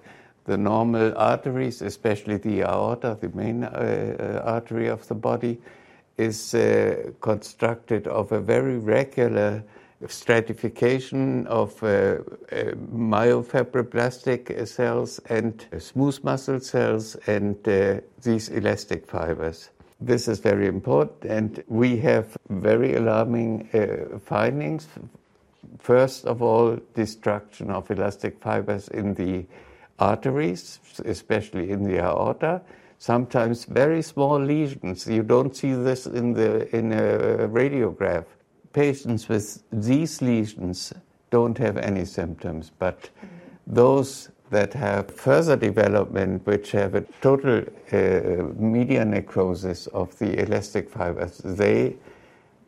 the 0.47 0.57
normal 0.57 1.13
arteries, 1.19 1.83
especially 1.83 2.39
the 2.39 2.63
aorta, 2.63 3.19
the 3.21 3.29
main 3.29 3.65
uh, 3.65 3.69
uh, 3.69 4.51
artery 4.51 4.89
of 4.89 5.07
the 5.09 5.15
body, 5.15 5.61
is 6.17 6.55
uh, 6.55 7.13
constructed 7.21 8.07
of 8.07 8.33
a 8.33 8.41
very 8.41 8.79
regular 8.79 9.63
stratification 10.09 11.47
of 11.49 11.83
uh, 11.83 11.87
uh, 11.87 12.17
myofibroblastic 12.91 14.67
cells 14.67 15.21
and 15.29 15.67
smooth 15.79 16.19
muscle 16.25 16.61
cells 16.61 17.15
and 17.27 17.63
these 18.23 18.49
elastic 18.49 19.07
fibers. 19.07 19.69
This 20.01 20.29
is 20.29 20.39
very 20.39 20.67
important, 20.67 21.25
and 21.25 21.63
we 21.69 21.99
have 21.99 22.37
very 22.49 22.95
alarming 22.95 23.69
uh, 23.75 24.19
findings. 24.19 24.89
First 25.79 26.25
of 26.25 26.41
all, 26.41 26.79
destruction 26.95 27.71
of 27.71 27.91
elastic 27.91 28.41
fibers 28.41 28.89
in 28.89 29.15
the 29.15 29.45
arteries, 29.99 30.81
especially 31.05 31.71
in 31.71 31.85
the 31.85 31.99
aorta. 31.99 32.63
Sometimes 32.99 33.65
very 33.65 34.03
small 34.03 34.39
lesions. 34.41 35.07
You 35.07 35.23
don't 35.23 35.55
see 35.55 35.75
this 35.75 36.07
in 36.07 36.33
the 36.33 36.75
in 36.75 36.93
a 36.93 37.49
radiograph. 37.49 38.25
Patients 38.73 39.29
with 39.29 39.63
these 39.71 40.23
lesions 40.23 40.93
don't 41.31 41.59
have 41.59 41.77
any 41.77 42.05
symptoms, 42.05 42.73
but 42.79 43.11
those 43.67 44.31
that 44.51 44.75
have 44.75 45.11
further 45.11 45.57
development, 45.57 46.45
which 46.45 46.73
have 46.73 46.95
a 46.95 47.03
total 47.21 47.63
uh, 47.93 47.97
media 48.59 49.05
necrosis 49.05 49.87
of 49.89 50.19
the 50.19 50.43
elastic 50.43 50.91
fibers, 50.91 51.39
they 51.39 51.97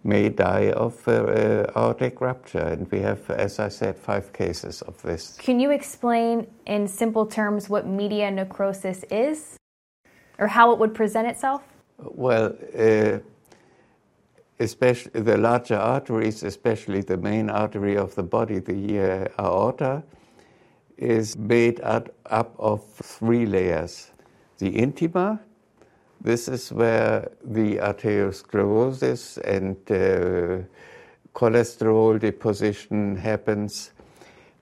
may 0.04 0.28
die 0.28 0.70
of 0.72 1.06
uh, 1.06 1.12
uh, 1.12 1.72
aortic 1.76 2.20
rupture. 2.20 2.58
And 2.58 2.90
we 2.90 3.00
have, 3.00 3.28
as 3.30 3.58
I 3.58 3.68
said, 3.68 3.96
five 3.96 4.32
cases 4.32 4.82
of 4.82 5.00
this. 5.02 5.36
Can 5.38 5.60
you 5.60 5.70
explain 5.70 6.46
in 6.66 6.86
simple 6.86 7.26
terms 7.26 7.68
what 7.68 7.86
media 7.86 8.30
necrosis 8.30 9.04
is 9.10 9.56
or 10.38 10.46
how 10.48 10.72
it 10.72 10.78
would 10.78 10.94
present 10.94 11.28
itself? 11.28 11.62
Well, 11.98 12.56
uh, 12.76 13.18
especially 14.58 15.20
the 15.20 15.36
larger 15.36 15.76
arteries, 15.76 16.42
especially 16.42 17.02
the 17.02 17.16
main 17.16 17.50
artery 17.50 17.96
of 17.96 18.14
the 18.14 18.22
body, 18.22 18.58
the 18.58 19.28
uh, 19.38 19.42
aorta, 19.44 20.02
is 21.02 21.36
made 21.36 21.80
up 21.82 22.54
of 22.58 22.84
three 23.02 23.46
layers. 23.46 24.10
The 24.58 24.70
intima, 24.70 25.40
this 26.20 26.48
is 26.48 26.72
where 26.72 27.30
the 27.44 27.76
arteriosclerosis 27.78 29.38
and 29.38 29.76
uh, 29.90 30.64
cholesterol 31.34 32.20
deposition 32.20 33.16
happens. 33.16 33.90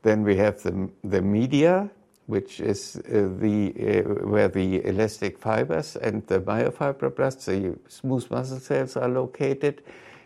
Then 0.03 0.23
we 0.23 0.37
have 0.37 0.63
the, 0.63 0.89
the 1.05 1.21
media, 1.21 1.91
which 2.27 2.61
is 2.61 2.97
uh, 2.97 3.29
the, 3.39 3.75
uh, 3.77 4.27
where 4.27 4.49
the 4.49 4.83
elastic 4.87 5.39
fibers 5.39 5.97
and 5.97 6.27
the 6.29 6.41
myofibroblasts, 6.41 7.45
the 7.45 7.79
smooth 7.89 8.31
muscle 8.31 8.61
cells, 8.61 8.97
are 8.97 9.09
located. 9.09 9.83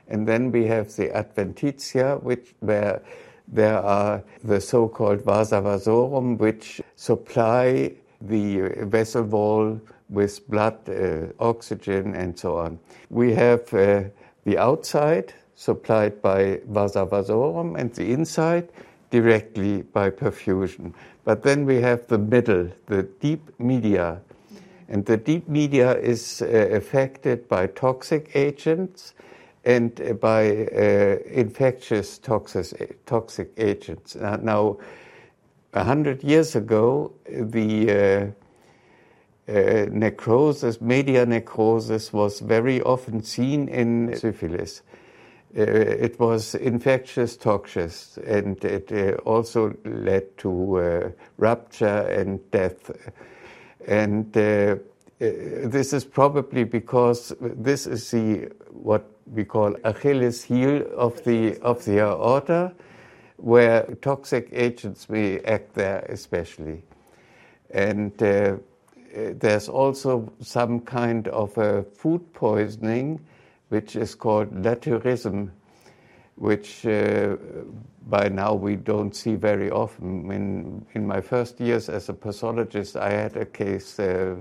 And 0.07 0.29
then 0.29 0.53
we 0.53 0.67
have 0.67 0.95
the 0.95 1.09
adventitia, 1.09 2.23
which, 2.23 2.55
where 2.61 3.03
there 3.49 3.79
are 3.79 4.23
the 4.43 4.61
so-called 4.61 5.23
vasa 5.23 5.61
vasorum, 5.61 6.39
which 6.39 6.81
supply 6.97 7.93
the 8.21 8.61
vessel 8.87 9.23
wall 9.23 9.81
with 10.09 10.49
blood, 10.49 10.77
uh, 10.89 11.27
oxygen, 11.39 12.15
and 12.15 12.39
so 12.39 12.57
on. 12.57 12.79
We 13.11 13.35
have 13.35 13.73
uh, 13.75 14.05
the 14.45 14.59
outside 14.59 15.35
supplied 15.57 16.21
by 16.21 16.61
vasa 16.67 17.07
vasorum 17.07 17.79
and 17.79 17.93
the 17.95 18.13
inside 18.13 18.69
directly 19.11 19.83
by 19.83 20.11
perfusion. 20.11 20.93
But 21.25 21.43
then 21.43 21.65
we 21.65 21.81
have 21.81 22.07
the 22.09 22.19
middle, 22.19 22.71
the 22.87 23.05
deep 23.21 23.59
media. 23.59 24.21
And 24.89 25.07
the 25.07 25.17
deep 25.17 25.49
media 25.49 25.97
is 25.97 26.43
uh, 26.43 26.47
affected 26.47 27.49
by 27.49 27.69
toxic 27.69 28.31
agents 28.35 29.15
and 29.65 30.21
by 30.21 30.67
uh, 30.67 31.17
infectious 31.27 32.19
toxic, 32.19 33.05
toxic 33.07 33.51
agents. 33.57 34.15
Uh, 34.15 34.37
now, 34.43 34.79
a 35.73 35.85
hundred 35.85 36.23
years 36.23 36.55
ago, 36.55 37.13
the 37.29 37.91
uh, 37.91 39.51
uh, 39.51 39.87
necrosis, 39.91 40.81
media 40.81 41.27
necrosis, 41.27 42.13
was 42.13 42.41
very 42.41 42.81
often 42.83 43.23
seen 43.23 43.69
in 43.69 44.15
syphilis. 44.17 44.83
Uh, 45.57 45.63
it 45.63 46.19
was 46.19 46.55
infectious 46.57 47.37
toxic, 47.37 47.93
and 48.27 48.63
it 48.65 48.91
uh, 48.93 49.13
also 49.25 49.75
led 49.85 50.37
to 50.37 51.13
rupture 51.39 52.09
and 52.09 52.51
death. 52.51 52.91
And 53.87 54.33
this 54.33 55.93
is 55.93 56.05
probably 56.05 56.65
because 56.65 57.33
this 57.41 57.87
is 57.87 58.11
the 58.11 58.51
what 58.73 59.14
we 59.27 59.45
call 59.45 59.75
Achilles 59.85 60.43
heel 60.43 60.85
of 60.97 61.23
the 61.25 61.59
of 61.61 61.85
the 61.85 62.01
aorta, 62.01 62.73
where 63.37 63.83
toxic 64.01 64.49
agents 64.53 65.09
may 65.09 65.41
act 65.41 65.75
there 65.75 66.05
especially, 66.09 66.83
and 67.71 68.23
uh, 68.23 68.57
there's 69.15 69.69
also 69.69 70.33
some 70.41 70.81
kind 70.81 71.29
of 71.29 71.57
a 71.59 71.83
food 71.83 72.33
poisoning, 72.33 73.21
which 73.69 73.97
is 73.97 74.15
called 74.15 74.51
lathyrism, 74.63 75.51
which 76.37 76.85
uh, 76.87 77.37
by 78.09 78.29
now 78.29 78.55
we 78.55 78.77
don't 78.77 79.15
see 79.15 79.37
very 79.37 79.71
often. 79.71 80.31
In 80.31 80.87
in 80.95 81.07
my 81.07 81.21
first 81.21 81.61
years 81.61 81.89
as 81.89 82.09
a 82.09 82.15
pathologist, 82.15 82.97
I 82.97 83.11
had 83.11 83.37
a 83.37 83.47
case 83.47 83.99
uh, 83.99 84.37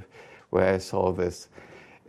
where 0.49 0.75
I 0.75 0.77
saw 0.79 1.11
this. 1.11 1.49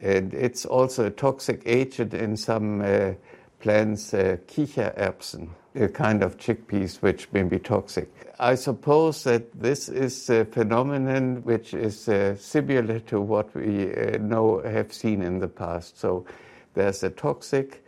And 0.04 0.34
it's 0.34 0.66
also 0.66 1.06
a 1.06 1.10
toxic 1.10 1.62
agent 1.64 2.12
in 2.12 2.36
some 2.36 2.82
uh, 2.82 3.14
plants, 3.58 4.12
uh, 4.12 4.36
Kichererbsen, 4.46 5.48
a 5.74 5.88
kind 5.88 6.22
of 6.22 6.36
chickpeas 6.36 7.00
which 7.00 7.32
may 7.32 7.42
be 7.44 7.58
toxic. 7.58 8.10
I 8.38 8.56
suppose 8.56 9.24
that 9.24 9.58
this 9.58 9.88
is 9.88 10.28
a 10.28 10.44
phenomenon 10.44 11.42
which 11.44 11.72
is 11.72 12.06
uh, 12.06 12.36
similar 12.36 13.00
to 13.00 13.18
what 13.18 13.54
we 13.54 13.94
know 14.20 14.60
have 14.60 14.92
seen 14.92 15.22
in 15.22 15.38
the 15.38 15.48
past. 15.48 15.98
So 15.98 16.26
there's 16.74 17.02
a 17.02 17.08
toxic 17.08 17.82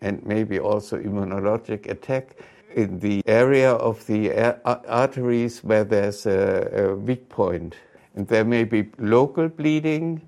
and 0.00 0.26
maybe 0.26 0.58
also 0.58 0.98
immunologic 0.98 1.88
attack 1.88 2.34
in 2.74 2.98
the 2.98 3.22
area 3.26 3.72
of 3.74 4.04
the 4.08 4.32
arteries 4.64 5.62
where 5.62 5.84
there's 5.84 6.26
a 6.26 6.96
weak 6.98 7.28
point. 7.28 7.76
And 8.16 8.26
there 8.26 8.44
may 8.44 8.64
be 8.64 8.88
local 8.98 9.48
bleeding 9.48 10.22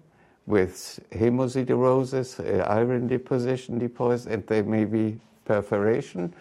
with 0.47 1.01
hemosiderosis, 1.13 2.41
uh, 2.41 2.65
iron 2.65 3.07
deposition 3.07 3.79
deposits, 3.79 4.27
and 4.27 4.47
there 4.47 4.65
may 4.65 4.85
be 4.85 5.19
perforation, 5.45 6.35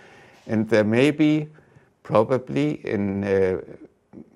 and 0.47 0.69
there 0.69 0.83
may 0.83 1.11
be 1.11 1.47
probably 2.03 2.85
in 2.85 3.23
uh, 3.23 3.61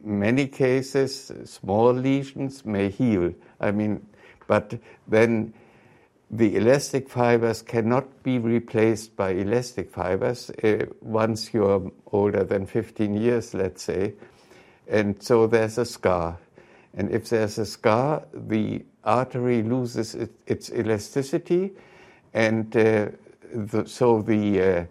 many 0.04 0.48
cases 0.48 1.32
small 1.46 1.92
lesions 1.92 2.64
may 2.66 2.90
heal. 2.90 3.34
I 3.60 3.72
mean, 3.72 4.06
but 4.48 4.78
then 5.08 5.54
the 6.30 6.56
elastic 6.56 7.10
fibers 7.10 7.62
cannot 7.62 8.24
be 8.24 8.40
replaced 8.40 9.16
by 9.16 9.32
elastic 9.32 9.90
fibers 9.92 10.50
uh, 10.64 10.86
once 11.02 11.54
you're 11.54 11.92
older 12.12 12.44
than 12.44 12.66
15 12.66 13.16
years, 13.16 13.54
let's 13.54 13.84
say. 13.84 14.14
and 14.88 15.22
so 15.22 15.48
there's 15.48 15.78
a 15.78 15.86
scar. 15.86 16.38
And 16.94 17.12
if 17.12 17.30
there's 17.30 17.58
a 17.58 17.66
scar, 17.66 18.24
the 18.34 18.86
artery 19.06 19.64
loses 19.64 20.16
it, 20.16 20.32
its 20.48 20.72
elasticity, 20.72 21.72
and 22.34 22.76
uh, 22.76 23.08
the, 23.54 23.88
so 23.88 24.22
the 24.22 24.62
uh, 24.62 24.86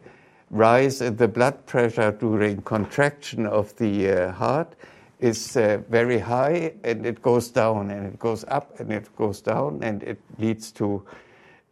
rise 0.51 1.01
in 1.01 1.17
the 1.17 1.29
blood 1.29 1.67
pressure 1.67 2.13
during 2.13 2.63
contraction 2.63 3.47
of 3.47 3.77
the 3.77 4.11
uh, 4.11 4.33
heart 4.33 4.75
is 5.21 5.57
uh, 5.57 5.79
very 5.89 6.19
high, 6.19 6.73
and 6.85 7.07
it 7.07 7.23
goes 7.23 7.49
down, 7.49 7.91
and 7.91 8.07
it 8.07 8.19
goes 8.19 8.45
up, 8.49 8.81
and 8.81 8.93
it 8.93 9.15
goes 9.17 9.41
down, 9.41 9.81
and 9.83 10.03
it 10.03 10.21
leads 10.39 10.71
to 10.73 11.03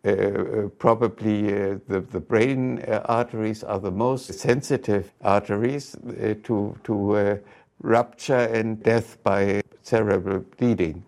uh, 0.05 0.69
probably 0.79 1.47
uh, 1.55 1.79
the, 1.87 2.01
the 2.01 2.19
brain 2.19 2.83
uh, 2.89 3.03
arteries 3.05 3.63
are 3.63 3.79
the 3.79 3.91
most 3.91 4.35
sensitive 4.35 5.13
arteries 5.23 5.97
to, 6.43 6.77
to 6.83 7.41
rupture 7.81 8.35
and 8.35 8.83
death 8.83 9.23
by 9.23 9.63
cerebral 9.83 10.41
bleeding. 10.59 11.05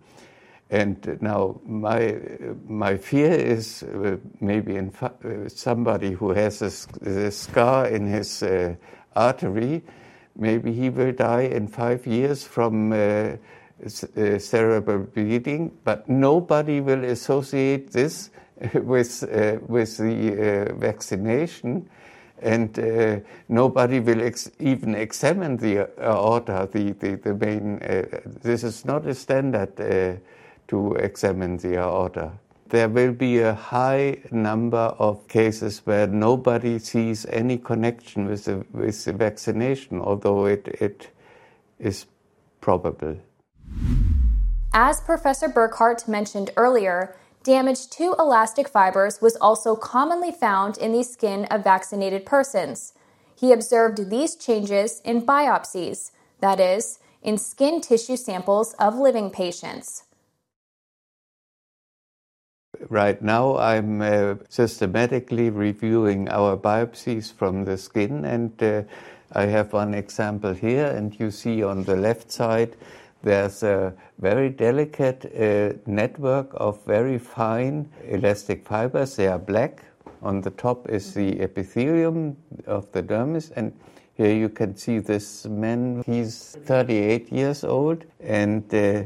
And 0.69 1.19
now 1.21 1.61
my 1.63 2.17
my 2.67 2.97
fear 2.97 3.31
is 3.31 3.83
uh, 3.83 4.17
maybe 4.41 4.75
in 4.75 4.89
fa- 4.89 5.13
uh, 5.23 5.47
somebody 5.47 6.11
who 6.13 6.31
has 6.31 6.61
a, 6.61 7.09
a 7.09 7.31
scar 7.31 7.87
in 7.87 8.07
his 8.07 8.41
uh, 8.41 8.73
artery, 9.15 9.83
maybe 10.35 10.73
he 10.73 10.89
will 10.89 11.11
die 11.11 11.43
in 11.43 11.67
five 11.67 12.07
years 12.07 12.43
from 12.43 12.91
uh, 12.91 13.33
c- 13.85 14.39
cerebral 14.39 14.99
bleeding, 15.13 15.71
but 15.83 16.09
nobody 16.09 16.81
will 16.81 17.03
associate 17.05 17.91
this 17.91 18.31
with 18.73 19.23
uh, 19.23 19.59
with 19.67 19.97
the 19.97 20.69
uh, 20.71 20.73
vaccination 20.75 21.87
and 22.41 22.77
uh, 22.79 23.19
nobody 23.49 23.99
will 23.99 24.21
ex- 24.21 24.51
even 24.59 24.95
examine 24.95 25.57
the 25.57 25.89
aorta, 25.99 26.67
the, 26.71 26.91
the, 26.93 27.15
the 27.15 27.33
main. 27.33 27.79
Uh, 27.81 28.03
this 28.43 28.63
is 28.63 28.85
not 28.85 29.05
a 29.05 29.13
standard 29.13 29.79
uh, 29.79 30.17
to 30.67 30.93
examine 30.93 31.57
the 31.57 31.77
aorta. 31.77 32.31
There 32.69 32.89
will 32.89 33.13
be 33.13 33.39
a 33.39 33.53
high 33.53 34.17
number 34.31 34.95
of 34.97 35.27
cases 35.27 35.81
where 35.85 36.07
nobody 36.07 36.79
sees 36.79 37.25
any 37.27 37.57
connection 37.57 38.25
with 38.25 38.45
the, 38.45 38.65
with 38.71 39.05
the 39.05 39.13
vaccination, 39.13 40.01
although 40.01 40.45
it, 40.45 40.67
it 40.81 41.09
is 41.77 42.07
probable. 42.61 43.17
As 44.73 44.99
Professor 44.99 45.47
Burkhardt 45.47 46.07
mentioned 46.07 46.49
earlier, 46.57 47.15
damage 47.43 47.87
to 47.91 48.15
elastic 48.17 48.67
fibers 48.67 49.21
was 49.21 49.35
also 49.35 49.75
commonly 49.75 50.31
found 50.31 50.77
in 50.79 50.91
the 50.91 51.03
skin 51.03 51.45
of 51.45 51.63
vaccinated 51.63 52.25
persons. 52.25 52.93
He 53.35 53.51
observed 53.51 54.09
these 54.09 54.35
changes 54.35 55.01
in 55.05 55.21
biopsies, 55.21 56.11
that 56.39 56.59
is, 56.59 56.99
in 57.21 57.37
skin 57.37 57.79
tissue 57.79 58.17
samples 58.17 58.73
of 58.79 58.95
living 58.95 59.29
patients. 59.29 60.04
Right 62.89 63.21
now, 63.21 63.57
I'm 63.57 64.01
uh, 64.01 64.35
systematically 64.49 65.49
reviewing 65.49 66.29
our 66.29 66.57
biopsies 66.57 67.33
from 67.33 67.65
the 67.65 67.77
skin, 67.77 68.25
and 68.25 68.51
uh, 68.61 68.83
I 69.31 69.45
have 69.45 69.73
one 69.73 69.93
example 69.93 70.53
here. 70.53 70.87
And 70.87 71.17
you 71.19 71.31
see 71.31 71.63
on 71.63 71.83
the 71.83 71.95
left 71.95 72.31
side, 72.31 72.75
there's 73.23 73.63
a 73.63 73.93
very 74.19 74.49
delicate 74.49 75.25
uh, 75.25 75.77
network 75.85 76.49
of 76.53 76.83
very 76.85 77.17
fine 77.17 77.89
elastic 78.07 78.65
fibers. 78.65 79.15
They 79.15 79.27
are 79.27 79.39
black. 79.39 79.81
On 80.21 80.41
the 80.41 80.51
top 80.51 80.89
is 80.89 81.13
the 81.13 81.39
epithelium 81.41 82.37
of 82.65 82.91
the 82.91 83.03
dermis, 83.03 83.51
and 83.55 83.73
here 84.15 84.33
you 84.33 84.49
can 84.49 84.75
see 84.75 84.99
this 84.99 85.45
man. 85.45 86.03
He's 86.05 86.57
38 86.65 87.31
years 87.31 87.63
old, 87.63 88.05
and 88.21 88.63
uh, 88.73 89.03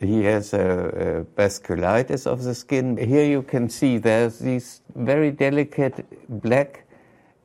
he 0.00 0.24
has 0.24 0.52
a, 0.54 0.60
a, 0.60 1.40
vasculitis 1.40 2.26
of 2.26 2.44
the 2.44 2.54
skin. 2.54 2.96
Here 2.96 3.24
you 3.24 3.42
can 3.42 3.68
see 3.68 3.98
there's 3.98 4.38
these 4.38 4.82
very 4.94 5.30
delicate 5.30 6.06
black 6.28 6.84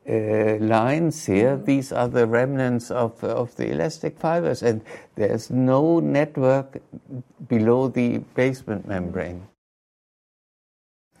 uh, 0.08 0.56
lines 0.58 1.26
here. 1.26 1.56
Mm-hmm. 1.56 1.64
These 1.64 1.92
are 1.92 2.08
the 2.08 2.26
remnants 2.26 2.90
of, 2.90 3.22
of 3.24 3.54
the 3.56 3.70
elastic 3.70 4.18
fibers, 4.18 4.62
and 4.62 4.82
there's 5.16 5.50
no 5.50 5.98
network 6.00 6.80
below 7.48 7.88
the 7.88 8.18
basement 8.34 8.86
membrane. 8.86 9.46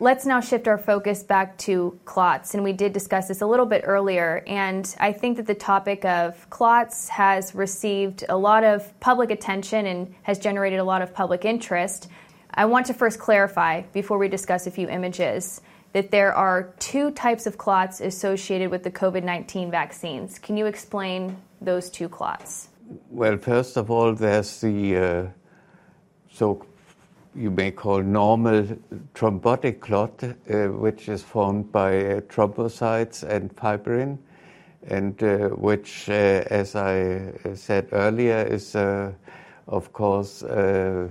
Let's 0.04 0.26
now 0.26 0.40
shift 0.40 0.68
our 0.68 0.76
focus 0.76 1.22
back 1.22 1.56
to 1.60 1.98
clots. 2.04 2.52
And 2.52 2.62
we 2.62 2.74
did 2.74 2.92
discuss 2.92 3.28
this 3.28 3.40
a 3.40 3.46
little 3.46 3.64
bit 3.64 3.84
earlier. 3.86 4.44
And 4.46 4.94
I 5.00 5.12
think 5.12 5.38
that 5.38 5.46
the 5.46 5.54
topic 5.54 6.04
of 6.04 6.50
clots 6.50 7.08
has 7.08 7.54
received 7.54 8.22
a 8.28 8.36
lot 8.36 8.64
of 8.64 9.00
public 9.00 9.30
attention 9.30 9.86
and 9.86 10.14
has 10.24 10.38
generated 10.38 10.78
a 10.78 10.84
lot 10.84 11.00
of 11.00 11.14
public 11.14 11.46
interest. 11.46 12.08
I 12.52 12.66
want 12.66 12.84
to 12.88 12.92
first 12.92 13.18
clarify 13.18 13.80
before 13.94 14.18
we 14.18 14.28
discuss 14.28 14.66
a 14.66 14.70
few 14.70 14.90
images 14.90 15.62
that 15.94 16.10
there 16.10 16.34
are 16.34 16.74
two 16.78 17.10
types 17.12 17.46
of 17.46 17.56
clots 17.56 18.02
associated 18.02 18.70
with 18.70 18.82
the 18.82 18.90
COVID 18.90 19.24
19 19.24 19.70
vaccines. 19.70 20.38
Can 20.38 20.58
you 20.58 20.66
explain 20.66 21.38
those 21.62 21.88
two 21.88 22.10
clots? 22.10 22.68
Well, 23.08 23.38
first 23.38 23.78
of 23.78 23.90
all, 23.90 24.14
there's 24.14 24.60
the 24.60 24.96
uh, 24.98 25.26
so 26.30 26.66
you 27.34 27.50
may 27.50 27.70
call 27.70 28.02
normal 28.02 28.66
thrombotic 29.14 29.80
clot, 29.80 30.22
uh, 30.22 30.68
which 30.68 31.08
is 31.08 31.22
formed 31.22 31.70
by 31.72 31.96
uh, 31.98 32.20
thrombocytes 32.22 33.22
and 33.22 33.54
fibrin, 33.56 34.18
and 34.86 35.22
uh, 35.22 35.48
which, 35.48 36.08
uh, 36.08 36.12
as 36.12 36.76
I 36.76 37.32
said 37.54 37.88
earlier, 37.92 38.42
is, 38.42 38.76
uh, 38.76 39.12
of 39.66 39.92
course, 39.92 40.42
uh, 40.42 41.08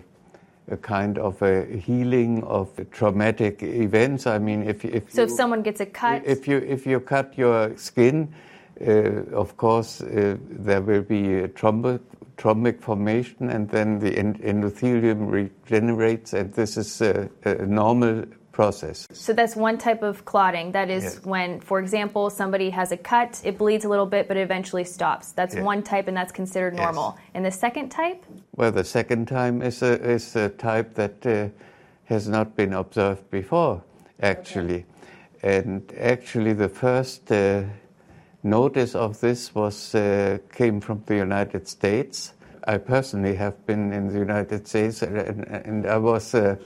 a 0.72 0.78
kind 0.78 1.18
of 1.18 1.42
a 1.42 1.66
healing 1.66 2.44
of 2.44 2.70
traumatic 2.92 3.62
events. 3.62 4.26
I 4.26 4.40
mean, 4.40 4.64
if, 4.64 4.86
if 4.86 5.12
so, 5.12 5.22
you, 5.22 5.28
if 5.28 5.32
someone 5.32 5.62
gets 5.62 5.82
a 5.82 5.86
cut, 5.86 6.24
if 6.26 6.48
you 6.48 6.58
if 6.60 6.86
you 6.86 7.02
cut 7.02 7.38
your 7.38 7.76
skin, 7.78 8.34
of 8.80 9.58
course, 9.58 10.02
there 10.06 10.82
will 10.82 11.02
be 11.02 11.40
a 11.40 11.48
thrombo 11.50 12.00
thrombic 12.38 12.82
formation, 12.82 13.50
and 13.50 13.70
then 13.70 14.00
the 14.00 14.12
endothelium 14.12 15.30
regenerates, 15.30 16.34
and 16.34 16.54
this 16.54 16.78
is 16.78 17.02
a, 17.02 17.30
a 17.46 17.66
normal 17.66 18.26
process. 18.52 19.08
So 19.12 19.34
that's 19.34 19.56
one 19.56 19.78
type 19.78 20.04
of 20.04 20.26
clotting. 20.26 20.72
That 20.72 20.90
is 20.90 21.04
yes. 21.04 21.26
when, 21.26 21.60
for 21.60 21.80
example, 21.80 22.30
somebody 22.30 22.70
has 22.70 22.92
a 22.92 22.98
cut, 22.98 23.42
it 23.44 23.58
bleeds 23.58 23.84
a 23.84 23.90
little 23.90 24.06
bit, 24.06 24.28
but 24.28 24.38
it 24.38 24.42
eventually 24.42 24.84
stops. 24.84 25.32
That's 25.32 25.56
yes. 25.56 25.64
one 25.64 25.84
type, 25.84 26.08
and 26.08 26.16
that's 26.16 26.32
considered 26.32 26.76
normal. 26.76 27.16
Yes. 27.18 27.30
And 27.34 27.46
the 27.46 27.52
second 27.52 27.90
type? 27.90 28.24
Well, 28.56 28.72
the 28.72 28.84
second 28.84 29.28
type 29.28 29.62
is 29.64 29.82
a, 29.82 29.94
is 30.02 30.36
a 30.36 30.50
type 30.50 30.94
that 30.96 31.26
uh, 31.26 31.50
has 32.06 32.28
not 32.28 32.56
been 32.56 32.74
observed 32.74 33.30
before, 33.32 33.84
actually. 34.22 34.86
Okay. 35.44 35.58
And 35.58 35.92
actually, 36.00 36.54
the 36.54 36.70
first 36.70 37.32
uh, 37.32 37.64
notice 38.44 38.96
of 38.96 39.20
this 39.20 39.56
was 39.56 39.96
uh, 39.96 40.38
came 40.54 40.82
from 40.82 41.04
the 41.06 41.16
United 41.16 41.68
States. 41.68 42.34
I 42.66 42.78
personally 42.78 43.36
have 43.36 43.66
been 43.66 43.92
in 43.92 44.08
the 44.08 44.20
United 44.20 44.68
States, 44.68 45.02
and, 45.02 45.46
and 45.48 45.86
I 45.86 45.98
was 45.98 46.34
a, 46.34 46.58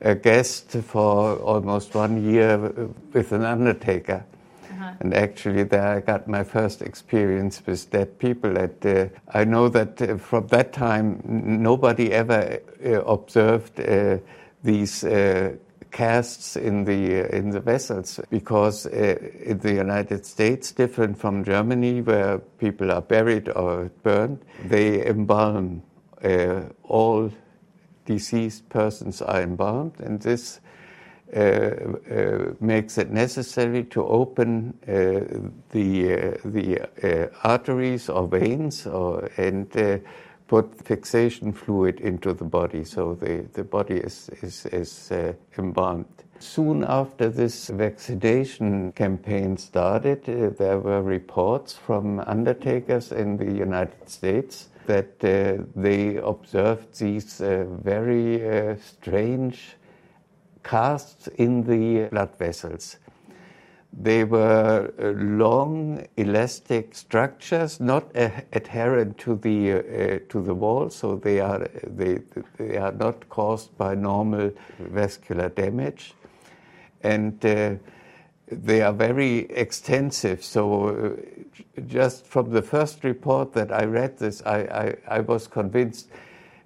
a, 0.00 0.14
guest 0.14 0.70
for 0.70 1.36
almost 1.36 1.94
one 1.94 2.24
year 2.24 2.58
with 3.12 3.32
an 3.32 3.44
undertaker. 3.44 4.24
Uh-huh. 4.70 4.92
And 5.00 5.14
actually, 5.14 5.64
there 5.64 5.86
I 5.86 6.00
got 6.00 6.26
my 6.26 6.42
first 6.42 6.82
experience 6.82 7.62
with 7.64 7.90
dead 7.90 8.18
people. 8.18 8.56
And 8.56 8.86
uh, 8.86 9.06
I 9.28 9.44
know 9.44 9.68
that 9.68 10.02
uh, 10.02 10.16
from 10.16 10.48
that 10.48 10.72
time, 10.72 11.20
nobody 11.24 12.12
ever 12.12 12.58
uh, 12.84 13.02
observed 13.04 13.78
uh, 13.78 14.18
these 14.62 15.04
uh, 15.04 15.52
casts 15.90 16.56
in 16.56 16.84
the 16.84 17.22
uh, 17.22 17.36
in 17.36 17.50
the 17.50 17.60
vessels 17.60 18.20
because 18.30 18.86
uh, 18.86 19.16
in 19.44 19.58
the 19.58 19.72
United 19.72 20.24
States, 20.24 20.72
different 20.72 21.18
from 21.18 21.44
Germany, 21.44 22.02
where 22.02 22.38
people 22.58 22.90
are 22.90 23.02
buried 23.02 23.48
or 23.48 23.90
burned, 24.02 24.38
they 24.64 25.06
embalm 25.06 25.82
uh, 26.22 26.62
all 26.84 27.30
deceased 28.06 28.68
persons 28.68 29.22
are 29.22 29.42
embalmed, 29.42 29.98
and 30.00 30.20
this. 30.22 30.60
Uh, 31.32 31.94
uh, 32.10 32.54
makes 32.58 32.98
it 32.98 33.12
necessary 33.12 33.84
to 33.84 34.04
open 34.04 34.76
uh, 34.88 35.48
the 35.70 36.36
the 36.44 37.30
arteries 37.44 38.08
or 38.08 38.26
veins, 38.26 38.84
or 38.84 39.30
and 39.36 39.70
put 40.50 40.84
fixation 40.84 41.52
fluid 41.52 42.00
into 42.00 42.34
the 42.34 42.44
body, 42.44 42.82
so 42.82 43.14
the, 43.14 43.46
the 43.52 43.62
body 43.62 43.94
is, 43.94 44.28
is, 44.42 44.66
is 44.66 45.12
uh, 45.12 45.32
embalmed. 45.56 46.24
Soon 46.40 46.84
after 46.88 47.28
this 47.28 47.68
vaccination 47.68 48.90
campaign 48.90 49.56
started, 49.56 50.28
uh, 50.28 50.50
there 50.58 50.80
were 50.80 51.02
reports 51.02 51.74
from 51.76 52.18
undertakers 52.26 53.12
in 53.12 53.36
the 53.36 53.44
United 53.44 54.08
States 54.08 54.70
that 54.86 55.24
uh, 55.24 55.62
they 55.76 56.16
observed 56.16 56.98
these 56.98 57.40
uh, 57.40 57.64
very 57.84 58.44
uh, 58.44 58.74
strange 58.74 59.76
casts 60.64 61.28
in 61.28 61.62
the 61.62 62.08
blood 62.08 62.36
vessels. 62.36 62.96
They 63.92 64.22
were 64.22 64.92
uh, 64.98 65.08
long, 65.10 66.06
elastic 66.16 66.94
structures, 66.94 67.80
not 67.80 68.04
adherent 68.14 69.18
to 69.18 69.34
the 69.34 69.72
uh, 69.72 70.18
to 70.28 70.42
the 70.42 70.54
wall, 70.54 70.90
so 70.90 71.16
they 71.16 71.40
are 71.40 71.68
they 71.84 72.20
they 72.56 72.76
are 72.76 72.92
not 72.92 73.28
caused 73.28 73.76
by 73.76 73.96
normal 73.96 74.52
vascular 74.78 75.48
damage, 75.48 76.14
and 77.02 77.44
uh, 77.44 77.74
they 78.46 78.80
are 78.80 78.92
very 78.92 79.38
extensive. 79.50 80.44
So, 80.44 80.88
uh, 80.88 81.82
just 81.88 82.26
from 82.26 82.50
the 82.50 82.62
first 82.62 83.02
report 83.02 83.54
that 83.54 83.72
I 83.72 83.84
read 83.84 84.18
this, 84.18 84.40
I, 84.46 84.58
I, 85.08 85.16
I 85.16 85.20
was 85.20 85.48
convinced 85.48 86.08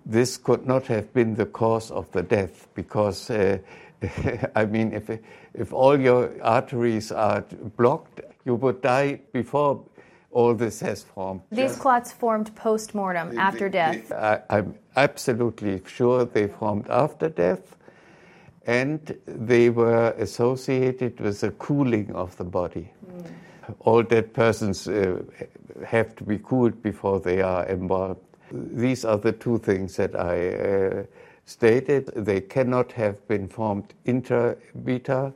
this 0.05 0.37
could 0.37 0.67
not 0.67 0.87
have 0.89 1.13
been 1.15 1.35
the 1.37 1.47
cause 1.47 1.91
of 1.91 2.13
the 2.13 2.23
death 2.23 2.69
because. 2.75 3.31
Uh, 3.31 3.59
I 4.55 4.67
mean, 4.67 4.93
if, 4.93 5.09
if 5.55 5.73
all 5.73 5.99
your 5.99 6.31
arteries 6.43 7.13
are 7.13 7.45
blocked, 7.77 8.21
you 8.45 8.57
would 8.57 8.83
die 8.83 9.21
before 9.33 9.85
all 10.31 10.55
this 10.55 10.81
has 10.81 11.05
formed. 11.05 11.41
These 11.53 11.77
clots 11.77 12.13
formed 12.13 12.55
post 12.57 12.95
mortem 12.95 13.39
after 13.39 13.69
death. 13.69 14.11
I, 14.13 14.41
I'm 14.51 14.75
absolutely 14.97 15.81
sure 15.87 16.25
they 16.25 16.49
formed 16.49 16.89
after 16.91 17.29
death, 17.29 17.77
and 18.67 19.17
they 19.27 19.71
were 19.71 20.11
associated 20.19 21.21
with 21.21 21.41
the 21.41 21.53
cooling 21.53 22.11
of 22.13 22.37
the 22.37 22.45
body. 22.45 22.91
Mm. 23.07 23.31
All 23.81 24.03
dead 24.03 24.35
persons 24.35 24.89
uh, 24.89 25.23
have 25.87 26.17
to 26.17 26.25
be 26.25 26.39
cooled 26.39 26.83
before 26.83 27.21
they 27.21 27.41
are 27.41 27.67
embalmed. 27.69 28.17
These 28.53 29.05
are 29.05 29.19
the 29.19 29.33
two 29.33 29.59
things 29.59 29.97
that 29.97 30.17
I. 30.17 30.49
Uh, 30.49 31.03
stated 31.47 32.07
they 32.17 32.41
cannot 32.41 32.93
have 32.93 33.27
been 33.29 33.49
formed 33.49 33.95
intra 34.05 34.57
vita 34.75 35.33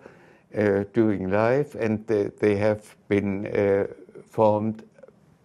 uh, 0.56 0.84
during 0.94 1.30
life, 1.30 1.74
and 1.74 2.06
they, 2.06 2.30
they 2.40 2.56
have 2.56 2.96
been 3.08 3.46
uh, 3.46 3.86
formed 4.30 4.82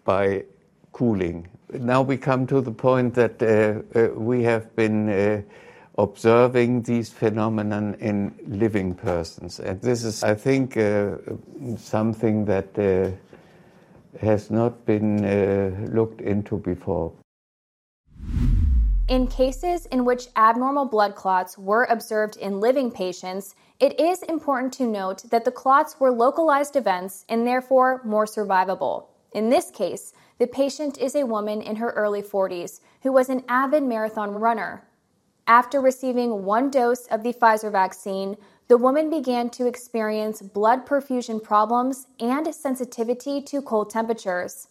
by 0.06 0.44
cooling. 0.92 1.48
Now 1.74 2.02
we 2.02 2.18
come 2.18 2.48
to 2.48 2.62
the 2.62 2.72
point 2.72 3.14
that 3.16 3.42
uh, 3.42 4.00
uh 4.00 4.10
we 4.16 4.44
have 4.44 4.76
been 4.76 5.10
uh, 5.10 5.42
observing 5.98 6.84
these 6.84 7.10
phenomena 7.10 7.96
in 8.00 8.34
living 8.48 8.96
persons, 8.96 9.60
and 9.60 9.82
this 9.82 10.04
is, 10.04 10.24
I 10.24 10.36
think, 10.36 10.78
uh, 10.78 11.18
something 11.78 12.46
that 12.46 13.14
has 14.22 14.50
not 14.50 14.86
been 14.86 15.94
looked 15.94 16.22
into 16.22 16.58
before. 16.58 17.12
In 19.10 19.28
cases 19.28 19.86
in 19.88 20.06
which 20.06 20.30
abnormal 20.38 20.86
blood 20.86 21.14
clots 21.14 21.58
were 21.58 21.84
observed 21.84 22.38
in 22.38 22.62
living 22.62 22.90
patients, 22.90 23.54
it 23.78 24.00
is 24.00 24.24
important 24.24 24.72
to 24.74 24.88
note 24.88 25.30
that 25.30 25.44
the 25.44 25.52
clots 25.52 26.00
were 26.00 26.10
localized 26.10 26.78
events 26.78 27.26
and 27.28 27.46
therefore 27.46 28.02
more 28.06 28.26
survivable. 28.26 29.08
In 29.34 29.50
this 29.50 29.72
case, 29.72 30.14
the 30.38 30.48
patient 30.48 30.98
is 30.98 31.16
a 31.16 31.26
woman 31.26 31.62
in 31.62 31.76
her 31.76 31.90
early 31.90 32.22
40s 32.22 32.80
who 33.02 33.12
was 33.12 33.28
an 33.28 33.44
avid 33.50 33.84
marathon 33.84 34.36
runner. 34.36 34.88
After 35.48 35.82
receiving 35.82 36.46
one 36.46 36.72
dose 36.72 37.06
of 37.08 37.24
the 37.24 37.34
Pfizer 37.34 37.70
vaccine, 37.70 38.38
the 38.70 38.78
woman 38.78 39.10
began 39.10 39.50
to 39.50 39.68
experience 39.68 40.42
blood 40.42 40.86
perfusion 40.86 41.44
problems 41.44 42.08
and 42.22 42.56
sensitivity 42.56 43.42
to 43.42 43.62
cold 43.62 43.90
temperatures 43.90 44.70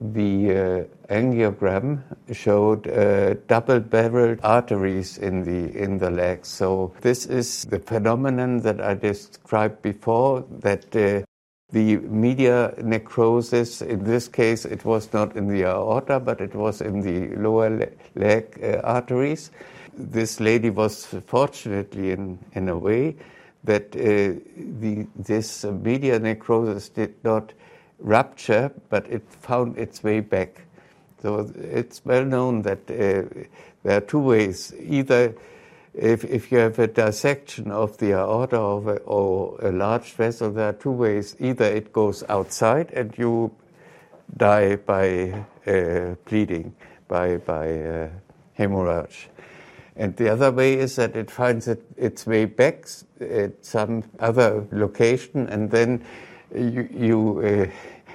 the 0.00 0.50
uh, 0.50 1.12
angiogram 1.12 2.02
showed 2.32 2.86
uh, 2.86 3.34
double-barreled 3.48 4.38
arteries 4.42 5.18
in 5.18 5.42
the 5.42 5.76
in 5.76 5.98
the 5.98 6.10
legs. 6.10 6.48
So 6.48 6.94
this 7.00 7.26
is 7.26 7.64
the 7.64 7.80
phenomenon 7.80 8.60
that 8.60 8.80
I 8.80 8.94
described 8.94 9.82
before. 9.82 10.44
That 10.60 10.94
uh, 10.94 11.24
the 11.70 11.96
media 11.98 12.74
necrosis, 12.82 13.82
in 13.82 14.04
this 14.04 14.28
case, 14.28 14.64
it 14.64 14.84
was 14.84 15.12
not 15.12 15.36
in 15.36 15.48
the 15.48 15.64
aorta, 15.64 16.20
but 16.20 16.40
it 16.40 16.54
was 16.54 16.80
in 16.80 17.00
the 17.00 17.36
lower 17.36 17.90
leg 18.14 18.58
uh, 18.62 18.80
arteries. 18.84 19.50
This 19.94 20.38
lady 20.38 20.70
was 20.70 21.06
fortunately, 21.26 22.12
in 22.12 22.38
in 22.52 22.68
a 22.68 22.76
way, 22.76 23.16
that 23.64 23.96
uh, 23.96 24.38
the 24.80 25.08
this 25.16 25.64
media 25.64 26.20
necrosis 26.20 26.88
did 26.88 27.14
not 27.24 27.52
rupture, 27.98 28.70
but 28.88 29.06
it 29.08 29.22
found 29.30 29.76
its 29.78 30.02
way 30.02 30.20
back. 30.20 30.62
So 31.20 31.50
it's 31.56 32.04
well 32.04 32.24
known 32.24 32.62
that 32.62 32.90
uh, 32.90 33.44
there 33.82 33.96
are 33.98 34.00
two 34.00 34.20
ways. 34.20 34.72
Either 34.78 35.34
if, 35.94 36.24
if 36.24 36.52
you 36.52 36.58
have 36.58 36.78
a 36.78 36.86
dissection 36.86 37.72
of 37.72 37.98
the 37.98 38.12
aorta 38.12 38.58
or, 38.58 39.00
or 39.04 39.58
a 39.60 39.72
large 39.72 40.12
vessel, 40.12 40.52
there 40.52 40.68
are 40.68 40.72
two 40.72 40.92
ways. 40.92 41.34
Either 41.40 41.64
it 41.64 41.92
goes 41.92 42.22
outside 42.28 42.92
and 42.92 43.16
you 43.18 43.50
die 44.36 44.76
by 44.76 45.44
uh, 45.66 46.14
bleeding, 46.24 46.74
by, 47.08 47.38
by 47.38 47.80
uh, 47.80 48.08
hemorrhage. 48.54 49.28
And 49.96 50.14
the 50.16 50.28
other 50.28 50.52
way 50.52 50.74
is 50.74 50.94
that 50.96 51.16
it 51.16 51.30
finds 51.30 51.66
it, 51.66 51.82
its 51.96 52.24
way 52.24 52.44
back 52.44 52.86
at 53.20 53.64
some 53.64 54.04
other 54.20 54.68
location, 54.70 55.48
and 55.48 55.72
then 55.72 56.04
you, 56.54 56.88
you 56.92 57.40
uh, 57.40 57.66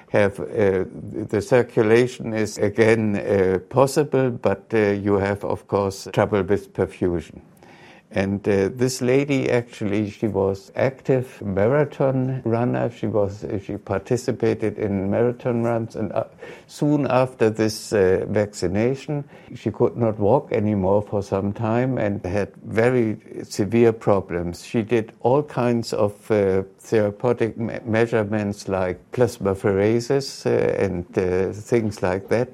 have 0.10 0.40
uh, 0.40 0.86
the 1.30 1.42
circulation 1.42 2.34
is 2.34 2.58
again 2.58 3.16
uh, 3.16 3.60
possible, 3.70 4.30
but 4.30 4.66
uh, 4.74 4.78
you 4.78 5.16
have, 5.16 5.44
of 5.44 5.68
course, 5.68 6.08
trouble 6.14 6.44
with 6.44 6.74
perfusion. 6.74 7.42
And 8.16 8.48
uh, 8.48 8.70
this 8.72 9.02
lady 9.02 9.50
actually, 9.50 10.12
she 10.12 10.28
was 10.28 10.72
active 10.76 11.42
marathon 11.42 12.44
runner. 12.46 12.92
She 12.92 13.08
was 13.08 13.44
she 13.66 13.78
participated 13.78 14.78
in 14.78 15.10
marathon 15.10 15.64
runs, 15.64 15.96
and 15.96 16.12
uh, 16.14 16.26
soon 16.68 17.08
after 17.10 17.50
this 17.50 17.92
uh, 17.92 18.26
vaccination, 18.30 19.24
she 19.56 19.72
could 19.72 19.98
not 19.98 20.20
walk 20.20 20.52
anymore 20.52 21.02
for 21.02 21.24
some 21.24 21.54
time 21.54 21.98
and 21.98 22.24
had 22.24 22.52
very 22.64 23.18
severe 23.44 23.92
problems. 23.92 24.64
She 24.64 24.84
did 24.84 25.12
all 25.22 25.42
kinds 25.42 25.92
of 25.92 26.30
uh, 26.30 26.64
therapeutic 26.78 27.58
me- 27.58 27.80
measurements 27.84 28.68
like 28.68 29.00
plasmapheresis 29.12 30.46
uh, 30.46 30.84
and 30.84 31.06
uh, 31.18 31.52
things 31.52 32.04
like 32.04 32.30
that 32.30 32.54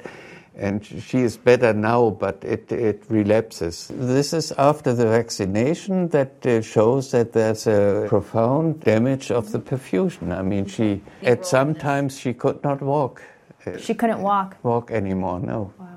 and 0.60 0.86
she 0.86 1.20
is 1.20 1.38
better 1.38 1.74
now, 1.74 2.10
but 2.10 2.44
it, 2.44 2.72
it 2.72 3.04
relapses. 3.10 3.92
This 3.94 4.34
is 4.34 4.52
after 4.54 4.94
the 4.94 5.06
vaccination 5.06 6.10
that 6.10 6.46
uh, 6.46 6.62
shows 6.62 7.12
that 7.12 7.34
there's 7.34 7.68
a 7.68 8.06
profound 8.08 8.82
damage 8.82 9.32
of 9.32 9.52
the 9.52 9.60
perfusion. 9.60 10.38
I 10.38 10.42
mean, 10.42 10.66
she 10.66 11.02
at 11.24 11.46
some 11.46 11.74
times 11.76 12.20
she 12.20 12.34
could 12.34 12.64
not 12.64 12.82
walk. 12.82 13.22
Uh, 13.66 13.78
she 13.78 13.94
couldn't 13.94 14.22
walk. 14.22 14.58
Walk 14.64 14.92
anymore, 14.92 15.40
no. 15.40 15.74
Wow. 15.80 15.88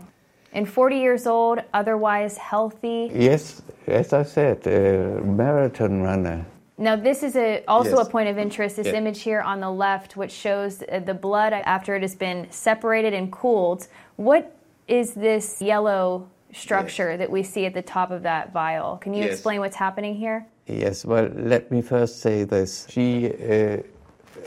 And 0.52 0.68
40 0.68 0.96
years 0.96 1.26
old, 1.26 1.60
otherwise 1.72 2.36
healthy. 2.36 3.10
Yes, 3.14 3.62
as 3.86 4.12
I 4.12 4.22
said, 4.22 4.66
a 4.66 5.20
marathon 5.24 6.02
runner. 6.02 6.44
Now, 6.78 6.96
this 6.96 7.22
is 7.22 7.36
a, 7.36 7.64
also 7.68 7.96
yes. 7.96 8.08
a 8.08 8.10
point 8.10 8.28
of 8.28 8.38
interest. 8.38 8.76
This 8.76 8.86
yeah. 8.86 8.94
image 8.94 9.22
here 9.22 9.40
on 9.40 9.60
the 9.60 9.70
left, 9.70 10.16
which 10.16 10.32
shows 10.32 10.82
uh, 10.82 11.00
the 11.00 11.14
blood 11.14 11.52
after 11.52 11.94
it 11.94 12.02
has 12.02 12.14
been 12.14 12.46
separated 12.50 13.12
and 13.14 13.30
cooled. 13.30 13.88
What 14.16 14.56
is 14.88 15.14
this 15.14 15.60
yellow 15.60 16.28
structure 16.52 17.16
that 17.16 17.30
we 17.30 17.42
see 17.42 17.66
at 17.66 17.74
the 17.74 17.82
top 17.82 18.10
of 18.10 18.22
that 18.22 18.52
vial? 18.52 18.96
Can 18.96 19.14
you 19.14 19.24
yes. 19.24 19.34
explain 19.34 19.60
what's 19.60 19.76
happening 19.76 20.14
here? 20.14 20.46
Yes, 20.66 21.04
well, 21.04 21.28
let 21.34 21.70
me 21.70 21.82
first 21.82 22.20
say 22.20 22.44
this. 22.44 22.86
She 22.88 23.26
uh, 23.26 23.78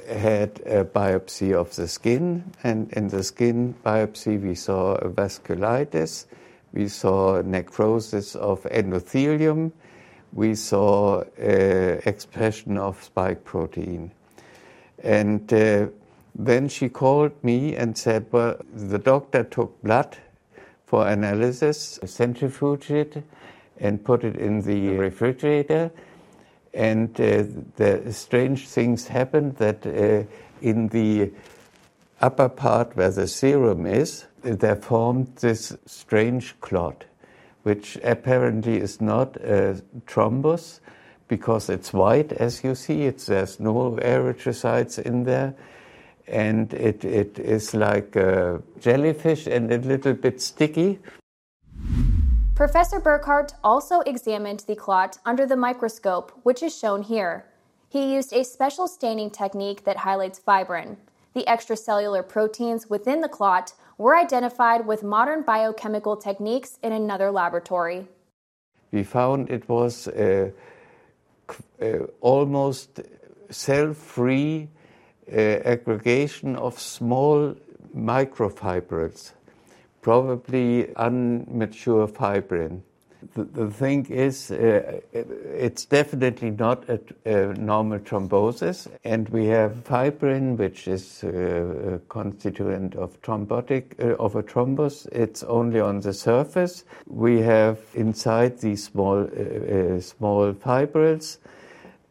had 0.08 0.62
a 0.66 0.84
biopsy 0.84 1.54
of 1.54 1.76
the 1.76 1.88
skin, 1.88 2.44
and 2.64 2.92
in 2.94 3.08
the 3.08 3.24
skin 3.24 3.76
biopsy, 3.86 4.42
we 4.42 4.56
saw 4.56 4.96
a 4.96 5.10
vasculitis, 5.10 6.26
we 6.74 6.88
saw 6.88 7.42
necrosis 7.42 8.36
of 8.36 8.64
endothelium, 8.64 9.72
we 10.36 10.54
saw 10.54 11.24
expression 11.38 12.78
of 12.78 13.02
spike 13.02 13.44
protein. 13.44 14.12
And 15.02 15.52
uh, 15.52 15.88
then 16.36 16.68
she 16.68 16.90
called 16.90 17.32
me 17.44 17.76
and 17.76 17.98
said, 17.98 18.28
Well, 18.32 18.58
the 18.74 19.00
doctor 19.00 19.44
took 19.44 19.82
blood 19.82 20.18
for 20.86 21.08
analysis, 21.08 22.00
centrifuged 22.04 22.92
it, 22.92 23.24
and 23.80 24.04
put 24.04 24.24
it 24.24 24.36
in 24.36 24.62
the 24.62 24.90
refrigerator. 24.90 25.92
And 26.74 27.10
uh, 27.20 27.44
the 27.78 28.12
strange 28.12 28.68
things 28.68 29.08
happened 29.08 29.56
that 29.58 29.86
uh, 29.86 30.24
in 30.62 30.90
the 30.90 31.32
upper 32.22 32.50
part 32.50 32.96
where 32.98 33.12
the 33.12 33.28
serum 33.28 33.86
is, 33.86 34.26
there 34.42 34.76
formed 34.76 35.38
this 35.38 35.78
strange 35.86 36.60
clot, 36.60 37.06
which 37.66 37.98
apparently 38.04 38.78
is 38.78 39.02
not 39.02 39.36
a 39.38 39.82
thrombus 40.06 40.82
because 41.28 41.68
it's 41.68 41.92
white, 41.92 42.32
as 42.34 42.64
you 42.64 42.76
see. 42.76 43.06
It's, 43.06 43.26
there's 43.26 43.60
no 43.60 43.98
erythrocytes 44.00 45.00
in 45.00 45.24
there 45.24 45.56
and 46.28 46.72
it, 46.76 47.04
it 47.04 47.40
is 47.40 47.74
like 47.74 48.16
a 48.16 48.62
jellyfish 48.80 49.48
and 49.48 49.72
a 49.72 49.80
little 49.80 50.14
bit 50.14 50.42
sticky. 50.42 51.00
Professor 52.54 53.00
Burkhardt 53.00 53.54
also 53.64 54.02
examined 54.02 54.64
the 54.68 54.76
clot 54.76 55.18
under 55.26 55.48
the 55.48 55.58
microscope, 55.58 56.32
which 56.44 56.62
is 56.62 56.78
shown 56.78 57.02
here. 57.02 57.46
He 57.90 58.14
used 58.14 58.32
a 58.32 58.44
special 58.44 58.88
staining 58.88 59.32
technique 59.32 59.86
that 59.86 59.98
highlights 59.98 60.40
fibrin. 60.40 60.98
The 61.34 61.46
extracellular 61.48 62.28
proteins 62.28 62.90
within 62.90 63.22
the 63.22 63.28
clot 63.28 63.74
were 63.98 64.18
identified 64.18 64.86
with 64.86 65.04
modern 65.04 65.44
biochemical 65.44 66.18
techniques 66.18 66.78
in 66.84 66.92
another 66.92 67.32
laboratory. 67.32 68.08
We 68.92 69.04
found 69.04 69.50
it 69.50 69.68
was 69.68 70.08
uh, 70.08 70.52
uh, 71.82 71.86
almost 72.22 73.02
cell 73.50 73.94
free 73.94 74.70
uh, 75.32 75.36
aggregation 75.36 76.56
of 76.56 76.80
small 76.80 77.56
microfibrils, 77.96 79.32
probably 80.02 80.84
unmature 80.96 82.10
fibrin 82.10 82.84
the, 83.34 83.44
the 83.44 83.72
thing 83.72 84.06
is, 84.08 84.52
uh, 84.52 85.00
it's 85.14 85.86
definitely 85.86 86.52
not 86.52 86.84
a, 86.90 87.00
a, 87.26 87.54
normal 87.54 88.00
thrombosis, 88.00 88.88
and 89.04 89.28
we 89.30 89.46
have 89.48 89.84
fibrin, 89.84 90.58
which 90.58 90.88
is 90.88 91.24
uh, 91.24 91.96
a 91.96 92.00
constituent 92.10 92.96
of 92.96 93.22
thrombotic 93.22 94.00
uh, 94.00 94.16
of 94.16 94.36
a 94.36 94.44
thrombus. 94.44 95.08
It's 95.12 95.44
only 95.44 95.80
on 95.80 96.02
the 96.02 96.14
surface. 96.14 96.84
We 97.08 97.42
have 97.42 97.80
inside 97.94 98.60
these 98.60 98.86
small 98.86 99.22
uh, 99.24 99.96
uh, 99.96 100.02
small 100.02 100.54
fibrils, 100.54 101.38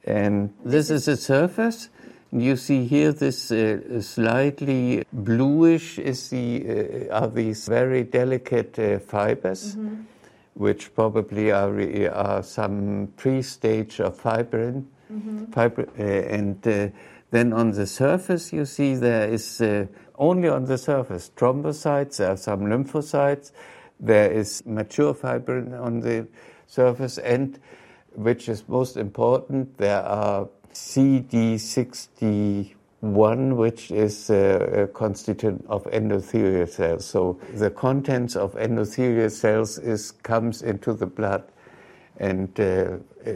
and 0.05 0.53
this 0.65 0.91
is 0.91 1.05
the 1.07 1.17
surface. 1.17 1.89
You 2.33 2.57
see 2.57 2.85
here 2.87 3.13
this 3.13 3.53
uh, 3.53 4.01
slightly 4.01 5.05
bluish 5.13 5.99
is 5.99 6.31
the 6.31 7.09
are 7.11 7.29
these 7.29 7.69
very 7.69 8.03
delicate 8.03 9.03
fibers. 9.07 9.77
Mm-hmm 9.77 10.14
which 10.55 10.95
probably 10.95 11.51
are, 11.51 11.81
are 12.13 12.43
some 12.43 13.13
pre-stage 13.17 14.01
of 14.01 14.17
fibrin. 14.17 14.87
Mm-hmm. 15.13 15.45
Fibrin 15.47 15.89
uh, 15.99 16.03
and 16.03 16.67
uh, 16.67 16.89
then 17.31 17.53
on 17.53 17.73
the 17.73 17.87
surface, 17.87 18.53
you 18.53 18.65
see 18.65 18.95
there 18.95 19.29
is 19.29 19.61
uh, 19.61 19.87
only 20.17 20.49
on 20.49 20.67
the 20.67 20.79
surface 20.79 21.31
thrombocytes, 21.37 22.19
there 22.19 22.31
are 22.31 22.37
some 22.37 22.61
lymphocytes, 22.61 23.51
there 23.99 24.31
is 24.31 24.65
mature 24.65 25.15
fibrin 25.15 25.75
on 25.75 26.01
the 26.01 26.29
surface, 26.67 27.19
and 27.19 27.59
which 28.15 28.49
is 28.49 28.69
most 28.69 28.97
important, 28.97 29.77
there 29.79 30.03
are 30.03 30.49
CD60 30.73 32.74
one 33.05 33.57
which 33.57 33.91
is 33.91 34.31
a 34.31 34.89
constituent 34.95 35.65
of 35.69 35.85
endothelial 35.85 36.69
cells. 36.69 37.05
So 37.05 37.39
the 37.55 37.71
contents 37.71 38.35
of 38.37 38.55
endothelial 38.55 39.31
cells 39.31 39.79
is 39.79 40.11
comes 40.11 40.63
into 40.63 40.95
the 40.95 41.07
blood, 41.07 41.45
and 42.19 42.49
uh, 42.59 42.97
uh, 43.27 43.33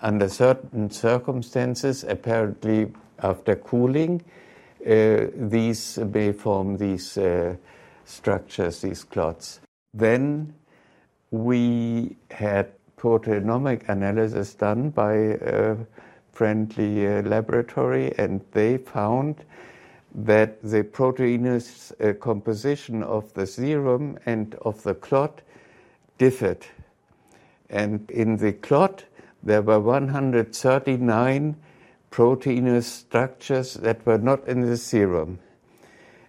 under 0.00 0.28
certain 0.28 0.90
circumstances, 0.90 2.04
apparently 2.04 2.92
after 3.18 3.56
cooling, 3.56 4.22
uh, 4.86 5.26
these 5.34 5.98
may 5.98 6.32
form 6.32 6.76
these 6.76 7.16
uh, 7.18 7.56
structures, 8.04 8.80
these 8.80 9.04
clots. 9.04 9.60
Then 9.94 10.54
we 11.30 12.16
had 12.30 12.72
proteomic 12.96 13.88
analysis 13.88 14.54
done 14.54 14.90
by 14.90 15.34
uh, 15.34 15.76
friendly 16.32 17.06
uh, 17.06 17.22
laboratory, 17.22 18.12
and 18.18 18.40
they 18.52 18.78
found 18.78 19.44
that 20.14 20.62
the 20.62 20.82
proteinous 20.84 21.92
uh, 21.92 22.12
composition 22.20 23.02
of 23.02 23.32
the 23.34 23.46
serum 23.46 24.18
and 24.26 24.54
of 24.56 24.82
the 24.82 24.94
clot 24.94 25.40
differed. 26.18 26.66
And 27.70 28.10
in 28.10 28.36
the 28.36 28.52
clot, 28.52 29.04
there 29.42 29.62
were 29.62 29.80
139 29.80 31.56
proteinous 32.10 32.86
structures 32.86 33.74
that 33.74 34.04
were 34.06 34.18
not 34.18 34.46
in 34.46 34.60
the 34.60 34.76
serum. 34.76 35.38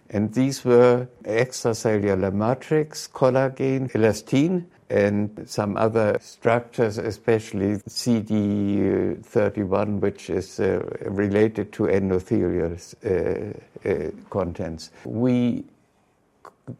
And 0.08 0.32
these 0.32 0.64
were 0.64 1.08
extracellular 1.24 2.32
matrix, 2.32 3.08
collagen, 3.08 3.90
elastin, 3.92 4.66
and 4.90 5.44
some 5.46 5.76
other 5.76 6.18
structures, 6.20 6.98
especially 6.98 7.76
CD31, 7.88 10.00
which 10.00 10.28
is 10.30 10.58
uh, 10.60 10.80
related 11.06 11.72
to 11.72 11.84
endothelial 11.84 12.76
uh, 13.04 13.52
uh, 13.88 14.10
contents. 14.30 14.90
We 15.04 15.64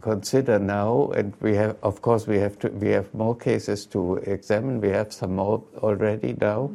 consider 0.01 0.59
now, 0.59 1.11
and 1.15 1.35
we 1.41 1.55
have, 1.57 1.77
of 1.83 2.01
course, 2.03 2.27
we 2.27 2.39
have 2.39 2.59
to, 2.61 2.69
we 2.69 2.89
have 2.89 3.13
more 3.15 3.37
cases 3.37 3.87
to 3.87 4.17
examine. 4.17 4.81
We 4.81 4.89
have 4.91 5.13
some 5.13 5.37
more 5.37 5.63
already 5.79 6.35
now. 6.41 6.71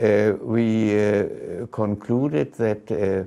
Uh, 0.00 0.34
we 0.40 0.96
uh, 0.96 1.26
concluded 1.72 2.54
that 2.54 2.90
uh, 2.92 3.24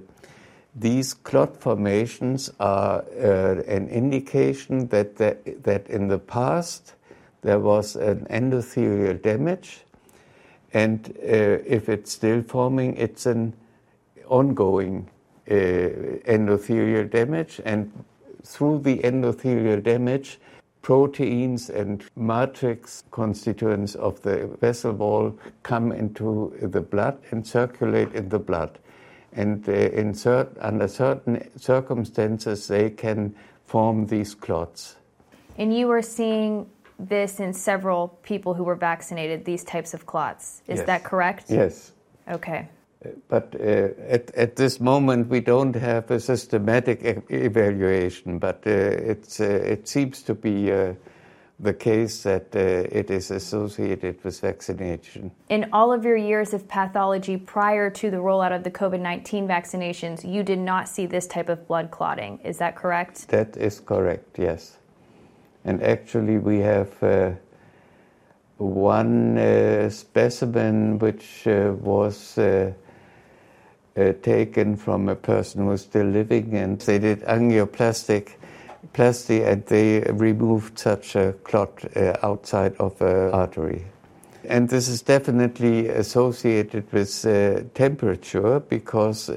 these 0.73 1.13
clot 1.13 1.57
formations 1.57 2.49
are 2.61 3.03
an 3.67 3.89
indication 3.89 4.87
that, 4.87 5.17
that, 5.17 5.63
that 5.63 5.89
in 5.89 6.07
the 6.07 6.17
past 6.17 6.93
there 7.41 7.59
was 7.59 7.95
an 7.95 8.25
endothelial 8.29 9.21
damage, 9.21 9.81
and 10.73 11.09
uh, 11.17 11.59
if 11.65 11.89
it's 11.89 12.11
still 12.11 12.41
forming, 12.43 12.95
it's 12.97 13.25
an 13.25 13.53
ongoing 14.27 15.09
uh, 15.49 15.53
endothelial 15.53 17.09
damage, 17.09 17.59
and 17.65 17.91
through 18.43 18.79
the 18.79 18.99
endothelial 18.99 19.83
damage, 19.83 20.39
proteins 20.81 21.69
and 21.69 22.03
matrix 22.15 23.03
constituents 23.11 23.95
of 23.95 24.21
the 24.23 24.47
vessel 24.59 24.93
wall 24.93 25.37
come 25.63 25.91
into 25.91 26.53
the 26.61 26.81
blood 26.81 27.19
and 27.31 27.45
circulate 27.45 28.13
in 28.13 28.29
the 28.29 28.39
blood. 28.39 28.79
And 29.33 29.67
uh, 29.69 29.71
in 29.71 30.13
cert- 30.13 30.57
under 30.59 30.87
certain 30.87 31.49
circumstances, 31.57 32.67
they 32.67 32.89
can 32.89 33.35
form 33.65 34.07
these 34.07 34.33
clots. 34.35 34.97
And 35.57 35.75
you 35.77 35.87
were 35.87 36.01
seeing 36.01 36.67
this 37.07 37.39
in 37.39 37.53
several 37.53 38.19
people 38.23 38.53
who 38.53 38.63
were 38.63 38.75
vaccinated, 38.75 39.45
these 39.45 39.63
types 39.63 39.93
of 39.93 40.05
clots. 40.05 40.61
Is 40.67 40.77
yes. 40.77 40.87
that 40.87 41.03
correct? 41.03 41.45
Yes. 41.49 41.91
Okay. 42.27 42.67
But 43.29 43.55
uh, 43.59 43.89
at, 44.07 44.33
at 44.35 44.55
this 44.55 44.79
moment, 44.79 45.27
we 45.27 45.39
don't 45.39 45.75
have 45.75 46.11
a 46.11 46.19
systematic 46.19 47.03
e- 47.03 47.35
evaluation, 47.35 48.37
but 48.37 48.61
uh, 48.67 48.69
it's, 48.69 49.39
uh, 49.39 49.45
it 49.45 49.87
seems 49.87 50.21
to 50.23 50.35
be 50.35 50.71
uh, 50.71 50.93
the 51.59 51.73
case 51.73 52.23
that 52.23 52.55
uh, 52.55 52.59
it 52.59 53.09
is 53.09 53.31
associated 53.31 54.23
with 54.23 54.39
vaccination. 54.39 55.31
In 55.49 55.69
all 55.73 55.91
of 55.91 56.03
your 56.03 56.17
years 56.17 56.53
of 56.53 56.67
pathology 56.67 57.37
prior 57.37 57.89
to 57.89 58.11
the 58.11 58.17
rollout 58.17 58.55
of 58.55 58.63
the 58.63 58.71
COVID 58.71 58.99
19 58.99 59.47
vaccinations, 59.47 60.29
you 60.29 60.43
did 60.43 60.59
not 60.59 60.87
see 60.87 61.07
this 61.07 61.25
type 61.25 61.49
of 61.49 61.67
blood 61.67 61.89
clotting. 61.89 62.39
Is 62.43 62.57
that 62.57 62.75
correct? 62.75 63.27
That 63.29 63.57
is 63.57 63.79
correct, 63.79 64.37
yes. 64.37 64.77
And 65.63 65.83
actually, 65.83 66.37
we 66.37 66.59
have 66.59 67.03
uh, 67.03 67.31
one 68.57 69.37
uh, 69.37 69.89
specimen 69.89 70.99
which 70.99 71.47
uh, 71.47 71.73
was 71.79 72.37
uh, 72.37 72.71
uh, 73.97 74.13
taken 74.21 74.75
from 74.75 75.09
a 75.09 75.15
person 75.15 75.65
who 75.65 75.71
is 75.71 75.81
still 75.81 76.07
living, 76.07 76.55
and 76.55 76.79
they 76.81 76.99
did 76.99 77.21
angioplastic 77.21 78.29
plasty, 78.93 79.43
and 79.43 79.65
they 79.67 80.01
removed 80.11 80.79
such 80.79 81.15
a 81.15 81.33
clot 81.43 81.83
uh, 81.95 82.17
outside 82.23 82.75
of 82.77 82.99
an 83.01 83.31
artery. 83.31 83.83
And 84.45 84.67
this 84.67 84.87
is 84.87 85.03
definitely 85.03 85.87
associated 85.89 86.91
with 86.91 87.21
temperature 87.75 88.59
because 88.59 89.29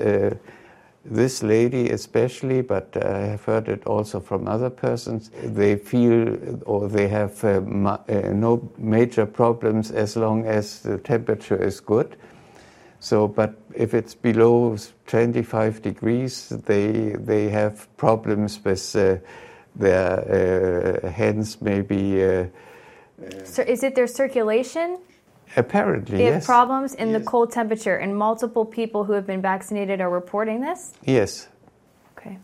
this 1.05 1.43
lady 1.43 1.91
especially, 1.91 2.63
but 2.63 2.97
I 2.97 3.27
have 3.27 3.45
heard 3.45 3.69
it 3.69 3.87
also 3.87 4.21
from 4.21 4.49
other 4.49 4.71
persons, 4.71 5.31
they 5.43 5.77
feel 5.77 6.37
or 6.65 6.89
they 6.89 7.09
have 7.09 7.45
uh, 7.45 7.61
ma- 7.61 7.99
uh, 8.09 8.33
no 8.33 8.71
major 8.79 9.27
problems 9.27 9.91
as 9.91 10.17
long 10.17 10.47
as 10.47 10.81
the 10.81 10.99
temperature 10.99 11.63
is 11.63 11.81
good. 11.81 12.17
So, 13.01 13.29
but 13.29 13.55
if 13.75 13.93
it's 13.93 14.15
below 14.15 14.79
25 15.07 15.83
degrees, 15.83 16.49
they 16.49 17.17
they 17.19 17.51
have 17.51 17.87
problems 17.99 18.59
with 18.65 18.97
uh, 18.97 19.17
their 19.77 21.03
uh, 21.05 21.11
hands, 21.11 21.61
maybe. 21.61 22.25
Uh, 22.25 22.47
so, 23.45 23.63
is 23.63 23.83
it 23.83 23.95
their 23.95 24.07
circulation? 24.07 24.99
Apparently, 25.57 26.19
they 26.19 26.25
yes. 26.25 26.35
have 26.35 26.45
problems 26.45 26.95
in 26.95 27.11
yes. 27.11 27.21
the 27.21 27.25
cold 27.25 27.53
temperature, 27.53 27.97
and 27.97 28.17
multiple 28.17 28.65
people 28.65 29.05
who 29.05 29.13
have 29.13 29.27
been 29.27 29.41
vaccinated 29.41 30.01
are 30.01 30.11
reporting 30.11 30.61
this? 30.61 30.95
Yes. 31.05 31.49
Okay. 32.17 32.39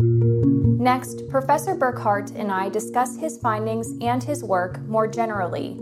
Next, 0.00 1.28
Professor 1.28 1.74
Burkhardt 1.76 2.30
and 2.32 2.50
I 2.50 2.68
discuss 2.68 3.16
his 3.16 3.38
findings 3.38 3.94
and 4.00 4.22
his 4.22 4.42
work 4.42 4.80
more 4.82 5.06
generally. 5.06 5.78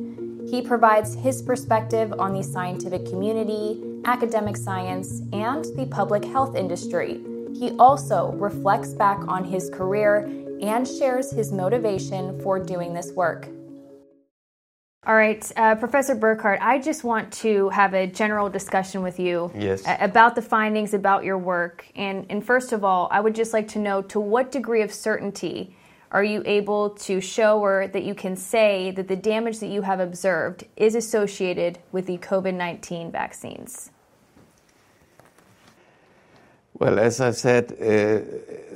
He 0.50 0.60
provides 0.60 1.14
his 1.14 1.40
perspective 1.40 2.12
on 2.18 2.34
the 2.34 2.42
scientific 2.42 3.06
community, 3.06 3.82
academic 4.04 4.56
science, 4.56 5.22
and 5.32 5.64
the 5.76 5.86
public 5.90 6.24
health 6.24 6.56
industry. 6.56 7.20
He 7.54 7.70
also 7.78 8.32
reflects 8.32 8.92
back 8.92 9.18
on 9.28 9.44
his 9.44 9.70
career 9.70 10.28
and 10.60 10.86
shares 10.86 11.30
his 11.30 11.52
motivation 11.52 12.38
for 12.42 12.58
doing 12.58 12.92
this 12.92 13.12
work. 13.12 13.48
All 15.06 15.14
right, 15.14 15.50
uh, 15.56 15.76
Professor 15.76 16.14
Burkhardt, 16.14 16.60
I 16.60 16.78
just 16.78 17.04
want 17.04 17.32
to 17.34 17.70
have 17.70 17.94
a 17.94 18.06
general 18.06 18.50
discussion 18.50 19.02
with 19.02 19.18
you 19.18 19.50
yes. 19.56 19.82
about 19.86 20.34
the 20.34 20.42
findings, 20.42 20.92
about 20.92 21.24
your 21.24 21.38
work. 21.38 21.86
And, 21.96 22.26
and 22.28 22.44
first 22.44 22.72
of 22.72 22.84
all, 22.84 23.08
I 23.10 23.20
would 23.20 23.34
just 23.34 23.54
like 23.54 23.66
to 23.68 23.78
know 23.78 24.02
to 24.02 24.20
what 24.20 24.52
degree 24.52 24.82
of 24.82 24.92
certainty 24.92 25.74
are 26.10 26.22
you 26.22 26.42
able 26.44 26.90
to 26.90 27.18
show 27.18 27.60
or 27.60 27.88
that 27.88 28.02
you 28.02 28.14
can 28.14 28.36
say 28.36 28.90
that 28.90 29.08
the 29.08 29.16
damage 29.16 29.60
that 29.60 29.68
you 29.68 29.80
have 29.80 30.00
observed 30.00 30.66
is 30.76 30.94
associated 30.94 31.78
with 31.92 32.04
the 32.04 32.18
COVID 32.18 32.52
19 32.52 33.10
vaccines? 33.10 33.92
Well, 36.80 36.98
as 36.98 37.20
I 37.20 37.30
said, 37.32 37.72
uh, 37.72 37.76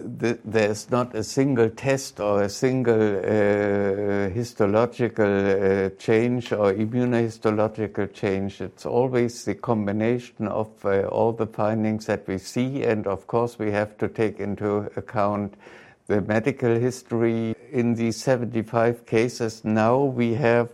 the, 0.04 0.38
there's 0.44 0.90
not 0.90 1.14
a 1.14 1.24
single 1.24 1.70
test 1.70 2.20
or 2.20 2.42
a 2.42 2.50
single 2.50 3.16
uh, 3.16 4.28
histological 4.28 5.24
uh, 5.24 5.88
change 5.98 6.52
or 6.52 6.74
immunohistological 6.74 8.12
change. 8.12 8.60
It's 8.60 8.84
always 8.84 9.46
the 9.46 9.54
combination 9.54 10.48
of 10.48 10.68
uh, 10.84 11.04
all 11.04 11.32
the 11.32 11.46
findings 11.46 12.04
that 12.04 12.28
we 12.28 12.36
see, 12.36 12.82
and 12.82 13.06
of 13.06 13.26
course, 13.26 13.58
we 13.58 13.70
have 13.70 13.96
to 13.96 14.08
take 14.08 14.38
into 14.38 14.90
account 14.96 15.54
the 16.06 16.20
medical 16.20 16.78
history. 16.78 17.56
In 17.72 17.94
these 17.94 18.18
75 18.18 19.06
cases, 19.06 19.64
now 19.64 20.04
we 20.04 20.34
have. 20.34 20.68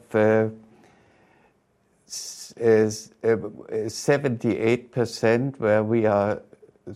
78% 2.60 5.48
uh, 5.48 5.52
where 5.58 5.84
we 5.84 6.04
are 6.04 6.42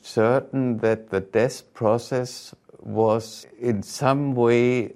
certain 0.02 0.78
that 0.78 1.10
the 1.10 1.20
death 1.20 1.72
process 1.74 2.54
was 2.80 3.46
in 3.58 3.82
some 3.82 4.34
way 4.34 4.94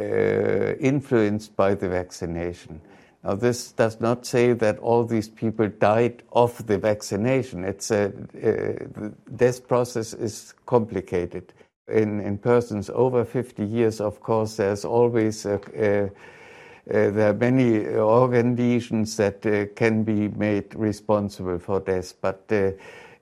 uh, 0.00 0.74
influenced 0.80 1.56
by 1.56 1.74
the 1.74 1.88
vaccination. 1.88 2.80
Now, 3.24 3.34
this 3.34 3.72
does 3.72 4.00
not 4.00 4.24
say 4.26 4.52
that 4.52 4.78
all 4.78 5.04
these 5.04 5.28
people 5.28 5.68
died 5.68 6.22
of 6.32 6.66
the 6.66 6.78
vaccination. 6.78 7.64
It's 7.64 7.90
a, 7.90 8.06
uh, 8.06 8.10
the 8.32 9.12
death 9.34 9.66
process 9.66 10.14
is 10.14 10.54
complicated. 10.66 11.52
In, 11.88 12.20
in 12.20 12.38
persons 12.38 12.90
over 12.90 13.24
50 13.24 13.64
years, 13.64 14.00
of 14.00 14.20
course, 14.20 14.56
there's 14.56 14.84
always 14.84 15.46
a, 15.46 15.60
a, 15.76 16.04
uh, 16.04 17.10
there 17.10 17.30
are 17.30 17.34
many 17.34 17.86
organ 17.86 18.56
lesions 18.56 19.16
that 19.16 19.44
uh, 19.44 19.66
can 19.74 20.04
be 20.04 20.28
made 20.28 20.74
responsible 20.74 21.58
for 21.58 21.80
death, 21.80 22.14
but 22.20 22.44
uh, 22.50 22.70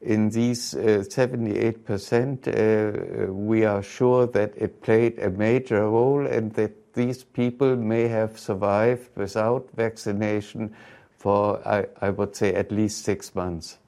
in 0.00 0.30
these 0.30 0.74
uh, 0.74 1.04
78%, 1.08 3.28
uh, 3.28 3.32
we 3.32 3.64
are 3.64 3.82
sure 3.82 4.26
that 4.26 4.52
it 4.56 4.82
played 4.82 5.18
a 5.18 5.30
major 5.30 5.88
role 5.88 6.26
and 6.26 6.52
that 6.54 6.94
these 6.94 7.24
people 7.24 7.76
may 7.76 8.08
have 8.08 8.38
survived 8.38 9.10
without 9.16 9.68
vaccination 9.74 10.74
for, 11.18 11.60
I, 11.66 12.10
would 12.10 12.36
say, 12.36 12.54
at 12.54 12.70
least 12.70 13.04
six 13.04 13.34
months. 13.34 13.78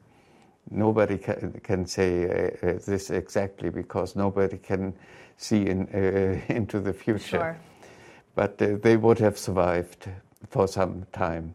Nobody 0.70 1.18
can, 1.18 1.86
say 1.86 2.24
uh, 2.24 2.66
uh 2.66 2.78
this 2.84 3.10
exactly 3.10 3.70
because 3.70 4.16
nobody 4.16 4.58
can 4.58 4.92
see 5.38 5.70
uh, 5.70 5.74
into 6.48 6.80
the 6.80 6.92
future. 6.92 7.20
Sure. 7.20 7.58
But 8.34 8.60
uh, 8.60 8.76
they 8.82 8.96
would 8.96 9.18
have 9.20 9.38
survived 9.38 10.10
for 10.50 10.68
some 10.68 11.06
time. 11.12 11.54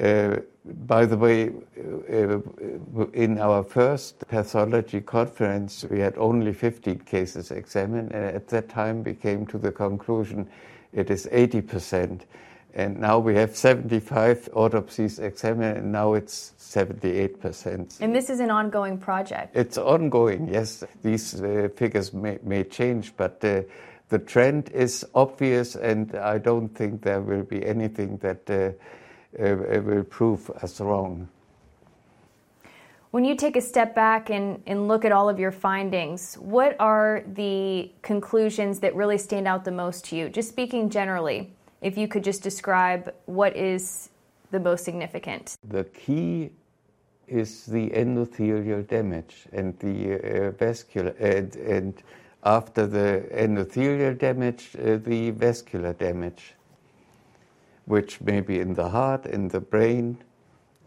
Uh, 0.00 0.36
by 0.64 1.06
the 1.06 1.16
way, 1.16 1.48
uh, 1.48 2.38
uh, 2.38 3.06
in 3.12 3.38
our 3.38 3.62
first 3.62 4.26
pathology 4.28 5.00
conference, 5.00 5.84
we 5.88 6.00
had 6.00 6.18
only 6.18 6.52
15 6.52 6.98
cases 7.00 7.50
examined, 7.50 8.12
and 8.12 8.24
at 8.36 8.48
that 8.48 8.68
time 8.68 9.02
we 9.04 9.14
came 9.14 9.46
to 9.46 9.58
the 9.58 9.72
conclusion 9.72 10.48
it 10.92 11.10
is 11.10 11.26
80%. 11.32 12.22
And 12.74 13.00
now 13.00 13.18
we 13.18 13.34
have 13.36 13.56
75 13.56 14.50
autopsies 14.52 15.18
examined, 15.18 15.78
and 15.78 15.92
now 15.92 16.12
it's 16.12 16.52
78%. 16.58 18.00
And 18.00 18.14
this 18.14 18.28
is 18.28 18.40
an 18.40 18.50
ongoing 18.50 18.98
project? 18.98 19.56
It's 19.56 19.78
ongoing, 19.78 20.48
yes. 20.52 20.84
These 21.02 21.40
uh, 21.40 21.68
figures 21.74 22.12
may, 22.12 22.38
may 22.42 22.64
change, 22.64 23.16
but 23.16 23.42
uh, 23.42 23.62
the 24.10 24.18
trend 24.18 24.68
is 24.74 25.06
obvious, 25.14 25.74
and 25.74 26.14
I 26.16 26.36
don't 26.36 26.68
think 26.68 27.00
there 27.00 27.22
will 27.22 27.44
be 27.44 27.64
anything 27.64 28.18
that 28.18 28.50
will 29.32 30.04
prove 30.04 30.50
us 30.62 30.80
wrong. 30.80 31.28
When 33.12 33.24
you 33.24 33.34
take 33.34 33.56
a 33.56 33.62
step 33.62 33.94
back 33.94 34.28
and, 34.30 34.62
and 34.66 34.88
look 34.88 35.04
at 35.04 35.12
all 35.12 35.28
of 35.28 35.38
your 35.38 35.52
findings, 35.52 36.34
what 36.34 36.76
are 36.78 37.24
the 37.34 37.90
conclusions 38.02 38.80
that 38.80 38.94
really 38.94 39.16
stand 39.16 39.48
out 39.48 39.64
the 39.64 39.70
most 39.70 40.04
to 40.06 40.16
you? 40.16 40.28
Just 40.28 40.48
speaking 40.48 40.90
generally, 40.90 41.50
if 41.80 41.96
you 41.96 42.08
could 42.08 42.24
just 42.24 42.42
describe 42.42 43.14
what 43.24 43.56
is 43.56 44.10
the 44.50 44.60
most 44.60 44.84
significant. 44.84 45.56
The 45.68 45.84
key 45.84 46.50
is 47.26 47.66
the 47.66 47.90
endothelial 47.90 48.86
damage 48.86 49.46
and 49.52 49.78
the 49.78 50.48
uh, 50.48 50.50
vascular, 50.52 51.14
and, 51.18 51.54
and, 51.56 52.02
after 52.44 52.86
the 52.86 53.26
endothelial 53.32 54.16
damage, 54.18 54.76
uh, 54.76 54.98
the 54.98 55.30
vascular 55.30 55.92
damage 55.94 56.54
which 57.86 58.20
may 58.20 58.40
be 58.40 58.60
in 58.60 58.74
the 58.74 58.90
heart, 58.90 59.26
in 59.26 59.48
the 59.48 59.60
brain, 59.60 60.18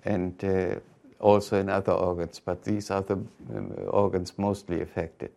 and 0.05 0.43
uh, 0.43 0.76
also 1.19 1.59
in 1.59 1.69
other 1.69 1.91
organs, 1.91 2.39
but 2.39 2.63
these 2.63 2.91
are 2.91 3.01
the 3.01 3.15
um, 3.15 3.73
organs 3.88 4.34
mostly 4.38 4.81
affected. 4.81 5.31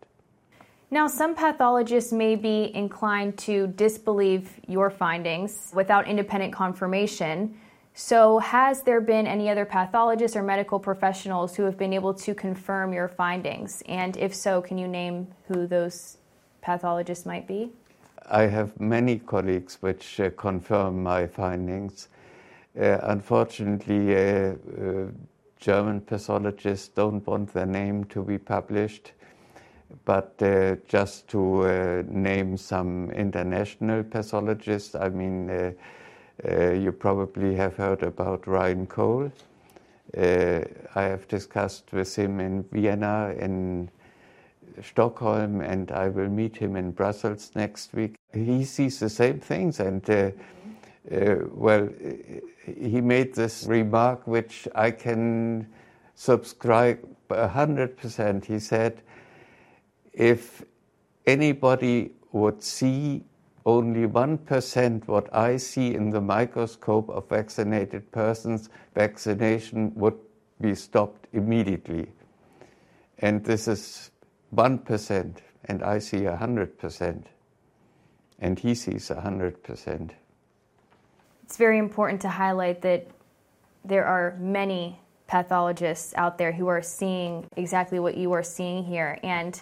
Now, 0.91 1.07
some 1.07 1.33
pathologists 1.33 2.11
may 2.11 2.35
be 2.35 2.71
inclined 2.75 3.37
to 3.39 3.67
disbelieve 3.67 4.59
your 4.67 4.91
findings 4.91 5.71
without 5.73 6.07
independent 6.07 6.53
confirmation. 6.53 7.57
So, 7.95 8.37
has 8.39 8.83
there 8.83 9.01
been 9.01 9.25
any 9.25 9.49
other 9.49 9.65
pathologists 9.65 10.37
or 10.37 10.43
medical 10.43 10.79
professionals 10.79 11.55
who 11.55 11.63
have 11.63 11.77
been 11.77 11.93
able 11.93 12.13
to 12.15 12.35
confirm 12.35 12.93
your 12.93 13.07
findings? 13.07 13.81
And 13.87 14.15
if 14.17 14.35
so, 14.35 14.61
can 14.61 14.77
you 14.77 14.87
name 14.87 15.27
who 15.47 15.65
those 15.65 16.17
pathologists 16.61 17.25
might 17.25 17.47
be? 17.47 17.71
I 18.29 18.43
have 18.43 18.79
many 18.79 19.19
colleagues 19.19 19.77
which 19.81 20.19
uh, 20.19 20.29
confirm 20.31 21.03
my 21.03 21.27
findings. 21.27 22.07
Uh, 22.79 22.97
unfortunately, 23.03 24.15
uh, 24.15 24.19
uh, 24.19 25.07
German 25.59 26.01
pathologists 26.01 26.87
don't 26.87 27.25
want 27.27 27.53
their 27.53 27.65
name 27.65 28.05
to 28.05 28.23
be 28.23 28.37
published, 28.37 29.11
but 30.05 30.33
uh, 30.41 30.75
just 30.87 31.27
to 31.29 31.63
uh, 31.63 32.03
name 32.07 32.57
some 32.57 33.11
international 33.11 34.03
pathologists, 34.03 34.95
I 34.95 35.09
mean, 35.09 35.75
you 36.43 36.91
probably 36.91 37.55
have 37.55 37.77
heard 37.77 38.03
about 38.03 38.47
Ryan 38.47 38.87
Cole. 38.87 39.31
I 40.17 40.63
have 40.95 41.27
discussed 41.27 41.93
with 41.93 42.15
him 42.15 42.39
in 42.39 42.63
Vienna 42.71 43.33
in 43.37 43.89
Stockholm, 44.81 45.61
and 45.61 45.91
I 45.91 46.07
will 46.07 46.29
meet 46.29 46.57
him 46.57 46.75
in 46.75 46.91
Brussels 46.91 47.51
next 47.55 47.93
week. 47.93 48.15
He 48.33 48.63
sees 48.65 48.99
the 48.99 49.09
same 49.09 49.39
things, 49.39 49.79
and 49.79 50.07
uh, 50.09 50.31
uh, 51.11 51.35
well, 51.51 51.89
he 52.65 53.01
made 53.01 53.35
this 53.35 53.65
remark 53.67 54.25
which 54.25 54.67
I 54.73 54.91
can 54.91 55.67
subscribe 56.15 56.99
a 57.29 57.47
hundred 57.47 57.97
percent. 57.97 58.45
He 58.45 58.59
said, 58.59 59.01
"If 60.13 60.63
anybody 61.25 62.11
would 62.31 62.63
see 62.63 63.23
only 63.65 64.07
1% 64.07 65.07
what 65.07 65.33
I 65.33 65.57
see 65.57 65.93
in 65.93 66.09
the 66.09 66.21
microscope 66.21 67.09
of 67.09 67.29
vaccinated 67.29 68.11
persons, 68.11 68.69
vaccination 68.93 69.93
would 69.95 70.17
be 70.59 70.75
stopped 70.75 71.27
immediately. 71.33 72.07
And 73.19 73.43
this 73.43 73.67
is 73.67 74.11
1%, 74.55 75.37
and 75.65 75.83
I 75.83 75.99
see 75.99 76.21
100%, 76.21 77.23
and 78.39 78.59
he 78.59 78.75
sees 78.75 79.09
100%. 79.09 80.11
It's 81.43 81.57
very 81.57 81.77
important 81.77 82.21
to 82.21 82.29
highlight 82.29 82.81
that 82.81 83.07
there 83.85 84.05
are 84.05 84.35
many 84.39 84.99
pathologists 85.27 86.13
out 86.15 86.37
there 86.37 86.51
who 86.51 86.67
are 86.67 86.81
seeing 86.81 87.45
exactly 87.57 87.99
what 87.99 88.15
you 88.17 88.31
are 88.33 88.43
seeing 88.43 88.83
here. 88.83 89.17
And 89.23 89.59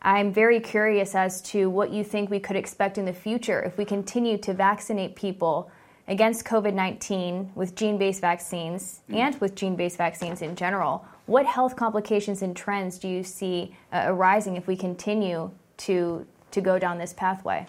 I'm 0.00 0.32
very 0.32 0.60
curious 0.60 1.14
as 1.14 1.42
to 1.42 1.70
what 1.70 1.90
you 1.90 2.04
think 2.04 2.30
we 2.30 2.40
could 2.40 2.56
expect 2.56 2.98
in 2.98 3.04
the 3.04 3.12
future 3.12 3.62
if 3.62 3.78
we 3.78 3.84
continue 3.84 4.38
to 4.38 4.54
vaccinate 4.54 5.16
people 5.16 5.70
against 6.08 6.44
COVID 6.44 6.74
19 6.74 7.52
with 7.54 7.74
gene 7.76 7.98
based 7.98 8.20
vaccines 8.20 9.00
and 9.08 9.40
with 9.40 9.54
gene 9.54 9.76
based 9.76 9.96
vaccines 9.96 10.42
in 10.42 10.56
general. 10.56 11.04
What 11.26 11.46
health 11.46 11.76
complications 11.76 12.42
and 12.42 12.56
trends 12.56 12.98
do 12.98 13.08
you 13.08 13.22
see 13.22 13.74
uh, 13.92 14.04
arising 14.06 14.56
if 14.56 14.66
we 14.66 14.76
continue 14.76 15.50
to, 15.78 16.26
to 16.50 16.60
go 16.60 16.78
down 16.78 16.98
this 16.98 17.12
pathway? 17.12 17.66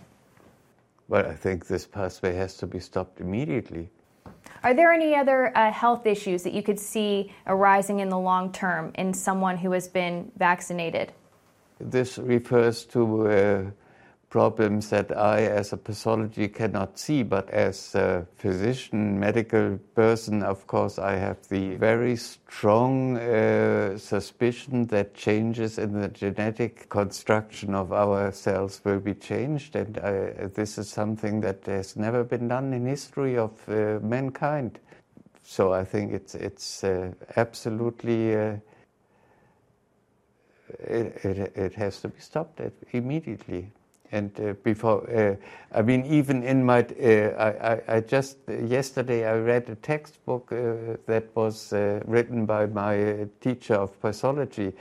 Well, 1.08 1.26
I 1.26 1.36
think 1.36 1.68
this 1.68 1.86
pathway 1.86 2.34
has 2.36 2.58
to 2.58 2.68
be 2.68 2.80
stopped 2.80 3.22
immediately. 3.22 3.90
Are 4.64 4.74
there 4.74 4.92
any 4.92 5.16
other 5.16 5.56
uh, 5.58 5.72
health 5.72 6.06
issues 6.06 6.42
that 6.44 6.54
you 6.54 6.64
could 6.64 6.80
see 6.80 7.34
arising 7.46 8.00
in 8.00 8.10
the 8.10 8.18
long 8.18 8.52
term 8.52 8.92
in 8.96 9.14
someone 9.14 9.58
who 9.58 9.72
has 9.74 9.88
been 9.88 10.32
vaccinated? 10.38 11.12
This 11.80 12.18
refers 12.18 12.86
to 12.86 13.28
uh, 13.28 13.64
problems 14.34 14.90
that 14.90 15.16
I, 15.16 15.44
as 15.44 15.74
a 15.74 15.78
pathology, 15.78 16.48
cannot 16.48 16.98
see. 16.98 17.22
But 17.22 17.52
as 17.52 17.94
a 17.94 18.26
physician, 18.36 19.20
medical 19.20 19.78
person, 19.94 20.42
of 20.42 20.66
course, 20.66 20.98
I 20.98 21.18
have 21.18 21.48
the 21.50 21.76
very 21.76 22.16
strong 22.16 23.18
uh, 23.18 23.96
suspicion 24.00 24.88
that 24.88 25.14
changes 25.14 25.78
in 25.78 26.02
the 26.02 26.08
genetic 26.08 26.90
construction 26.90 27.76
of 27.76 27.94
our 27.94 28.32
cells 28.32 28.82
will 28.84 29.00
be 29.00 29.14
changed. 29.14 29.76
And 29.76 30.00
I, 30.00 30.48
this 30.48 30.80
is 30.80 30.90
something 30.90 31.42
that 31.42 31.64
has 31.68 31.96
never 31.96 32.24
been 32.24 32.48
done 32.48 32.74
in 32.74 32.88
history 32.88 33.38
of 33.38 33.52
uh, 33.70 34.00
mankind. 34.02 34.80
So 35.44 35.74
I 35.74 35.84
think 35.84 36.12
it's, 36.12 36.34
it's 36.34 36.84
uh, 36.84 37.12
absolutely. 37.38 38.36
Uh, 38.36 38.56
it, 40.80 41.24
it, 41.24 41.56
it, 41.56 41.74
has 41.76 42.02
to 42.02 42.08
be 42.08 42.20
stopped 42.20 42.60
immediately 42.94 43.72
and 44.14 44.40
uh, 44.40 44.54
before 44.64 45.10
uh, 45.10 45.36
I 45.78 45.82
mean 45.82 46.06
even 46.06 46.44
in 46.44 46.64
my 46.64 46.82
uh, 46.82 47.82
I, 47.90 47.96
I, 47.96 48.00
just 48.02 48.38
yesterday 48.48 49.28
I 49.28 49.38
read 49.38 49.70
a 49.70 49.76
textbook 49.76 50.52
uh, 50.52 50.98
that 51.08 51.36
was 51.36 51.74
uh, 51.74 52.00
written 52.06 52.46
by 52.46 52.68
my 52.68 53.28
teacher 53.42 53.76
of 53.76 54.00
pathology. 54.00 54.74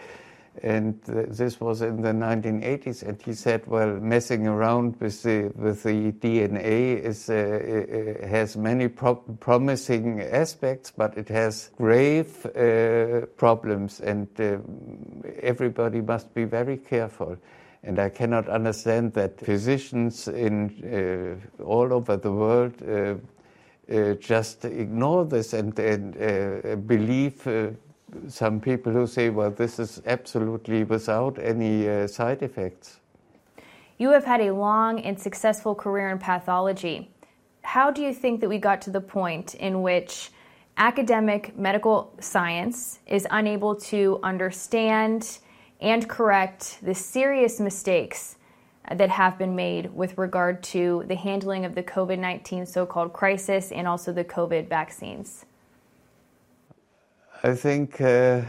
And 0.63 1.01
this 1.07 1.59
was 1.63 1.81
in 1.81 2.03
the 2.03 2.11
1980s 2.11 3.03
and 3.03 3.23
he 3.23 3.33
said 3.33 3.67
well 3.67 3.95
messing 3.95 4.47
around 4.47 5.01
with 5.01 5.23
the 5.23 5.51
with 5.57 5.83
the 5.83 6.13
DNA 6.13 7.03
is 7.03 7.31
uh, 7.31 8.29
has 8.29 8.55
many 8.55 8.89
pro 8.89 9.15
promising 9.15 10.21
aspects 10.21 10.93
but 10.95 11.17
it 11.17 11.31
has 11.31 11.71
grave 11.79 12.47
problems 13.39 14.01
and 14.01 14.29
everybody 15.41 16.03
must 16.03 16.35
be 16.35 16.45
very 16.45 16.77
careful 16.77 17.39
and 17.85 17.99
I 17.99 18.09
cannot 18.09 18.49
understand 18.49 19.13
that 19.15 19.41
physicians 19.41 20.29
in 20.29 21.41
uh, 21.61 21.63
all 21.65 21.93
over 21.93 22.17
the 22.17 22.33
world 22.33 22.75
uh, 22.83 23.15
uh, 23.93 24.15
just 24.15 24.65
ignore 24.65 25.25
this 25.25 25.53
and, 25.53 25.77
and 25.79 26.17
uh, 26.17 26.77
believe 26.77 27.47
uh, 27.47 27.71
some 28.29 28.61
people 28.61 28.93
who 28.93 29.07
say, 29.07 29.31
well, 29.31 29.51
this 29.51 29.79
is 29.79 30.01
absolutely 30.07 30.85
without 30.85 31.39
any 31.39 31.89
uh, 31.89 32.07
side 32.07 32.43
effects. 32.43 33.01
You 33.99 34.11
have 34.11 34.25
had 34.25 34.41
a 34.41 34.53
long 34.53 35.01
and 35.01 35.19
successful 35.19 35.75
career 35.75 36.11
in 36.11 36.19
pathology. 36.19 37.11
How 37.63 37.91
do 37.91 38.03
you 38.03 38.13
think 38.13 38.41
that 38.41 38.49
we 38.49 38.59
got 38.59 38.81
to 38.83 38.91
the 38.91 39.01
point 39.01 39.55
in 39.55 39.83
which 39.83 40.31
academic 40.77 41.57
medical 41.57 42.13
science 42.21 43.01
is 43.07 43.27
unable 43.31 43.75
to 43.77 44.21
understand? 44.23 45.39
And 45.83 46.09
correct 46.09 46.79
the 46.81 46.95
serious 46.95 47.61
mistakes 47.61 48.37
that 48.91 49.11
have 49.11 49.37
been 49.37 49.55
made 49.55 49.93
with 49.95 50.17
regard 50.17 50.63
to 50.63 51.05
the 51.09 51.17
handling 51.17 51.65
of 51.65 51.75
the 51.75 51.83
COVID 51.83 52.19
19 52.19 52.67
so 52.67 52.87
called 52.87 53.13
crisis 53.13 53.73
and 53.73 53.87
also 53.87 54.13
the 54.13 54.25
COVID 54.25 54.69
vaccines? 54.69 55.45
I 57.43 57.55
think 57.55 58.01
uh, 58.01 58.43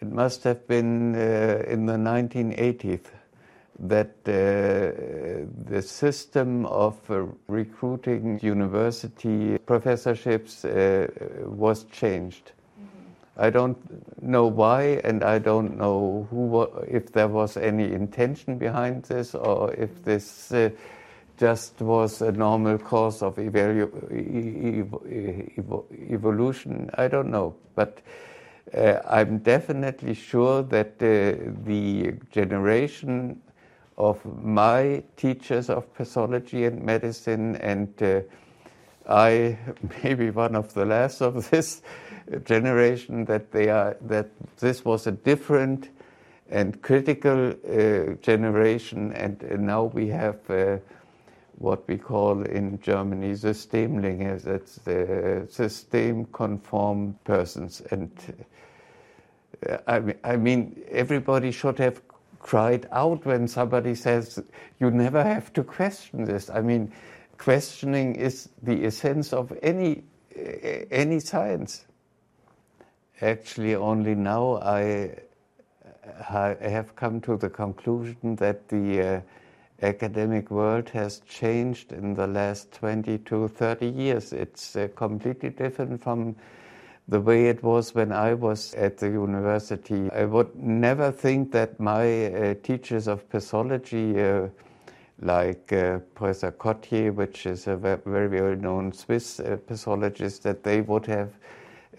it 0.00 0.10
must 0.10 0.44
have 0.44 0.66
been 0.66 1.14
uh, 1.14 1.62
in 1.68 1.84
the 1.84 1.96
1980s 1.96 3.04
that 3.80 4.14
uh, 4.26 5.46
the 5.70 5.82
system 5.82 6.66
of 6.66 6.98
uh, 7.10 7.24
recruiting 7.48 8.38
university 8.42 9.58
professorships 9.58 10.64
uh, 10.64 11.06
was 11.44 11.84
changed. 11.84 12.52
I 13.36 13.50
don't 13.50 13.78
know 14.22 14.46
why, 14.46 15.00
and 15.04 15.24
I 15.24 15.38
don't 15.38 15.78
know 15.78 16.26
who, 16.30 16.62
if 16.88 17.12
there 17.12 17.28
was 17.28 17.56
any 17.56 17.92
intention 17.92 18.58
behind 18.58 19.04
this, 19.04 19.34
or 19.34 19.72
if 19.74 20.04
this 20.04 20.52
uh, 20.52 20.70
just 21.38 21.80
was 21.80 22.20
a 22.20 22.32
normal 22.32 22.76
course 22.76 23.22
of 23.22 23.36
evalu- 23.36 23.88
evolution. 26.10 26.90
I 26.94 27.08
don't 27.08 27.30
know, 27.30 27.54
but 27.74 28.02
uh, 28.76 29.00
I'm 29.08 29.38
definitely 29.38 30.14
sure 30.14 30.62
that 30.64 30.94
uh, 31.00 31.52
the 31.64 32.12
generation 32.30 33.40
of 33.96 34.22
my 34.42 35.02
teachers 35.16 35.70
of 35.70 35.92
pathology 35.94 36.64
and 36.66 36.82
medicine, 36.82 37.56
and 37.56 38.02
uh, 38.02 38.20
I, 39.08 39.58
maybe 40.02 40.30
one 40.30 40.54
of 40.54 40.74
the 40.74 40.84
last 40.84 41.22
of 41.22 41.50
this 41.50 41.80
generation 42.38 43.24
that 43.26 43.52
they 43.52 43.68
are 43.68 43.96
that 44.02 44.30
this 44.58 44.84
was 44.84 45.06
a 45.06 45.12
different 45.12 45.90
and 46.50 46.82
critical 46.82 47.50
uh, 47.50 48.14
generation, 48.22 49.12
and 49.12 49.42
uh, 49.44 49.56
now 49.56 49.84
we 49.84 50.08
have 50.08 50.38
uh, 50.50 50.78
what 51.58 51.86
we 51.86 51.96
call 51.96 52.42
in 52.42 52.80
Germany 52.80 53.32
Systemlinge, 53.32 54.42
that's 54.42 54.76
the 54.76 55.46
system 55.48 56.24
conform 56.32 57.18
persons. 57.24 57.82
And 57.90 58.10
uh, 59.68 59.76
I, 59.86 60.14
I 60.24 60.36
mean, 60.36 60.82
everybody 60.90 61.52
should 61.52 61.78
have 61.78 62.00
cried 62.38 62.88
out 62.90 63.26
when 63.26 63.46
somebody 63.46 63.94
says, 63.94 64.42
You 64.80 64.90
never 64.90 65.22
have 65.22 65.52
to 65.52 65.62
question 65.62 66.24
this. 66.24 66.48
I 66.48 66.62
mean, 66.62 66.90
questioning 67.36 68.14
is 68.16 68.48
the 68.62 68.86
essence 68.86 69.34
of 69.34 69.52
any, 69.62 70.02
any 70.90 71.20
science 71.20 71.84
actually 73.22 73.74
only 73.74 74.14
now 74.14 74.56
I 74.62 75.16
have 76.22 76.94
come 76.96 77.20
to 77.22 77.36
the 77.36 77.50
conclusion 77.50 78.36
that 78.36 78.68
the 78.68 79.02
uh, 79.02 79.20
academic 79.82 80.50
world 80.50 80.88
has 80.90 81.20
changed 81.20 81.92
in 81.92 82.14
the 82.14 82.26
last 82.26 82.72
20 82.72 83.18
to 83.18 83.48
30 83.48 83.86
years. 83.86 84.32
It's 84.32 84.76
uh, 84.76 84.88
completely 84.94 85.50
different 85.50 86.02
from 86.02 86.36
the 87.08 87.20
way 87.20 87.48
it 87.48 87.62
was 87.62 87.94
when 87.94 88.12
I 88.12 88.34
was 88.34 88.74
at 88.74 88.98
the 88.98 89.08
university. 89.08 90.10
I 90.12 90.24
would 90.24 90.54
never 90.54 91.10
think 91.10 91.50
that 91.52 91.80
my 91.80 92.26
uh, 92.26 92.54
teachers 92.62 93.08
of 93.08 93.28
pathology, 93.30 94.20
uh, 94.20 94.48
like 95.20 95.72
uh, 95.72 95.98
Professor 96.14 96.52
Cottier, 96.52 97.12
which 97.12 97.46
is 97.46 97.66
a 97.66 97.76
very 97.76 98.40
well 98.40 98.56
known 98.56 98.92
Swiss 98.92 99.40
uh, 99.40 99.56
pathologist, 99.66 100.42
that 100.44 100.62
they 100.62 100.82
would 100.82 101.06
have 101.06 101.30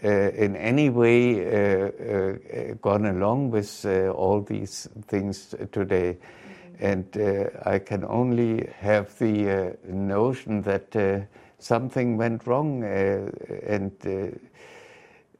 Uh, 0.04 0.32
in 0.32 0.56
any 0.56 0.90
way 0.90 1.46
uh, 1.46 1.52
uh, 1.52 2.34
uh 2.34 2.74
gone 2.82 3.06
along 3.06 3.52
with 3.52 3.86
uh, 3.86 4.10
all 4.10 4.42
these 4.42 4.90
things 5.08 5.54
today. 5.72 6.18
Mm-hmm. 6.18 6.86
And 6.86 7.62
I 7.68 7.78
can 7.78 8.04
only 8.06 8.68
have 8.80 9.16
the 9.20 9.78
notion 9.88 10.64
that 10.64 11.28
something 11.60 12.18
went 12.18 12.48
wrong 12.48 12.84
and 12.84 13.92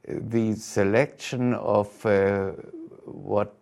the 0.06 0.54
selection 0.54 1.54
of 1.54 1.88
what 3.04 3.56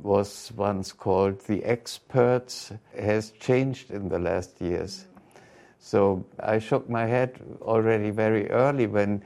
was 0.00 0.52
once 0.54 0.92
called 0.92 1.40
the 1.46 1.64
experts 1.64 2.70
has 2.96 3.32
changed 3.40 3.90
in 3.90 4.08
the 4.08 4.20
last 4.20 4.60
years. 4.60 5.06
Mm-hmm. 5.08 5.40
So 5.80 6.24
I 6.38 6.60
shook 6.60 6.88
my 6.88 7.06
head 7.06 7.40
already 7.60 8.10
very 8.10 8.48
early 8.50 8.86
when 8.86 9.24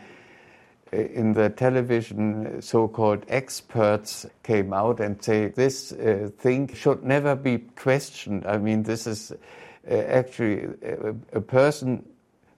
in 0.93 1.35
the 1.35 1.51
television 1.51 2.63
so-called 2.63 3.25
experts 3.29 4.27
came 4.43 4.73
out 4.73 5.01
and 5.01 5.23
say 5.23 5.49
this 5.49 5.93
uh, 5.93 6.31
thing 6.39 6.73
should 6.75 7.05
never 7.05 7.35
be 7.35 7.59
questioned. 7.77 8.47
I 8.47 8.59
mean, 8.59 8.83
this 8.83 9.07
is 9.07 9.33
uh, 9.33 9.95
actually 9.95 10.65
a, 10.83 11.15
a, 11.33 11.41
person 11.41 12.09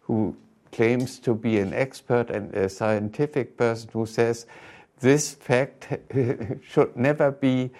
who 0.02 0.36
claims 0.72 1.18
to 1.20 1.34
be 1.34 1.58
an 1.58 1.72
expert 1.72 2.30
and 2.30 2.54
a 2.54 2.68
scientific 2.68 3.56
person 3.56 3.90
who 3.92 4.06
says 4.06 4.46
this 5.00 5.34
fact 5.34 5.88
should 6.62 6.96
never 6.96 7.32
be 7.32 7.70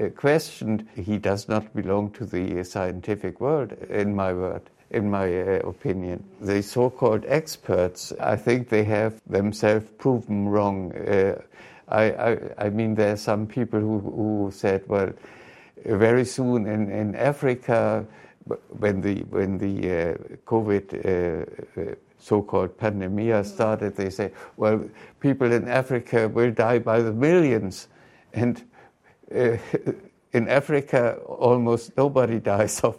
uh, 0.00 0.08
questioned. 0.10 0.86
He 0.94 1.18
does 1.18 1.48
not 1.48 1.74
belong 1.74 2.12
to 2.12 2.24
the 2.24 2.62
scientific 2.64 3.40
world, 3.40 3.72
in 3.72 4.14
my 4.14 4.32
word 4.32 4.70
in 4.90 5.10
my 5.10 5.40
uh, 5.40 5.68
opinion. 5.68 6.24
The 6.40 6.62
so 6.62 6.90
called 6.90 7.24
experts, 7.26 8.12
I 8.20 8.36
think 8.36 8.68
they 8.68 8.84
have 8.84 9.20
themselves 9.26 9.86
proven 9.98 10.48
wrong. 10.48 10.92
Uh, 10.92 11.40
I, 11.88 12.04
I, 12.10 12.38
I, 12.58 12.70
mean, 12.70 12.94
there 12.94 13.12
are 13.12 13.16
some 13.16 13.46
people 13.46 13.80
who, 13.80 13.98
who 13.98 14.50
said, 14.52 14.84
well, 14.88 15.12
very 15.84 16.24
soon 16.24 16.66
in, 16.66 16.90
in 16.90 17.14
Africa, 17.14 18.06
when 18.78 19.00
the, 19.00 19.20
when 19.30 19.58
the 19.58 19.90
uh, 19.90 20.14
COVID 20.46 20.94
uh, 21.04 21.80
uh, 21.80 21.94
so 22.18 22.42
called 22.42 22.76
pandemic 22.76 23.44
started, 23.44 23.96
they 23.96 24.10
say, 24.10 24.32
well, 24.56 24.82
people 25.20 25.52
in 25.52 25.68
Africa 25.68 26.28
will 26.28 26.50
die 26.50 26.78
by 26.78 27.00
the 27.00 27.12
millions. 27.12 27.88
And 28.32 28.62
uh, 29.34 29.56
in 30.32 30.48
Africa, 30.48 31.18
almost 31.26 31.96
nobody 31.96 32.40
dies 32.40 32.80
of 32.80 32.98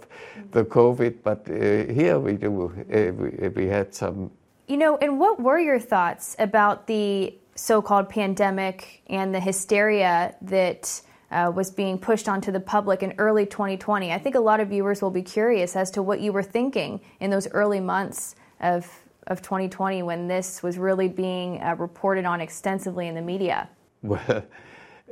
the 0.51 0.65
COVID, 0.65 1.15
but 1.23 1.47
uh, 1.49 1.93
here 1.93 2.19
we 2.19 2.33
do. 2.33 2.73
Uh, 2.91 3.11
we, 3.13 3.47
we, 3.49 3.67
had 3.67 3.93
some. 3.93 4.31
You 4.67 4.77
know, 4.77 4.97
and 4.97 5.19
what 5.19 5.39
were 5.39 5.59
your 5.59 5.79
thoughts 5.79 6.35
about 6.39 6.87
the 6.87 7.33
so 7.55 7.81
called 7.81 8.09
pandemic 8.09 9.01
and 9.07 9.35
the 9.35 9.39
hysteria 9.39 10.35
that 10.41 11.01
uh, 11.31 11.51
was 11.53 11.69
being 11.69 11.97
pushed 11.97 12.27
onto 12.27 12.51
the 12.51 12.59
public 12.59 13.03
in 13.03 13.13
early 13.17 13.45
2020. 13.45 14.11
I 14.11 14.17
think 14.17 14.35
a 14.35 14.39
lot 14.39 14.59
of 14.59 14.69
viewers 14.69 15.01
will 15.01 15.11
be 15.11 15.21
curious 15.21 15.75
as 15.75 15.91
to 15.91 16.01
what 16.01 16.21
you 16.21 16.31
were 16.31 16.43
thinking 16.43 16.99
in 17.19 17.29
those 17.29 17.47
early 17.51 17.79
months 17.79 18.35
of, 18.61 18.89
of 19.27 19.41
2020 19.41 20.03
when 20.03 20.27
this 20.27 20.63
was 20.63 20.77
really 20.77 21.07
being 21.07 21.61
uh, 21.61 21.75
reported 21.77 22.25
on 22.25 22.41
extensively 22.41 23.07
in 23.07 23.15
the 23.15 23.21
media. 23.21 23.69
Well, 24.01 24.45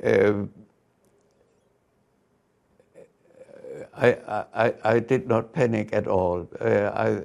um, 0.02 0.50
I, 3.98 4.46
I, 4.54 4.74
I, 4.84 5.00
did 5.00 5.28
not 5.28 5.54
panic 5.54 5.90
at 5.92 6.08
all. 6.08 6.48
Uh, 6.62 6.66
I, 6.66 7.08
uh, 7.10 7.24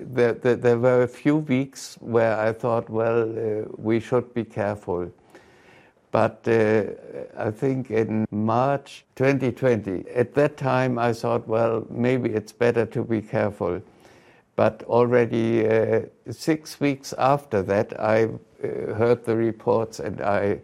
there, 0.00 0.32
there, 0.32 0.56
there, 0.56 0.78
were 0.78 1.02
a 1.02 1.08
few 1.08 1.36
weeks 1.36 1.96
where 2.00 2.36
I 2.36 2.52
thought, 2.52 2.90
well, 2.90 3.22
uh, 3.22 3.64
we 3.76 4.00
should 4.00 4.34
be 4.34 4.44
careful. 4.44 5.10
But 6.10 6.46
uh, 6.48 6.84
I 7.38 7.50
think 7.52 7.90
in 7.90 8.26
March 8.30 9.04
2020, 9.14 10.10
at 10.10 10.34
that 10.34 10.56
time, 10.56 10.98
I 10.98 11.12
thought, 11.12 11.46
well, 11.46 11.86
maybe 11.88 12.30
it's 12.30 12.52
better 12.52 12.84
to 12.86 13.04
be 13.04 13.22
careful. 13.22 13.80
But 14.56 14.82
already 14.84 15.66
uh, 15.66 16.02
six 16.30 16.80
weeks 16.80 17.14
after 17.16 17.62
that, 17.62 17.98
I 18.00 18.24
uh, 18.24 18.94
heard 18.94 19.24
the 19.24 19.36
reports 19.36 20.00
and 20.00 20.20
I, 20.20 20.58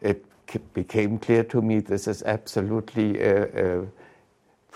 it 0.00 0.24
became 0.72 1.18
clear 1.18 1.44
to 1.44 1.60
me 1.60 1.80
this 1.80 2.08
is 2.08 2.22
absolutely 2.22 3.20
a, 3.20 3.82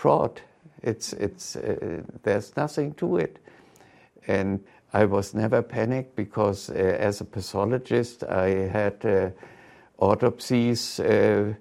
fraud. 0.03 0.41
It's, 0.81 1.13
it's, 1.13 1.55
uh, 1.55 2.01
there's 2.23 2.57
nothing 2.57 2.93
to 2.95 3.17
it. 3.17 3.37
And 4.27 4.59
I 4.91 5.05
was 5.05 5.33
never 5.33 5.61
panicked 5.61 6.17
because 6.17 6.69
uh, 6.69 6.73
as 6.73 7.21
a 7.21 7.25
pathologist, 7.25 8.23
I 8.25 8.67
had 8.67 9.05
uh, 9.05 9.29
autopsies 9.97 10.99
uh, 10.99 11.53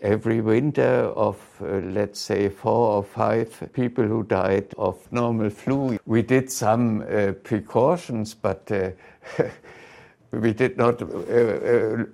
every 0.00 0.40
winter 0.40 1.10
of, 1.16 1.38
uh, 1.60 1.80
let's 1.92 2.20
say, 2.20 2.48
four 2.48 2.98
or 2.98 3.02
five 3.02 3.68
people 3.72 4.04
who 4.04 4.22
died 4.22 4.72
of 4.78 4.96
normal 5.10 5.50
flu. 5.50 5.98
We 6.06 6.22
did 6.22 6.52
some 6.52 7.02
uh, 7.02 7.32
precautions, 7.42 8.32
but 8.32 8.70
we 10.30 10.52
did 10.52 10.76
not 10.76 11.00
uh, 11.00 11.06
uh, 11.06 12.06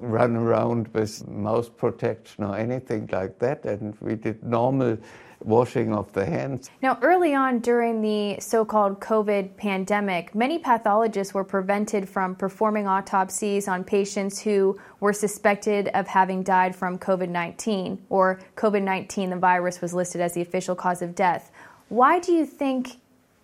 run 0.00 0.36
around 0.36 0.88
with 0.88 1.26
mouth 1.28 1.76
protection 1.76 2.44
or 2.44 2.56
anything 2.56 3.08
like 3.12 3.38
that, 3.38 3.64
and 3.64 3.96
we 4.00 4.16
did 4.16 4.42
normal 4.42 4.98
washing 5.44 5.92
of 5.92 6.12
the 6.12 6.24
hands. 6.24 6.70
Now, 6.82 6.98
early 7.02 7.34
on 7.34 7.60
during 7.60 8.00
the 8.00 8.40
so 8.40 8.64
called 8.64 9.00
COVID 9.00 9.56
pandemic, 9.56 10.34
many 10.34 10.58
pathologists 10.58 11.34
were 11.34 11.44
prevented 11.44 12.08
from 12.08 12.34
performing 12.34 12.86
autopsies 12.86 13.68
on 13.68 13.84
patients 13.84 14.40
who 14.40 14.78
were 15.00 15.12
suspected 15.12 15.88
of 15.94 16.06
having 16.06 16.42
died 16.42 16.74
from 16.74 16.98
COVID 16.98 17.28
19, 17.28 18.06
or 18.08 18.40
COVID 18.56 18.82
19, 18.82 19.30
the 19.30 19.36
virus 19.36 19.80
was 19.80 19.94
listed 19.94 20.20
as 20.20 20.34
the 20.34 20.40
official 20.40 20.74
cause 20.74 21.02
of 21.02 21.14
death. 21.14 21.50
Why 21.88 22.18
do 22.18 22.32
you 22.32 22.46
think 22.46 23.01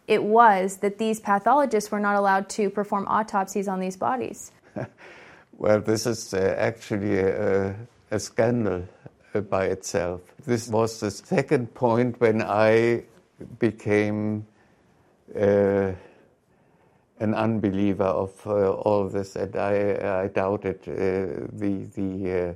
it 0.08 0.24
was 0.24 0.78
that 0.78 0.98
these 0.98 1.20
pathologists 1.20 1.90
were 1.90 2.00
not 2.00 2.16
allowed 2.16 2.48
to 2.50 2.70
perform 2.70 3.06
autopsies 3.06 3.68
on 3.68 3.78
these 3.78 3.96
bodies? 3.96 4.50
well, 5.58 5.80
this 5.80 6.06
is 6.06 6.32
uh, 6.34 6.54
actually 6.58 7.18
a, 7.18 7.76
a 8.10 8.18
scandal 8.18 8.84
by 9.50 9.66
itself. 9.66 10.22
This 10.46 10.68
was 10.68 10.98
the 11.00 11.10
second 11.10 11.74
point 11.74 12.20
when 12.20 12.42
I 12.42 13.04
became 13.58 14.46
uh, 15.38 15.92
an 17.20 17.34
unbeliever 17.34 18.04
of 18.04 18.46
uh, 18.46 18.70
all 18.72 19.08
this, 19.08 19.36
and 19.36 19.54
I, 19.56 20.22
I 20.24 20.28
doubted 20.28 20.80
uh, 20.88 21.46
the 21.52 21.86
the 21.94 22.32
uh, 22.32 22.54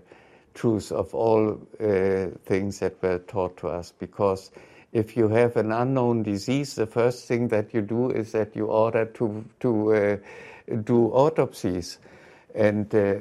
truth 0.54 0.92
of 0.92 1.14
all 1.14 1.60
uh, 1.80 2.26
things 2.44 2.78
that 2.78 3.02
were 3.02 3.18
taught 3.18 3.56
to 3.58 3.68
us. 3.68 3.92
Because 3.98 4.50
if 4.92 5.16
you 5.16 5.28
have 5.28 5.56
an 5.56 5.72
unknown 5.72 6.22
disease, 6.22 6.74
the 6.74 6.86
first 6.86 7.26
thing 7.26 7.48
that 7.48 7.72
you 7.72 7.80
do 7.80 8.10
is 8.10 8.32
that 8.32 8.54
you 8.54 8.66
order 8.66 9.06
to 9.06 9.44
to 9.60 9.94
uh, 9.94 10.16
do 10.84 11.06
autopsies. 11.06 11.98
And 12.54 12.94
uh, 12.94 13.14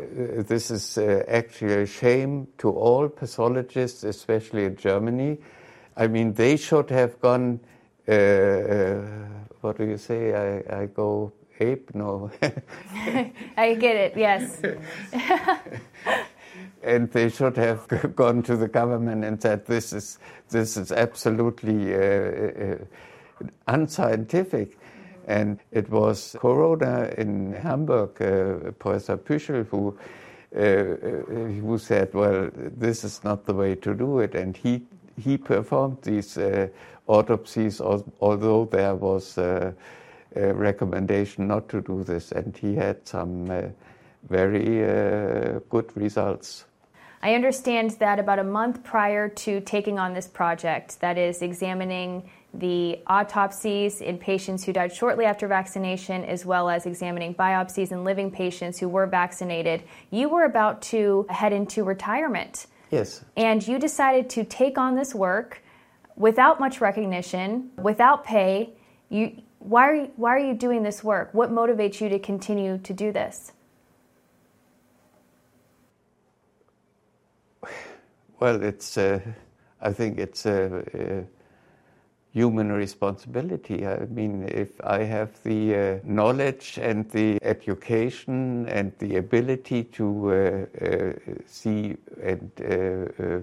this 0.48 0.72
is 0.72 0.98
uh, 0.98 1.24
actually 1.28 1.84
a 1.84 1.86
shame 1.86 2.48
to 2.58 2.70
all 2.70 3.08
pathologists, 3.08 4.04
especially 4.04 4.66
in 4.66 4.76
Germany. 4.76 5.38
I 5.96 6.08
mean, 6.08 6.34
they 6.34 6.58
should 6.58 6.90
have 6.90 7.20
gone, 7.22 7.62
uh, 8.08 8.12
uh 8.12 9.02
what 9.62 9.78
do 9.78 9.86
you 9.86 9.98
say? 9.98 10.34
I, 10.34 10.82
I 10.82 10.86
go 10.88 11.32
ape? 11.62 11.96
No. 11.96 12.32
I 13.58 13.76
get 13.76 13.96
it, 13.96 14.18
yes. 14.18 14.62
and 16.84 17.12
they 17.12 17.30
should 17.30 17.58
have 17.58 17.88
gone 18.16 18.44
to 18.44 18.56
the 18.56 18.68
government 18.68 19.24
and 19.24 19.42
said, 19.42 19.66
this 19.66 19.94
is, 19.94 20.20
this 20.50 20.78
is 20.78 20.92
absolutely 20.92 21.94
uh, 21.94 21.98
uh, 21.98 22.78
unscientific. 23.68 24.78
And 25.28 25.60
it 25.72 25.90
was 25.90 26.36
Corona 26.40 27.14
in 27.18 27.54
Hamburg, 27.54 28.22
uh, 28.22 28.72
Professor 28.72 29.18
Püschel, 29.18 29.68
who, 29.68 29.98
uh, 30.56 30.60
uh, 30.60 31.62
who 31.62 31.78
said, 31.78 32.14
well, 32.14 32.50
this 32.54 33.04
is 33.04 33.24
not 33.24 33.46
the 33.46 33.54
way 33.54 33.76
to 33.76 33.94
do 33.94 34.20
it. 34.20 34.36
And 34.36 34.58
he, 34.58 34.82
he 35.18 35.38
performed 35.38 35.98
these 36.02 36.38
uh, 36.38 36.68
autopsies, 37.08 37.80
although 37.82 38.66
there 38.66 38.96
was 38.96 39.38
a 39.38 39.74
recommendation 40.36 41.48
not 41.48 41.70
to 41.70 41.82
do 41.82 42.04
this. 42.04 42.32
And 42.32 42.58
he 42.58 42.76
had 42.76 43.08
some 43.08 43.50
uh, 43.50 43.62
very 44.30 44.84
uh, 44.84 45.60
good 45.70 45.96
results. 45.96 46.66
I 47.24 47.36
understand 47.36 47.92
that 48.00 48.20
about 48.20 48.40
a 48.40 48.44
month 48.44 48.84
prior 48.84 49.30
to 49.30 49.62
taking 49.62 50.00
on 50.00 50.14
this 50.14 50.28
project, 50.28 51.00
that 51.02 51.18
is 51.18 51.42
examining 51.42 52.30
the 52.54 53.00
autopsies 53.08 54.02
in 54.02 54.18
patients 54.18 54.64
who 54.64 54.74
died 54.74 54.94
shortly 54.94 55.26
after 55.26 55.48
vaccination, 55.48 56.26
as 56.26 56.46
well 56.46 56.70
as 56.70 56.86
examining 56.86 57.34
biopsies 57.34 57.92
in 57.92 58.04
living 58.04 58.32
patients 58.32 58.80
who 58.80 58.90
were 58.90 59.06
vaccinated, 59.06 59.84
you 60.10 60.28
were 60.30 60.44
about 60.44 60.82
to 60.82 61.26
head 61.30 61.54
into 61.54 61.84
retirement. 61.84 62.68
Yes. 62.90 63.24
And 63.38 63.66
you 63.66 63.80
decided 63.80 64.30
to 64.32 64.44
take 64.44 64.78
on 64.78 64.96
this 64.96 65.16
work 65.16 65.64
without 66.18 66.60
much 66.60 66.82
recognition, 66.82 67.72
without 67.78 68.26
pay. 68.26 68.74
You, 69.10 69.42
why, 69.60 69.88
are 69.88 69.96
you, 69.96 70.12
why 70.18 70.36
are 70.36 70.40
you 70.40 70.54
doing 70.54 70.84
this 70.84 71.04
work? 71.04 71.34
What 71.34 71.52
motivates 71.52 72.02
you 72.02 72.10
to 72.10 72.20
continue 72.20 72.80
to 72.80 72.94
do 72.94 73.14
this? 73.14 73.54
Well, 78.40 78.64
it's. 78.64 78.98
Uh, 78.98 79.20
I 79.82 79.94
think 79.94 80.20
it's. 80.20 80.46
a, 80.46 80.84
uh, 80.94 81.24
human 82.34 82.72
responsibility. 82.72 83.86
I 83.86 84.06
mean, 84.06 84.48
if 84.48 84.70
I 84.84 85.04
have 85.04 85.42
the 85.44 85.76
uh, 85.76 86.00
knowledge 86.04 86.80
and 86.82 87.10
the 87.12 87.38
education 87.42 88.68
and 88.70 88.94
the 89.00 89.18
ability 89.18 89.84
to 89.84 90.32
uh, 90.32 90.86
uh, 90.86 91.14
see 91.46 91.98
and 92.24 92.52
uh, 92.62 93.24
uh, 93.24 93.40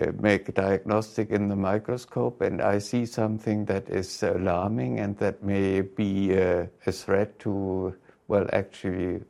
uh, 0.00 0.12
make 0.20 0.48
a 0.48 0.52
diagnostic 0.52 1.30
in 1.30 1.48
the 1.48 1.56
microscope, 1.56 2.40
and 2.40 2.62
I 2.62 2.78
see 2.78 3.04
something 3.04 3.64
that 3.66 3.88
is 3.88 4.22
alarming 4.22 5.00
and 5.00 5.16
that 5.18 5.42
may 5.42 5.80
be 5.80 6.34
a 6.34 6.68
threat 6.90 7.38
to, 7.40 7.94
well, 8.28 8.46
actually 8.52 9.22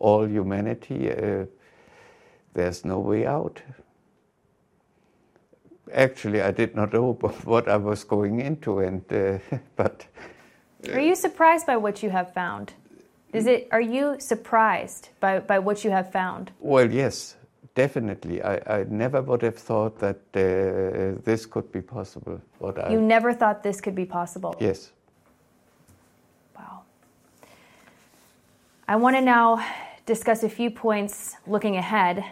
all 0.00 0.26
humanity, 0.26 1.10
there's 2.54 2.84
no 2.84 2.98
way 2.98 3.26
out 3.26 3.60
actually, 5.94 6.42
I 6.42 6.50
did 6.50 6.74
not 6.74 6.92
know 6.92 7.12
what 7.44 7.68
I 7.68 7.76
was 7.76 8.04
going 8.04 8.40
into, 8.40 8.80
and 8.80 9.02
uh, 9.12 9.38
but. 9.76 10.06
Uh, 10.88 10.92
are 10.92 11.00
you 11.00 11.14
surprised 11.14 11.66
by 11.66 11.76
what 11.76 12.02
you 12.02 12.10
have 12.10 12.32
found? 12.34 12.74
Is 13.32 13.46
it? 13.46 13.68
Are 13.72 13.80
you 13.80 14.16
surprised 14.18 15.08
by, 15.18 15.40
by 15.40 15.58
what 15.58 15.84
you 15.84 15.90
have 15.90 16.12
found? 16.12 16.52
Well, 16.60 16.90
yes, 16.90 17.36
definitely. 17.74 18.42
I, 18.42 18.80
I 18.80 18.84
never 18.88 19.20
would 19.22 19.42
have 19.42 19.56
thought 19.56 19.98
that 19.98 20.20
uh, 20.34 21.20
this 21.24 21.46
could 21.46 21.72
be 21.72 21.80
possible. 21.80 22.40
What 22.58 22.76
you 22.90 22.98
I, 22.98 23.00
never 23.00 23.32
thought 23.32 23.62
this 23.62 23.80
could 23.80 23.96
be 23.96 24.04
possible. 24.04 24.54
Yes. 24.60 24.92
Wow. 26.56 26.82
I 28.86 28.94
want 28.96 29.16
to 29.16 29.20
now 29.20 29.66
discuss 30.06 30.44
a 30.44 30.48
few 30.48 30.70
points 30.70 31.34
looking 31.46 31.76
ahead 31.76 32.24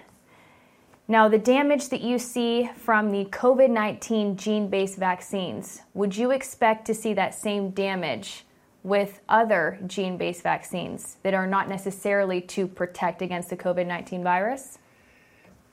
now, 1.08 1.28
the 1.28 1.38
damage 1.38 1.88
that 1.88 2.00
you 2.00 2.18
see 2.18 2.70
from 2.76 3.10
the 3.10 3.24
COVID 3.26 3.70
19 3.70 4.36
gene 4.36 4.68
based 4.68 4.98
vaccines, 4.98 5.82
would 5.94 6.16
you 6.16 6.30
expect 6.30 6.86
to 6.86 6.94
see 6.94 7.12
that 7.14 7.34
same 7.34 7.70
damage 7.70 8.44
with 8.84 9.20
other 9.28 9.78
gene 9.86 10.16
based 10.16 10.42
vaccines 10.42 11.16
that 11.22 11.34
are 11.34 11.46
not 11.46 11.68
necessarily 11.68 12.40
to 12.40 12.66
protect 12.66 13.20
against 13.20 13.50
the 13.50 13.56
COVID 13.56 13.86
19 13.86 14.22
virus? 14.22 14.78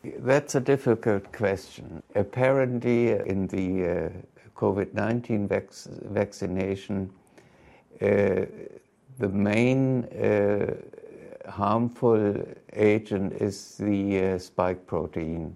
That's 0.04 0.56
a 0.56 0.60
difficult 0.60 1.32
question. 1.32 2.02
Apparently, 2.16 3.10
in 3.12 3.48
the 3.48 3.86
uh, 3.86 4.10
COVID 4.56 4.94
19 4.96 5.48
vac- 5.48 5.72
vaccination, 6.12 7.12
uh, 8.02 8.46
the 9.20 9.30
main 9.30 10.06
uh, 10.06 10.74
harmful 11.50 12.46
agent 12.74 13.34
is 13.34 13.76
the 13.78 14.20
uh, 14.20 14.38
spike 14.38 14.86
protein. 14.88 15.56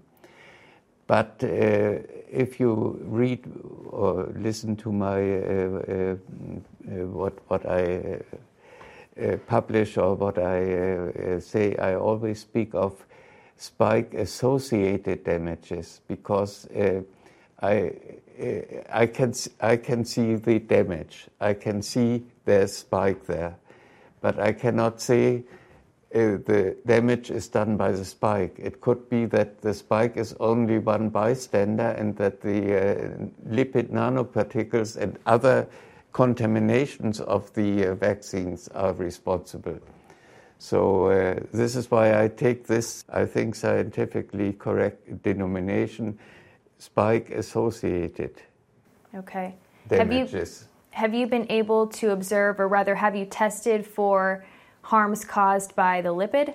But 1.06 1.42
uh, 1.42 1.98
if 2.30 2.58
you 2.58 2.98
read 3.04 3.44
or 3.90 4.32
listen 4.36 4.76
to 4.76 4.92
my 4.92 5.20
uh, 5.20 5.82
uh, 5.86 6.16
what 7.06 7.34
what 7.48 7.66
I 7.66 8.20
publish 9.46 9.96
or 9.96 10.14
what 10.14 10.38
I 10.38 11.38
say, 11.40 11.76
I 11.76 11.94
always 11.94 12.40
speak 12.40 12.74
of 12.74 13.04
spike 13.56 14.14
associated 14.14 15.24
damages 15.24 16.00
because 16.08 16.66
I 17.62 17.92
I 18.90 19.06
can 19.06 19.34
I 19.60 19.76
can 19.76 20.04
see 20.04 20.36
the 20.36 20.58
damage. 20.58 21.26
I 21.40 21.52
can 21.54 21.82
see 21.82 22.24
there's 22.46 22.78
spike 22.78 23.26
there, 23.26 23.56
but 24.20 24.38
I 24.40 24.52
cannot 24.52 25.00
say 25.00 25.36
uh, 25.36 25.63
the 26.14 26.76
damage 26.86 27.30
is 27.30 27.48
done 27.48 27.76
by 27.76 27.90
the 27.90 28.04
spike. 28.04 28.54
It 28.58 28.80
could 28.80 29.08
be 29.10 29.24
that 29.26 29.60
the 29.60 29.74
spike 29.74 30.16
is 30.16 30.34
only 30.38 30.78
one 30.78 31.08
bystander 31.08 31.90
and 31.98 32.16
that 32.16 32.40
the 32.40 32.76
uh, 32.76 33.08
lipid 33.48 33.88
nanoparticles 33.90 34.96
and 34.96 35.18
other 35.26 35.66
contaminations 36.12 37.20
of 37.20 37.52
the 37.54 37.86
uh, 37.86 37.94
vaccines 37.96 38.68
are 38.68 38.92
responsible. 38.92 39.78
So, 40.58 41.08
uh, 41.08 41.40
this 41.52 41.74
is 41.74 41.90
why 41.90 42.22
I 42.22 42.28
take 42.28 42.68
this, 42.68 43.04
I 43.12 43.26
think, 43.26 43.56
scientifically 43.56 44.52
correct 44.52 45.22
denomination 45.24 46.16
spike 46.78 47.30
associated. 47.30 48.40
Okay. 49.16 49.56
Damages. 49.88 50.68
Have 50.90 51.12
you, 51.12 51.18
have 51.18 51.20
you 51.20 51.26
been 51.26 51.46
able 51.50 51.88
to 51.88 52.12
observe, 52.12 52.60
or 52.60 52.68
rather, 52.68 52.94
have 52.94 53.16
you 53.16 53.26
tested 53.26 53.84
for 53.84 54.44
harms 54.84 55.24
caused 55.24 55.74
by 55.74 56.00
the 56.00 56.10
lipid? 56.10 56.54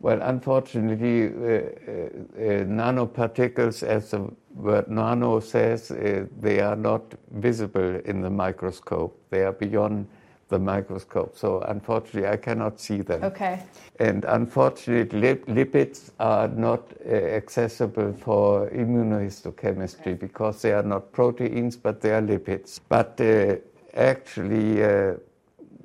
Well, 0.00 0.20
unfortunately, 0.22 1.26
uh, 1.26 1.28
uh, 1.28 1.60
uh, 1.60 2.64
nanoparticles, 2.64 3.82
as 3.82 4.12
the 4.12 4.30
word 4.54 4.88
nano 4.88 5.40
says, 5.40 5.90
uh, 5.90 6.26
they 6.40 6.60
are 6.60 6.76
not 6.76 7.02
visible 7.32 7.96
in 8.04 8.20
the 8.20 8.30
microscope. 8.30 9.20
They 9.30 9.42
are 9.42 9.52
beyond 9.52 10.06
the 10.50 10.58
microscope. 10.58 11.36
So, 11.36 11.60
unfortunately, 11.62 12.28
I 12.28 12.36
cannot 12.36 12.78
see 12.80 13.02
them. 13.02 13.24
Okay. 13.24 13.60
And 13.98 14.24
unfortunately, 14.24 15.20
lip- 15.20 15.46
lipids 15.46 16.10
are 16.20 16.46
not 16.48 16.92
uh, 17.04 17.10
accessible 17.12 18.12
for 18.12 18.70
immunohistochemistry 18.70 20.00
okay. 20.00 20.14
because 20.14 20.62
they 20.62 20.72
are 20.72 20.84
not 20.84 21.12
proteins, 21.12 21.76
but 21.76 22.00
they 22.00 22.12
are 22.12 22.22
lipids. 22.22 22.78
But 22.88 23.20
uh, 23.20 23.56
actually, 23.94 24.80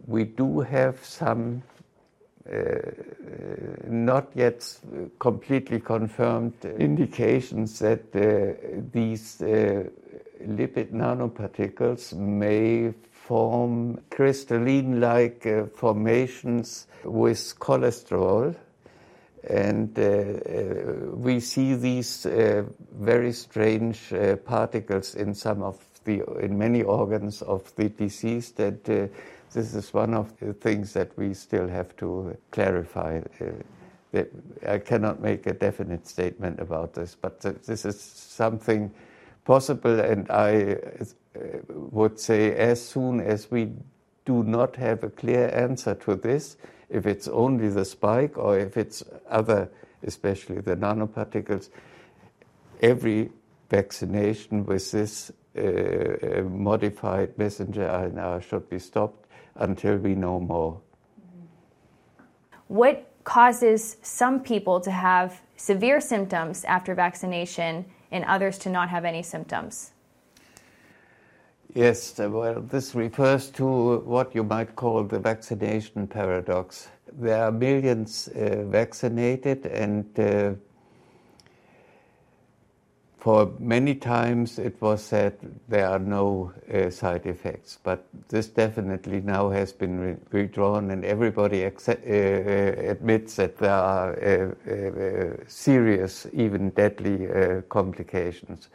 we 0.08 0.26
do 0.26 0.62
have 0.62 1.04
some 1.06 1.64
uh, 2.52 2.92
not 3.88 4.28
yet 4.36 4.78
completely 5.18 5.80
confirmed 5.80 6.54
indications 6.78 7.80
that 7.80 8.14
uh, 8.14 8.82
these 8.92 9.42
uh, 9.42 9.84
lipid 10.46 10.92
nanoparticles 10.92 12.14
may 12.14 12.94
form 13.14 13.98
crystalline 14.10 15.00
like 15.00 15.46
uh, 15.46 15.66
formations 15.68 16.88
with 17.06 17.58
cholesterol. 17.60 18.54
And 19.50 19.98
uh, 19.98 20.02
uh, 20.04 21.16
we 21.16 21.40
see 21.40 21.76
these 21.76 22.26
very 22.26 23.32
strange 23.32 24.14
particles 24.46 25.16
in 25.16 25.34
some 25.34 25.62
of 25.62 25.78
the, 26.04 26.24
in 26.40 26.58
many 26.58 26.84
organs 26.84 27.42
of 27.42 27.74
the 27.76 27.88
deceased 27.88 28.58
that 28.58 29.10
this 29.54 29.76
is 29.76 29.94
one 29.94 30.14
of 30.14 30.38
the 30.40 30.54
things 30.54 30.94
that 30.94 31.16
we 31.18 31.34
still 31.34 31.68
have 31.68 31.96
to 31.98 32.36
clarify. 32.52 33.22
Uh, 33.40 34.24
I 34.68 34.78
cannot 34.80 35.22
make 35.22 35.48
a 35.48 35.54
definite 35.54 36.08
statement 36.08 36.60
about 36.60 36.94
this, 36.94 37.16
but 37.20 37.40
this 37.42 37.86
is 37.86 38.00
something 38.00 38.92
possible, 39.46 40.00
and 40.00 40.30
I 40.30 40.78
uh, 41.36 41.40
would 41.70 42.20
say 42.20 42.56
as 42.56 42.84
soon 42.84 43.20
as 43.20 43.50
we 43.50 43.72
do 44.26 44.44
not 44.44 44.76
have 44.76 45.04
a 45.04 45.10
clear 45.10 45.50
answer 45.50 45.96
to 45.96 46.16
this, 46.16 46.58
if 46.90 47.06
it's 47.06 47.28
only 47.28 47.70
the 47.70 47.86
spike 47.86 48.38
or 48.38 48.58
if 48.58 48.78
it's 48.78 49.04
other, 49.30 49.70
especially 50.04 50.62
the 50.62 50.76
nanoparticles, 50.76 51.70
every 52.82 53.32
vaccination 53.70 54.66
with 54.66 54.92
this 54.92 55.32
uh, 55.56 55.62
uh 55.62 56.42
modified 56.44 57.38
messenger 57.38 57.88
RNA 57.88 58.42
should 58.44 58.70
be 58.70 58.80
stopped 58.80 59.23
until 59.56 59.98
we 59.98 60.16
know 60.16 60.40
more. 60.40 60.80
What 62.68 63.10
causes 63.24 63.98
some 64.02 64.40
people 64.40 64.80
to 64.82 64.92
have 64.92 65.42
severe 65.58 66.02
symptoms 66.02 66.64
after 66.66 66.96
vaccination 66.96 67.86
and 68.12 68.26
others 68.26 68.58
to 68.60 68.70
not 68.70 68.90
have 68.90 69.06
any 69.06 69.24
symptoms? 69.24 69.92
Yes, 71.74 72.20
well, 72.20 72.62
this 72.62 72.94
refers 72.94 73.50
to 73.52 73.98
what 74.00 74.36
you 74.36 74.44
might 74.44 74.76
call 74.76 75.04
the 75.04 75.20
vaccination 75.20 76.06
paradox. 76.08 76.90
There 77.12 77.44
are 77.44 77.52
millions 77.52 78.28
uh, 78.28 78.64
vaccinated, 78.68 79.66
and 79.66 80.06
uh, 80.20 80.54
for 83.24 83.54
many 83.58 83.95
times 83.95 84.60
it 84.60 84.76
was 84.82 85.02
said 85.02 85.34
there 85.70 85.88
are 85.88 85.98
no 85.98 86.52
uh, 86.74 86.90
side 86.90 87.26
effects, 87.26 87.80
but 87.82 88.06
this 88.28 88.48
definitely 88.48 89.22
now 89.22 89.50
has 89.50 89.72
been 89.72 89.98
re- 89.98 90.18
withdrawn, 90.34 90.91
and 90.91 91.06
everybody 91.06 91.64
accept, 91.64 92.06
uh, 92.06 92.12
uh, 92.12 92.91
admits 92.91 93.38
that 93.38 93.58
there 93.58 93.72
are 93.72 94.12
uh, 94.20 94.70
uh, 94.70 95.38
serious, 95.48 96.28
even 96.34 96.72
deadly 96.72 97.30
uh, 97.30 97.62
complications. 97.70 98.68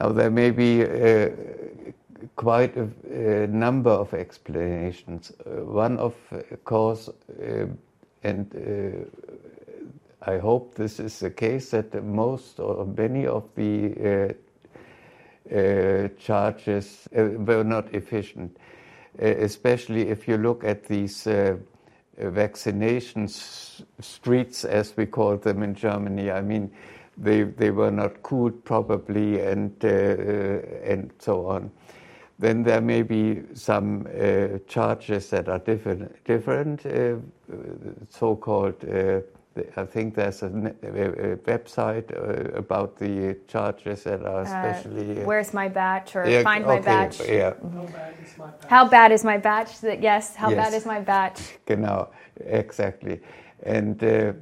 Now, 0.00 0.08
there 0.08 0.30
may 0.30 0.50
be 0.50 0.84
quite 2.34 2.76
a, 2.76 2.88
a, 3.12 3.46
number 3.46 3.90
of 3.90 4.12
explanations. 4.12 5.32
one, 5.44 5.98
of 5.98 6.14
course, 6.64 7.08
and 8.24 8.50
I 10.22 10.38
hope 10.38 10.74
this 10.74 11.00
is 11.00 11.18
the 11.18 11.30
case 11.30 11.70
that 11.70 12.04
most 12.04 12.60
or 12.60 12.84
many 12.84 13.26
of 13.26 13.44
the 13.54 14.34
uh, 15.50 15.54
uh, 15.54 16.08
charges 16.18 17.08
uh, 17.16 17.22
were 17.38 17.64
not 17.64 17.94
efficient, 17.94 18.56
uh, 19.20 19.24
especially 19.24 20.08
if 20.08 20.28
you 20.28 20.36
look 20.36 20.62
at 20.62 20.84
these 20.84 21.26
uh, 21.26 21.56
vaccination 22.18 23.26
streets, 23.28 24.64
as 24.64 24.94
we 24.96 25.06
call 25.06 25.38
them 25.38 25.62
in 25.62 25.74
Germany. 25.74 26.30
I 26.30 26.42
mean, 26.42 26.70
they, 27.16 27.44
they 27.44 27.70
were 27.70 27.90
not 27.90 28.22
cooled 28.22 28.62
properly 28.62 29.40
and, 29.40 29.72
uh, 29.82 29.88
and 29.88 31.10
so 31.18 31.46
on. 31.46 31.70
Then 32.38 32.62
there 32.62 32.82
may 32.82 33.02
be 33.02 33.42
some 33.54 34.06
charges 34.66 35.30
that 35.30 35.48
are 35.48 35.58
different, 35.58 36.24
different 36.24 36.82
so 38.08 38.36
called 38.36 38.82
I 39.76 39.84
think 39.84 40.14
there's 40.14 40.42
a, 40.42 40.46
a, 40.46 41.32
a 41.32 41.36
website 41.38 42.12
uh, 42.12 42.56
about 42.56 42.96
the 42.96 43.36
charges 43.48 44.04
that 44.04 44.22
are 44.22 44.40
uh, 44.40 44.44
especially. 44.44 45.22
Uh, 45.22 45.26
where's 45.26 45.52
my 45.52 45.68
batch 45.68 46.14
or 46.14 46.28
yeah, 46.28 46.42
find 46.42 46.64
okay, 46.64 46.74
my 46.74 46.80
batch? 46.80 47.20
Yeah. 47.20 47.50
Mm-hmm. 47.50 47.78
How 47.78 47.84
bad 47.88 48.14
is 48.22 48.38
my 48.38 48.46
batch? 48.46 48.70
How 48.70 48.88
bad 48.88 49.12
is 49.12 49.24
my 49.24 49.38
batch? 49.38 49.70
Yes. 49.82 50.36
How 50.36 50.50
yes. 50.50 50.56
bad 50.56 50.74
is 50.74 50.86
my 50.86 51.00
batch? 51.00 51.40
Genau, 51.66 52.10
exactly. 52.46 53.20
And 53.64 54.02
uh, 54.04 54.32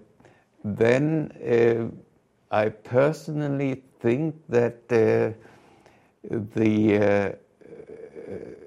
then 0.63 1.33
uh, 1.43 2.55
I 2.55 2.69
personally 2.69 3.83
think 4.01 4.35
that 4.49 4.83
uh, 4.91 5.33
the 6.55 7.39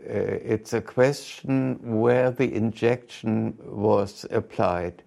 it's 0.03 0.73
a 0.73 0.81
question 0.81 1.79
where 1.83 2.31
the 2.31 2.51
injection 2.53 3.57
was 3.63 4.25
applied. 4.31 5.03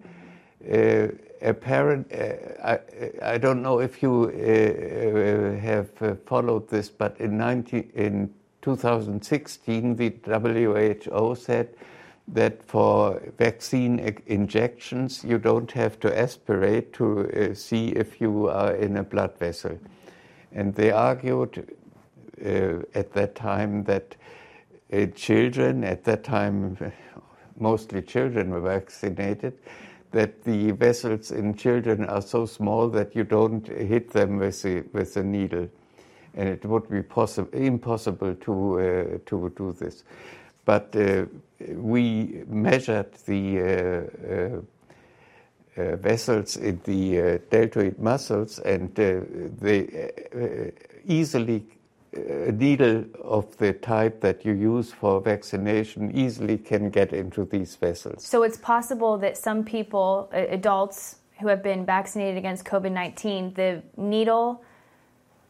Uh, 0.65 1.09
apparent, 1.41 2.11
uh, 2.11 2.77
I, 3.21 3.33
I, 3.33 3.37
don't 3.37 3.61
know 3.61 3.79
if 3.79 4.01
you 4.01 4.25
uh, 4.29 5.59
have 5.61 5.89
followed 6.25 6.69
this, 6.69 6.89
but 6.89 7.19
in, 7.19 7.37
19, 7.37 7.91
in 7.95 8.33
2016, 8.61 9.95
the 9.95 10.13
WHO 10.25 11.35
said 11.35 11.69
that 12.27 12.63
for 12.63 13.21
vaccine 13.37 14.17
injections, 14.25 15.23
you 15.23 15.37
don't 15.37 15.71
have 15.71 15.99
to 15.99 16.19
aspirate 16.19 16.93
to 16.93 17.29
uh, 17.29 17.53
see 17.53 17.89
if 17.89 18.19
you 18.19 18.49
are 18.49 18.73
in 18.73 18.97
a 18.97 19.03
blood 19.03 19.37
vessel. 19.37 19.77
And 20.51 20.73
they 20.73 20.91
argued 20.91 21.75
uh, 22.43 22.79
at 22.95 23.13
that 23.13 23.35
time 23.35 23.83
that 23.83 24.15
uh, 24.91 25.05
children, 25.15 25.83
at 25.83 26.03
that 26.05 26.23
time, 26.23 26.77
mostly 27.59 28.01
children 28.01 28.49
were 28.49 28.61
vaccinated, 28.61 29.53
that 30.15 30.45
the 30.45 30.71
vessels 30.71 31.31
in 31.31 31.53
children 31.55 32.05
are 32.05 32.21
so 32.21 32.45
small 32.45 32.87
that 32.87 33.13
you 33.17 33.25
don't 33.25 33.67
hit 33.67 34.11
them 34.11 34.37
with 34.37 34.61
the, 34.61 34.81
with 34.93 35.13
the 35.13 35.21
needle. 35.21 35.67
And 36.35 36.47
it 36.47 36.65
would 36.65 36.89
be 36.89 37.01
possible, 37.01 37.49
impossible 37.51 38.33
to, 38.33 38.79
uh, 38.79 39.17
to 39.25 39.53
do 39.57 39.73
this. 39.73 40.05
But 40.63 40.95
uh, 40.95 41.25
we 41.73 42.43
measured 42.47 43.11
the 43.25 43.59
uh, 43.59 44.31
uh, 44.33 44.61
uh 45.77 45.95
vessels 45.97 46.55
in 46.55 46.79
the 46.85 47.19
uh, 47.19 47.37
deltoid 47.49 47.99
muscles, 47.99 48.59
and 48.59 48.95
they 48.95 50.71
easily 51.05 51.65
a 52.15 52.51
needle 52.51 53.05
of 53.23 53.55
the 53.57 53.73
type 53.73 54.21
that 54.21 54.45
you 54.45 54.53
use 54.53 54.91
for 54.91 55.21
vaccination 55.21 56.11
easily 56.15 56.57
can 56.57 56.89
get 56.89 57.13
into 57.13 57.45
these 57.45 57.75
vessels. 57.75 58.25
So 58.25 58.43
it's 58.43 58.57
possible 58.57 59.17
that 59.19 59.37
some 59.37 59.63
people, 59.63 60.29
uh, 60.33 60.45
adults 60.49 61.17
who 61.39 61.47
have 61.47 61.61
been 61.61 61.85
vaccinated 61.85 62.37
against 62.37 62.65
COVID 62.65 62.91
19, 62.91 63.53
the 63.53 63.83
needle 63.97 64.63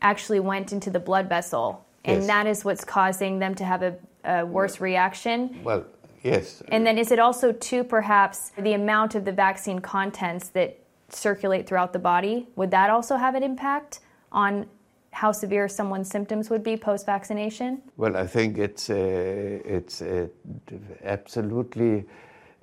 actually 0.01 0.39
went 0.39 0.71
into 0.71 0.89
the 0.89 0.99
blood 0.99 1.29
vessel, 1.29 1.85
and 2.03 2.17
yes. 2.17 2.27
that 2.27 2.47
is 2.47 2.65
what's 2.65 2.83
causing 2.83 3.39
them 3.39 3.55
to 3.55 3.65
have 3.65 3.81
a, 3.83 3.95
a 4.23 4.45
worse 4.45 4.79
reaction. 4.79 5.59
Well, 5.63 5.85
yes. 6.23 6.61
And 6.69 6.85
then 6.85 6.97
is 6.97 7.11
it 7.11 7.19
also, 7.19 7.51
too, 7.51 7.83
perhaps 7.83 8.51
the 8.57 8.73
amount 8.73 9.15
of 9.15 9.25
the 9.25 9.31
vaccine 9.31 9.79
contents 9.79 10.49
that 10.49 10.79
circulate 11.09 11.67
throughout 11.67 11.93
the 11.93 11.99
body? 11.99 12.47
Would 12.55 12.71
that 12.71 12.89
also 12.89 13.15
have 13.15 13.35
an 13.35 13.43
impact 13.43 13.99
on 14.31 14.67
how 15.15 15.31
severe 15.31 15.67
someone's 15.67 16.09
symptoms 16.09 16.49
would 16.49 16.63
be 16.63 16.77
post 16.77 17.05
vaccination? 17.05 17.81
Well, 17.97 18.15
I 18.17 18.27
think 18.27 18.57
it's, 18.57 18.89
uh, 18.89 18.95
it's 19.65 20.01
uh, 20.01 20.27
absolutely. 21.03 22.05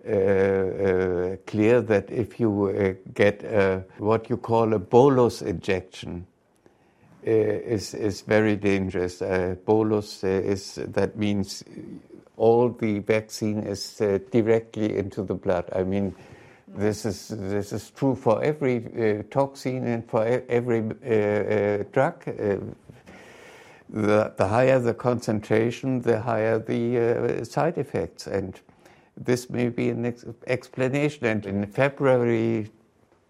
Uh, 0.05 0.11
uh, 0.11 1.37
clear 1.47 1.81
that 1.81 2.11
if 2.11 2.41
you 2.41 2.67
uh, 2.67 2.95
get 3.15 3.45
what 3.99 4.29
you 4.29 4.37
call 4.37 4.75
a 4.75 4.79
bolus 4.79 5.43
injection, 5.43 6.27
uh, 7.25 7.31
is 7.31 7.95
is 7.95 8.23
very 8.23 8.57
dangerous. 8.57 9.23
Uh, 9.23 9.55
bolus 9.65 10.25
uh, 10.25 10.27
is 10.27 10.75
that 10.75 11.17
means 11.17 11.63
all 12.37 12.69
the 12.69 12.99
vaccine 12.99 13.61
is 13.61 14.03
directly 14.33 14.99
into 14.99 15.23
the 15.23 15.35
blood. 15.35 15.71
I 15.73 15.85
mean, 15.85 16.17
this 16.75 17.05
is 17.05 17.29
this 17.29 17.73
is 17.73 17.91
true 17.91 18.15
for 18.15 18.43
every 18.43 19.25
toxin 19.31 19.87
and 19.87 20.09
for 20.09 20.25
every 20.49 20.83
drug. 21.93 22.25
The, 23.93 24.33
the, 24.39 24.49
higher 24.49 24.79
the 24.79 24.95
concentration, 24.95 26.01
the 26.01 26.23
higher 26.23 26.59
the 26.59 26.99
uh, 26.99 27.45
side 27.45 27.77
effects. 27.77 28.27
And 28.27 28.59
this 29.19 29.51
may 29.51 29.69
be 29.69 29.91
an 29.91 30.07
ex- 30.07 30.25
explanation. 30.47 31.27
And 31.27 31.45
in 31.45 31.67
February 31.67 32.71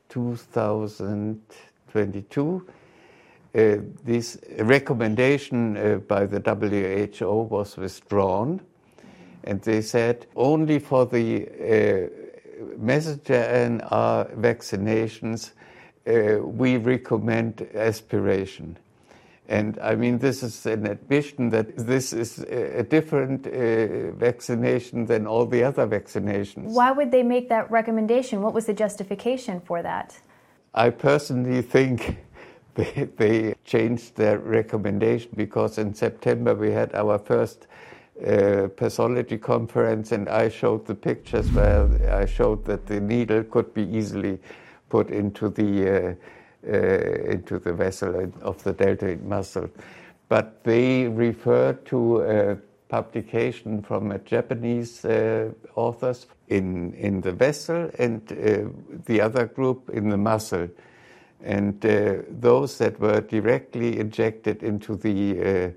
2022, 0.09 2.66
uh, 3.55 3.77
this 4.05 4.39
recommendation 4.60 5.77
uh, 5.77 5.97
by 5.97 6.24
the 6.27 6.40
WHO 6.40 7.43
was 7.43 7.77
withdrawn, 7.77 8.60
and 9.44 9.60
they 9.62 9.82
said 9.82 10.27
only 10.36 10.78
for 10.78 11.06
the 11.06 11.48
uh, 11.48 12.06
messenger 12.78 13.34
RNA 13.34 14.36
vaccinations 14.36 15.52
uh, 16.06 16.39
we 16.43 16.76
recommend 16.76 17.66
aspiration. 17.74 18.76
And 19.48 19.78
I 19.82 19.97
mean, 19.97 20.18
this 20.18 20.43
is 20.43 20.66
an 20.66 20.86
admission 20.86 21.51
that 21.51 21.76
this 21.76 22.12
is 22.12 22.39
a 22.39 22.82
different 22.82 23.47
uh, 23.47 24.12
vaccination 24.12 25.06
than 25.06 25.26
all 25.26 25.47
the 25.47 25.64
other 25.64 25.86
vaccinations. 25.86 26.64
Why 26.64 26.90
would 26.93 27.10
they 27.10 27.22
make 27.22 27.48
that 27.48 27.70
recommendation? 27.70 28.40
What 28.40 28.55
was 28.55 28.66
the 28.66 28.74
justification 28.74 29.60
for 29.60 29.82
that? 29.82 30.18
I 30.74 30.90
personally 30.90 31.60
think 31.60 32.16
they, 32.74 33.09
they 33.16 33.55
changed 33.64 34.16
their 34.16 34.39
recommendation 34.39 35.30
because 35.36 35.76
in 35.76 35.93
September 35.93 36.55
we 36.55 36.70
had 36.70 36.94
our 36.94 37.18
first 37.18 37.66
uh, 38.24 38.69
pathology 38.77 39.39
conference 39.39 40.12
and 40.12 40.28
I 40.28 40.49
showed 40.49 40.86
the 40.86 40.94
pictures 40.94 41.51
where 41.53 41.89
I 42.12 42.27
showed 42.27 42.65
that 42.66 42.86
the 42.86 43.01
needle 43.01 43.43
could 43.44 43.74
be 43.74 43.82
easily 43.82 44.39
put 44.89 45.11
into 45.11 45.49
the 45.49 45.89
uh, 45.89 46.15
uh, 46.65 47.32
into 47.32 47.59
the 47.59 47.73
vessel 47.73 48.32
of 48.43 48.62
the 48.62 48.73
deltoid 48.73 49.24
muscle. 49.24 49.69
But 50.28 50.62
they 50.62 51.09
referred 51.09 51.85
to 51.86 52.20
a 52.20 52.57
publication 52.89 53.82
from 53.82 54.12
a 54.12 54.19
Japanese 54.19 55.05
uh, 55.05 55.51
authors 55.74 56.27
in 56.49 56.94
in 56.94 57.20
the 57.20 57.32
vessel 57.32 57.90
and 57.99 58.20
the 59.07 59.20
other 59.20 59.47
group 59.47 59.90
in 59.90 60.09
the 60.09 60.16
muscle. 60.16 60.69
And 61.44 61.85
uh, 61.85 62.23
those 62.31 62.78
that 62.78 63.01
were 63.01 63.20
directly 63.20 63.99
injected 63.99 64.62
into 64.62 64.94
the 64.94 65.40
uh, 65.40 65.70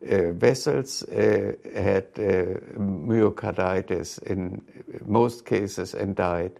vessels 0.00 1.02
uh, 1.04 1.52
had 1.74 2.06
uh, 2.16 2.56
myocarditis 2.78 4.22
in 4.22 4.62
most 5.06 5.44
cases 5.44 5.92
and 5.94 6.16
died. 6.16 6.52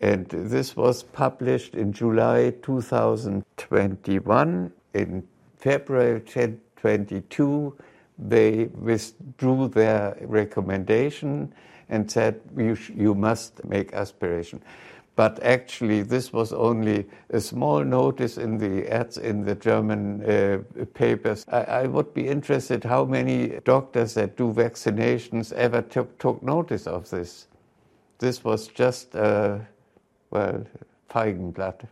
And 0.00 0.26
this 0.28 0.76
was 0.76 1.02
published 1.02 1.74
in 1.74 1.92
July 1.92 2.54
2021. 2.62 4.72
In 4.94 5.26
February 5.56 6.20
2022, 6.20 7.76
they 8.18 8.64
withdrew 8.64 9.68
their 9.68 10.16
recommendation 10.20 11.52
and 11.88 12.10
said 12.10 12.40
you, 12.56 12.76
you 12.94 13.14
must 13.14 13.64
make 13.64 13.92
aspiration 13.92 14.60
but 15.16 15.42
actually 15.42 16.02
this 16.02 16.32
was 16.32 16.52
only 16.52 17.06
a 17.30 17.40
small 17.40 17.82
notice 17.82 18.36
in 18.36 18.58
the 18.58 18.86
ads 18.92 19.16
in 19.16 19.44
the 19.44 19.54
German 19.54 20.22
uh, 20.22 20.58
papers. 20.92 21.44
I, 21.48 21.60
I, 21.62 21.86
would 21.86 22.12
be 22.12 22.28
interested 22.28 22.84
how 22.84 23.06
many 23.06 23.58
doctors 23.64 24.12
that 24.14 24.36
do 24.36 24.52
vaccinations 24.52 25.54
ever 25.54 25.80
took, 25.80 26.18
took 26.18 26.42
notice 26.42 26.86
of 26.86 27.08
this. 27.08 27.46
This 28.18 28.44
was 28.44 28.68
just, 28.68 29.16
uh, 29.16 29.58
well, 30.30 30.64
Feigenblatt, 31.10 31.86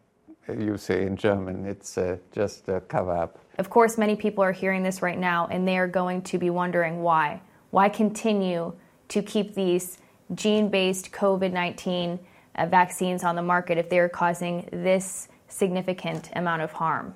you 0.58 0.76
say 0.76 1.06
in 1.06 1.16
German. 1.16 1.64
It's 1.64 1.96
uh, 1.96 2.18
just 2.30 2.68
a 2.68 2.80
cover 2.82 3.16
up. 3.16 3.38
Of 3.58 3.70
course, 3.70 3.96
many 3.96 4.16
people 4.16 4.44
are 4.44 4.52
hearing 4.52 4.82
this 4.82 5.00
right 5.00 5.18
now 5.18 5.48
and 5.50 5.66
they 5.66 5.78
are 5.78 5.88
going 5.88 6.20
to 6.22 6.38
be 6.38 6.50
wondering 6.50 7.02
why. 7.02 7.40
Why 7.70 7.88
continue 7.88 8.74
to 9.08 9.22
keep 9.22 9.54
these 9.54 9.98
gene 10.34 10.68
based 10.68 11.10
COVID 11.12 11.52
19 11.52 12.18
uh, 12.56 12.66
vaccines 12.66 13.24
on 13.24 13.36
the 13.36 13.42
market 13.42 13.78
if 13.78 13.88
they 13.88 13.98
are 13.98 14.08
causing 14.08 14.68
this 14.72 15.28
significant 15.48 16.30
amount 16.34 16.62
of 16.62 16.72
harm. 16.72 17.14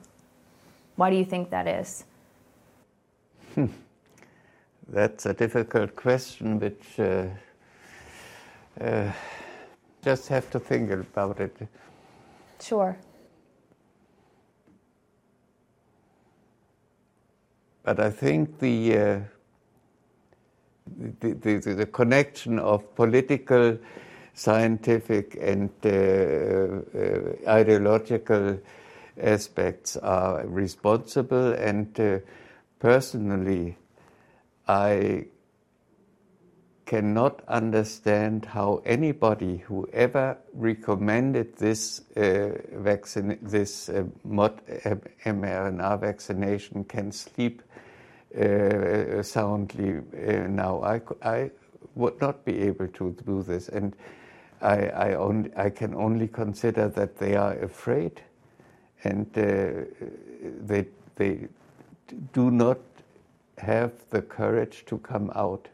Why 0.97 1.11
do 1.11 1.17
you 1.17 1.25
think 1.25 1.51
that 1.51 1.67
is? 1.67 2.05
Hmm. 3.55 3.67
That's 4.89 5.27
a 5.27 5.35
difficult 5.35 5.95
question, 5.95 6.59
which 6.59 6.99
uh, 6.99 7.27
uh, 8.81 9.13
just 10.03 10.29
have 10.29 10.51
to 10.51 10.59
think 10.59 10.91
about 10.91 11.41
it. 11.41 11.57
Sure. 12.61 12.97
But 17.83 18.01
I 18.01 18.11
think 18.11 18.59
the, 18.59 18.97
uh, 18.97 19.21
the, 21.21 21.33
the, 21.33 21.57
the, 21.59 21.75
the, 21.75 21.87
connection 21.87 22.59
of 22.59 22.95
political 22.95 23.79
scientific 24.39 25.37
and 25.41 25.69
uh, 25.85 25.89
uh, 25.89 27.51
ideological 27.51 28.57
aspects 29.21 29.97
are 29.97 30.47
responsible. 30.47 31.53
And 31.55 31.99
uh, 31.99 32.19
personally, 32.79 33.77
I 34.69 35.27
cannot 36.87 37.43
understand 37.49 38.45
how 38.45 38.81
anybody 38.87 39.57
who 39.57 39.89
ever 39.93 40.39
recommended 40.55 41.57
this 41.57 42.03
uh, 42.17 42.51
vaccine, 42.75 43.39
this 43.43 43.89
uh, 43.89 44.05
mod 44.25 44.65
mRNA 45.25 46.01
vaccination 46.01 46.85
can 46.85 47.11
sleep 47.11 47.61
uh, 48.41 49.21
soundly 49.23 50.01
now. 50.49 50.81
I, 50.83 51.01
I 51.23 51.51
would 51.97 52.21
not 52.21 52.45
be 52.45 52.61
able 52.61 52.87
to 52.87 53.17
do 53.27 53.43
this, 53.43 53.69
and 53.69 53.97
I, 54.61 54.89
I, 54.89 55.15
only, 55.15 55.51
I 55.57 55.71
can 55.71 55.95
only 55.95 56.29
consider 56.29 56.89
that 56.89 57.19
they 57.19 57.37
are 57.37 57.55
afraid 57.59 58.23
and 59.05 59.27
uh, 59.39 59.85
they, 60.67 60.87
they 61.17 61.49
do 62.33 62.51
not 62.51 62.79
have 63.59 63.93
the 64.11 64.23
courage 64.23 64.85
to 64.87 64.99
come 64.99 65.31
out 65.35 65.69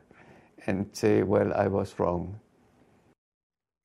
and 0.67 0.89
say, 0.93 1.23
Well, 1.23 1.53
I 1.55 1.67
was 1.67 1.99
wrong. 1.99 2.39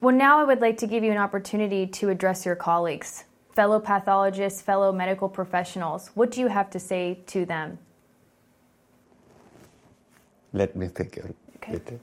Well, 0.01 0.15
now 0.15 0.39
I 0.39 0.45
would 0.45 0.61
like 0.61 0.77
to 0.77 0.87
give 0.87 1.03
you 1.03 1.11
an 1.11 1.17
opportunity 1.17 1.85
to 1.85 2.09
address 2.09 2.45
your 2.45 2.55
colleagues, 2.55 3.25
fellow 3.53 3.79
pathologists, 3.79 4.61
fellow 4.61 4.93
medical 4.93 5.27
professionals. 5.27 6.11
What 6.13 6.31
do 6.31 6.39
you 6.39 6.47
have 6.47 6.69
to 6.71 6.79
say 6.79 7.19
to 7.27 7.45
them? 7.45 7.79
Let 10.53 10.75
me 10.75 10.87
think 10.87 11.17
a 11.17 11.33
okay. 11.57 11.73
bit. 11.73 11.99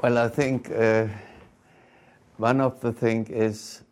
Well, 0.00 0.16
I 0.18 0.28
think 0.28 0.70
uh, 0.70 1.08
one 2.36 2.60
of 2.60 2.80
the 2.80 2.92
things 2.92 3.30
is 3.30 3.82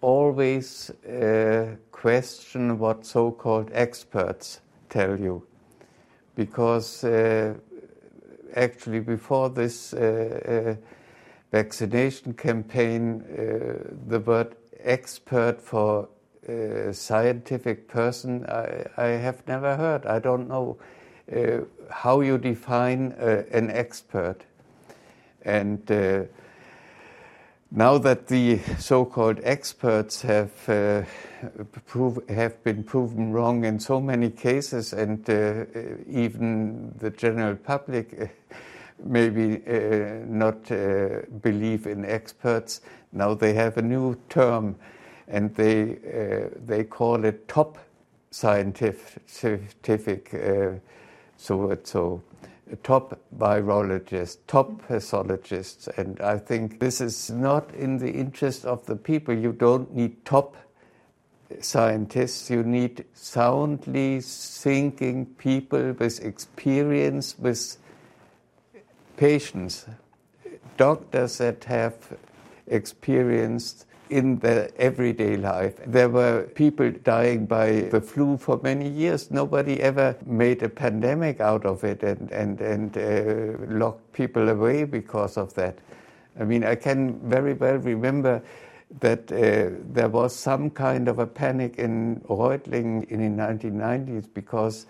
always 0.00 0.90
uh, 0.90 1.76
question 1.92 2.80
what 2.80 3.06
so-called 3.06 3.70
experts 3.72 4.60
tell 4.88 5.16
you, 5.20 5.46
because 6.34 7.04
uh, 7.04 7.54
actually 8.56 8.98
before 8.98 9.50
this 9.50 9.94
uh, 9.94 10.74
uh 10.80 10.86
vaccination 11.52 12.34
campaign, 12.34 13.22
uh, 13.22 13.88
the 14.08 14.18
word 14.18 14.56
expert 14.80 15.62
for 15.62 16.08
scientific 16.90 17.86
person 17.86 18.44
I, 18.46 18.84
I, 18.96 19.06
have 19.10 19.46
never 19.46 19.76
heard. 19.76 20.06
I 20.06 20.18
don't 20.18 20.48
know 20.48 20.76
how 21.90 22.20
you 22.20 22.38
define 22.38 23.12
an 23.52 23.70
expert. 23.70 24.44
And 25.44 26.28
now 27.74 27.96
that 27.96 28.26
the 28.26 28.58
so-called 28.78 29.40
experts 29.42 30.20
have 30.22 30.68
uh, 30.68 31.04
prove, 31.86 32.18
have 32.28 32.62
been 32.62 32.84
proven 32.84 33.32
wrong 33.32 33.64
in 33.64 33.80
so 33.80 33.98
many 33.98 34.28
cases, 34.28 34.92
and 34.92 35.28
uh, 35.30 35.64
even 36.06 36.92
the 36.98 37.08
general 37.08 37.56
public 37.56 38.14
uh, 38.20 38.26
maybe 39.02 39.62
uh, 39.66 40.22
not 40.26 40.70
uh, 40.70 41.22
believe 41.40 41.86
in 41.86 42.04
experts, 42.04 42.82
now 43.10 43.32
they 43.32 43.54
have 43.54 43.78
a 43.78 43.82
new 43.82 44.16
term, 44.28 44.76
and 45.28 45.54
they 45.54 45.92
uh, 45.92 46.50
they 46.66 46.84
call 46.84 47.24
it 47.24 47.48
top 47.48 47.78
scientific. 48.30 49.08
So 51.42 51.76
so 51.82 52.22
top 52.84 53.18
virologists, 53.36 54.38
top 54.46 54.86
pathologists, 54.86 55.88
and 55.88 56.20
I 56.20 56.38
think 56.38 56.78
this 56.78 57.00
is 57.00 57.30
not 57.30 57.74
in 57.74 57.98
the 57.98 58.10
interest 58.10 58.64
of 58.64 58.86
the 58.86 58.96
people. 58.96 59.34
You 59.34 59.52
don't 59.52 59.92
need 59.94 60.24
top 60.24 60.56
scientists, 61.60 62.48
you 62.48 62.62
need 62.62 63.04
soundly 63.12 64.20
thinking 64.20 65.26
people 65.26 65.92
with 65.92 66.24
experience, 66.24 67.36
with 67.38 67.76
patients, 69.16 69.86
doctors 70.76 71.38
that 71.38 71.64
have 71.64 71.94
experienced 72.66 73.84
in 74.12 74.38
their 74.38 74.68
everyday 74.76 75.36
life. 75.36 75.74
There 75.86 76.08
were 76.08 76.42
people 76.54 76.90
dying 76.90 77.46
by 77.46 77.88
the 77.90 78.00
flu 78.00 78.36
for 78.36 78.60
many 78.62 78.88
years. 78.88 79.30
Nobody 79.30 79.80
ever 79.80 80.16
made 80.26 80.62
a 80.62 80.68
pandemic 80.68 81.40
out 81.40 81.64
of 81.64 81.82
it 81.82 82.02
and, 82.02 82.30
and, 82.30 82.60
and 82.60 82.96
uh, 82.98 83.74
locked 83.74 84.12
people 84.12 84.50
away 84.50 84.84
because 84.84 85.36
of 85.38 85.54
that. 85.54 85.78
I 86.38 86.44
mean, 86.44 86.62
I 86.64 86.74
can 86.74 87.18
very 87.28 87.54
well 87.54 87.76
remember 87.76 88.42
that 89.00 89.32
uh, 89.32 89.74
there 89.92 90.08
was 90.08 90.36
some 90.36 90.68
kind 90.70 91.08
of 91.08 91.18
a 91.18 91.26
panic 91.26 91.78
in 91.78 92.20
Reutlingen 92.28 93.04
in 93.08 93.36
the 93.36 93.42
1990s 93.42 94.28
because 94.34 94.86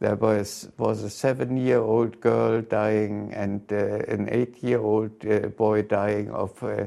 there 0.00 0.16
was, 0.16 0.68
was 0.76 1.02
a 1.02 1.10
seven 1.10 1.56
year 1.56 1.80
old 1.80 2.20
girl 2.20 2.60
dying 2.60 3.32
and 3.34 3.62
uh, 3.72 3.76
an 4.08 4.28
eight 4.30 4.62
year 4.62 4.80
old 4.80 5.10
uh, 5.26 5.48
boy 5.48 5.82
dying 5.82 6.30
of 6.30 6.62
uh, 6.62 6.84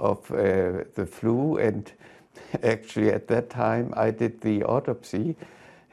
of 0.00 0.30
uh, 0.30 0.84
the 0.94 1.06
flu. 1.06 1.58
And 1.58 1.90
actually, 2.62 3.10
at 3.10 3.28
that 3.28 3.50
time, 3.50 3.94
I 3.96 4.10
did 4.10 4.40
the 4.40 4.64
autopsy 4.64 5.36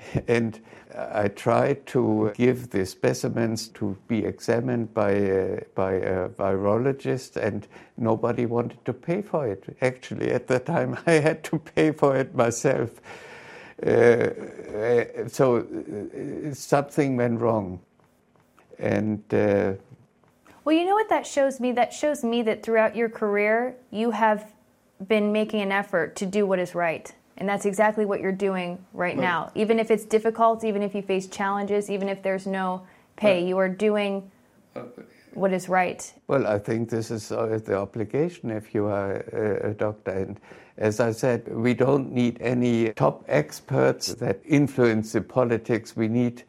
and 0.28 0.60
I 0.96 1.28
tried 1.28 1.86
to 1.88 2.32
give 2.36 2.70
the 2.70 2.86
specimens 2.86 3.68
to 3.70 3.98
be 4.08 4.26
examined 4.26 4.94
by 4.94 5.12
a, 5.12 5.62
by 5.76 5.94
a 5.94 6.30
virologist, 6.30 7.36
and 7.36 7.68
nobody 7.98 8.46
wanted 8.46 8.84
to 8.86 8.94
pay 8.94 9.22
for 9.22 9.48
it. 9.48 9.78
Actually, 9.82 10.32
at 10.32 10.48
that 10.48 10.66
time, 10.66 10.98
I 11.08 11.14
had 11.14 11.44
to 11.46 11.60
pay 11.60 11.92
for 11.92 12.16
it 12.16 12.34
myself. 12.36 12.90
Uh, 13.86 13.90
uh 13.90 15.28
so 15.28 15.58
uh, 15.58 16.54
something 16.54 17.18
went 17.18 17.40
wrong. 17.40 17.80
And 18.80 19.22
uh, 19.34 19.74
well, 20.68 20.76
you 20.76 20.84
know 20.84 20.96
what 20.96 21.08
that 21.08 21.26
shows 21.26 21.62
me? 21.62 21.72
That 21.72 21.94
shows 21.94 22.26
me 22.26 22.42
that 22.42 22.62
throughout 22.62 22.94
your 22.94 23.08
career, 23.08 23.78
you 23.90 24.12
have 24.12 24.52
been 25.08 25.32
making 25.32 25.62
an 25.62 25.72
effort 25.72 26.18
to 26.18 26.26
do 26.26 26.46
what 26.46 26.60
is 26.60 26.76
right. 26.76 27.10
And 27.38 27.48
that's 27.48 27.66
exactly 27.66 28.04
what 28.04 28.20
you're 28.20 28.34
doing 28.34 28.78
right 28.92 29.16
now. 29.16 29.50
Even 29.56 29.80
if 29.80 29.90
it's 29.90 30.04
difficult, 30.04 30.66
even 30.66 30.82
if 30.82 30.94
you 30.94 31.02
face 31.02 31.28
challenges, 31.28 31.90
even 31.90 32.10
if 32.10 32.22
there's 32.22 32.46
no 32.46 32.86
pay, 33.16 33.48
you 33.48 33.58
are 33.58 33.70
doing 33.70 34.30
what 35.34 35.54
is 35.54 35.70
right. 35.70 36.14
Well, 36.28 36.46
I 36.46 36.60
think 36.60 36.90
this 36.90 37.12
is 37.12 37.32
uh, 37.32 37.62
the 37.64 37.78
obligation 37.78 38.52
if 38.52 38.76
you 38.76 38.88
are 38.88 39.20
a, 39.64 39.74
doctor. 39.74 40.12
And 40.12 40.38
as 40.78 41.00
I 41.00 41.14
said, 41.14 41.48
we 41.48 41.76
don't 41.76 42.12
need 42.12 42.42
any 42.42 42.90
top 42.90 43.24
experts 43.30 44.16
that 44.16 44.42
influence 44.44 45.14
the 45.14 45.22
politics. 45.22 45.96
We 45.96 46.10
need 46.10 46.44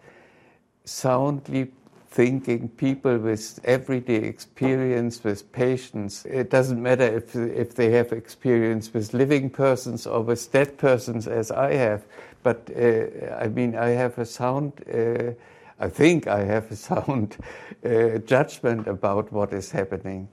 soundly 0.88 1.66
thinking 2.10 2.68
people 2.70 3.18
with 3.18 3.60
everyday 3.64 4.16
experience 4.16 5.22
with 5.22 5.52
patients. 5.52 6.24
It 6.24 6.50
doesn't 6.50 6.82
matter 6.82 7.04
if, 7.04 7.36
if 7.36 7.74
they 7.74 7.90
have 7.92 8.12
experience 8.12 8.92
with 8.94 9.12
living 9.12 9.50
persons 9.50 10.06
or 10.06 10.22
with 10.22 10.50
dead 10.50 10.78
persons 10.78 11.28
as 11.28 11.50
I 11.50 11.74
have, 11.74 12.06
but 12.42 12.70
uh, 12.74 13.34
I 13.38 13.48
mean, 13.48 13.76
I 13.76 13.90
have 13.90 14.18
a 14.18 14.24
sound, 14.24 14.72
uh, 14.92 15.32
I 15.78 15.88
think 15.88 16.26
I 16.26 16.44
have 16.44 16.70
a 16.70 16.76
sound 16.90 17.36
uh, 17.84 18.18
judgment 18.18 18.86
about 18.86 19.30
what 19.30 19.52
is 19.52 19.70
happening. 19.70 20.28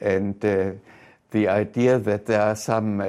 And 0.00 0.44
uh, 0.44 0.72
the 1.30 1.48
idea 1.48 1.98
that 1.98 2.26
there 2.26 2.42
are 2.42 2.56
some 2.56 3.00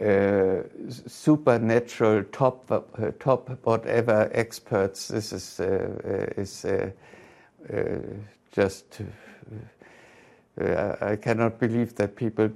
uh, 0.00 0.04
uh, 0.04 0.62
supernatural 0.88 2.24
top 2.32 2.70
uh, 2.70 2.80
top 3.20 3.48
whatever 3.64 4.30
experts. 4.32 5.08
This 5.08 5.32
is 5.32 5.60
uh, 5.60 6.34
is 6.36 6.66
just. 8.52 9.00
I 10.56 11.16
cannot 11.16 11.58
believe 11.58 11.96
that 11.96 12.14
people 12.14 12.48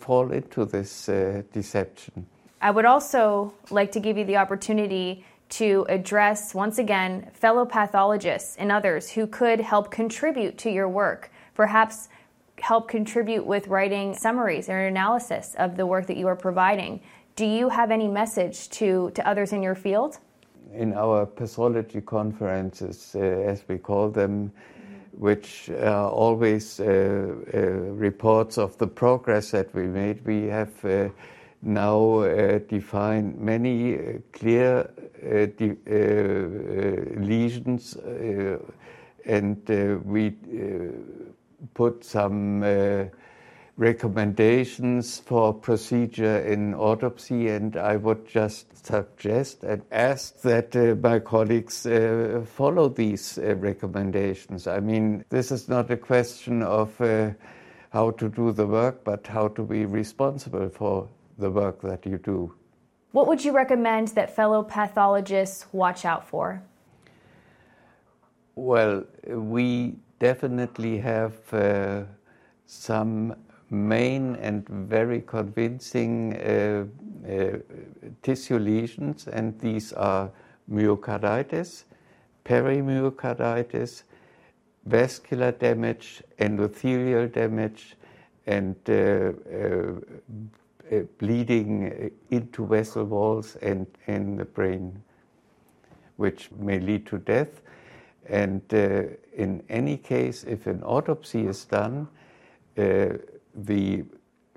fall 0.00 0.32
into 0.32 0.64
this 0.64 1.10
deception. 1.52 2.26
I 2.62 2.70
would 2.70 2.86
also 2.86 3.52
like 3.70 3.92
to 3.92 4.00
give 4.00 4.16
you 4.16 4.24
the 4.24 4.38
opportunity 4.38 5.26
to 5.50 5.84
address, 5.88 6.54
once 6.54 6.78
again, 6.78 7.30
fellow 7.34 7.66
pathologists 7.66 8.56
and 8.56 8.72
others 8.72 9.10
who 9.10 9.26
could 9.26 9.60
help 9.60 9.90
contribute 9.90 10.56
to 10.58 10.70
your 10.70 10.88
work. 10.88 11.30
Perhaps 11.54 12.08
help 12.60 12.88
contribute 12.88 13.46
with 13.46 13.68
writing 13.68 14.14
summaries 14.14 14.68
or 14.68 14.78
analysis 14.86 15.54
of 15.58 15.76
the 15.76 15.86
work 15.86 16.06
that 16.06 16.16
you 16.16 16.26
are 16.26 16.36
providing. 16.36 17.00
Do 17.36 17.46
you 17.46 17.68
have 17.68 17.90
any 17.90 18.08
message 18.08 18.68
to, 18.70 19.10
to 19.14 19.26
others 19.26 19.52
in 19.52 19.62
your 19.62 19.74
field? 19.74 20.18
In 20.74 20.92
our 20.92 21.24
pathology 21.24 22.00
conferences, 22.00 23.14
uh, 23.14 23.20
as 23.20 23.62
we 23.68 23.78
call 23.78 24.10
them, 24.10 24.52
which 25.12 25.70
are 25.70 26.08
always 26.08 26.78
uh, 26.78 26.84
uh, 27.54 27.58
reports 27.58 28.58
of 28.58 28.76
the 28.78 28.86
progress 28.86 29.50
that 29.50 29.74
we 29.74 29.86
made, 29.86 30.24
we 30.24 30.46
have 30.46 30.84
uh, 30.84 31.08
now 31.62 32.20
uh, 32.20 32.58
defined 32.68 33.36
many 33.38 33.94
uh, 33.96 34.12
clear 34.32 34.88
de- 35.56 35.76
lesions, 37.16 37.96
and 39.24 39.68
we 40.04 40.34
put 41.74 42.04
some 42.04 42.62
uh, 42.62 43.04
recommendations 43.78 45.20
for 45.20 45.54
procedure 45.54 46.38
in 46.40 46.74
autopsy, 46.74 47.48
and 47.48 47.76
I 47.76 47.96
would 47.96 48.26
just 48.26 48.84
suggest 48.84 49.62
and 49.62 49.82
ask 49.92 50.40
that 50.42 50.74
uh, 50.74 50.96
my 51.00 51.20
colleagues 51.20 51.86
uh, 51.86 52.44
follow 52.44 52.88
these 52.88 53.38
uh, 53.38 53.54
recommendations. 53.54 54.66
I 54.66 54.80
mean, 54.80 55.24
this 55.30 55.52
is 55.52 55.68
not 55.68 55.90
a 55.90 55.96
question 55.96 56.62
of 56.62 57.00
uh, 57.00 57.30
how 57.90 58.10
to 58.12 58.28
do 58.28 58.52
the 58.52 58.66
work, 58.66 59.04
but 59.04 59.26
how 59.26 59.48
to 59.48 59.62
be 59.62 59.86
responsible 59.86 60.68
for 60.68 61.08
the 61.38 61.50
work 61.50 61.80
that 61.82 62.04
you 62.04 62.18
do. 62.18 62.52
What 63.12 63.28
would 63.28 63.44
you 63.44 63.52
recommend 63.52 64.08
that 64.08 64.34
fellow 64.34 64.62
pathologists 64.62 65.66
watch 65.72 66.04
out 66.04 66.28
for? 66.28 66.62
Well, 68.56 69.04
we 69.26 69.94
definitely 70.18 70.98
have 70.98 71.34
uh, 71.52 72.02
some 72.66 73.34
main 73.70 74.36
and 74.36 74.68
very 74.68 75.20
convincing 75.20 76.34
uh, 76.36 76.84
uh, 77.28 77.58
tissue 78.22 78.58
lesions, 78.58 79.28
and 79.28 79.58
these 79.60 79.92
are 79.92 80.30
myocarditis, 80.70 81.84
perimyocarditis, 82.44 84.02
vascular 84.86 85.52
damage, 85.52 86.22
endothelial 86.38 87.30
damage, 87.30 87.96
and 88.46 88.76
uh, 88.88 88.92
uh, 88.92 89.92
uh, 90.90 91.02
bleeding 91.18 92.10
into 92.30 92.66
vessel 92.66 93.04
walls 93.04 93.56
and 93.56 93.86
in 94.06 94.36
the 94.36 94.44
brain, 94.44 95.02
which 96.16 96.50
may 96.52 96.80
lead 96.80 97.04
to 97.06 97.18
death 97.18 97.60
And 98.28 98.62
uh, 98.72 99.02
in 99.34 99.62
any 99.68 99.96
case, 99.96 100.44
if 100.44 100.66
an 100.66 100.82
autopsy 100.82 101.46
is 101.46 101.64
done, 101.64 102.08
uh, 102.76 103.08
the 103.54 104.04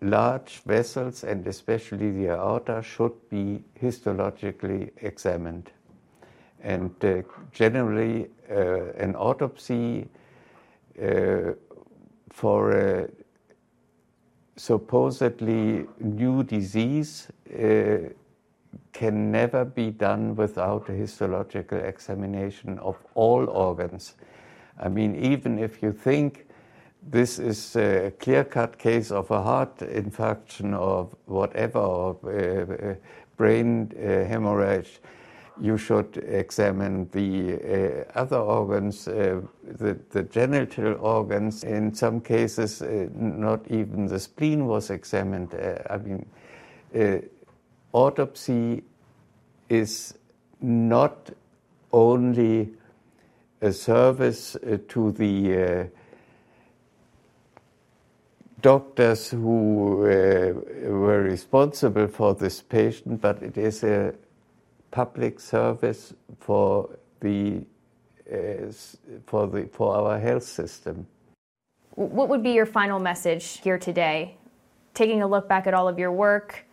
large 0.02 0.62
vessels 0.66 1.24
and 1.24 1.48
especially 1.48 2.12
the 2.12 2.30
aorta 2.30 2.82
should 2.82 3.14
be 3.30 3.64
histologically 3.82 4.92
examined. 4.98 5.72
And 6.64 6.94
uh, 7.04 7.22
generally, 7.52 8.30
uh, 8.50 8.92
an 8.98 9.16
autopsy 9.16 10.08
uh, 11.02 11.54
for 12.30 12.72
a 12.72 13.10
supposedly 14.56 15.88
new 16.00 16.44
disease 16.44 17.28
uh, 17.52 18.10
can 18.94 19.32
never 19.32 19.66
be 19.66 19.92
done 19.92 20.36
without 20.36 20.90
a 20.90 20.94
histological 20.94 21.78
examination 21.78 22.80
of 22.80 22.98
all 23.16 23.50
organs. 23.50 24.16
I 24.80 24.90
mean, 24.90 25.16
even 25.16 25.60
if 25.60 25.82
you 25.82 25.92
think 25.92 26.46
this 27.04 27.40
is 27.40 27.76
a 27.76 28.12
clear 28.20 28.44
cut 28.44 28.78
case 28.78 29.12
of 29.12 29.32
a 29.32 29.42
heart 29.42 29.78
infarction 29.78 30.80
or 30.80 31.10
whatever, 31.26 31.80
or 31.80 32.18
uh, 32.26 32.96
brain 33.38 33.92
uh, 33.98 34.26
hemorrhage, 34.26 35.00
you 35.60 35.78
should 35.78 36.18
examine 36.28 37.10
the 37.12 38.06
uh, 38.16 38.20
other 38.20 38.38
organs, 38.38 39.08
uh, 39.08 39.42
the, 39.64 39.98
the, 40.10 40.24
genital 40.24 40.96
organs. 41.00 41.64
In 41.64 41.94
some 41.94 42.22
cases, 42.22 42.82
uh, 42.82 43.08
not 43.14 43.70
even 43.70 44.08
the 44.08 44.20
spleen 44.20 44.66
was 44.66 44.90
examined. 44.90 45.54
Uh, 45.54 45.78
I 45.90 45.98
mean, 45.98 46.26
autopsy 47.94 48.84
is 49.70 50.14
not 50.62 51.30
only 51.92 52.70
a 53.62 53.72
service 53.72 54.56
uh, 54.56 54.78
to 54.88 55.12
the 55.12 55.64
uh, 55.64 55.86
doctors 58.62 59.30
who 59.30 60.06
uh, 60.06 60.54
were 60.90 61.22
responsible 61.24 62.08
for 62.08 62.34
this 62.34 62.62
patient, 62.62 63.22
but 63.22 63.42
it 63.42 63.58
is 63.58 63.84
a 63.84 64.14
public 64.92 65.40
service 65.40 66.14
for 66.40 66.90
the 67.20 67.62
for 69.26 69.46
the 69.48 69.68
for 69.74 69.94
our 69.96 70.18
health 70.20 70.44
system. 70.44 71.06
What 71.96 72.30
would 72.30 72.42
be 72.42 72.52
your 72.52 72.66
final 72.66 73.00
message 73.00 73.60
here 73.60 73.78
today? 73.78 74.38
Taking 74.94 75.22
a 75.22 75.28
look 75.28 75.50
back 75.50 75.68
at 75.68 75.74
all 75.74 75.90
of 75.90 76.00
your 76.00 76.12
work, 76.12 76.66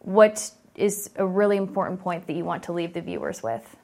what 0.00 0.50
is 0.74 1.10
a 1.16 1.26
really 1.26 1.56
important 1.56 2.00
point 2.00 2.26
that 2.26 2.34
you 2.34 2.44
want 2.44 2.62
to 2.64 2.72
leave 2.72 2.92
the 2.92 3.00
viewers 3.00 3.42
with? 3.42 3.76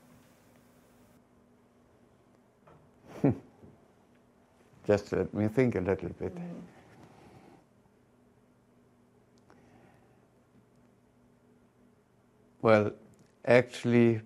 Just 4.86 5.12
let 5.12 5.32
me 5.34 5.48
think 5.48 5.74
a 5.74 5.80
little 5.80 6.10
bit. 6.10 6.34
Mm. 6.34 6.40
Well, 12.62 12.92
actually, 13.44 14.22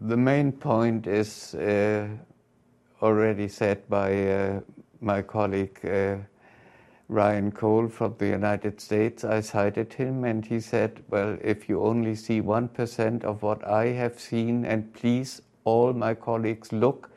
the 0.00 0.16
main 0.16 0.52
point 0.52 1.06
is 1.06 1.54
uh, 1.54 2.08
already 3.02 3.48
said 3.48 3.86
by 3.88 4.28
uh, 4.30 4.60
my 5.00 5.20
colleague 5.22 5.78
uh, 5.84 6.16
Ryan 7.08 7.52
Cole 7.52 7.88
from 7.88 8.16
the 8.18 8.26
United 8.26 8.80
States. 8.80 9.24
I 9.24 9.40
cited 9.40 9.92
him 9.92 10.24
and 10.24 10.44
he 10.44 10.60
said, 10.60 11.04
Well, 11.08 11.38
if 11.42 11.68
you 11.68 11.82
only 11.82 12.14
see 12.14 12.40
1% 12.40 13.24
of 13.24 13.42
what 13.42 13.66
I 13.66 13.86
have 13.86 14.18
seen, 14.18 14.64
and 14.64 14.92
please, 14.92 15.42
all 15.64 15.92
my 15.92 16.14
colleagues, 16.14 16.72
look 16.72 17.10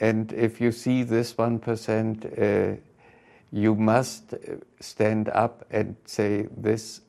and 0.00 0.32
if 0.32 0.60
you 0.60 0.72
see 0.72 1.02
this 1.02 1.32
1%, 1.34 2.76
uh, 2.76 2.80
you 3.52 3.74
must 3.74 4.34
stand 4.80 5.28
up 5.30 5.64
and 5.70 5.96
say 6.04 6.48
this 6.56 7.00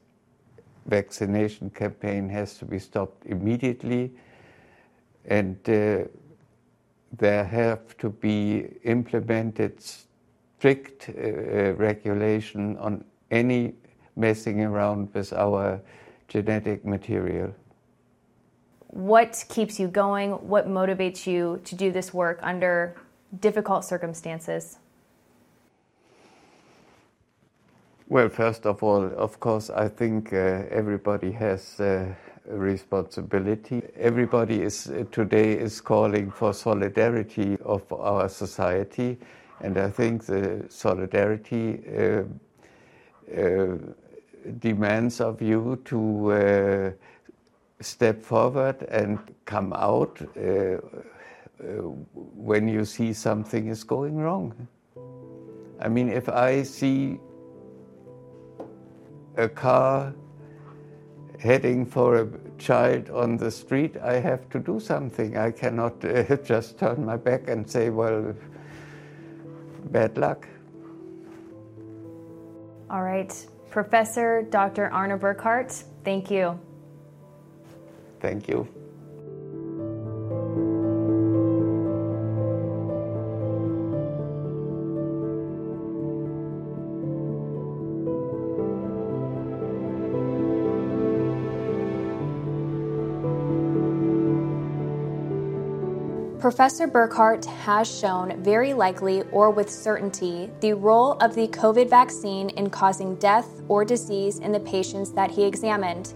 vaccination 0.86 1.70
campaign 1.70 2.30
has 2.30 2.58
to 2.60 2.66
be 2.66 2.80
stopped 2.80 3.26
immediately. 3.26 4.14
And 5.26 5.58
uh, 5.68 6.08
there 7.12 7.44
have 7.44 7.98
to 7.98 8.10
be 8.10 8.68
implemented 8.84 9.84
strict 10.58 11.10
uh, 11.10 11.74
regulation 11.74 12.78
on 12.78 13.04
any 13.32 13.74
messing 14.16 14.62
around 14.62 15.14
with 15.14 15.34
our 15.34 15.80
genetic 16.28 16.86
material 16.86 17.54
what 18.90 19.46
keeps 19.50 19.80
you 19.80 19.88
going? 19.88 20.32
What 20.32 20.68
motivates 20.68 21.28
you 21.28 21.62
to 21.66 21.76
do 21.76 21.92
this 21.92 22.14
work 22.14 22.40
under 22.42 22.96
difficult 23.40 23.86
circumstances? 23.86 24.78
Well, 28.10 28.30
first 28.30 28.66
of 28.66 28.82
all, 28.82 29.06
of 29.18 29.40
course, 29.40 29.70
I 29.70 29.90
think 29.90 30.32
uh, 30.32 30.64
everybody 30.72 31.32
has 31.34 31.80
uh, 31.80 32.06
a 32.50 32.58
responsibility. 32.58 33.84
Everybody 33.98 34.62
is 34.62 34.88
uh, 34.88 35.04
today 35.12 35.52
is 35.54 35.82
calling 35.82 36.32
for 36.32 36.54
solidarity 36.54 37.58
of 37.66 37.84
our 37.92 38.30
society, 38.30 39.18
and 39.62 39.78
I 39.78 39.90
think 39.90 40.26
the 40.26 40.66
solidarity 40.70 41.82
uh, 41.98 42.24
uh, 43.36 43.78
demands 44.60 45.20
of 45.20 45.42
you 45.42 45.82
to 45.86 46.32
uh, 46.32 46.92
step 47.82 48.24
forward 48.24 48.84
and 48.84 49.20
come 49.46 49.74
out 49.74 50.22
when 52.36 52.68
you 52.68 52.86
see 52.86 53.14
something 53.14 53.68
is 53.68 53.84
going 53.84 54.18
wrong. 54.18 54.68
I 55.80 55.90
mean, 55.90 56.10
if 56.10 56.30
I 56.30 56.64
see 56.64 57.20
a 59.38 59.48
car 59.48 60.14
heading 61.40 61.86
for 61.86 62.22
a 62.22 62.28
child 62.58 63.10
on 63.12 63.38
the 63.38 63.52
street, 63.52 63.96
I 63.98 64.14
have 64.14 64.50
to 64.50 64.60
do 64.60 64.80
something. 64.80 65.38
I 65.38 65.52
cannot 65.52 66.04
uh, 66.06 66.38
just 66.38 66.80
turn 66.80 67.06
my 67.06 67.18
back 67.18 67.48
and 67.48 67.70
say, 67.70 67.90
well, 67.90 68.34
bad 69.88 70.18
luck. 70.18 70.48
All 72.90 73.04
right. 73.04 73.34
Professor 73.70 74.44
Dr. 74.50 74.90
Arne 74.92 75.18
Burkhardt, 75.20 75.72
thank 76.04 76.32
you. 76.32 76.60
Thank 78.20 78.48
you. 78.48 78.68
Professor 96.48 96.88
Burkhardt 96.88 97.44
has 97.44 98.00
shown 98.00 98.42
very 98.42 98.74
likely 98.74 99.22
or 99.34 99.52
with 99.52 99.70
certainty 99.70 100.50
the 100.62 100.72
role 100.72 101.18
of 101.20 101.36
the 101.36 101.50
COVID 101.50 101.90
vaccine 101.90 102.48
in 102.52 102.70
causing 102.70 103.16
death 103.16 103.62
or 103.68 103.84
disease 103.84 104.40
in 104.40 104.54
the 104.54 104.60
patients 104.62 105.12
that 105.12 105.30
he 105.30 105.44
examined. 105.44 106.14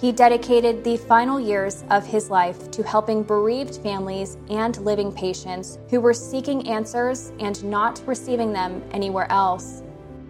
He 0.00 0.12
dedicated 0.12 0.82
the 0.82 0.96
final 0.96 1.38
years 1.38 1.84
of 1.90 2.06
his 2.06 2.30
life 2.30 2.70
to 2.70 2.82
helping 2.82 3.22
bereaved 3.22 3.76
families 3.82 4.38
and 4.48 4.78
living 4.78 5.12
patients 5.12 5.78
who 5.90 6.00
were 6.00 6.14
seeking 6.14 6.66
answers 6.66 7.30
and 7.38 7.62
not 7.62 8.00
receiving 8.06 8.50
them 8.54 8.82
anywhere 8.92 9.30
else. 9.30 9.82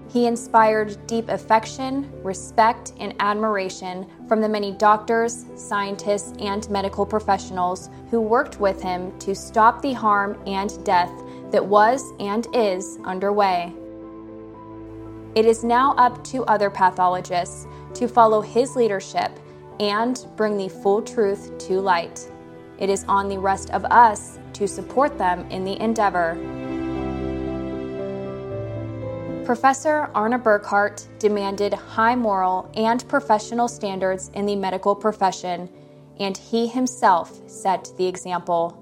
He 0.08 0.26
inspired 0.26 1.06
deep 1.06 1.28
affection, 1.28 2.10
respect, 2.22 2.94
and 2.98 3.14
admiration 3.20 4.06
from 4.26 4.40
the 4.40 4.48
many 4.48 4.72
doctors, 4.72 5.44
scientists, 5.54 6.32
and 6.38 6.68
medical 6.70 7.04
professionals 7.04 7.90
who 8.10 8.20
worked 8.20 8.58
with 8.58 8.82
him 8.82 9.16
to 9.18 9.34
stop 9.34 9.82
the 9.82 9.92
harm 9.92 10.40
and 10.46 10.82
death 10.84 11.12
that 11.50 11.64
was 11.64 12.02
and 12.20 12.46
is 12.54 12.98
underway. 13.04 13.72
It 15.34 15.44
is 15.44 15.62
now 15.62 15.94
up 15.96 16.24
to 16.24 16.42
other 16.44 16.70
pathologists 16.70 17.66
to 17.94 18.08
follow 18.08 18.40
his 18.40 18.76
leadership 18.76 19.30
and 19.78 20.26
bring 20.36 20.56
the 20.56 20.68
full 20.68 21.02
truth 21.02 21.56
to 21.58 21.80
light. 21.80 22.30
It 22.78 22.88
is 22.88 23.04
on 23.08 23.28
the 23.28 23.38
rest 23.38 23.70
of 23.70 23.84
us 23.84 24.38
to 24.54 24.66
support 24.66 25.18
them 25.18 25.48
in 25.50 25.64
the 25.64 25.80
endeavor. 25.82 26.36
Professor 29.48 30.10
Arne 30.14 30.38
Burkhardt 30.38 31.08
demanded 31.18 31.72
high 31.72 32.14
moral 32.14 32.70
and 32.74 33.08
professional 33.08 33.66
standards 33.66 34.30
in 34.34 34.44
the 34.44 34.54
medical 34.54 34.94
profession, 34.94 35.70
and 36.20 36.36
he 36.36 36.66
himself 36.66 37.32
set 37.48 37.90
the 37.96 38.06
example. 38.06 38.76